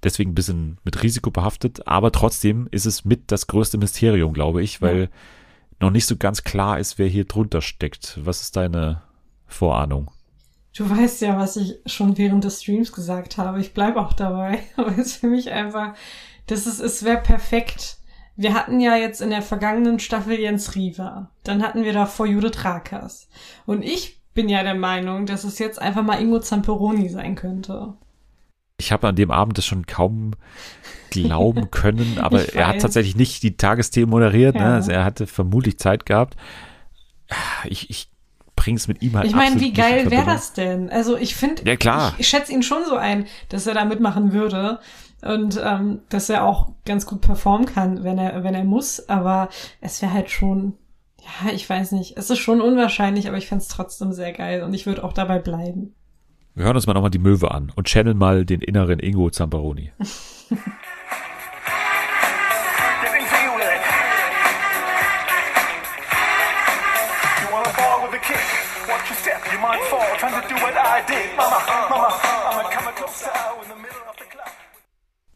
deswegen 0.03 0.33
ein 0.33 0.35
bisschen 0.35 0.79
mit 0.85 1.03
Risiko 1.03 1.31
behaftet, 1.31 1.87
aber 1.87 2.13
trotzdem 2.13 2.69
ist 2.71 2.87
es 2.87 3.05
mit 3.05 3.31
das 3.33 3.47
größte 3.47 3.79
Mysterium, 3.79 4.33
glaube 4.33 4.63
ich, 4.63 4.81
weil 4.83 5.03
Ja. 5.03 5.09
noch 5.81 5.91
nicht 5.91 6.07
so 6.07 6.17
ganz 6.17 6.45
klar 6.45 6.79
ist, 6.79 6.99
wer 6.99 7.07
hier 7.09 7.25
drunter 7.25 7.61
steckt. 7.61 8.19
Was 8.25 8.41
ist 8.43 8.57
deine 8.57 9.03
Vorahnung? 9.47 10.11
Du 10.77 10.89
weißt 10.89 11.21
ja, 11.21 11.39
was 11.39 11.57
ich 11.57 11.75
schon 11.87 12.17
während 12.17 12.45
des 12.45 12.63
Streams 12.63 12.93
gesagt 12.93 13.37
habe. 13.37 13.61
Ich 13.61 13.75
bleibe 13.75 14.01
auch 14.01 14.15
dabei. 14.15 14.61
Aber 14.77 14.91
es 14.93 14.99
ist 14.99 15.17
für 15.17 15.27
mich 15.27 15.51
einfach, 15.51 15.95
das 16.47 16.67
ist, 16.67 16.81
es 16.81 17.05
wäre 17.05 17.21
perfekt. 17.21 17.99
Wir 18.37 18.55
hatten 18.55 18.81
ja 18.81 18.97
jetzt 18.97 19.21
in 19.21 19.29
der 19.29 19.43
vergangenen 19.43 19.99
Staffel 19.99 20.39
Jens 20.41 20.75
Riva. 20.75 21.31
Dann 21.45 21.63
hatten 21.63 21.85
wir 21.85 21.93
davor 21.93 22.27
Judith 22.27 22.65
Rakers. 22.65 23.29
Und 23.67 23.83
ich 23.83 24.19
bin 24.33 24.49
ja 24.49 24.63
der 24.63 24.75
Meinung, 24.75 25.27
dass 25.27 25.45
es 25.45 25.59
jetzt 25.59 25.79
einfach 25.81 26.03
mal 26.03 26.23
Ingo 26.23 26.41
Zamperoni 26.41 27.11
sein 27.11 27.35
könnte. 27.35 27.93
Ich 28.83 28.93
habe 28.93 29.07
an 29.09 29.15
dem 29.17 29.31
Abend 29.31 29.57
das 29.59 29.65
schon 29.65 29.87
kaum 29.87 30.33
glauben 31.11 31.71
können, 31.71 32.19
aber 32.21 32.43
Ich 32.43 32.55
er 32.55 32.67
hat 32.67 32.75
weiß. 32.77 32.83
tatsächlich 32.83 33.17
nicht 33.17 33.43
die 33.43 33.57
Tagesthemen 33.57 34.11
moderiert, 34.11 34.55
ne? 34.57 34.61
Ja. 34.63 34.75
also 34.75 34.91
er 34.91 35.05
hatte 35.05 35.27
vermutlich 35.27 35.79
Zeit 35.79 36.05
gehabt. 36.07 36.37
Ich, 37.65 37.89
ich 37.91 38.09
bring's 38.57 38.89
mit 38.89 39.03
ihm 39.03 39.17
halt 39.17 39.27
Ich 39.27 39.35
meine, 39.35 39.61
wie 39.61 39.73
geil 39.73 40.11
wäre 40.11 40.27
das 40.27 40.53
denn? 40.53 40.91
Also 40.91 41.17
ich 41.17 41.35
finde, 41.35 41.63
Ja, 41.67 41.77
klar. 41.77 42.13
ich, 42.15 42.21
ich 42.21 42.29
schätze 42.29 42.53
ihn 42.53 42.63
schon 42.63 42.85
so 42.87 42.97
ein, 42.97 43.27
dass 43.49 43.67
er 43.67 43.75
da 43.75 43.85
mitmachen 43.85 44.33
würde 44.33 44.81
und 45.23 45.61
ähm, 45.65 46.01
dass 46.09 46.29
er 46.29 46.45
auch 46.45 46.73
ganz 46.85 47.07
gut 47.07 47.21
performen 47.21 47.67
kann, 47.67 48.03
wenn 48.05 48.19
er 48.19 48.43
wenn 48.45 48.55
er 48.55 48.65
muss. 48.65 49.09
Aber 49.09 49.49
es 49.81 50.03
wäre 50.03 50.13
halt 50.13 50.31
schon, 50.31 50.75
ja, 51.21 51.53
ich 51.53 51.69
weiß 51.69 51.93
nicht, 51.93 52.17
es 52.17 52.29
ist 52.31 52.41
schon 52.41 52.61
unwahrscheinlich, 52.61 53.29
aber 53.29 53.39
ich 53.39 53.47
fände 53.47 53.63
es 53.63 53.69
trotzdem 53.69 54.13
sehr 54.13 54.33
geil 54.33 54.63
und 54.63 54.75
ich 54.75 54.85
würde 54.87 55.05
auch 55.05 55.13
dabei 55.13 55.39
bleiben. 55.39 55.95
Wir 56.55 56.67
hören 56.67 56.77
uns 56.77 56.87
mal 56.87 56.93
nochmal 56.93 57.11
die 57.11 57.19
Möwe 57.19 57.51
an 57.51 57.73
und 57.77 57.89
channeln 57.89 58.19
mal 58.19 58.45
den 58.45 58.61
inneren 58.61 58.99
Ingo 58.99 59.31
Zamperoni. 59.31 59.91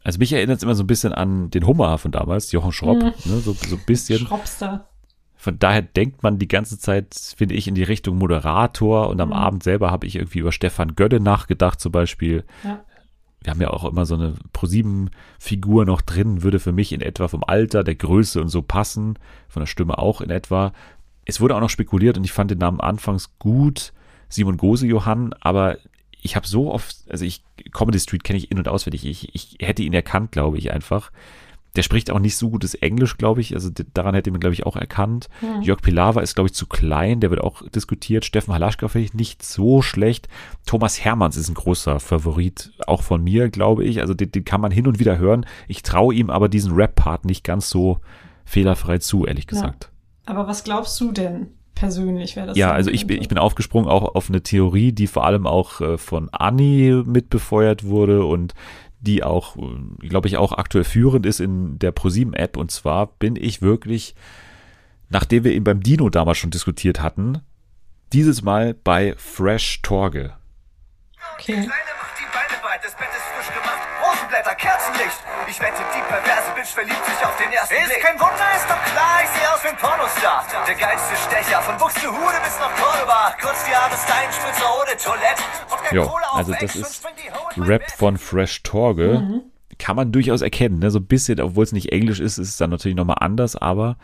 Also 0.03 0.19
mich 0.19 0.31
erinnert 0.31 0.57
es 0.57 0.63
immer 0.63 0.73
so 0.73 0.83
ein 0.83 0.87
bisschen 0.87 1.11
an 1.11 1.49
den 1.49 1.67
Hummer 1.67 1.97
von 1.97 2.11
damals, 2.11 2.53
Jochen 2.53 2.71
Schropp, 2.71 2.97
ne? 2.97 3.13
so, 3.25 3.51
so 3.51 3.75
ein 3.75 3.83
bisschen. 3.85 4.19
Schropster. 4.19 4.87
Von 5.47 5.59
daher 5.59 5.81
denkt 5.81 6.23
man 6.23 6.39
die 6.39 6.49
ganze 6.49 6.77
Zeit, 6.77 7.15
finde 7.37 7.55
ich, 7.55 7.69
in 7.69 7.75
die 7.75 7.83
Richtung 7.83 8.17
Moderator 8.17 9.07
und 9.07 9.21
am 9.21 9.29
Mhm. 9.29 9.35
Abend 9.35 9.63
selber 9.63 9.91
habe 9.91 10.05
ich 10.05 10.17
irgendwie 10.17 10.39
über 10.39 10.51
Stefan 10.51 10.95
Gödde 10.95 11.21
nachgedacht 11.21 11.79
zum 11.79 11.93
Beispiel. 11.93 12.43
Ja. 12.65 12.83
Wir 13.43 13.51
haben 13.51 13.61
ja 13.61 13.69
auch 13.69 13.85
immer 13.85 14.05
so 14.05 14.15
eine 14.15 14.33
ProSieben-Figur 14.51 15.85
noch 15.85 16.01
drin, 16.01 16.43
würde 16.43 16.59
für 16.59 16.73
mich 16.73 16.91
in 16.91 16.99
etwa 16.99 17.29
vom 17.29 17.45
Alter, 17.47 17.85
der 17.85 17.95
Größe 17.95 18.41
und 18.41 18.49
so 18.49 18.61
passen, 18.61 19.17
von 19.47 19.61
der 19.61 19.67
Stimme 19.67 19.97
auch 19.97 20.19
in 20.19 20.31
etwa. 20.31 20.73
Es 21.23 21.39
wurde 21.39 21.55
auch 21.55 21.61
noch 21.61 21.69
spekuliert 21.69 22.17
und 22.17 22.25
ich 22.25 22.33
fand 22.33 22.51
den 22.51 22.57
Namen 22.57 22.81
anfangs 22.81 23.39
gut, 23.39 23.93
Simon 24.27 24.57
Gose 24.57 24.85
Johann, 24.85 25.31
aber 25.39 25.77
ich 26.11 26.35
habe 26.35 26.45
so 26.45 26.73
oft, 26.73 26.93
also 27.09 27.23
ich, 27.23 27.45
Comedy 27.71 28.01
Street 28.01 28.25
kenne 28.25 28.35
ich 28.35 28.51
in- 28.51 28.57
und 28.57 28.67
auswendig, 28.67 29.05
ich, 29.05 29.33
ich 29.33 29.65
hätte 29.65 29.83
ihn 29.83 29.93
erkannt, 29.93 30.33
glaube 30.33 30.57
ich 30.57 30.73
einfach. 30.73 31.09
Der 31.75 31.83
spricht 31.83 32.09
auch 32.09 32.19
nicht 32.19 32.35
so 32.37 32.49
gutes 32.49 32.73
Englisch, 32.73 33.17
glaube 33.17 33.41
ich. 33.41 33.53
Also 33.53 33.69
daran 33.93 34.15
hätte 34.15 34.31
man, 34.31 34.39
glaube 34.39 34.53
ich, 34.53 34.65
auch 34.65 34.75
erkannt. 34.75 35.29
Hm. 35.41 35.61
Jörg 35.61 35.81
Pilawa 35.81 36.21
ist, 36.21 36.35
glaube 36.35 36.47
ich, 36.47 36.53
zu 36.53 36.65
klein. 36.65 37.19
Der 37.19 37.29
wird 37.29 37.41
auch 37.41 37.67
diskutiert. 37.69 38.25
Steffen 38.25 38.53
Halaschka 38.53 38.87
finde 38.87 39.05
ich 39.05 39.13
nicht 39.13 39.43
so 39.43 39.81
schlecht. 39.81 40.27
Thomas 40.65 41.03
Hermanns 41.03 41.37
ist 41.37 41.49
ein 41.49 41.55
großer 41.55 41.99
Favorit, 41.99 42.71
auch 42.87 43.03
von 43.03 43.23
mir, 43.23 43.49
glaube 43.49 43.83
ich. 43.83 44.01
Also 44.01 44.13
den, 44.13 44.31
den 44.31 44.45
kann 44.45 44.61
man 44.61 44.71
hin 44.71 44.87
und 44.87 44.99
wieder 44.99 45.17
hören. 45.17 45.45
Ich 45.67 45.83
traue 45.83 46.15
ihm 46.15 46.29
aber 46.29 46.49
diesen 46.49 46.73
Rap-Part 46.73 47.25
nicht 47.25 47.43
ganz 47.43 47.69
so 47.69 47.99
fehlerfrei 48.45 48.97
zu, 48.97 49.25
ehrlich 49.25 49.45
gesagt. 49.45 49.91
Aber 50.25 50.47
was 50.47 50.63
glaubst 50.63 50.99
du 50.99 51.11
denn 51.11 51.47
persönlich, 51.77 52.35
wer 52.35 52.47
das 52.47 52.57
Ja, 52.57 52.71
also 52.71 52.89
ich 52.89 53.07
bin, 53.07 53.21
ich 53.21 53.27
bin 53.27 53.37
aufgesprungen 53.37 53.89
auch 53.89 54.15
auf 54.15 54.29
eine 54.29 54.41
Theorie, 54.41 54.91
die 54.91 55.07
vor 55.07 55.25
allem 55.25 55.45
auch 55.45 55.79
äh, 55.79 55.97
von 55.97 56.29
Anni 56.31 57.03
mitbefeuert 57.05 57.83
wurde 57.83 58.25
und 58.25 58.53
die 58.99 59.23
auch, 59.23 59.55
glaube 59.99 60.27
ich, 60.27 60.37
auch 60.37 60.53
aktuell 60.53 60.83
führend 60.83 61.25
ist 61.25 61.39
in 61.39 61.79
der 61.79 61.91
ProSieben-App. 61.91 62.57
Und 62.57 62.71
zwar 62.71 63.07
bin 63.07 63.35
ich 63.35 63.61
wirklich, 63.61 64.15
nachdem 65.09 65.43
wir 65.43 65.53
ihn 65.53 65.63
beim 65.63 65.81
Dino 65.81 66.09
damals 66.09 66.37
schon 66.37 66.51
diskutiert 66.51 67.01
hatten, 67.01 67.41
dieses 68.13 68.41
Mal 68.41 68.73
bei 68.73 69.15
Fresh 69.17 69.81
Torge. 69.81 70.33
Okay. 71.35 71.53
Kleine 71.53 71.97
Rosenblätter, 74.27 74.55
Kerzenlicht. 74.55 75.19
Ich 75.47 75.59
wette, 75.59 75.81
die 75.95 76.01
perverse 76.01 76.51
Bitch 76.55 76.73
verliebt 76.73 77.05
sich 77.05 77.25
auf 77.25 77.35
den 77.37 77.51
ersten 77.51 77.75
ist 77.75 77.85
Blick. 77.87 77.97
Ist 77.97 78.05
kein 78.05 78.19
Wunder, 78.19 78.47
ist 78.55 78.67
doch 78.67 78.83
klar, 78.91 79.23
ich 79.23 79.29
sehe 79.29 79.47
aus 79.53 79.63
wie 79.63 79.67
ein 79.69 79.77
Pornostar. 79.77 80.45
Der 80.67 80.75
geilste 80.75 81.15
Stecher, 81.15 81.61
von 81.61 81.77
Buxtehude 81.77 82.39
bis 82.43 82.59
nach 82.59 82.75
Korbach. 82.75 83.37
Kurz 83.39 83.65
die 83.65 83.75
Haare 83.75 83.95
Stein, 83.95 84.27
Spritzer 84.31 84.67
ohne 84.75 84.97
Toilette. 84.97 85.43
Auf 86.01 86.35
also 86.35 86.53
das 86.59 86.75
ist 86.75 87.07
Rap 87.57 87.89
von 87.91 88.17
Fresh 88.17 88.63
Torge. 88.63 89.43
Kann 89.79 89.95
man 89.95 90.11
durchaus 90.11 90.41
erkennen, 90.41 90.79
ne? 90.79 90.89
so 90.89 90.99
ein 90.99 91.05
bisschen, 91.05 91.39
obwohl 91.39 91.63
es 91.63 91.71
nicht 91.71 91.91
Englisch 91.91 92.19
ist, 92.19 92.37
ist 92.39 92.49
es 92.49 92.57
dann 92.57 92.71
natürlich 92.71 92.97
nochmal 92.97 93.17
anders, 93.19 93.55
aber 93.55 93.97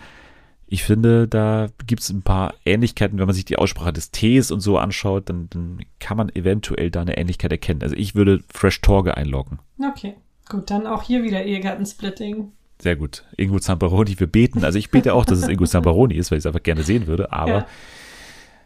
ich 0.67 0.83
finde, 0.83 1.27
da 1.27 1.67
gibt 1.85 2.01
es 2.01 2.09
ein 2.09 2.21
paar 2.23 2.53
Ähnlichkeiten, 2.65 3.19
wenn 3.19 3.25
man 3.27 3.35
sich 3.35 3.45
die 3.45 3.57
Aussprache 3.57 3.93
des 3.93 4.11
Ts 4.11 4.51
und 4.51 4.59
so 4.59 4.77
anschaut, 4.77 5.29
dann, 5.29 5.47
dann 5.51 5.79
kann 5.99 6.17
man 6.17 6.29
eventuell 6.29 6.89
da 6.89 7.01
eine 7.01 7.17
Ähnlichkeit 7.17 7.51
erkennen. 7.51 7.81
Also 7.83 7.95
ich 7.95 8.15
würde 8.15 8.41
Fresh 8.51 8.81
Torge 8.81 9.15
einloggen. 9.15 9.59
Okay. 9.79 10.15
Gut, 10.49 10.69
dann 10.71 10.87
auch 10.87 11.03
hier 11.03 11.23
wieder 11.23 11.43
Ehegattensplitting. 11.43 12.51
Sehr 12.79 12.95
gut. 12.95 13.23
Ingo 13.37 13.59
Zamperoni, 13.59 14.19
wir 14.19 14.27
beten. 14.27 14.65
Also 14.65 14.77
ich 14.77 14.89
bete 14.91 15.13
auch, 15.13 15.25
dass 15.25 15.39
es 15.39 15.47
Ingo 15.47 15.65
Zamperoni 15.65 16.15
ist, 16.15 16.31
weil 16.31 16.37
ich 16.37 16.41
es 16.41 16.45
einfach 16.47 16.63
gerne 16.63 16.83
sehen 16.83 17.07
würde, 17.07 17.31
aber 17.31 17.49
Ja. 17.51 17.65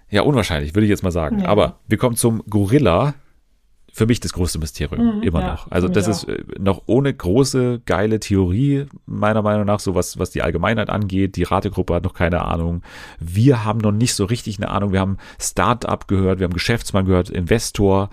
ja, 0.09 0.21
unwahrscheinlich, 0.21 0.73
würde 0.73 0.85
ich 0.85 0.89
jetzt 0.89 1.03
mal 1.03 1.11
sagen. 1.11 1.41
Ja. 1.41 1.49
Aber 1.49 1.79
wir 1.87 1.97
kommen 1.97 2.15
zum 2.15 2.41
Gorilla. 2.49 3.13
Für 3.97 4.05
mich 4.05 4.19
das 4.19 4.31
größte 4.31 4.59
Mysterium, 4.59 5.17
Mhm, 5.17 5.23
immer 5.23 5.41
ja, 5.41 5.53
noch. 5.53 5.71
Also 5.71 5.87
das 5.87 6.07
ist 6.07 6.25
äh, 6.25 6.43
noch 6.59 6.83
ohne 6.85 7.11
große, 7.11 7.81
geile 7.87 8.19
Theorie, 8.19 8.85
meiner 9.07 9.41
Meinung 9.41 9.65
nach, 9.65 9.79
so 9.79 9.95
was, 9.95 10.19
was 10.19 10.29
die 10.29 10.43
Allgemeinheit 10.43 10.91
angeht. 10.91 11.35
Die 11.35 11.41
Rategruppe 11.41 11.95
hat 11.95 12.03
noch 12.03 12.13
keine 12.13 12.43
Ahnung. 12.43 12.83
Wir 13.19 13.65
haben 13.65 13.79
noch 13.79 13.91
nicht 13.91 14.13
so 14.13 14.25
richtig 14.25 14.59
eine 14.59 14.69
Ahnung. 14.69 14.93
Wir 14.93 14.99
haben 14.99 15.17
Start-up 15.41 16.07
gehört, 16.07 16.37
wir 16.37 16.43
haben 16.43 16.53
Geschäftsmann 16.53 17.05
gehört, 17.05 17.31
Investor, 17.31 18.11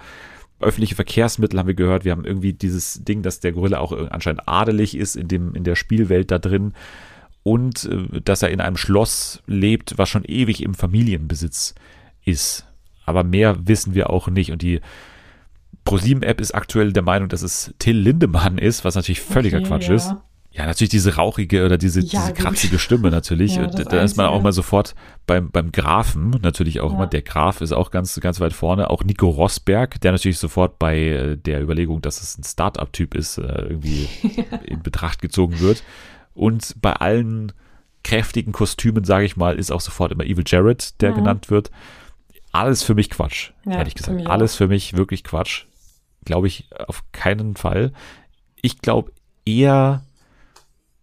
öffentliche 0.58 0.94
Verkehrsmittel 0.94 1.58
haben 1.58 1.66
wir 1.66 1.74
gehört. 1.74 2.06
Wir 2.06 2.12
haben 2.12 2.24
irgendwie 2.24 2.54
dieses 2.54 3.04
Ding, 3.04 3.20
dass 3.20 3.40
der 3.40 3.52
Gorilla 3.52 3.80
auch 3.80 3.92
anscheinend 4.08 4.48
adelig 4.48 4.96
ist 4.96 5.16
in 5.16 5.28
dem, 5.28 5.54
in 5.54 5.64
der 5.64 5.76
Spielwelt 5.76 6.30
da 6.30 6.38
drin. 6.38 6.72
Und 7.42 7.84
äh, 7.84 8.22
dass 8.22 8.40
er 8.40 8.48
in 8.48 8.62
einem 8.62 8.78
Schloss 8.78 9.42
lebt, 9.46 9.98
was 9.98 10.08
schon 10.08 10.24
ewig 10.24 10.62
im 10.62 10.72
Familienbesitz 10.72 11.74
ist. 12.24 12.64
Aber 13.04 13.22
mehr 13.22 13.68
wissen 13.68 13.94
wir 13.94 14.08
auch 14.08 14.28
nicht. 14.28 14.50
Und 14.50 14.62
die 14.62 14.80
ProSieben-App 15.84 16.40
ist 16.40 16.54
aktuell 16.54 16.92
der 16.92 17.02
Meinung, 17.02 17.28
dass 17.28 17.42
es 17.42 17.74
Till 17.78 17.96
Lindemann 17.96 18.58
ist, 18.58 18.84
was 18.84 18.94
natürlich 18.94 19.20
völliger 19.20 19.58
Okay, 19.58 19.66
Quatsch 19.68 19.88
ja. 19.88 19.94
ist. 19.94 20.14
Ja, 20.50 20.66
natürlich 20.66 20.90
diese 20.90 21.16
rauchige 21.16 21.64
oder 21.66 21.76
diese, 21.78 22.00
Ja, 22.00 22.06
diese 22.20 22.32
kratzige 22.32 22.78
Stimme 22.78 23.10
natürlich. 23.10 23.56
Ja, 23.56 23.66
da 23.66 24.02
ist 24.04 24.16
man 24.16 24.26
auch 24.26 24.40
mal 24.40 24.52
sofort 24.52 24.94
beim, 25.26 25.50
beim 25.50 25.72
Grafen, 25.72 26.30
natürlich 26.42 26.80
auch 26.80 26.90
Ja. 26.90 26.96
immer. 26.96 27.06
Der 27.08 27.22
Graf 27.22 27.60
ist 27.60 27.72
auch 27.72 27.90
ganz, 27.90 28.18
ganz 28.20 28.38
weit 28.38 28.52
vorne. 28.52 28.88
Auch 28.88 29.02
Nico 29.02 29.28
Rosberg, 29.28 30.00
der 30.00 30.12
natürlich 30.12 30.38
sofort 30.38 30.78
bei 30.78 30.96
äh, 31.08 31.36
der 31.36 31.60
Überlegung, 31.60 32.02
dass 32.02 32.22
es 32.22 32.38
ein 32.38 32.44
Start-up-Typ 32.44 33.16
ist, 33.16 33.38
äh, 33.38 33.42
irgendwie 33.42 34.08
in 34.64 34.80
Betracht 34.80 35.20
gezogen 35.20 35.58
wird. 35.58 35.82
Und 36.34 36.76
bei 36.80 36.92
allen 36.92 37.50
kräftigen 38.04 38.52
Kostümen, 38.52 39.02
sage 39.02 39.24
ich 39.24 39.36
mal, 39.36 39.58
ist 39.58 39.72
auch 39.72 39.80
sofort 39.80 40.12
immer 40.12 40.24
Evil 40.24 40.44
Jared, 40.46 41.00
der 41.00 41.10
Mhm. 41.10 41.14
genannt 41.16 41.50
wird. 41.50 41.72
Alles 42.52 42.84
für 42.84 42.94
mich 42.94 43.10
Quatsch, 43.10 43.50
ehrlich 43.68 43.96
gesagt. 43.96 44.24
Alles 44.28 44.54
für 44.54 44.68
mich 44.68 44.96
wirklich 44.96 45.24
Quatsch. 45.24 45.64
Glaube 46.24 46.46
ich 46.46 46.68
auf 46.86 47.02
keinen 47.12 47.56
Fall. 47.56 47.92
Ich 48.62 48.78
glaube 48.78 49.12
eher, 49.44 50.02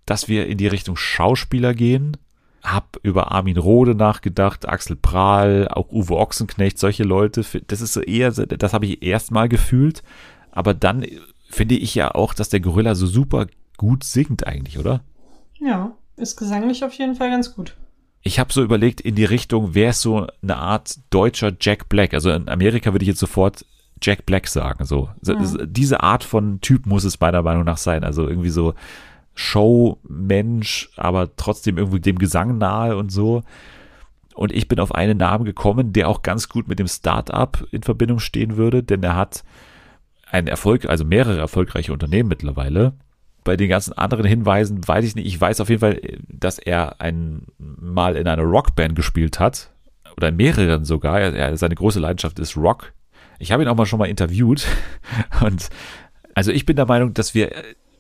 dass 0.05 0.28
wir 0.28 0.47
in 0.47 0.57
die 0.57 0.67
Richtung 0.67 0.97
Schauspieler 0.97 1.74
gehen. 1.74 2.17
Hab 2.63 2.97
über 3.01 3.32
Armin 3.32 3.57
Rohde 3.57 3.95
nachgedacht, 3.95 4.67
Axel 4.67 4.95
Prahl, 4.95 5.67
auch 5.67 5.91
Uwe 5.91 6.15
Ochsenknecht, 6.17 6.78
solche 6.78 7.03
Leute. 7.03 7.43
Das 7.67 7.82
ist 7.82 7.93
so 7.93 8.01
eher, 8.01 8.32
das 8.32 8.74
habe 8.74 8.86
ich 8.86 9.01
erst 9.03 9.32
mal 9.32 9.49
gefühlt. 9.49 10.03
Aber 10.51 10.74
dann 10.74 11.05
finde 11.49 11.76
ich 11.76 11.95
ja 11.95 12.13
auch, 12.13 12.34
dass 12.34 12.49
der 12.49 12.59
Gorilla 12.59 12.93
so 12.93 13.07
super 13.07 13.47
gut 13.78 14.03
singt 14.03 14.45
eigentlich, 14.45 14.78
oder? 14.78 15.01
Ja, 15.59 15.95
ist 16.17 16.38
gesanglich 16.38 16.84
auf 16.84 16.93
jeden 16.93 17.15
Fall 17.15 17.32
ganz 17.32 17.55
gut. 17.55 17.76
Ich 18.22 18.38
habe 18.38 18.53
so 18.53 18.61
überlegt 18.61 19.01
in 19.01 19.15
die 19.15 19.26
Richtung, 19.26 19.74
wer 19.74 19.89
ist 19.89 20.01
so 20.01 20.28
eine 20.43 20.57
Art 20.57 20.99
deutscher 21.09 21.53
Jack 21.59 21.89
Black? 21.89 22.13
Also 22.13 22.30
in 22.30 22.47
Amerika 22.47 22.91
würde 22.93 23.03
ich 23.03 23.09
jetzt 23.09 23.19
sofort 23.19 23.65
Jack 24.02 24.26
Black 24.26 24.47
sagen. 24.47 24.86
So 24.86 25.10
So- 25.22 25.36
diese 25.66 26.02
Art 26.04 26.24
von 26.24 26.60
Typ 26.62 26.86
muss 26.86 27.04
es 27.04 27.20
meiner 27.20 27.41
Meinung 27.43 27.64
nach 27.64 27.78
sein. 27.78 28.04
Also 28.04 28.28
irgendwie 28.28 28.49
so 28.49 28.74
Showmensch, 29.36 30.89
aber 30.97 31.36
trotzdem 31.36 31.78
irgendwie 31.78 31.99
dem 31.99 32.18
Gesang 32.20 32.58
nahe 32.58 32.97
und 32.97 33.12
so. 33.12 33.43
Und 34.34 34.52
ich 34.52 34.68
bin 34.68 34.80
auf 34.80 34.95
einen 34.95 35.18
Namen 35.18 35.45
gekommen, 35.45 35.93
der 35.93 36.08
auch 36.10 36.22
ganz 36.22 36.49
gut 36.49 36.68
mit 36.68 36.80
dem 36.80 36.88
Startup 36.88 37.66
in 37.72 37.84
Verbindung 37.84 38.20
stehen 38.20 38.58
würde, 38.58 38.82
denn 38.82 39.04
er 39.04 39.16
hat 39.16 39.43
ein 40.32 40.47
Erfolg, 40.47 40.86
also 40.86 41.04
mehrere 41.04 41.38
erfolgreiche 41.38 41.91
Unternehmen 41.91 42.30
mittlerweile. 42.30 42.93
Bei 43.43 43.58
den 43.58 43.70
ganzen 43.70 43.93
anderen 43.93 44.26
Hinweisen 44.26 44.88
weiß 44.88 45.04
ich 45.04 45.16
nicht. 45.16 45.26
Ich 45.26 45.39
weiß 45.41 45.60
auf 45.60 45.70
jeden 45.70 45.82
Fall, 45.82 45.99
dass 46.30 46.60
er 46.60 47.02
ein, 47.02 47.47
mal 47.58 48.16
in 48.16 48.28
einer 48.28 48.43
Rockband 48.43 48.95
gespielt 48.95 49.39
hat. 49.39 49.72
Oder 50.16 50.30
in 50.30 50.36
mehreren 50.36 50.86
sogar. 50.86 51.20
Er, 51.20 51.58
seine 51.58 51.76
große 51.76 51.99
Leidenschaft 51.99 52.38
ist 52.39 52.56
Rock. 52.56 52.93
Ich 53.42 53.52
habe 53.52 53.64
ihn 53.64 53.70
auch 53.70 53.76
mal 53.76 53.86
schon 53.86 54.00
mal 54.00 54.10
interviewt. 54.10 54.68
Und 55.44 55.70
also 56.36 56.52
ich 56.52 56.66
bin 56.66 56.76
der 56.76 56.86
Meinung, 56.86 57.14
dass 57.14 57.34
wir 57.34 57.52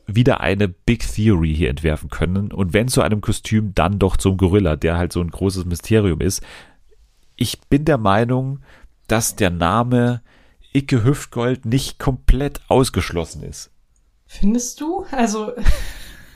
wieder 0.05 0.41
eine 0.41 0.67
Big 0.67 1.07
Theory 1.13 1.53
hier 1.53 1.69
entwerfen 1.69 2.09
können. 2.09 2.51
Und 2.51 2.73
wenn 2.73 2.87
zu 2.87 3.01
einem 3.01 3.21
Kostüm, 3.21 3.73
dann 3.73 3.99
doch 3.99 4.17
zum 4.17 4.37
Gorilla, 4.37 4.75
der 4.75 4.97
halt 4.97 5.13
so 5.13 5.21
ein 5.21 5.31
großes 5.31 5.65
Mysterium 5.65 6.21
ist. 6.21 6.43
Ich 7.35 7.59
bin 7.61 7.85
der 7.85 7.97
Meinung, 7.97 8.59
dass 9.07 9.35
der 9.35 9.49
Name 9.49 10.21
Icke 10.73 11.03
Hüftgold 11.03 11.65
nicht 11.65 11.97
komplett 11.97 12.61
ausgeschlossen 12.67 13.43
ist. 13.43 13.71
Findest 14.27 14.79
du? 14.79 15.05
Also, 15.11 15.53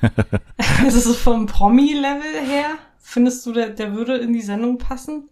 also 0.84 0.99
so 0.99 1.14
vom 1.14 1.45
Promi-Level 1.45 2.45
her, 2.45 2.78
findest 2.97 3.45
du, 3.45 3.53
der, 3.53 3.70
der 3.70 3.93
würde 3.93 4.18
in 4.18 4.34
die 4.34 4.41
Sendung 4.41 4.78
passen? 4.78 5.30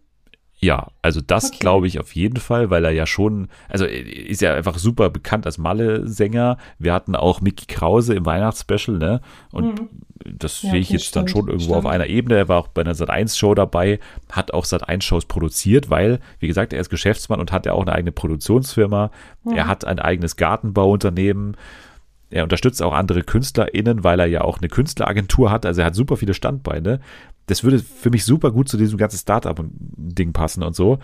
Ja, 0.64 0.88
also 1.02 1.20
das 1.20 1.48
Okay. 1.50 1.58
glaube 1.60 1.88
ich 1.88 2.00
auf 2.00 2.16
jeden 2.16 2.38
Fall, 2.38 2.70
weil 2.70 2.86
er 2.86 2.92
ja 2.92 3.06
schon, 3.06 3.50
also 3.68 3.86
ist 3.86 4.42
ja 4.42 4.54
einfach 4.54 4.78
super 4.78 5.10
bekannt 5.10 5.46
als 5.46 5.58
Malle-Sänger. 5.58 6.58
Wir 6.80 6.94
hatten 6.94 7.16
auch 7.16 7.42
Mickey 7.42 7.66
Krause 7.66 8.14
im 8.14 8.26
Weihnachtsspecial, 8.26 8.98
ne? 8.98 9.20
Und 9.52 9.82
das 10.26 10.64
Mhm. 10.64 10.68
Ja, 10.68 10.72
sehe 10.72 10.80
ich 10.80 10.88
okay, 10.88 10.94
jetzt 10.98 11.16
dann 11.18 11.28
stimmt, 11.28 11.30
schon 11.32 11.48
irgendwo 11.50 11.74
stimmt. 11.74 11.86
auf 11.86 11.86
einer 11.86 12.08
Ebene. 12.08 12.38
Er 12.38 12.48
war 12.48 12.60
auch 12.60 12.70
bei 12.70 12.82
einer 12.82 12.94
Sat1-Show 12.96 13.56
dabei, 13.56 14.00
hat 14.32 14.54
auch 14.54 14.64
Sat1-Shows 14.64 15.26
produziert, 15.26 15.90
weil, 15.90 16.20
wie 16.40 16.48
gesagt, 16.48 16.72
er 16.72 16.80
ist 16.80 16.90
Geschäftsmann 16.90 17.42
und 17.42 17.52
hat 17.52 17.66
ja 17.66 17.74
auch 17.74 17.82
eine 17.82 17.92
eigene 17.92 18.14
Produktionsfirma. 18.14 19.12
Er 19.54 19.68
hat 19.68 19.84
ein 19.84 20.00
eigenes 20.00 20.38
Gartenbauunternehmen. 20.38 21.58
Er 22.30 22.44
unterstützt 22.44 22.82
auch 22.82 22.94
andere 22.94 23.22
KünstlerInnen, 23.24 24.04
weil 24.04 24.20
er 24.20 24.26
ja 24.26 24.42
auch 24.42 24.58
eine 24.60 24.70
Künstleragentur 24.70 25.52
hat. 25.52 25.66
Also 25.66 25.82
er 25.82 25.88
hat 25.88 25.96
super 25.96 26.18
viele 26.18 26.34
Standbeine. 26.34 27.00
Das 27.48 27.64
würde 27.64 27.80
für 27.80 28.10
mich 28.10 28.26
super 28.26 28.52
gut 28.52 28.70
zu 28.70 28.78
diesem 28.78 28.98
ganzen 28.98 29.18
Startup-Ding 29.18 30.34
passen 30.34 30.64
und 30.64 30.76
so. 30.76 31.00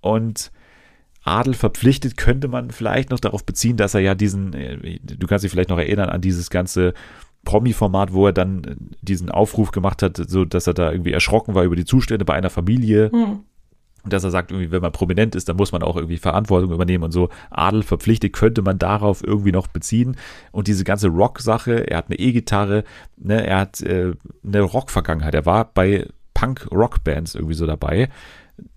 Und 0.00 0.50
Adel 1.24 1.54
verpflichtet 1.54 2.16
könnte 2.16 2.48
man 2.48 2.70
vielleicht 2.70 3.10
noch 3.10 3.20
darauf 3.20 3.44
beziehen, 3.44 3.76
dass 3.76 3.94
er 3.94 4.00
ja 4.00 4.14
diesen, 4.14 4.52
äh, 4.54 4.98
du 5.00 5.26
kannst 5.26 5.44
dich 5.44 5.52
vielleicht 5.52 5.70
noch 5.70 5.78
erinnern 5.78 6.08
an 6.08 6.20
dieses 6.20 6.50
ganze 6.50 6.94
Promi-Format, 7.44 8.12
wo 8.12 8.26
er 8.26 8.32
dann 8.32 8.64
äh, 8.64 8.76
diesen 9.02 9.30
Aufruf 9.30 9.70
gemacht 9.70 10.02
hat, 10.02 10.16
so 10.16 10.44
dass 10.44 10.66
er 10.66 10.74
da 10.74 10.90
irgendwie 10.90 11.12
erschrocken 11.12 11.54
war 11.54 11.64
über 11.64 11.76
die 11.76 11.84
Zustände 11.84 12.24
bei 12.24 12.34
einer 12.34 12.50
Familie. 12.50 13.10
Hm. 13.12 13.40
Und 14.04 14.12
dass 14.12 14.24
er 14.24 14.30
sagt, 14.30 14.50
irgendwie, 14.50 14.70
wenn 14.70 14.82
man 14.82 14.92
prominent 14.92 15.34
ist, 15.34 15.48
dann 15.48 15.56
muss 15.56 15.72
man 15.72 15.82
auch 15.82 15.96
irgendwie 15.96 16.18
Verantwortung 16.18 16.72
übernehmen 16.72 17.04
und 17.04 17.12
so. 17.12 17.28
Adel 17.50 17.82
verpflichtet 17.82 18.32
könnte 18.32 18.62
man 18.62 18.78
darauf 18.78 19.22
irgendwie 19.24 19.52
noch 19.52 19.68
beziehen. 19.68 20.16
Und 20.50 20.66
diese 20.66 20.84
ganze 20.84 21.08
Rock-Sache, 21.08 21.88
er 21.88 21.98
hat 21.98 22.06
eine 22.08 22.18
E-Gitarre, 22.18 22.84
ne, 23.16 23.46
er 23.46 23.58
hat 23.58 23.80
äh, 23.80 24.12
eine 24.44 24.60
Rock-Vergangenheit. 24.60 25.34
Er 25.34 25.46
war 25.46 25.70
bei 25.72 26.08
Punk-Rock-Bands 26.34 27.34
irgendwie 27.34 27.54
so 27.54 27.66
dabei. 27.66 28.08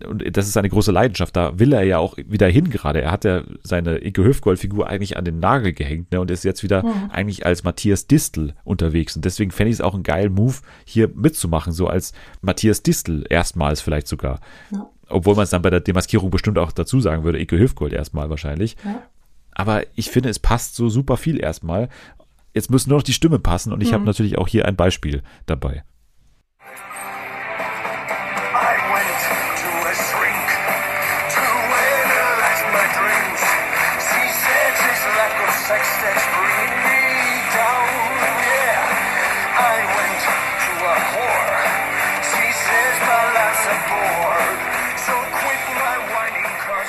Und 0.06 0.36
das 0.36 0.48
ist 0.48 0.56
eine 0.56 0.68
große 0.68 0.92
Leidenschaft, 0.92 1.36
da 1.36 1.58
will 1.58 1.72
er 1.72 1.82
ja 1.82 1.98
auch 1.98 2.16
wieder 2.16 2.48
hin 2.48 2.70
gerade. 2.70 3.02
Er 3.02 3.10
hat 3.10 3.24
ja 3.24 3.42
seine 3.62 3.96
Inke 3.96 4.24
Hüftgold-Figur 4.24 4.86
eigentlich 4.88 5.16
an 5.16 5.24
den 5.24 5.38
Nagel 5.38 5.72
gehängt 5.72 6.12
ne, 6.12 6.20
und 6.20 6.30
ist 6.30 6.44
jetzt 6.44 6.62
wieder 6.62 6.82
mhm. 6.82 7.10
eigentlich 7.10 7.46
als 7.46 7.64
Matthias 7.64 8.06
Distel 8.06 8.54
unterwegs. 8.64 9.16
Und 9.16 9.24
deswegen 9.24 9.50
fände 9.50 9.70
ich 9.70 9.76
es 9.76 9.80
auch 9.80 9.94
einen 9.94 10.02
geilen 10.02 10.32
Move, 10.32 10.56
hier 10.84 11.08
mitzumachen, 11.14 11.72
so 11.72 11.88
als 11.88 12.12
Matthias 12.40 12.82
Distel 12.82 13.24
erstmals 13.28 13.80
vielleicht 13.80 14.08
sogar. 14.08 14.40
Ja. 14.70 14.88
Obwohl 15.08 15.34
man 15.34 15.44
es 15.44 15.50
dann 15.50 15.62
bei 15.62 15.70
der 15.70 15.80
Demaskierung 15.80 16.30
bestimmt 16.30 16.58
auch 16.58 16.72
dazu 16.72 17.00
sagen 17.00 17.24
würde, 17.24 17.38
Inke 17.38 17.58
Hüftgold 17.58 17.92
erstmal 17.92 18.30
wahrscheinlich. 18.30 18.76
Ja. 18.84 19.02
Aber 19.52 19.84
ich 19.94 20.10
finde, 20.10 20.28
es 20.28 20.38
passt 20.38 20.74
so 20.74 20.88
super 20.88 21.16
viel 21.16 21.40
erstmal. 21.40 21.88
Jetzt 22.54 22.70
müssen 22.70 22.90
nur 22.90 22.98
noch 22.98 23.04
die 23.04 23.12
Stimme 23.12 23.38
passen 23.38 23.72
und 23.72 23.82
ich 23.82 23.90
mhm. 23.90 23.94
habe 23.94 24.04
natürlich 24.04 24.38
auch 24.38 24.48
hier 24.48 24.66
ein 24.66 24.76
Beispiel 24.76 25.22
dabei. 25.46 25.84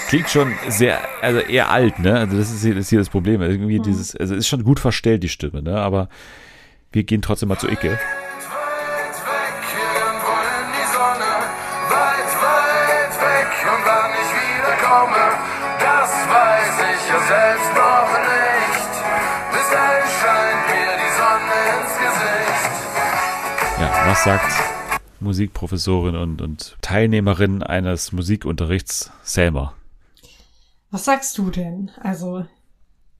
Klingt 0.07 0.29
schon 0.29 0.53
sehr, 0.69 0.99
also 1.21 1.39
eher 1.39 1.69
alt, 1.69 1.99
ne? 1.99 2.13
Also 2.19 2.37
das 2.37 2.49
ist 2.49 2.63
hier, 2.63 2.73
das, 2.73 2.85
ist 2.85 2.89
hier 2.89 2.99
das 2.99 3.09
Problem. 3.09 3.41
Irgendwie 3.41 3.79
mhm. 3.79 3.83
dieses, 3.83 4.15
also 4.15 4.35
ist 4.35 4.47
schon 4.47 4.63
gut 4.63 4.79
verstellt, 4.79 5.21
die 5.21 5.29
Stimme, 5.29 5.61
ne? 5.61 5.77
Aber 5.81 6.07
wir 6.93 7.03
gehen 7.03 7.21
trotzdem 7.21 7.49
mal 7.49 7.57
zu 7.57 7.67
Icke. 7.67 7.99
Ja, 23.79 24.07
was 24.07 24.23
sagt 24.23 24.53
Musikprofessorin 25.19 26.15
und, 26.15 26.41
und 26.41 26.77
Teilnehmerin 26.81 27.61
eines 27.61 28.13
Musikunterrichts 28.13 29.11
Selma? 29.23 29.76
Was 30.91 31.05
sagst 31.05 31.37
du 31.37 31.49
denn? 31.49 31.91
Also. 32.01 32.45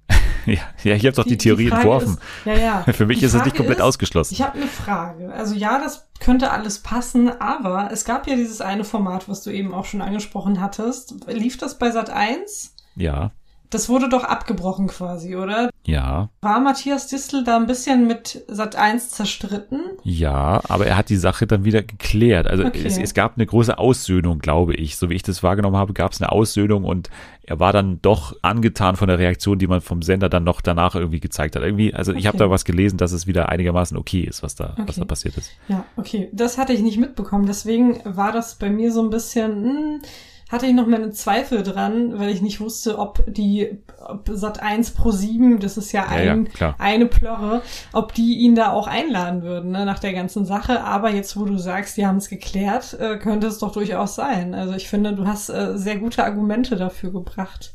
ja, 0.45 0.61
ja, 0.83 0.95
ich 0.95 1.05
habe 1.05 1.15
doch 1.15 1.23
die, 1.23 1.31
die 1.31 1.37
Theorie 1.37 1.65
die 1.65 1.71
entworfen. 1.71 2.13
Ist, 2.13 2.45
ja, 2.45 2.53
ja. 2.53 2.83
Für 2.93 3.05
mich 3.05 3.21
ist 3.21 3.33
es 3.33 3.43
nicht 3.43 3.57
komplett 3.57 3.79
ist, 3.79 3.83
ausgeschlossen. 3.83 4.33
Ich 4.33 4.41
habe 4.41 4.57
eine 4.57 4.67
Frage. 4.67 5.33
Also 5.33 5.53
ja, 5.55 5.79
das 5.79 6.07
könnte 6.19 6.51
alles 6.51 6.79
passen, 6.79 7.29
aber 7.29 7.89
es 7.91 8.05
gab 8.05 8.27
ja 8.27 8.35
dieses 8.35 8.61
eine 8.61 8.83
Format, 8.83 9.27
was 9.27 9.43
du 9.43 9.51
eben 9.51 9.73
auch 9.73 9.85
schon 9.85 10.01
angesprochen 10.01 10.61
hattest. 10.61 11.15
Lief 11.27 11.57
das 11.57 11.77
bei 11.77 11.91
Sat 11.91 12.09
1? 12.09 12.75
Ja. 12.95 13.31
Das 13.69 13.89
wurde 13.89 14.07
doch 14.07 14.23
abgebrochen 14.23 14.87
quasi, 14.87 15.35
oder? 15.35 15.69
Ja. 15.87 16.29
War 16.41 16.59
Matthias 16.59 17.07
Distel 17.07 17.45
da 17.45 17.55
ein 17.55 17.65
bisschen 17.65 18.07
mit 18.07 18.43
Sat 18.49 18.75
1 18.75 19.09
zerstritten? 19.09 19.79
Ja, 20.03 20.61
aber 20.67 20.85
er 20.85 20.97
hat 20.97 21.07
die 21.07 21.15
Sache 21.15 21.47
dann 21.47 21.63
wieder 21.63 21.81
geklärt. 21.81 22.45
Also 22.45 22.65
okay. 22.65 22.83
es, 22.85 22.97
es, 22.97 23.13
gab 23.13 23.37
eine 23.37 23.45
große 23.45 23.77
Aussöhnung, 23.77 24.39
glaube 24.39 24.75
ich. 24.75 24.97
So 24.97 25.09
wie 25.09 25.13
ich 25.13 25.23
das 25.23 25.43
wahrgenommen 25.43 25.77
habe, 25.77 25.93
gab 25.93 26.11
es 26.11 26.21
eine 26.21 26.29
Aussöhnung 26.33 26.83
und 26.83 27.09
er 27.43 27.61
war 27.61 27.71
dann 27.71 28.01
doch 28.01 28.35
angetan 28.41 28.97
von 28.97 29.07
der 29.07 29.17
Reaktion, 29.17 29.59
die 29.59 29.67
man 29.67 29.79
vom 29.79 30.01
Sender 30.01 30.27
dann 30.27 30.43
noch 30.43 30.59
danach 30.59 30.93
irgendwie 30.93 31.21
gezeigt 31.21 31.55
hat. 31.55 31.63
Irgendwie, 31.63 31.93
also 31.93 32.11
okay. 32.11 32.19
ich 32.19 32.27
habe 32.27 32.37
da 32.37 32.49
was 32.49 32.65
gelesen, 32.65 32.97
dass 32.97 33.13
es 33.13 33.25
wieder 33.25 33.47
einigermaßen 33.47 33.97
okay 33.97 34.23
ist, 34.23 34.43
was 34.43 34.55
da, 34.55 34.73
okay. 34.73 34.83
was 34.87 34.97
da 34.97 35.05
passiert 35.05 35.37
ist. 35.37 35.51
Ja, 35.69 35.85
okay. 35.95 36.27
Das 36.33 36.57
hatte 36.57 36.73
ich 36.73 36.81
nicht 36.81 36.97
mitbekommen. 36.97 37.45
Deswegen 37.45 38.01
war 38.03 38.33
das 38.33 38.55
bei 38.55 38.69
mir 38.69 38.91
so 38.91 39.01
ein 39.01 39.09
bisschen. 39.09 39.63
Mh, 39.63 39.69
hm, 39.69 40.01
hatte 40.49 40.65
ich 40.65 40.73
noch 40.73 40.87
meine 40.87 41.11
Zweifel 41.11 41.61
dran, 41.61 42.17
weil 42.17 42.29
ich 42.29 42.41
nicht 42.41 42.59
wusste, 42.61 42.99
ob 42.99 43.23
die 43.27 43.79
ob 44.05 44.29
Sat 44.31 44.61
1 44.61 44.91
Pro 44.91 45.11
7, 45.11 45.59
das 45.59 45.77
ist 45.77 45.91
ja, 45.91 46.07
ein, 46.07 46.49
ja, 46.59 46.75
eine 46.77 47.05
Plörre, 47.05 47.61
ob 47.91 48.13
die 48.13 48.37
ihn 48.37 48.55
da 48.55 48.71
auch 48.71 48.87
einladen 48.87 49.41
würden, 49.41 49.71
ne, 49.71 49.85
nach 49.85 49.99
der 49.99 50.13
ganzen 50.13 50.45
Sache. 50.45 50.83
Aber 50.83 51.09
jetzt, 51.09 51.37
wo 51.37 51.45
du 51.45 51.57
sagst, 51.57 51.97
die 51.97 52.05
haben 52.05 52.17
es 52.17 52.29
geklärt, 52.29 52.97
äh, 52.99 53.17
könnte 53.17 53.47
es 53.47 53.59
doch 53.59 53.73
durchaus 53.73 54.15
sein. 54.15 54.53
Also 54.53 54.73
ich 54.73 54.87
finde, 54.87 55.13
du 55.13 55.27
hast 55.27 55.49
äh, 55.49 55.77
sehr 55.77 55.97
gute 55.97 56.23
Argumente 56.23 56.77
dafür 56.77 57.11
gebracht. 57.11 57.73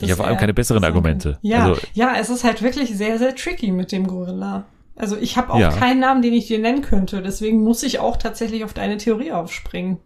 Ja, 0.00 0.16
vor 0.16 0.26
allem 0.26 0.38
keine 0.38 0.54
besseren 0.54 0.82
Argumente. 0.82 1.38
Ja, 1.42 1.66
also, 1.66 1.80
ja, 1.94 2.14
es 2.18 2.28
ist 2.28 2.42
halt 2.42 2.62
wirklich 2.62 2.96
sehr, 2.96 3.18
sehr 3.18 3.36
tricky 3.36 3.70
mit 3.70 3.92
dem 3.92 4.08
Gorilla. 4.08 4.64
Also 4.96 5.16
ich 5.16 5.36
habe 5.36 5.52
auch 5.52 5.58
ja. 5.58 5.70
keinen 5.70 6.00
Namen, 6.00 6.22
den 6.22 6.32
ich 6.32 6.48
dir 6.48 6.58
nennen 6.58 6.82
könnte. 6.82 7.22
Deswegen 7.22 7.62
muss 7.62 7.82
ich 7.82 8.00
auch 8.00 8.16
tatsächlich 8.16 8.64
auf 8.64 8.72
deine 8.72 8.96
Theorie 8.96 9.32
aufspringen. 9.32 9.98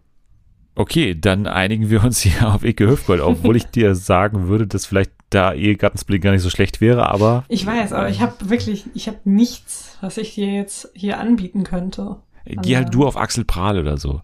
Okay, 0.77 1.15
dann 1.19 1.47
einigen 1.47 1.89
wir 1.89 2.03
uns 2.03 2.21
hier 2.21 2.53
auf 2.53 2.63
Ike 2.63 2.87
Hüftgold, 2.87 3.19
obwohl 3.19 3.55
ich 3.55 3.65
dir 3.65 3.95
sagen 3.95 4.47
würde, 4.47 4.67
dass 4.67 4.85
vielleicht 4.85 5.11
da 5.31 5.51
Ehegattensblick 5.51 6.21
gar 6.21 6.31
nicht 6.31 6.43
so 6.43 6.51
schlecht 6.51 6.81
wäre, 6.81 7.09
aber. 7.09 7.43
Ich 7.47 7.65
weiß, 7.65 7.93
aber 7.93 8.09
ich 8.09 8.21
habe 8.21 8.51
wirklich, 8.51 8.85
ich 8.93 9.07
habe 9.07 9.17
nichts, 9.25 9.97
was 10.01 10.17
ich 10.17 10.35
dir 10.35 10.53
jetzt 10.53 10.89
hier 10.93 11.19
anbieten 11.19 11.63
könnte. 11.63 12.17
Geh 12.45 12.77
halt 12.77 12.93
du 12.93 13.07
auf 13.07 13.17
Axel 13.17 13.43
Prahl 13.43 13.79
oder 13.79 13.97
so. 13.97 14.21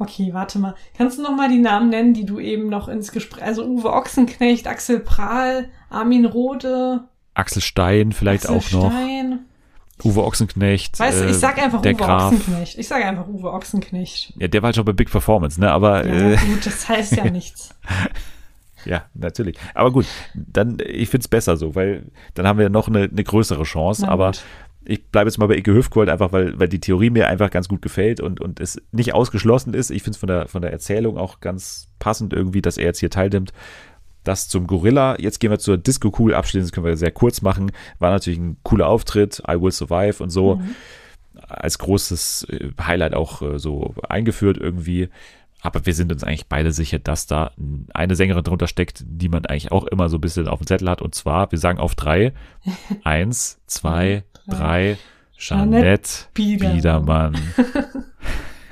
Okay, 0.00 0.30
warte 0.32 0.58
mal. 0.58 0.74
Kannst 0.96 1.18
du 1.18 1.22
noch 1.22 1.36
mal 1.36 1.48
die 1.48 1.60
Namen 1.60 1.90
nennen, 1.90 2.12
die 2.12 2.26
du 2.26 2.40
eben 2.40 2.68
noch 2.68 2.88
ins 2.88 3.12
Gespräch, 3.12 3.44
also 3.44 3.64
Uwe 3.64 3.92
Ochsenknecht, 3.92 4.66
Axel 4.66 4.98
Prahl, 4.98 5.68
Armin 5.90 6.26
Rode. 6.26 7.04
Axel 7.34 7.62
Stein 7.62 8.10
vielleicht 8.10 8.50
Axel 8.50 8.56
auch 8.56 8.82
noch. 8.82 8.90
Stein. 8.90 9.46
Uwe 10.02 10.24
Ochsenknecht. 10.24 10.98
Weißt 10.98 11.20
du, 11.20 11.26
ich 11.26 11.36
sag 11.36 11.58
einfach 11.58 11.80
Uwe 11.80 11.94
Graf. 11.94 12.32
Ochsenknecht. 12.32 12.78
Ich 12.78 12.88
sage 12.88 13.04
einfach 13.04 13.28
Uwe 13.28 13.52
Ochsenknecht. 13.52 14.32
Ja, 14.38 14.48
der 14.48 14.62
war 14.62 14.68
halt 14.68 14.76
schon 14.76 14.84
bei 14.84 14.92
Big 14.92 15.10
Performance, 15.10 15.60
ne? 15.60 15.70
Aber. 15.70 16.04
Ja, 16.06 16.32
äh, 16.32 16.36
gut, 16.36 16.66
das 16.66 16.88
heißt 16.88 17.16
ja 17.16 17.24
nichts. 17.30 17.70
ja, 18.84 19.04
natürlich. 19.14 19.56
Aber 19.74 19.92
gut, 19.92 20.06
dann, 20.34 20.78
ich 20.84 21.08
find's 21.08 21.28
besser 21.28 21.56
so, 21.56 21.74
weil 21.74 22.06
dann 22.34 22.46
haben 22.46 22.58
wir 22.58 22.68
noch 22.70 22.88
eine, 22.88 23.04
eine 23.04 23.24
größere 23.24 23.62
Chance. 23.62 24.08
aber 24.08 24.32
ich 24.84 25.06
bleibe 25.06 25.28
jetzt 25.28 25.38
mal 25.38 25.46
bei 25.46 25.56
Ike 25.56 25.72
Hüftgold, 25.72 26.08
einfach 26.08 26.32
weil, 26.32 26.58
weil 26.58 26.68
die 26.68 26.80
Theorie 26.80 27.10
mir 27.10 27.28
einfach 27.28 27.50
ganz 27.50 27.68
gut 27.68 27.80
gefällt 27.80 28.20
und, 28.20 28.40
und 28.40 28.60
es 28.60 28.80
nicht 28.92 29.14
ausgeschlossen 29.14 29.74
ist. 29.74 29.90
Ich 29.90 30.02
finde 30.02 30.16
es 30.16 30.18
von 30.18 30.26
der, 30.26 30.48
von 30.48 30.60
der 30.60 30.72
Erzählung 30.72 31.16
auch 31.16 31.40
ganz 31.40 31.88
passend 31.98 32.32
irgendwie, 32.32 32.60
dass 32.62 32.76
er 32.76 32.86
jetzt 32.86 33.00
hier 33.00 33.10
teilnimmt. 33.10 33.52
Das 34.24 34.48
zum 34.48 34.66
Gorilla. 34.66 35.16
Jetzt 35.18 35.38
gehen 35.38 35.50
wir 35.50 35.58
zur 35.58 35.76
Disco 35.78 36.12
Cool 36.18 36.34
abschließend. 36.34 36.70
Das 36.70 36.72
können 36.72 36.86
wir 36.86 36.96
sehr 36.96 37.10
kurz 37.10 37.42
machen. 37.42 37.72
War 37.98 38.10
natürlich 38.10 38.38
ein 38.38 38.56
cooler 38.62 38.88
Auftritt. 38.88 39.42
I 39.48 39.60
Will 39.60 39.70
Survive 39.70 40.22
und 40.22 40.30
so. 40.30 40.56
Mhm. 40.56 40.74
Als 41.46 41.78
großes 41.78 42.46
äh, 42.50 42.70
Highlight 42.80 43.14
auch 43.14 43.42
äh, 43.42 43.58
so 43.58 43.94
eingeführt 44.08 44.56
irgendwie. 44.58 45.08
Aber 45.60 45.86
wir 45.86 45.94
sind 45.94 46.12
uns 46.12 46.24
eigentlich 46.24 46.46
beide 46.46 46.72
sicher, 46.72 46.98
dass 46.98 47.26
da 47.26 47.50
eine 47.94 48.16
Sängerin 48.16 48.44
drunter 48.44 48.66
steckt, 48.66 49.02
die 49.06 49.30
man 49.30 49.46
eigentlich 49.46 49.72
auch 49.72 49.84
immer 49.84 50.10
so 50.10 50.18
ein 50.18 50.20
bisschen 50.20 50.46
auf 50.46 50.58
dem 50.58 50.66
Zettel 50.66 50.90
hat. 50.90 51.00
Und 51.00 51.14
zwar, 51.14 51.50
wir 51.52 51.58
sagen 51.58 51.78
auf 51.78 51.94
drei. 51.94 52.32
Eins, 53.04 53.60
zwei, 53.66 54.24
drei. 54.46 54.98
Jeanette 55.36 56.26
Biedermann. 56.32 56.74
Biedermann. 56.74 57.34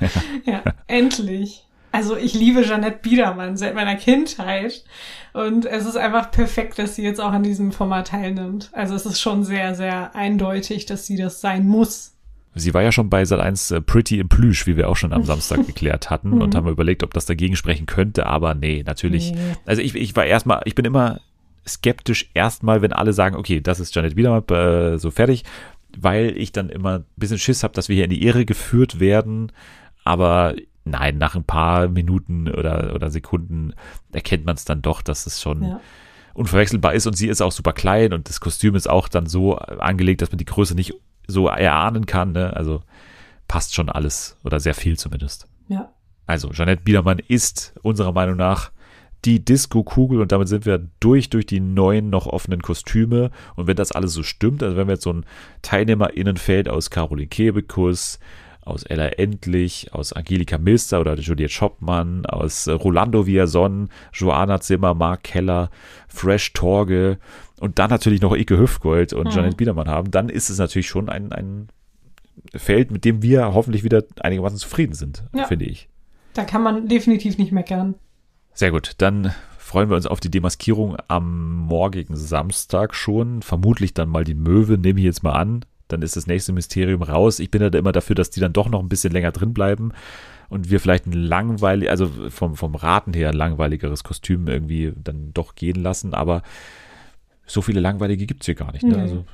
ja, 0.45 0.63
endlich. 0.87 1.65
Also 1.93 2.17
ich 2.17 2.33
liebe 2.33 2.63
Jeanette 2.63 2.97
Biedermann 3.03 3.55
seit 3.55 3.75
meiner 3.75 3.95
Kindheit 3.95 4.83
und 5.31 5.67
es 5.67 5.85
ist 5.85 5.95
einfach 5.95 6.31
perfekt, 6.31 6.79
dass 6.79 6.95
sie 6.95 7.03
jetzt 7.03 7.21
auch 7.21 7.31
an 7.31 7.43
diesem 7.43 7.71
Format 7.71 8.07
teilnimmt. 8.07 8.71
Also 8.73 8.95
es 8.95 9.05
ist 9.05 9.21
schon 9.21 9.43
sehr, 9.43 9.75
sehr 9.75 10.15
eindeutig, 10.15 10.87
dass 10.87 11.05
sie 11.05 11.17
das 11.17 11.39
sein 11.39 11.67
muss. 11.67 12.15
Sie 12.55 12.73
war 12.73 12.81
ja 12.81 12.91
schon 12.91 13.11
bei 13.11 13.21
Sat1 13.21 13.75
äh, 13.75 13.81
Pretty 13.81 14.19
in 14.19 14.27
Plüsch, 14.27 14.65
wie 14.65 14.75
wir 14.75 14.89
auch 14.89 14.95
schon 14.95 15.13
am 15.13 15.23
Samstag 15.23 15.67
geklärt 15.67 16.09
hatten 16.09 16.41
und 16.41 16.55
haben 16.55 16.67
überlegt, 16.67 17.03
ob 17.03 17.13
das 17.13 17.27
dagegen 17.27 17.55
sprechen 17.55 17.85
könnte, 17.85 18.25
aber 18.25 18.55
nee, 18.55 18.81
natürlich. 18.83 19.31
Nee. 19.31 19.39
Also 19.67 19.83
ich, 19.83 19.93
ich 19.93 20.15
war 20.15 20.25
erstmal, 20.25 20.61
ich 20.65 20.73
bin 20.73 20.85
immer 20.85 21.21
skeptisch 21.67 22.31
erstmal, 22.33 22.81
wenn 22.81 22.91
alle 22.91 23.13
sagen, 23.13 23.35
okay, 23.35 23.61
das 23.61 23.79
ist 23.79 23.93
Janet 23.93 24.15
Biedermann, 24.15 24.43
äh, 24.49 24.97
so 24.97 25.11
fertig, 25.11 25.43
weil 25.95 26.35
ich 26.37 26.51
dann 26.51 26.69
immer 26.69 26.99
ein 26.99 27.05
bisschen 27.17 27.37
Schiss 27.37 27.61
habe, 27.61 27.75
dass 27.75 27.87
wir 27.87 27.95
hier 27.95 28.05
in 28.05 28.09
die 28.09 28.23
Ehre 28.23 28.45
geführt 28.45 28.99
werden, 28.99 29.51
aber 30.03 30.55
nein, 30.85 31.17
nach 31.17 31.35
ein 31.35 31.43
paar 31.43 31.87
Minuten 31.87 32.49
oder, 32.49 32.93
oder 32.93 33.09
Sekunden 33.09 33.73
erkennt 34.11 34.45
man 34.45 34.55
es 34.55 34.65
dann 34.65 34.81
doch, 34.81 35.01
dass 35.01 35.25
es 35.25 35.41
schon 35.41 35.63
ja. 35.63 35.79
unverwechselbar 36.33 36.93
ist 36.93 37.07
und 37.07 37.15
sie 37.15 37.27
ist 37.27 37.41
auch 37.41 37.51
super 37.51 37.73
klein 37.73 38.13
und 38.13 38.29
das 38.29 38.39
Kostüm 38.39 38.75
ist 38.75 38.89
auch 38.89 39.07
dann 39.07 39.25
so 39.25 39.57
angelegt, 39.57 40.21
dass 40.21 40.31
man 40.31 40.37
die 40.37 40.45
Größe 40.45 40.75
nicht 40.75 40.93
so 41.27 41.47
erahnen 41.47 42.05
kann. 42.05 42.33
Ne? 42.33 42.55
Also 42.55 42.81
passt 43.47 43.75
schon 43.75 43.89
alles 43.89 44.37
oder 44.43 44.59
sehr 44.59 44.73
viel 44.73 44.97
zumindest. 44.97 45.47
Ja. 45.67 45.93
Also 46.25 46.49
Jeanette 46.49 46.83
Biedermann 46.83 47.19
ist 47.19 47.73
unserer 47.81 48.13
Meinung 48.13 48.37
nach 48.37 48.71
die 49.25 49.43
Disco-Kugel 49.43 50.19
und 50.19 50.31
damit 50.33 50.49
sind 50.49 50.65
wir 50.65 50.85
durch 50.99 51.29
durch 51.29 51.45
die 51.45 51.61
neuen 51.61 52.09
noch 52.09 52.27
offenen 52.27 52.61
Kostüme 52.61 53.31
und 53.55 53.67
wenn 53.67 53.77
das 53.77 53.93
alles 53.93 54.13
so 54.13 54.23
stimmt, 54.23 54.61
also 54.63 54.75
wenn 54.75 54.87
wir 54.87 54.95
jetzt 54.95 55.03
so 55.03 55.13
ein 55.13 55.25
TeilnehmerInnenfeld 55.61 56.67
aus 56.67 56.89
Caroline 56.89 57.27
Kebekus, 57.27 58.19
aus 58.65 58.83
Ella 58.83 59.07
Endlich, 59.07 59.93
aus 59.93 60.13
Angelika 60.13 60.57
Milster 60.57 61.01
oder 61.01 61.15
Juliette 61.15 61.53
Schoppmann, 61.53 62.25
aus 62.25 62.67
äh, 62.67 62.71
Rolando 62.71 63.25
Villason, 63.25 63.89
Joanna 64.13 64.59
Zimmer, 64.61 64.93
Mark 64.93 65.23
Keller, 65.23 65.69
Fresh 66.07 66.53
Torge 66.53 67.17
und 67.59 67.79
dann 67.79 67.89
natürlich 67.89 68.21
noch 68.21 68.35
Ike 68.35 68.57
Hüftgold 68.57 69.13
und 69.13 69.29
mhm. 69.29 69.31
Janet 69.31 69.57
Biedermann 69.57 69.87
haben, 69.87 70.11
dann 70.11 70.29
ist 70.29 70.49
es 70.49 70.57
natürlich 70.57 70.87
schon 70.87 71.09
ein, 71.09 71.31
ein 71.31 71.67
Feld, 72.55 72.91
mit 72.91 73.05
dem 73.05 73.21
wir 73.21 73.53
hoffentlich 73.53 73.83
wieder 73.83 74.03
einigermaßen 74.19 74.57
zufrieden 74.57 74.93
sind, 74.93 75.23
ja. 75.33 75.45
finde 75.45 75.65
ich. 75.65 75.89
Da 76.33 76.43
kann 76.45 76.63
man 76.63 76.87
definitiv 76.87 77.37
nicht 77.37 77.51
meckern. 77.51 77.95
Sehr 78.53 78.71
gut, 78.71 78.93
dann 78.97 79.33
freuen 79.57 79.89
wir 79.89 79.95
uns 79.95 80.05
auf 80.05 80.19
die 80.19 80.29
Demaskierung 80.29 80.97
am 81.07 81.55
morgigen 81.57 82.15
Samstag 82.15 82.93
schon. 82.93 83.41
Vermutlich 83.41 83.93
dann 83.93 84.09
mal 84.09 84.23
die 84.23 84.35
Möwe, 84.35 84.77
nehme 84.77 84.99
ich 84.99 85.05
jetzt 85.05 85.23
mal 85.23 85.33
an. 85.33 85.65
Dann 85.87 86.01
ist 86.01 86.15
das 86.15 86.27
nächste 86.27 86.53
Mysterium 86.53 87.01
raus. 87.01 87.39
Ich 87.39 87.51
bin 87.51 87.61
ja 87.61 87.69
da 87.69 87.77
immer 87.77 87.91
dafür, 87.91 88.15
dass 88.15 88.29
die 88.29 88.39
dann 88.39 88.53
doch 88.53 88.69
noch 88.69 88.79
ein 88.79 88.89
bisschen 88.89 89.11
länger 89.11 89.31
drin 89.31 89.53
bleiben 89.53 89.91
und 90.49 90.69
wir 90.69 90.79
vielleicht 90.79 91.05
ein 91.05 91.13
langweilig, 91.13 91.89
also 91.89 92.09
vom, 92.29 92.55
vom 92.55 92.75
Raten 92.75 93.13
her 93.13 93.29
ein 93.29 93.35
langweiligeres 93.35 94.03
Kostüm 94.03 94.47
irgendwie 94.47 94.93
dann 94.95 95.33
doch 95.33 95.55
gehen 95.55 95.81
lassen. 95.81 96.13
Aber 96.13 96.43
so 97.45 97.61
viele 97.61 97.79
langweilige 97.79 98.25
gibt 98.25 98.43
es 98.43 98.45
hier 98.45 98.55
gar 98.55 98.71
nicht. 98.71 98.83
Ne? 98.83 98.95
Nee. 98.95 99.01
Also 99.01 99.25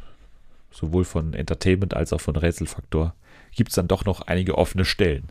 sowohl 0.72 1.04
von 1.04 1.34
Entertainment 1.34 1.94
als 1.94 2.14
auch 2.14 2.22
von 2.22 2.36
Rätselfaktor 2.36 3.14
gibt 3.56 3.70
es 3.70 3.76
dann 3.76 3.88
doch 3.88 4.06
noch 4.06 4.22
einige 4.22 4.58
offene 4.58 4.86
Stellen. 4.86 5.30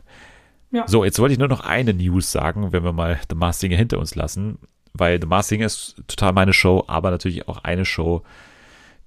Ja. 0.71 0.87
So, 0.87 1.03
jetzt 1.03 1.19
wollte 1.19 1.33
ich 1.33 1.39
nur 1.39 1.47
noch 1.47 1.61
eine 1.61 1.93
News 1.93 2.31
sagen, 2.31 2.71
wenn 2.71 2.83
wir 2.83 2.93
mal 2.93 3.19
The 3.29 3.35
Masked 3.35 3.61
Singer 3.61 3.77
hinter 3.77 3.97
uns 3.97 4.15
lassen, 4.15 4.59
weil 4.93 5.19
The 5.19 5.27
Masked 5.27 5.49
Singer 5.49 5.65
ist 5.65 5.95
total 6.07 6.33
meine 6.33 6.53
Show, 6.53 6.83
aber 6.87 7.09
natürlich 7.09 7.47
auch 7.47 7.63
eine 7.63 7.85
Show, 7.85 8.23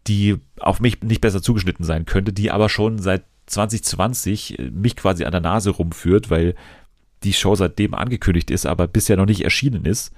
die 0.06 0.36
auf 0.58 0.80
mich 0.80 1.02
nicht 1.02 1.20
besser 1.20 1.42
zugeschnitten 1.42 1.84
sein 1.84 2.06
könnte, 2.06 2.32
die 2.32 2.50
aber 2.50 2.68
schon 2.68 2.98
seit 2.98 3.24
2020 3.46 4.58
mich 4.72 4.96
quasi 4.96 5.24
an 5.24 5.32
der 5.32 5.40
Nase 5.40 5.70
rumführt, 5.70 6.30
weil 6.30 6.54
die 7.22 7.32
Show 7.32 7.54
seitdem 7.54 7.94
angekündigt 7.94 8.50
ist, 8.50 8.66
aber 8.66 8.86
bisher 8.88 9.16
noch 9.16 9.26
nicht 9.26 9.42
erschienen 9.42 9.84
ist. 9.84 10.12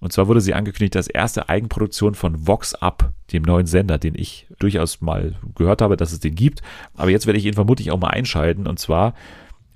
Und 0.00 0.12
zwar 0.12 0.28
wurde 0.28 0.40
sie 0.40 0.54
angekündigt 0.54 0.96
als 0.96 1.08
erste 1.08 1.48
Eigenproduktion 1.48 2.14
von 2.14 2.46
Vox 2.46 2.74
Up, 2.74 3.12
dem 3.32 3.42
neuen 3.42 3.66
Sender, 3.66 3.98
den 3.98 4.14
ich 4.14 4.46
durchaus 4.58 5.02
mal 5.02 5.34
gehört 5.54 5.82
habe, 5.82 5.96
dass 5.96 6.12
es 6.12 6.20
den 6.20 6.34
gibt. 6.34 6.62
Aber 6.94 7.10
jetzt 7.10 7.26
werde 7.26 7.38
ich 7.38 7.44
ihn 7.44 7.54
vermutlich 7.54 7.90
auch 7.90 8.00
mal 8.00 8.08
einschalten. 8.08 8.66
Und 8.66 8.78
zwar 8.78 9.14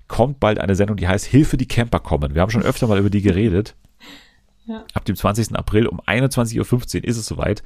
kommt 0.08 0.40
bald 0.40 0.58
eine 0.58 0.74
Sendung, 0.74 0.96
die 0.96 1.08
heißt 1.08 1.26
Hilfe, 1.26 1.58
die 1.58 1.68
Camper 1.68 2.00
kommen. 2.00 2.34
Wir 2.34 2.40
haben 2.40 2.50
schon 2.50 2.62
öfter 2.62 2.86
mal 2.86 2.98
über 2.98 3.10
die 3.10 3.22
geredet. 3.22 3.74
Ja. 4.66 4.84
Ab 4.94 5.04
dem 5.04 5.14
20. 5.14 5.54
April 5.56 5.86
um 5.86 6.00
21.15 6.00 6.98
Uhr 6.98 7.04
ist 7.04 7.18
es 7.18 7.26
soweit. 7.26 7.62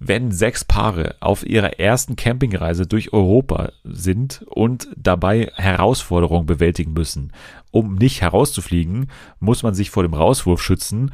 Wenn 0.00 0.30
sechs 0.30 0.64
Paare 0.64 1.16
auf 1.20 1.44
ihrer 1.44 1.80
ersten 1.80 2.16
Campingreise 2.16 2.86
durch 2.86 3.12
Europa 3.12 3.72
sind 3.84 4.44
und 4.48 4.88
dabei 4.96 5.50
Herausforderungen 5.56 6.46
bewältigen 6.46 6.92
müssen. 6.92 7.32
Um 7.70 7.96
nicht 7.96 8.20
herauszufliegen, 8.22 9.10
muss 9.40 9.62
man 9.62 9.74
sich 9.74 9.90
vor 9.90 10.04
dem 10.04 10.14
Rauswurf 10.14 10.62
schützen, 10.62 11.12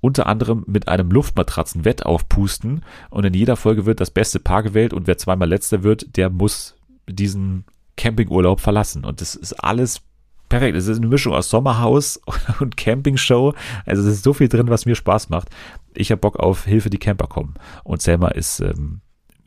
unter 0.00 0.26
anderem 0.26 0.64
mit 0.66 0.88
einem 0.88 1.10
Luftmatratzenwett 1.10 2.04
aufpusten 2.04 2.84
und 3.08 3.24
in 3.24 3.32
jeder 3.32 3.56
Folge 3.56 3.86
wird 3.86 4.00
das 4.00 4.10
beste 4.10 4.38
Paar 4.38 4.62
gewählt 4.62 4.92
und 4.92 5.06
wer 5.06 5.16
zweimal 5.16 5.48
letzter 5.48 5.82
wird, 5.82 6.16
der 6.18 6.28
muss 6.28 6.76
diesen 7.08 7.64
Campingurlaub 7.96 8.60
verlassen 8.60 9.06
und 9.06 9.22
das 9.22 9.34
ist 9.34 9.54
alles 9.54 10.02
perfekt. 10.48 10.76
Es 10.76 10.86
ist 10.86 10.98
eine 10.98 11.06
Mischung 11.08 11.32
aus 11.34 11.48
Sommerhaus 11.50 12.20
und 12.60 12.76
Campingshow. 12.76 13.54
Also 13.86 14.02
es 14.02 14.08
ist 14.14 14.24
so 14.24 14.32
viel 14.32 14.48
drin, 14.48 14.68
was 14.68 14.86
mir 14.86 14.94
Spaß 14.94 15.28
macht. 15.28 15.48
Ich 15.94 16.10
habe 16.10 16.20
Bock 16.20 16.36
auf 16.38 16.64
Hilfe, 16.64 16.90
die 16.90 16.98
Camper 16.98 17.26
kommen. 17.26 17.54
Und 17.84 18.02
Selma 18.02 18.28
ist 18.28 18.60
ähm, 18.60 19.00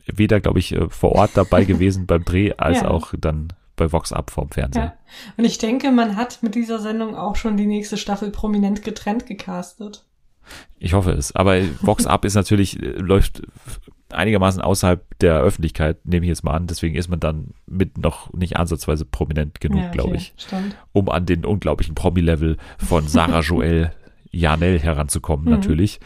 weder, 0.06 0.40
glaube 0.40 0.58
ich, 0.58 0.72
äh, 0.74 0.88
vor 0.88 1.12
Ort 1.12 1.32
dabei 1.34 1.64
gewesen 1.66 2.06
beim 2.06 2.24
Dreh, 2.24 2.52
als 2.56 2.80
Ja. 2.80 2.88
auch 2.88 3.12
dann 3.18 3.52
bei 3.76 3.92
Vox 3.92 4.12
Up 4.12 4.30
vorm 4.30 4.50
Fernseher. 4.50 4.82
Ja. 4.84 4.94
Und 5.36 5.44
ich 5.44 5.58
denke, 5.58 5.92
man 5.92 6.16
hat 6.16 6.42
mit 6.42 6.54
dieser 6.54 6.80
Sendung 6.80 7.14
auch 7.16 7.36
schon 7.36 7.56
die 7.56 7.66
nächste 7.66 7.96
Staffel 7.96 8.30
prominent 8.30 8.82
getrennt 8.82 9.26
gecastet. 9.26 10.04
Ich 10.78 10.94
hoffe 10.94 11.12
es. 11.12 11.34
Aber 11.36 11.60
Vox 11.82 12.06
Up 12.06 12.24
ist 12.24 12.34
natürlich, 12.34 12.82
äh, 12.82 12.90
läuft 12.92 13.42
einigermaßen 14.10 14.60
außerhalb 14.62 15.18
der 15.18 15.40
Öffentlichkeit, 15.40 16.04
nehme 16.06 16.24
ich 16.26 16.30
jetzt 16.30 16.44
mal 16.44 16.54
an. 16.54 16.66
Deswegen 16.66 16.94
ist 16.94 17.08
man 17.08 17.20
dann 17.20 17.48
mit 17.66 17.98
noch 17.98 18.32
nicht 18.32 18.56
ansatzweise 18.56 19.04
prominent 19.04 19.60
genug, 19.60 19.82
Ja, 19.82 19.90
glaube 19.90 20.10
okay, 20.10 20.18
ich, 20.18 20.34
Stimmt. 20.36 20.76
um 20.92 21.08
an 21.08 21.26
den 21.26 21.44
unglaublichen 21.44 21.94
Promi-Level 21.94 22.56
von 22.78 23.06
Sarah 23.08 23.40
Joel 23.42 23.92
Janel 24.30 24.78
heranzukommen, 24.78 25.46
Mhm. 25.46 25.52
natürlich. 25.52 26.00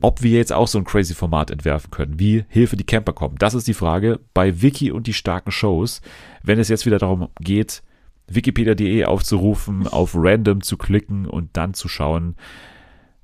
Ob 0.00 0.22
wir 0.22 0.30
jetzt 0.38 0.52
auch 0.52 0.68
so 0.68 0.78
ein 0.78 0.84
crazy 0.84 1.12
Format 1.14 1.50
entwerfen 1.50 1.90
können, 1.90 2.20
wie 2.20 2.44
Hilfe 2.48 2.76
die 2.76 2.84
Camper 2.84 3.12
kommen, 3.12 3.34
das 3.38 3.54
ist 3.54 3.66
die 3.66 3.74
Frage 3.74 4.20
bei 4.32 4.62
Wiki 4.62 4.92
und 4.92 5.06
die 5.08 5.12
starken 5.12 5.50
Shows. 5.50 6.02
Wenn 6.44 6.60
es 6.60 6.68
jetzt 6.68 6.86
wieder 6.86 6.98
darum 6.98 7.28
geht, 7.40 7.82
wikipedia.de 8.28 9.04
aufzurufen, 9.06 9.88
auf 9.88 10.12
random 10.14 10.60
zu 10.62 10.76
klicken 10.76 11.26
und 11.26 11.56
dann 11.56 11.74
zu 11.74 11.88
schauen, 11.88 12.36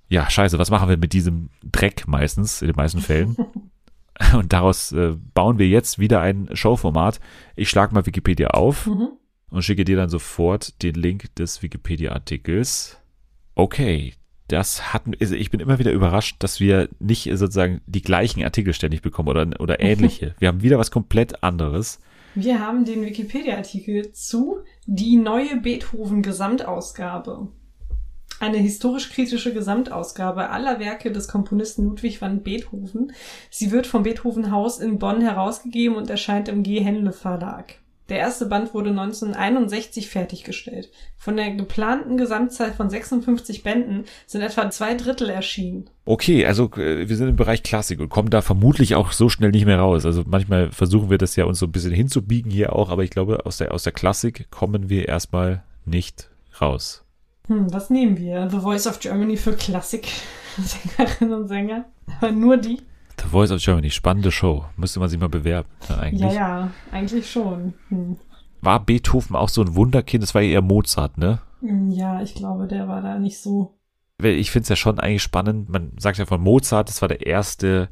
ja, 0.09 0.29
scheiße, 0.29 0.59
was 0.59 0.71
machen 0.71 0.89
wir 0.89 0.97
mit 0.97 1.13
diesem 1.13 1.51
Dreck 1.63 2.09
meistens, 2.09 2.61
in 2.61 2.69
den 2.69 2.77
meisten 2.77 3.01
Fällen? 3.01 3.37
Und 4.35 4.53
daraus 4.53 4.93
äh, 4.93 5.15
bauen 5.35 5.59
wir 5.59 5.69
jetzt 5.69 5.99
wieder 5.99 6.21
ein 6.21 6.49
Showformat. 6.53 7.21
Ich 7.57 7.69
schlage 7.69 7.95
mal 7.95 8.07
Wikipedia 8.07 8.49
auf 8.49 8.87
Mhm. 8.87 9.09
und 9.51 9.63
schicke 9.63 9.85
dir 9.85 9.97
dann 9.97 10.09
sofort 10.09 10.83
den 10.83 10.95
Link 10.95 11.35
des 11.37 11.63
Wikipedia-Artikels. 11.63 12.99
Okay, 13.57 14.15
das 14.49 14.93
hatten, 14.93 15.13
also 15.21 15.35
ich 15.35 15.51
bin 15.51 15.61
immer 15.61 15.79
wieder 15.79 15.93
überrascht, 15.93 16.37
dass 16.41 16.61
wir 16.61 16.89
nicht 17.01 17.25
sozusagen 17.35 17.81
die 17.87 18.03
gleichen 18.03 18.45
Artikel 18.45 18.73
ständig 18.75 19.03
bekommen 19.03 19.29
oder, 19.29 19.49
oder 19.61 19.81
ähnliche. 19.81 20.35
Wir 20.39 20.49
haben 20.49 20.63
wieder 20.63 20.79
was 20.79 20.91
komplett 20.91 21.43
anderes. 21.43 22.01
Wir 22.37 22.59
haben 22.61 22.85
den 22.85 23.03
Wikipedia-Artikel 23.03 24.13
zu 24.13 24.59
Die 24.87 25.17
neue 25.17 25.57
Beethoven-Gesamtausgabe. 25.61 27.49
Eine 28.45 28.59
historisch-kritische 28.59 29.55
Gesamtausgabe 29.55 30.51
aller 30.51 30.79
Werke 30.79 31.11
des 31.11 31.29
Komponisten 31.29 31.87
Ludwig 31.87 32.21
van 32.21 32.43
Beethoven. 32.43 33.15
Sie 33.49 33.71
wird 33.71 33.87
vom 33.87 34.03
Beethoven 34.03 34.51
Haus 34.51 34.81
in 34.81 34.99
Bonn 34.99 35.23
herausgegeben 35.23 35.97
und 35.97 36.11
erscheint 36.11 36.51
im 36.51 36.63
G. 36.63 36.81
Henle 36.81 37.15
Verlag. 37.15 37.77
Der 38.11 38.19
erste 38.19 38.45
Band 38.45 38.75
wurde 38.75 38.91
1961 38.91 40.11
fertiggestellt. 40.11 40.91
Von 41.17 41.39
der 41.39 41.53
geplanten 41.53 42.19
Gesamtzahl 42.19 42.75
von 42.75 42.91
56 42.91 43.63
Bänden 43.63 44.05
sind 44.27 44.43
etwa 44.43 44.69
zwei 44.69 44.93
Drittel 44.93 45.31
erschienen. 45.31 45.89
Okay, 46.05 46.45
also 46.45 46.71
äh, 46.77 47.09
wir 47.09 47.17
sind 47.17 47.29
im 47.29 47.37
Bereich 47.37 47.63
Klassik 47.63 47.99
und 47.99 48.11
kommen 48.11 48.29
da 48.29 48.43
vermutlich 48.43 48.95
auch 48.95 49.13
so 49.13 49.31
schnell 49.31 49.53
nicht 49.53 49.65
mehr 49.65 49.79
raus. 49.79 50.05
Also 50.05 50.23
manchmal 50.27 50.71
versuchen 50.71 51.09
wir 51.09 51.17
das 51.17 51.35
ja 51.35 51.47
uns 51.47 51.61
so 51.61 51.65
ein 51.65 51.73
bisschen 51.73 51.95
hinzubiegen 51.95 52.51
hier 52.51 52.75
auch, 52.75 52.91
aber 52.91 53.05
ich 53.05 53.11
glaube, 53.11 53.47
aus 53.47 53.57
der, 53.57 53.73
aus 53.73 53.85
der 53.85 53.95
Klassik 53.95 54.51
kommen 54.51 54.91
wir 54.91 55.09
erstmal 55.09 55.63
nicht 55.87 56.29
raus. 56.61 57.04
Hm, 57.49 57.73
was 57.73 57.91
nehmen 57.91 58.17
wir? 58.19 58.49
The 58.51 58.59
Voice 58.61 58.87
of 58.87 59.01
Germany 59.01 59.37
für 59.37 59.53
Klassik-Sängerinnen 59.53 61.35
und 61.43 61.49
Sänger? 61.49 61.85
Aber 62.21 62.33
nur 62.33 62.57
die? 62.57 62.81
The 63.21 63.29
Voice 63.29 63.51
of 63.51 63.63
Germany, 63.63 63.91
spannende 63.91 64.33
Show. 64.33 64.65
Müsste 64.77 65.01
man 65.01 65.09
sich 65.09 65.19
mal 65.21 65.29
bewerben, 65.29 65.69
dann 65.89 66.01
eigentlich. 66.01 66.33
Ja, 66.33 66.61
ja, 66.61 66.71
eigentlich 66.91 67.31
schon. 67.31 67.75
Hm. 67.89 68.17
War 68.61 68.85
Beethoven 68.85 69.37
auch 69.37 69.49
so 69.51 69.63
ein 69.63 69.75
Wunderkind? 69.77 70.23
Das 70.23 70.35
war 70.35 70.43
ja 70.43 70.51
eher 70.53 70.63
Mozart, 70.63 71.19
ne? 71.19 71.41
Hm, 71.61 71.91
Ja, 71.91 72.23
ich 72.23 72.35
glaube, 72.35 72.67
der 72.67 72.89
war 72.89 73.03
da 73.03 73.19
nicht 73.19 73.39
so. 73.39 73.75
Ich 74.23 74.51
finde 74.51 74.63
es 74.65 74.69
ja 74.69 74.77
schon 74.77 74.99
eigentlich 75.01 75.23
spannend. 75.23 75.69
Man 75.69 75.93
sagt 75.99 76.19
ja 76.19 76.25
von 76.27 76.41
Mozart, 76.41 76.89
das 76.89 77.03
war 77.03 77.09
der 77.09 77.27
erste 77.27 77.89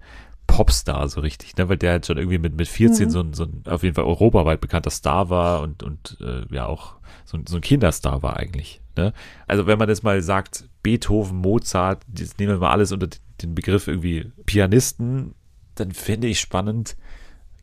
Popstar 0.46 1.08
so 1.08 1.20
richtig, 1.20 1.56
ne? 1.56 1.68
Weil 1.68 1.78
der 1.78 1.92
halt 1.92 2.06
schon 2.06 2.16
irgendwie 2.18 2.38
mit, 2.38 2.56
mit 2.56 2.68
14 2.68 3.06
Mhm. 3.08 3.10
so, 3.10 3.20
ein, 3.20 3.32
so 3.34 3.44
ein 3.44 3.62
auf 3.66 3.82
jeden 3.82 3.94
Fall 3.94 4.04
europaweit 4.04 4.60
bekannter 4.60 4.90
Star 4.90 5.30
war 5.30 5.62
und, 5.62 5.82
und 5.82 6.18
äh, 6.20 6.42
ja 6.54 6.66
auch 6.66 6.96
so, 7.24 7.36
ein- 7.36 7.46
so 7.46 7.56
ein 7.56 7.60
Kinderstar 7.62 8.22
war 8.22 8.36
eigentlich. 8.36 8.81
Ne? 8.96 9.12
Also 9.46 9.66
wenn 9.66 9.78
man 9.78 9.88
jetzt 9.88 10.02
mal 10.02 10.20
sagt, 10.22 10.68
Beethoven, 10.82 11.38
Mozart, 11.38 12.04
das 12.08 12.38
nehmen 12.38 12.52
wir 12.52 12.58
mal 12.58 12.72
alles 12.72 12.92
unter 12.92 13.08
den 13.40 13.54
Begriff 13.54 13.88
irgendwie 13.88 14.30
Pianisten, 14.46 15.34
dann 15.74 15.92
finde 15.92 16.28
ich 16.28 16.40
spannend, 16.40 16.96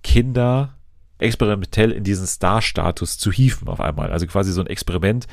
Kinder 0.04 0.76
experimentell 1.20 1.92
in 1.92 2.04
diesen 2.04 2.26
Star-Status 2.26 3.18
zu 3.18 3.32
hieven 3.32 3.68
auf 3.68 3.80
einmal. 3.80 4.12
Also 4.12 4.26
quasi 4.26 4.52
so 4.52 4.62
ein 4.62 4.68
Experiment, 4.68 5.28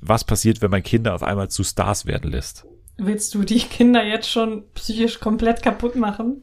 was 0.00 0.24
passiert, 0.24 0.60
wenn 0.60 0.70
man 0.70 0.82
Kinder 0.82 1.14
auf 1.14 1.22
einmal 1.22 1.48
zu 1.48 1.62
Stars 1.62 2.06
werden 2.06 2.30
lässt. 2.30 2.66
Willst 2.96 3.34
du 3.34 3.44
die 3.44 3.60
Kinder 3.60 4.04
jetzt 4.04 4.30
schon 4.30 4.64
psychisch 4.74 5.20
komplett 5.20 5.62
kaputt 5.62 5.96
machen? 5.96 6.42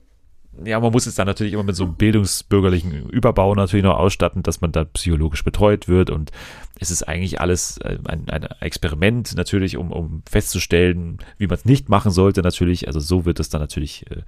Ja, 0.64 0.80
man 0.80 0.92
muss 0.92 1.06
es 1.06 1.16
dann 1.16 1.28
natürlich 1.28 1.54
immer 1.54 1.64
mit 1.64 1.76
so 1.76 1.84
einem 1.84 1.96
bildungsbürgerlichen 1.96 3.10
Überbau 3.10 3.54
natürlich 3.56 3.84
noch 3.84 3.98
ausstatten, 3.98 4.44
dass 4.44 4.62
man 4.62 4.72
da 4.72 4.86
psychologisch 4.86 5.44
betreut 5.44 5.88
wird 5.88 6.10
und 6.10 6.32
es 6.80 6.92
ist 6.92 7.04
eigentlich 7.04 7.42
alles 7.42 7.78
äh, 7.80 7.98
ein, 8.06 8.30
ein 8.30 8.44
Experiment 8.60 9.36
natürlich, 9.36 9.78
um, 9.78 9.92
um 9.92 10.22
festzustellen, 10.30 11.18
wie 11.38 11.48
man 11.48 11.56
es 11.56 11.66
nicht 11.66 11.90
machen 11.90 12.12
sollte 12.12 12.42
natürlich. 12.42 12.88
Also 12.88 13.00
so 13.00 13.26
wird 13.26 13.40
es 13.40 13.50
dann 13.50 13.62
natürlich 13.62 14.06
äh, 14.12 14.22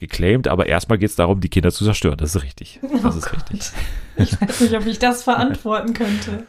geclaimed, 0.00 0.48
aber 0.48 0.66
erstmal 0.66 0.98
geht 0.98 1.10
es 1.10 1.16
darum, 1.16 1.40
die 1.40 1.48
Kinder 1.48 1.70
zu 1.72 1.84
zerstören. 1.84 2.18
Das 2.18 2.34
ist 2.34 2.42
richtig. 2.42 2.80
Das 3.02 3.14
Oh 3.14 3.18
ist 3.18 3.32
richtig. 3.32 3.60
Gott. 3.60 3.72
Ich 4.16 4.40
weiß 4.40 4.60
nicht, 4.60 4.74
ob 4.74 4.86
ich 4.86 4.98
das 4.98 5.22
verantworten 5.22 5.94
könnte. 5.94 6.44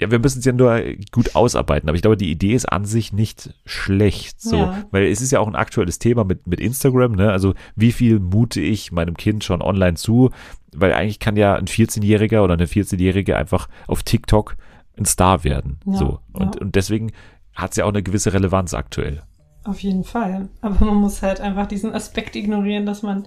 Ja, 0.00 0.10
wir 0.10 0.18
müssen 0.18 0.38
es 0.38 0.44
ja 0.46 0.52
nur 0.52 0.80
gut 1.12 1.34
ausarbeiten, 1.34 1.88
aber 1.88 1.96
ich 1.96 2.02
glaube, 2.02 2.16
die 2.16 2.30
Idee 2.30 2.54
ist 2.54 2.64
an 2.66 2.84
sich 2.86 3.12
nicht 3.12 3.54
schlecht, 3.66 4.40
so, 4.40 4.56
Ja. 4.56 4.84
weil 4.90 5.04
es 5.06 5.20
ist 5.20 5.30
ja 5.30 5.40
auch 5.40 5.46
ein 5.46 5.54
aktuelles 5.56 5.98
Thema 5.98 6.24
mit, 6.24 6.46
mit 6.46 6.58
Instagram, 6.58 7.12
ne, 7.12 7.30
also 7.30 7.54
wie 7.76 7.92
viel 7.92 8.18
mute 8.18 8.60
ich 8.60 8.92
meinem 8.92 9.16
Kind 9.16 9.44
schon 9.44 9.60
online 9.62 9.94
zu, 9.94 10.30
weil 10.74 10.92
eigentlich 10.94 11.18
kann 11.18 11.36
ja 11.36 11.54
ein 11.54 11.66
14-Jähriger 11.66 12.42
oder 12.42 12.54
eine 12.54 12.66
14-Jährige 12.66 13.36
einfach 13.36 13.68
auf 13.86 14.02
TikTok 14.02 14.56
ein 14.98 15.04
Star 15.04 15.44
werden, 15.44 15.80
Ja, 15.86 15.92
so, 15.94 16.20
und, 16.32 16.54
ja. 16.54 16.60
und 16.62 16.74
deswegen 16.76 17.12
hat 17.54 17.72
es 17.72 17.76
ja 17.76 17.84
auch 17.84 17.90
eine 17.90 18.02
gewisse 18.02 18.32
Relevanz 18.32 18.72
aktuell. 18.74 19.22
Auf 19.64 19.80
jeden 19.80 20.04
Fall. 20.04 20.48
Aber 20.62 20.82
man 20.86 20.94
muss 20.96 21.20
halt 21.20 21.40
einfach 21.40 21.66
diesen 21.66 21.92
Aspekt 21.92 22.34
ignorieren, 22.36 22.86
dass 22.86 23.02
man 23.02 23.26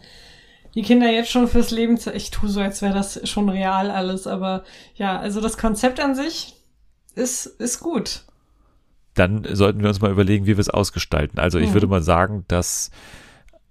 die 0.74 0.82
Kinder 0.82 1.12
jetzt 1.12 1.30
schon 1.30 1.48
fürs 1.48 1.70
Leben, 1.70 2.00
ich 2.16 2.32
tue 2.32 2.50
so, 2.50 2.60
als 2.60 2.82
wäre 2.82 2.95
das 2.95 3.30
schon 3.30 3.48
real 3.50 3.91
alles, 3.91 4.26
aber 4.26 4.64
ja, 4.95 5.20
also 5.20 5.40
das 5.40 5.58
Konzept 5.60 6.00
an 6.00 6.16
sich 6.16 6.56
ist, 7.15 7.45
ist 7.45 7.80
gut. 7.80 8.23
dann 9.15 9.45
sollten 9.52 9.81
wir 9.81 9.90
uns 9.90 10.02
mal 10.02 10.10
überlegen, 10.11 10.45
wie 10.48 10.57
wir 10.57 10.60
es 10.60 10.69
ausgestalten. 10.72 11.38
Also 11.38 11.60
ich 11.60 11.69
Mhm. 11.69 11.73
würde 11.76 11.85
mal 11.88 12.02
sagen, 12.02 12.45
dass 12.48 12.90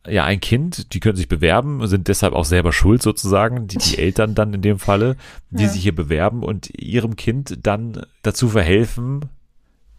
ja 0.06 0.24
ein 0.24 0.38
Kind, 0.40 0.94
die 0.94 1.00
können 1.00 1.16
sich 1.16 1.26
bewerben, 1.28 1.84
sind 1.88 2.06
deshalb 2.06 2.32
auch 2.32 2.44
selber 2.44 2.72
schuld 2.72 3.02
sozusagen, 3.02 3.66
die, 3.66 3.78
die 3.78 3.98
Eltern 3.98 4.36
dann 4.36 4.54
in 4.54 4.62
dem 4.62 4.78
Falle, 4.78 5.16
die 5.50 5.64
Ja. 5.64 5.68
sich 5.68 5.82
hier 5.82 5.94
bewerben 5.96 6.44
und 6.44 6.70
ihrem 6.80 7.16
Kind 7.16 7.58
dann 7.66 8.06
dazu 8.22 8.48
verhelfen. 8.50 9.30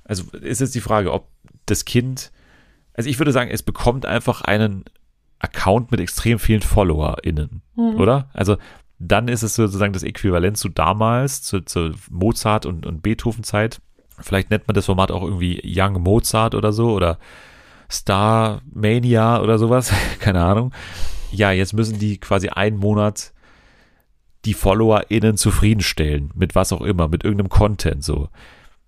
Also 0.05 0.23
ist 0.31 0.61
jetzt 0.61 0.75
die 0.75 0.81
Frage, 0.81 1.11
ob 1.11 1.27
das 1.65 1.83
Kind, 1.83 2.31
also 2.93 3.09
ich 3.09 3.19
würde 3.19 3.33
sagen, 3.33 3.51
es 3.51 3.63
bekommt 3.63 4.05
einfach 4.05 4.41
einen 4.43 4.85
Account 5.39 5.91
mit 5.91 5.99
extrem 5.99 6.39
vielen 6.39 6.61
FollowerInnen, 6.61 7.61
Mhm. 7.75 7.95
oder? 7.95 8.29
Also 8.33 8.55
dann 9.07 9.27
ist 9.27 9.43
es 9.43 9.55
sozusagen 9.55 9.93
das 9.93 10.03
Äquivalent 10.03 10.57
zu 10.57 10.69
damals, 10.69 11.41
zu, 11.41 11.61
zu 11.61 11.91
Mozart 12.09 12.65
und, 12.65 12.85
und 12.85 13.01
Beethoven-Zeit. 13.03 13.81
Vielleicht 14.19 14.49
nennt 14.49 14.67
man 14.67 14.75
das 14.75 14.85
Format 14.85 15.11
auch 15.11 15.23
irgendwie 15.23 15.61
Young 15.63 16.01
Mozart 16.01 16.55
oder 16.55 16.71
so 16.71 16.91
oder 16.91 17.17
Star 17.89 18.61
Mania 18.73 19.41
oder 19.41 19.57
sowas, 19.57 19.91
keine 20.19 20.43
Ahnung. 20.43 20.71
Ja, 21.31 21.51
jetzt 21.51 21.73
müssen 21.73 21.99
die 21.99 22.17
quasi 22.19 22.49
einen 22.49 22.77
Monat 22.77 23.33
die 24.45 24.53
FollowerInnen 24.53 25.37
zufriedenstellen, 25.37 26.31
mit 26.35 26.53
was 26.53 26.73
auch 26.73 26.81
immer, 26.81 27.07
mit 27.07 27.23
irgendeinem 27.23 27.49
Content 27.49 28.03
so. 28.03 28.29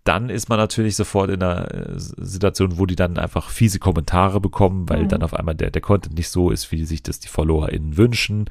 Dann 0.04 0.30
ist 0.30 0.50
man 0.50 0.60
natürlich 0.60 0.96
sofort 0.96 1.32
in 1.32 1.42
einer 1.42 1.74
äh, 1.74 1.94
Situation, 1.96 2.78
wo 2.78 2.86
die 2.86 2.96
dann 2.96 3.18
einfach 3.18 3.50
fiese 3.50 3.80
Kommentare 3.80 4.40
bekommen, 4.40 4.88
weil 4.90 5.04
Mhm. 5.04 5.08
dann 5.10 5.24
auf 5.24 5.34
einmal 5.34 5.56
der, 5.56 5.72
der 5.72 5.82
Content 5.82 6.16
nicht 6.16 6.30
so 6.30 6.52
ist, 6.52 6.72
wie 6.72 6.86
sich 6.86 7.02
das 7.02 7.20
die 7.20 7.30
FollowerInnen 7.30 7.98
wünschen. 7.98 8.46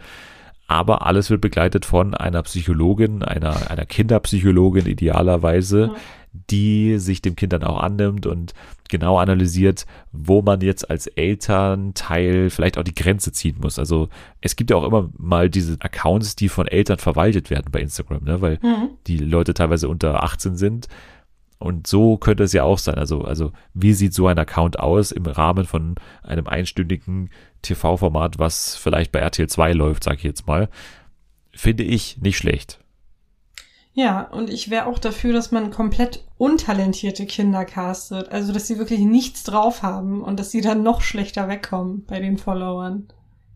Aber 0.66 1.06
alles 1.06 1.28
wird 1.30 1.40
begleitet 1.42 1.84
von 1.84 2.14
einer 2.14 2.42
Psychologin, 2.42 3.22
einer, 3.22 3.70
einer 3.70 3.84
Kinderpsychologin 3.84 4.86
idealerweise, 4.86 5.90
Ja. 5.92 5.94
die 6.50 6.98
sich 6.98 7.20
dem 7.22 7.36
Kind 7.36 7.52
dann 7.52 7.62
auch 7.64 7.80
annimmt 7.80 8.26
und 8.26 8.54
genau 8.88 9.18
analysiert, 9.18 9.86
wo 10.12 10.42
man 10.42 10.60
jetzt 10.62 10.88
als 10.90 11.06
Elternteil 11.06 12.50
vielleicht 12.50 12.78
auch 12.78 12.82
die 12.82 12.94
Grenze 12.94 13.32
ziehen 13.32 13.56
muss. 13.60 13.78
Also 13.78 14.08
es 14.40 14.56
gibt 14.56 14.70
ja 14.70 14.76
auch 14.76 14.84
immer 14.84 15.10
mal 15.18 15.48
diese 15.50 15.74
Accounts, 15.80 16.36
die 16.36 16.48
von 16.48 16.66
Eltern 16.66 16.98
verwaltet 16.98 17.50
werden 17.50 17.68
bei 17.70 17.80
Instagram, 17.80 18.24
ne? 18.24 18.40
weil 18.40 18.58
Mhm. 18.62 18.90
die 19.06 19.18
Leute 19.18 19.54
teilweise 19.54 19.88
unter 19.88 20.22
18 20.22 20.56
sind. 20.56 20.88
Und 21.64 21.86
so 21.86 22.18
könnte 22.18 22.44
es 22.44 22.52
ja 22.52 22.62
auch 22.62 22.76
sein. 22.76 22.96
Also, 22.96 23.22
also 23.22 23.50
wie 23.72 23.94
sieht 23.94 24.12
so 24.12 24.26
ein 24.26 24.38
Account 24.38 24.78
aus 24.78 25.12
im 25.12 25.24
Rahmen 25.24 25.64
von 25.64 25.94
einem 26.22 26.46
einstündigen 26.46 27.30
TV-Format, 27.62 28.38
was 28.38 28.76
vielleicht 28.76 29.12
bei 29.12 29.20
RTL 29.20 29.48
2 29.48 29.72
läuft, 29.72 30.04
sag 30.04 30.18
ich 30.18 30.24
jetzt 30.24 30.46
mal. 30.46 30.68
Finde 31.52 31.82
ich 31.82 32.18
nicht 32.18 32.36
schlecht. 32.36 32.80
Ja, 33.94 34.24
und 34.24 34.50
ich 34.50 34.68
wäre 34.68 34.84
auch 34.84 34.98
dafür, 34.98 35.32
dass 35.32 35.52
man 35.52 35.70
komplett 35.70 36.22
untalentierte 36.36 37.24
Kinder 37.24 37.64
castet. 37.64 38.28
Also, 38.28 38.52
dass 38.52 38.66
sie 38.66 38.76
wirklich 38.76 39.00
nichts 39.00 39.42
drauf 39.42 39.82
haben 39.82 40.22
und 40.22 40.38
dass 40.38 40.50
sie 40.50 40.60
dann 40.60 40.82
noch 40.82 41.00
schlechter 41.00 41.48
wegkommen 41.48 42.04
bei 42.04 42.20
den 42.20 42.36
Followern. 42.36 43.08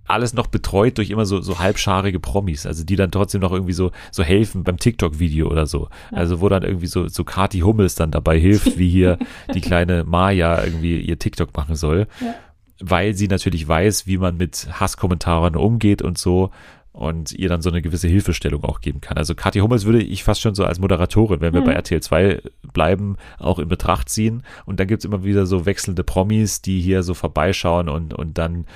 Alles 0.08 0.32
noch 0.34 0.46
betreut 0.46 0.98
durch 0.98 1.10
immer 1.10 1.26
so, 1.26 1.40
so 1.40 1.58
halbscharige 1.58 2.20
Promis, 2.20 2.66
also 2.66 2.84
die 2.84 2.96
dann 2.96 3.10
trotzdem 3.10 3.40
noch 3.40 3.52
irgendwie 3.52 3.72
so, 3.72 3.90
so 4.10 4.22
helfen 4.22 4.64
beim 4.64 4.78
TikTok-Video 4.78 5.48
oder 5.48 5.66
so. 5.66 5.88
Also 6.10 6.40
wo 6.40 6.48
dann 6.48 6.62
irgendwie 6.62 6.86
so, 6.86 7.08
so 7.08 7.24
Kati 7.24 7.60
Hummels 7.60 7.94
dann 7.94 8.10
dabei 8.10 8.38
hilft, 8.38 8.78
wie 8.78 8.88
hier 8.88 9.18
die 9.54 9.60
kleine 9.60 10.04
Maya 10.04 10.64
irgendwie 10.64 11.00
ihr 11.00 11.18
TikTok 11.18 11.56
machen 11.56 11.74
soll. 11.76 12.06
Ja. 12.20 12.34
Weil 12.80 13.14
sie 13.14 13.28
natürlich 13.28 13.66
weiß, 13.66 14.06
wie 14.06 14.18
man 14.18 14.36
mit 14.36 14.68
Hasskommentaren 14.80 15.56
umgeht 15.56 16.00
und 16.02 16.16
so 16.16 16.50
und 16.92 17.32
ihr 17.32 17.48
dann 17.48 17.62
so 17.62 17.70
eine 17.70 17.80
gewisse 17.82 18.08
Hilfestellung 18.08 18.64
auch 18.64 18.80
geben 18.80 19.00
kann. 19.00 19.18
Also 19.18 19.34
Kathi 19.36 19.60
Hummels 19.60 19.84
würde 19.84 20.02
ich 20.02 20.24
fast 20.24 20.40
schon 20.40 20.54
so 20.56 20.64
als 20.64 20.80
Moderatorin, 20.80 21.40
wenn 21.40 21.52
wir 21.54 21.60
Mhm. 21.60 21.66
bei 21.66 21.72
RTL 21.74 22.00
2 22.00 22.42
bleiben, 22.72 23.16
auch 23.38 23.58
in 23.60 23.68
Betracht 23.68 24.08
ziehen. 24.08 24.42
Und 24.64 24.80
dann 24.80 24.88
gibt's 24.88 25.04
immer 25.04 25.22
wieder 25.22 25.46
so 25.46 25.64
wechselnde 25.64 26.02
Promis, 26.02 26.60
die 26.60 26.80
hier 26.80 27.02
so 27.04 27.14
vorbeischauen 27.14 27.88
und, 27.88 28.14
und 28.14 28.36
dann 28.38 28.66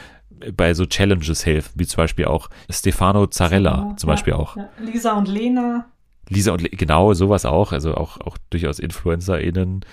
bei 0.56 0.74
so 0.74 0.86
Challenges 0.86 1.46
helfen, 1.46 1.72
wie 1.76 1.86
zum 1.86 1.98
Beispiel 1.98 2.24
auch 2.26 2.48
Stefano 2.70 3.26
Zarella 3.26 3.88
Ja, 3.90 3.96
zum 3.96 4.08
Beispiel 4.08 4.32
ja, 4.32 4.38
auch. 4.38 4.56
Ja. 4.56 4.68
Lisa 4.80 5.12
und 5.12 5.28
Lena. 5.28 5.86
Lisa 6.28 6.52
und 6.52 6.62
Le 6.62 6.70
genau 6.70 7.12
sowas 7.14 7.44
auch, 7.44 7.72
also 7.72 7.94
auch, 7.94 8.20
auch 8.20 8.38
durchaus 8.50 8.78
InfluencerInnen, 8.78 9.84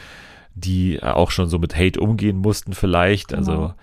die 0.55 1.01
auch 1.01 1.31
schon 1.31 1.49
so 1.49 1.59
mit 1.59 1.76
Hate 1.76 1.99
umgehen 1.99 2.38
mussten 2.38 2.73
vielleicht, 2.73 3.34
also 3.34 3.51
Genau. 3.51 3.73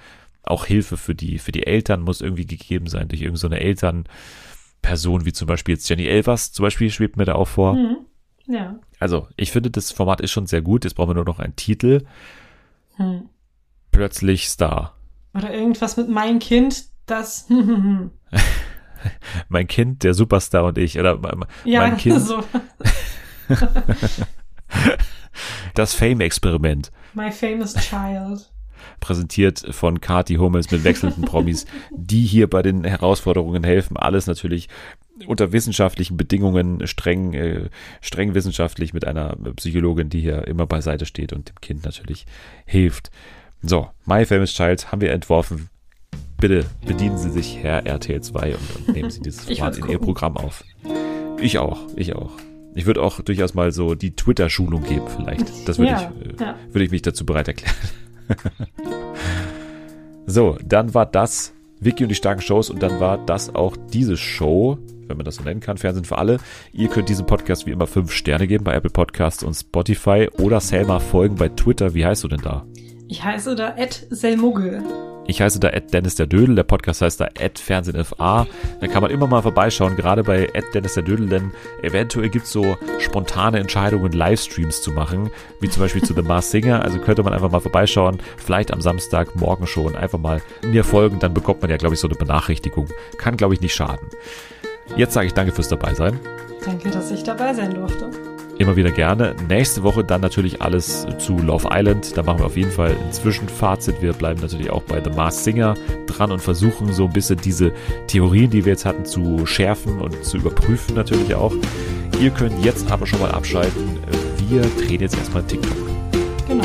auch 0.43 0.64
Hilfe 0.64 0.97
für 0.97 1.14
die, 1.14 1.38
für 1.38 1.52
die 1.52 1.66
Eltern 1.66 2.01
muss 2.02 2.20
irgendwie 2.20 2.47
gegeben 2.47 2.86
sein, 2.86 3.09
durch 3.09 3.20
irgendeine 3.20 3.38
so 3.38 3.47
eine 3.48 3.60
Elternperson, 3.60 5.24
wie 5.24 5.32
zum 5.32 5.47
Beispiel 5.47 5.74
jetzt 5.74 5.88
Jenny 5.88 6.06
Elvers 6.06 6.52
zum 6.52 6.62
Beispiel, 6.64 6.90
schwebt 6.90 7.16
mir 7.16 7.24
da 7.24 7.34
auch 7.34 7.48
vor. 7.48 7.74
Mhm. 7.74 7.97
Ja. 8.47 8.78
Also, 9.01 9.28
ich 9.36 9.51
finde, 9.51 9.70
das 9.70 9.90
Format 9.93 10.20
ist 10.20 10.30
schon 10.30 10.47
sehr 10.47 10.62
gut, 10.62 10.84
jetzt 10.84 10.94
brauchen 10.94 11.10
wir 11.10 11.14
nur 11.14 11.24
noch 11.24 11.40
einen 11.40 11.56
Titel. 11.56 12.05
Hm. 12.97 13.28
Plötzlich 13.90 14.48
Star. 14.48 14.95
Oder 15.36 15.52
irgendwas 15.52 15.96
mit 15.96 16.08
mein 16.08 16.38
Kind, 16.38 16.84
das. 17.06 17.46
Mein 19.48 19.68
Kind, 19.68 20.02
der 20.02 20.14
Superstar 20.14 20.64
und 20.64 20.78
ich, 20.78 20.98
oder 20.98 21.16
mein, 21.18 21.44
ja, 21.64 21.80
mein 21.80 21.96
Kind, 21.96 22.20
so. 22.20 22.42
das 25.74 25.94
Fame-Experiment. 25.94 26.90
My 27.14 27.30
famous 27.30 27.74
child. 27.74 28.50
präsentiert 28.98 29.64
von 29.70 30.00
Kati 30.00 30.36
Hummels 30.36 30.72
mit 30.72 30.82
wechselnden 30.82 31.24
Promis, 31.24 31.66
die 31.92 32.24
hier 32.24 32.50
bei 32.50 32.62
den 32.62 32.82
Herausforderungen 32.82 33.62
helfen. 33.62 33.96
Alles 33.96 34.26
natürlich 34.26 34.68
unter 35.26 35.52
wissenschaftlichen 35.52 36.16
Bedingungen, 36.16 36.86
streng, 36.86 37.34
äh, 37.34 37.68
streng 38.00 38.34
wissenschaftlich 38.34 38.92
mit 38.92 39.06
einer 39.06 39.36
Psychologin, 39.56 40.08
die 40.08 40.20
hier 40.20 40.46
immer 40.48 40.66
beiseite 40.66 41.06
steht 41.06 41.32
und 41.32 41.48
dem 41.48 41.60
Kind 41.60 41.84
natürlich 41.84 42.26
hilft. 42.64 43.10
So, 43.62 43.89
My 44.05 44.24
Famous 44.24 44.53
Child 44.53 44.93
haben 44.93 45.01
wir 45.01 45.12
entworfen. 45.12 45.69
Bitte 46.39 46.66
bedienen 46.87 47.16
Sie 47.16 47.31
sich, 47.31 47.57
Herr 47.62 47.87
RTL 47.87 48.20
2, 48.20 48.55
und, 48.55 48.77
und 48.77 48.95
nehmen 48.95 49.11
Sie 49.11 49.20
dieses 49.20 49.45
Format 49.47 49.78
in 49.78 49.89
Ihr. 49.89 49.99
Programm 49.99 50.37
auf. 50.37 50.65
Ich 51.41 51.59
auch, 51.59 51.81
ich 51.97 52.15
auch. 52.15 52.31
Ich 52.74 52.85
würde 52.85 53.03
auch 53.03 53.20
durchaus 53.23 53.55
mal 53.55 53.73
so 53.73 53.95
die 53.95 54.15
Twitter-Schulung 54.15 54.83
geben, 54.85 55.07
vielleicht. 55.09 55.66
Das 55.66 55.78
würde 55.78 55.93
Ja, 55.93 56.12
ich, 56.20 56.41
äh, 56.41 56.45
ja. 56.45 56.55
würde 56.70 56.85
ich 56.85 56.91
mich 56.91 57.03
dazu 57.03 57.24
bereit 57.24 57.49
erklären. 57.49 57.74
so, 60.27 60.59
dann 60.62 60.93
war 60.93 61.07
das 61.07 61.55
Vicky 61.81 62.05
und 62.05 62.11
die 62.11 62.15
starken 62.15 62.43
Shows 62.43 62.69
und 62.69 62.83
dann 62.83 63.01
war 63.01 63.16
das 63.24 63.55
auch 63.55 63.77
diese 63.93 64.19
Show, 64.19 64.78
wenn 65.07 65.16
man 65.16 65.24
das 65.24 65.37
so 65.37 65.43
nennen 65.43 65.61
kann, 65.61 65.78
Fernsehen 65.78 66.05
für 66.05 66.19
alle. 66.19 66.39
Ihr 66.73 66.89
könnt 66.89 67.09
diesem 67.09 67.24
Podcast 67.27 67.65
wie 67.66 67.70
immer 67.70 67.87
fünf 67.87 68.12
Sterne 68.12 68.47
geben 68.47 68.65
bei 68.65 68.74
Apple 68.74 68.91
Podcasts 68.91 69.43
und 69.43 69.55
Spotify 69.55 70.28
oder 70.39 70.61
Selma 70.61 70.99
folgen 70.99 71.37
bei 71.37 71.49
Twitter. 71.49 71.95
Wie 71.95 72.05
heißt 72.05 72.24
du 72.24 72.28
denn 72.28 72.41
da? 72.43 72.66
Ich 73.09 73.23
heiße 73.23 73.55
da 73.55 73.77
Ed 73.77 74.07
Selmuggel. 74.11 74.83
Ich 75.28 75.41
heiße 75.41 75.61
da 75.61 75.69
Ed 75.70 75.93
Dennis 75.93 76.15
der 76.16 76.27
Dödel, 76.27 76.55
der 76.55 76.62
Podcast 76.62 77.03
heißt 77.03 77.20
da 77.20 77.28
Ed 77.39 77.59
Fernsehen 77.59 78.03
FA. 78.05 78.47
Da 78.81 78.87
kann 78.87 79.03
man 79.03 79.11
immer 79.11 79.27
mal 79.27 79.43
vorbeischauen, 79.43 79.97
gerade 79.97 80.23
bei 80.23 80.49
Ed 80.53 80.74
Dennis 80.74 80.95
der 80.95 81.03
Dödel, 81.03 81.28
denn 81.28 81.53
eventuell 81.83 82.28
gibt's 82.28 82.53
so 82.53 82.77
spontane 82.99 83.59
Entscheidungen, 83.59 84.12
Livestreams 84.12 84.83
zu 84.83 84.93
machen, 84.93 85.31
wie 85.61 85.69
zum 85.69 85.83
Beispiel 85.83 86.03
zu 86.03 86.15
The 86.15 86.23
Mars 86.23 86.51
Singer. 86.51 86.83
Also 86.83 86.99
könnte 86.99 87.23
man 87.23 87.33
einfach 87.33 87.51
mal 87.51 87.61
vorbeischauen, 87.61 88.19
vielleicht 88.37 88.73
am 88.73 88.81
Samstag, 88.81 89.37
morgen 89.37 89.66
schon, 89.66 89.97
einfach 89.97 90.19
mal 90.19 90.41
mir 90.65 90.85
folgen, 90.85 91.19
dann 91.19 91.35
bekommt 91.35 91.62
man 91.62 91.70
ja, 91.70 91.77
glaube 91.77 91.95
ich, 91.95 92.01
so 92.01 92.09
eine 92.09 92.16
Benachrichtigung. 92.16 92.89
Kann, 93.19 93.37
glaube 93.37 93.55
ich, 93.55 93.61
nicht 93.61 93.74
schaden. 93.74 94.09
Jetzt 94.97 95.15
sage 95.15 95.27
ich 95.27 95.35
danke 95.35 95.53
fürs 95.53 95.69
Dabeisein. 95.69 96.19
Danke, 96.65 96.91
dass 96.91 97.11
ich 97.11 97.23
dabei 97.23 97.55
sein 97.55 97.74
durfte. 97.74 98.11
Immer 98.59 98.74
wieder 98.74 98.91
gerne. 98.91 99.37
Nächste 99.49 99.83
Woche 99.83 100.03
dann 100.03 100.23
natürlich 100.23 100.62
alles 100.62 101.07
zu 101.19 101.37
Love 101.37 101.69
Island. 101.70 102.16
Da 102.16 102.23
machen 102.23 102.39
wir 102.39 102.47
auf 102.47 102.57
jeden 102.57 102.70
Fall 102.70 102.91
ein 102.91 103.12
Zwischenfazit. 103.12 104.01
Wir 104.01 104.15
bleiben 104.15 104.41
natürlich 104.41 104.70
auch 104.70 104.83
bei 104.83 105.03
The 105.03 105.11
Mars 105.11 105.45
Singer 105.45 105.74
dran 106.07 106.33
und 106.33 106.41
versuchen 106.41 106.93
so 106.93 107.05
ein 107.05 107.12
bisschen 107.12 107.39
diese 107.39 107.73
Theorien, 108.07 108.51
die 108.51 108.65
wir 108.65 108.73
jetzt 108.73 108.87
hatten, 108.87 109.05
zu 109.05 109.45
schärfen 109.45 110.01
und 110.01 110.24
zu 110.24 110.39
überprüfen 110.39 110.95
natürlich 110.95 111.35
auch. 111.35 111.53
Ihr 112.19 112.31
könnt 112.31 112.65
jetzt 112.65 112.91
aber 112.91 113.07
schon 113.07 113.20
mal 113.20 113.31
abschalten. 113.31 113.99
Wir 114.49 114.62
drehen 114.62 115.01
jetzt 115.01 115.19
erstmal 115.19 115.43
TikTok. 115.43 115.77
Genau. 116.49 116.65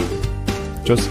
Tschüss. 0.85 1.09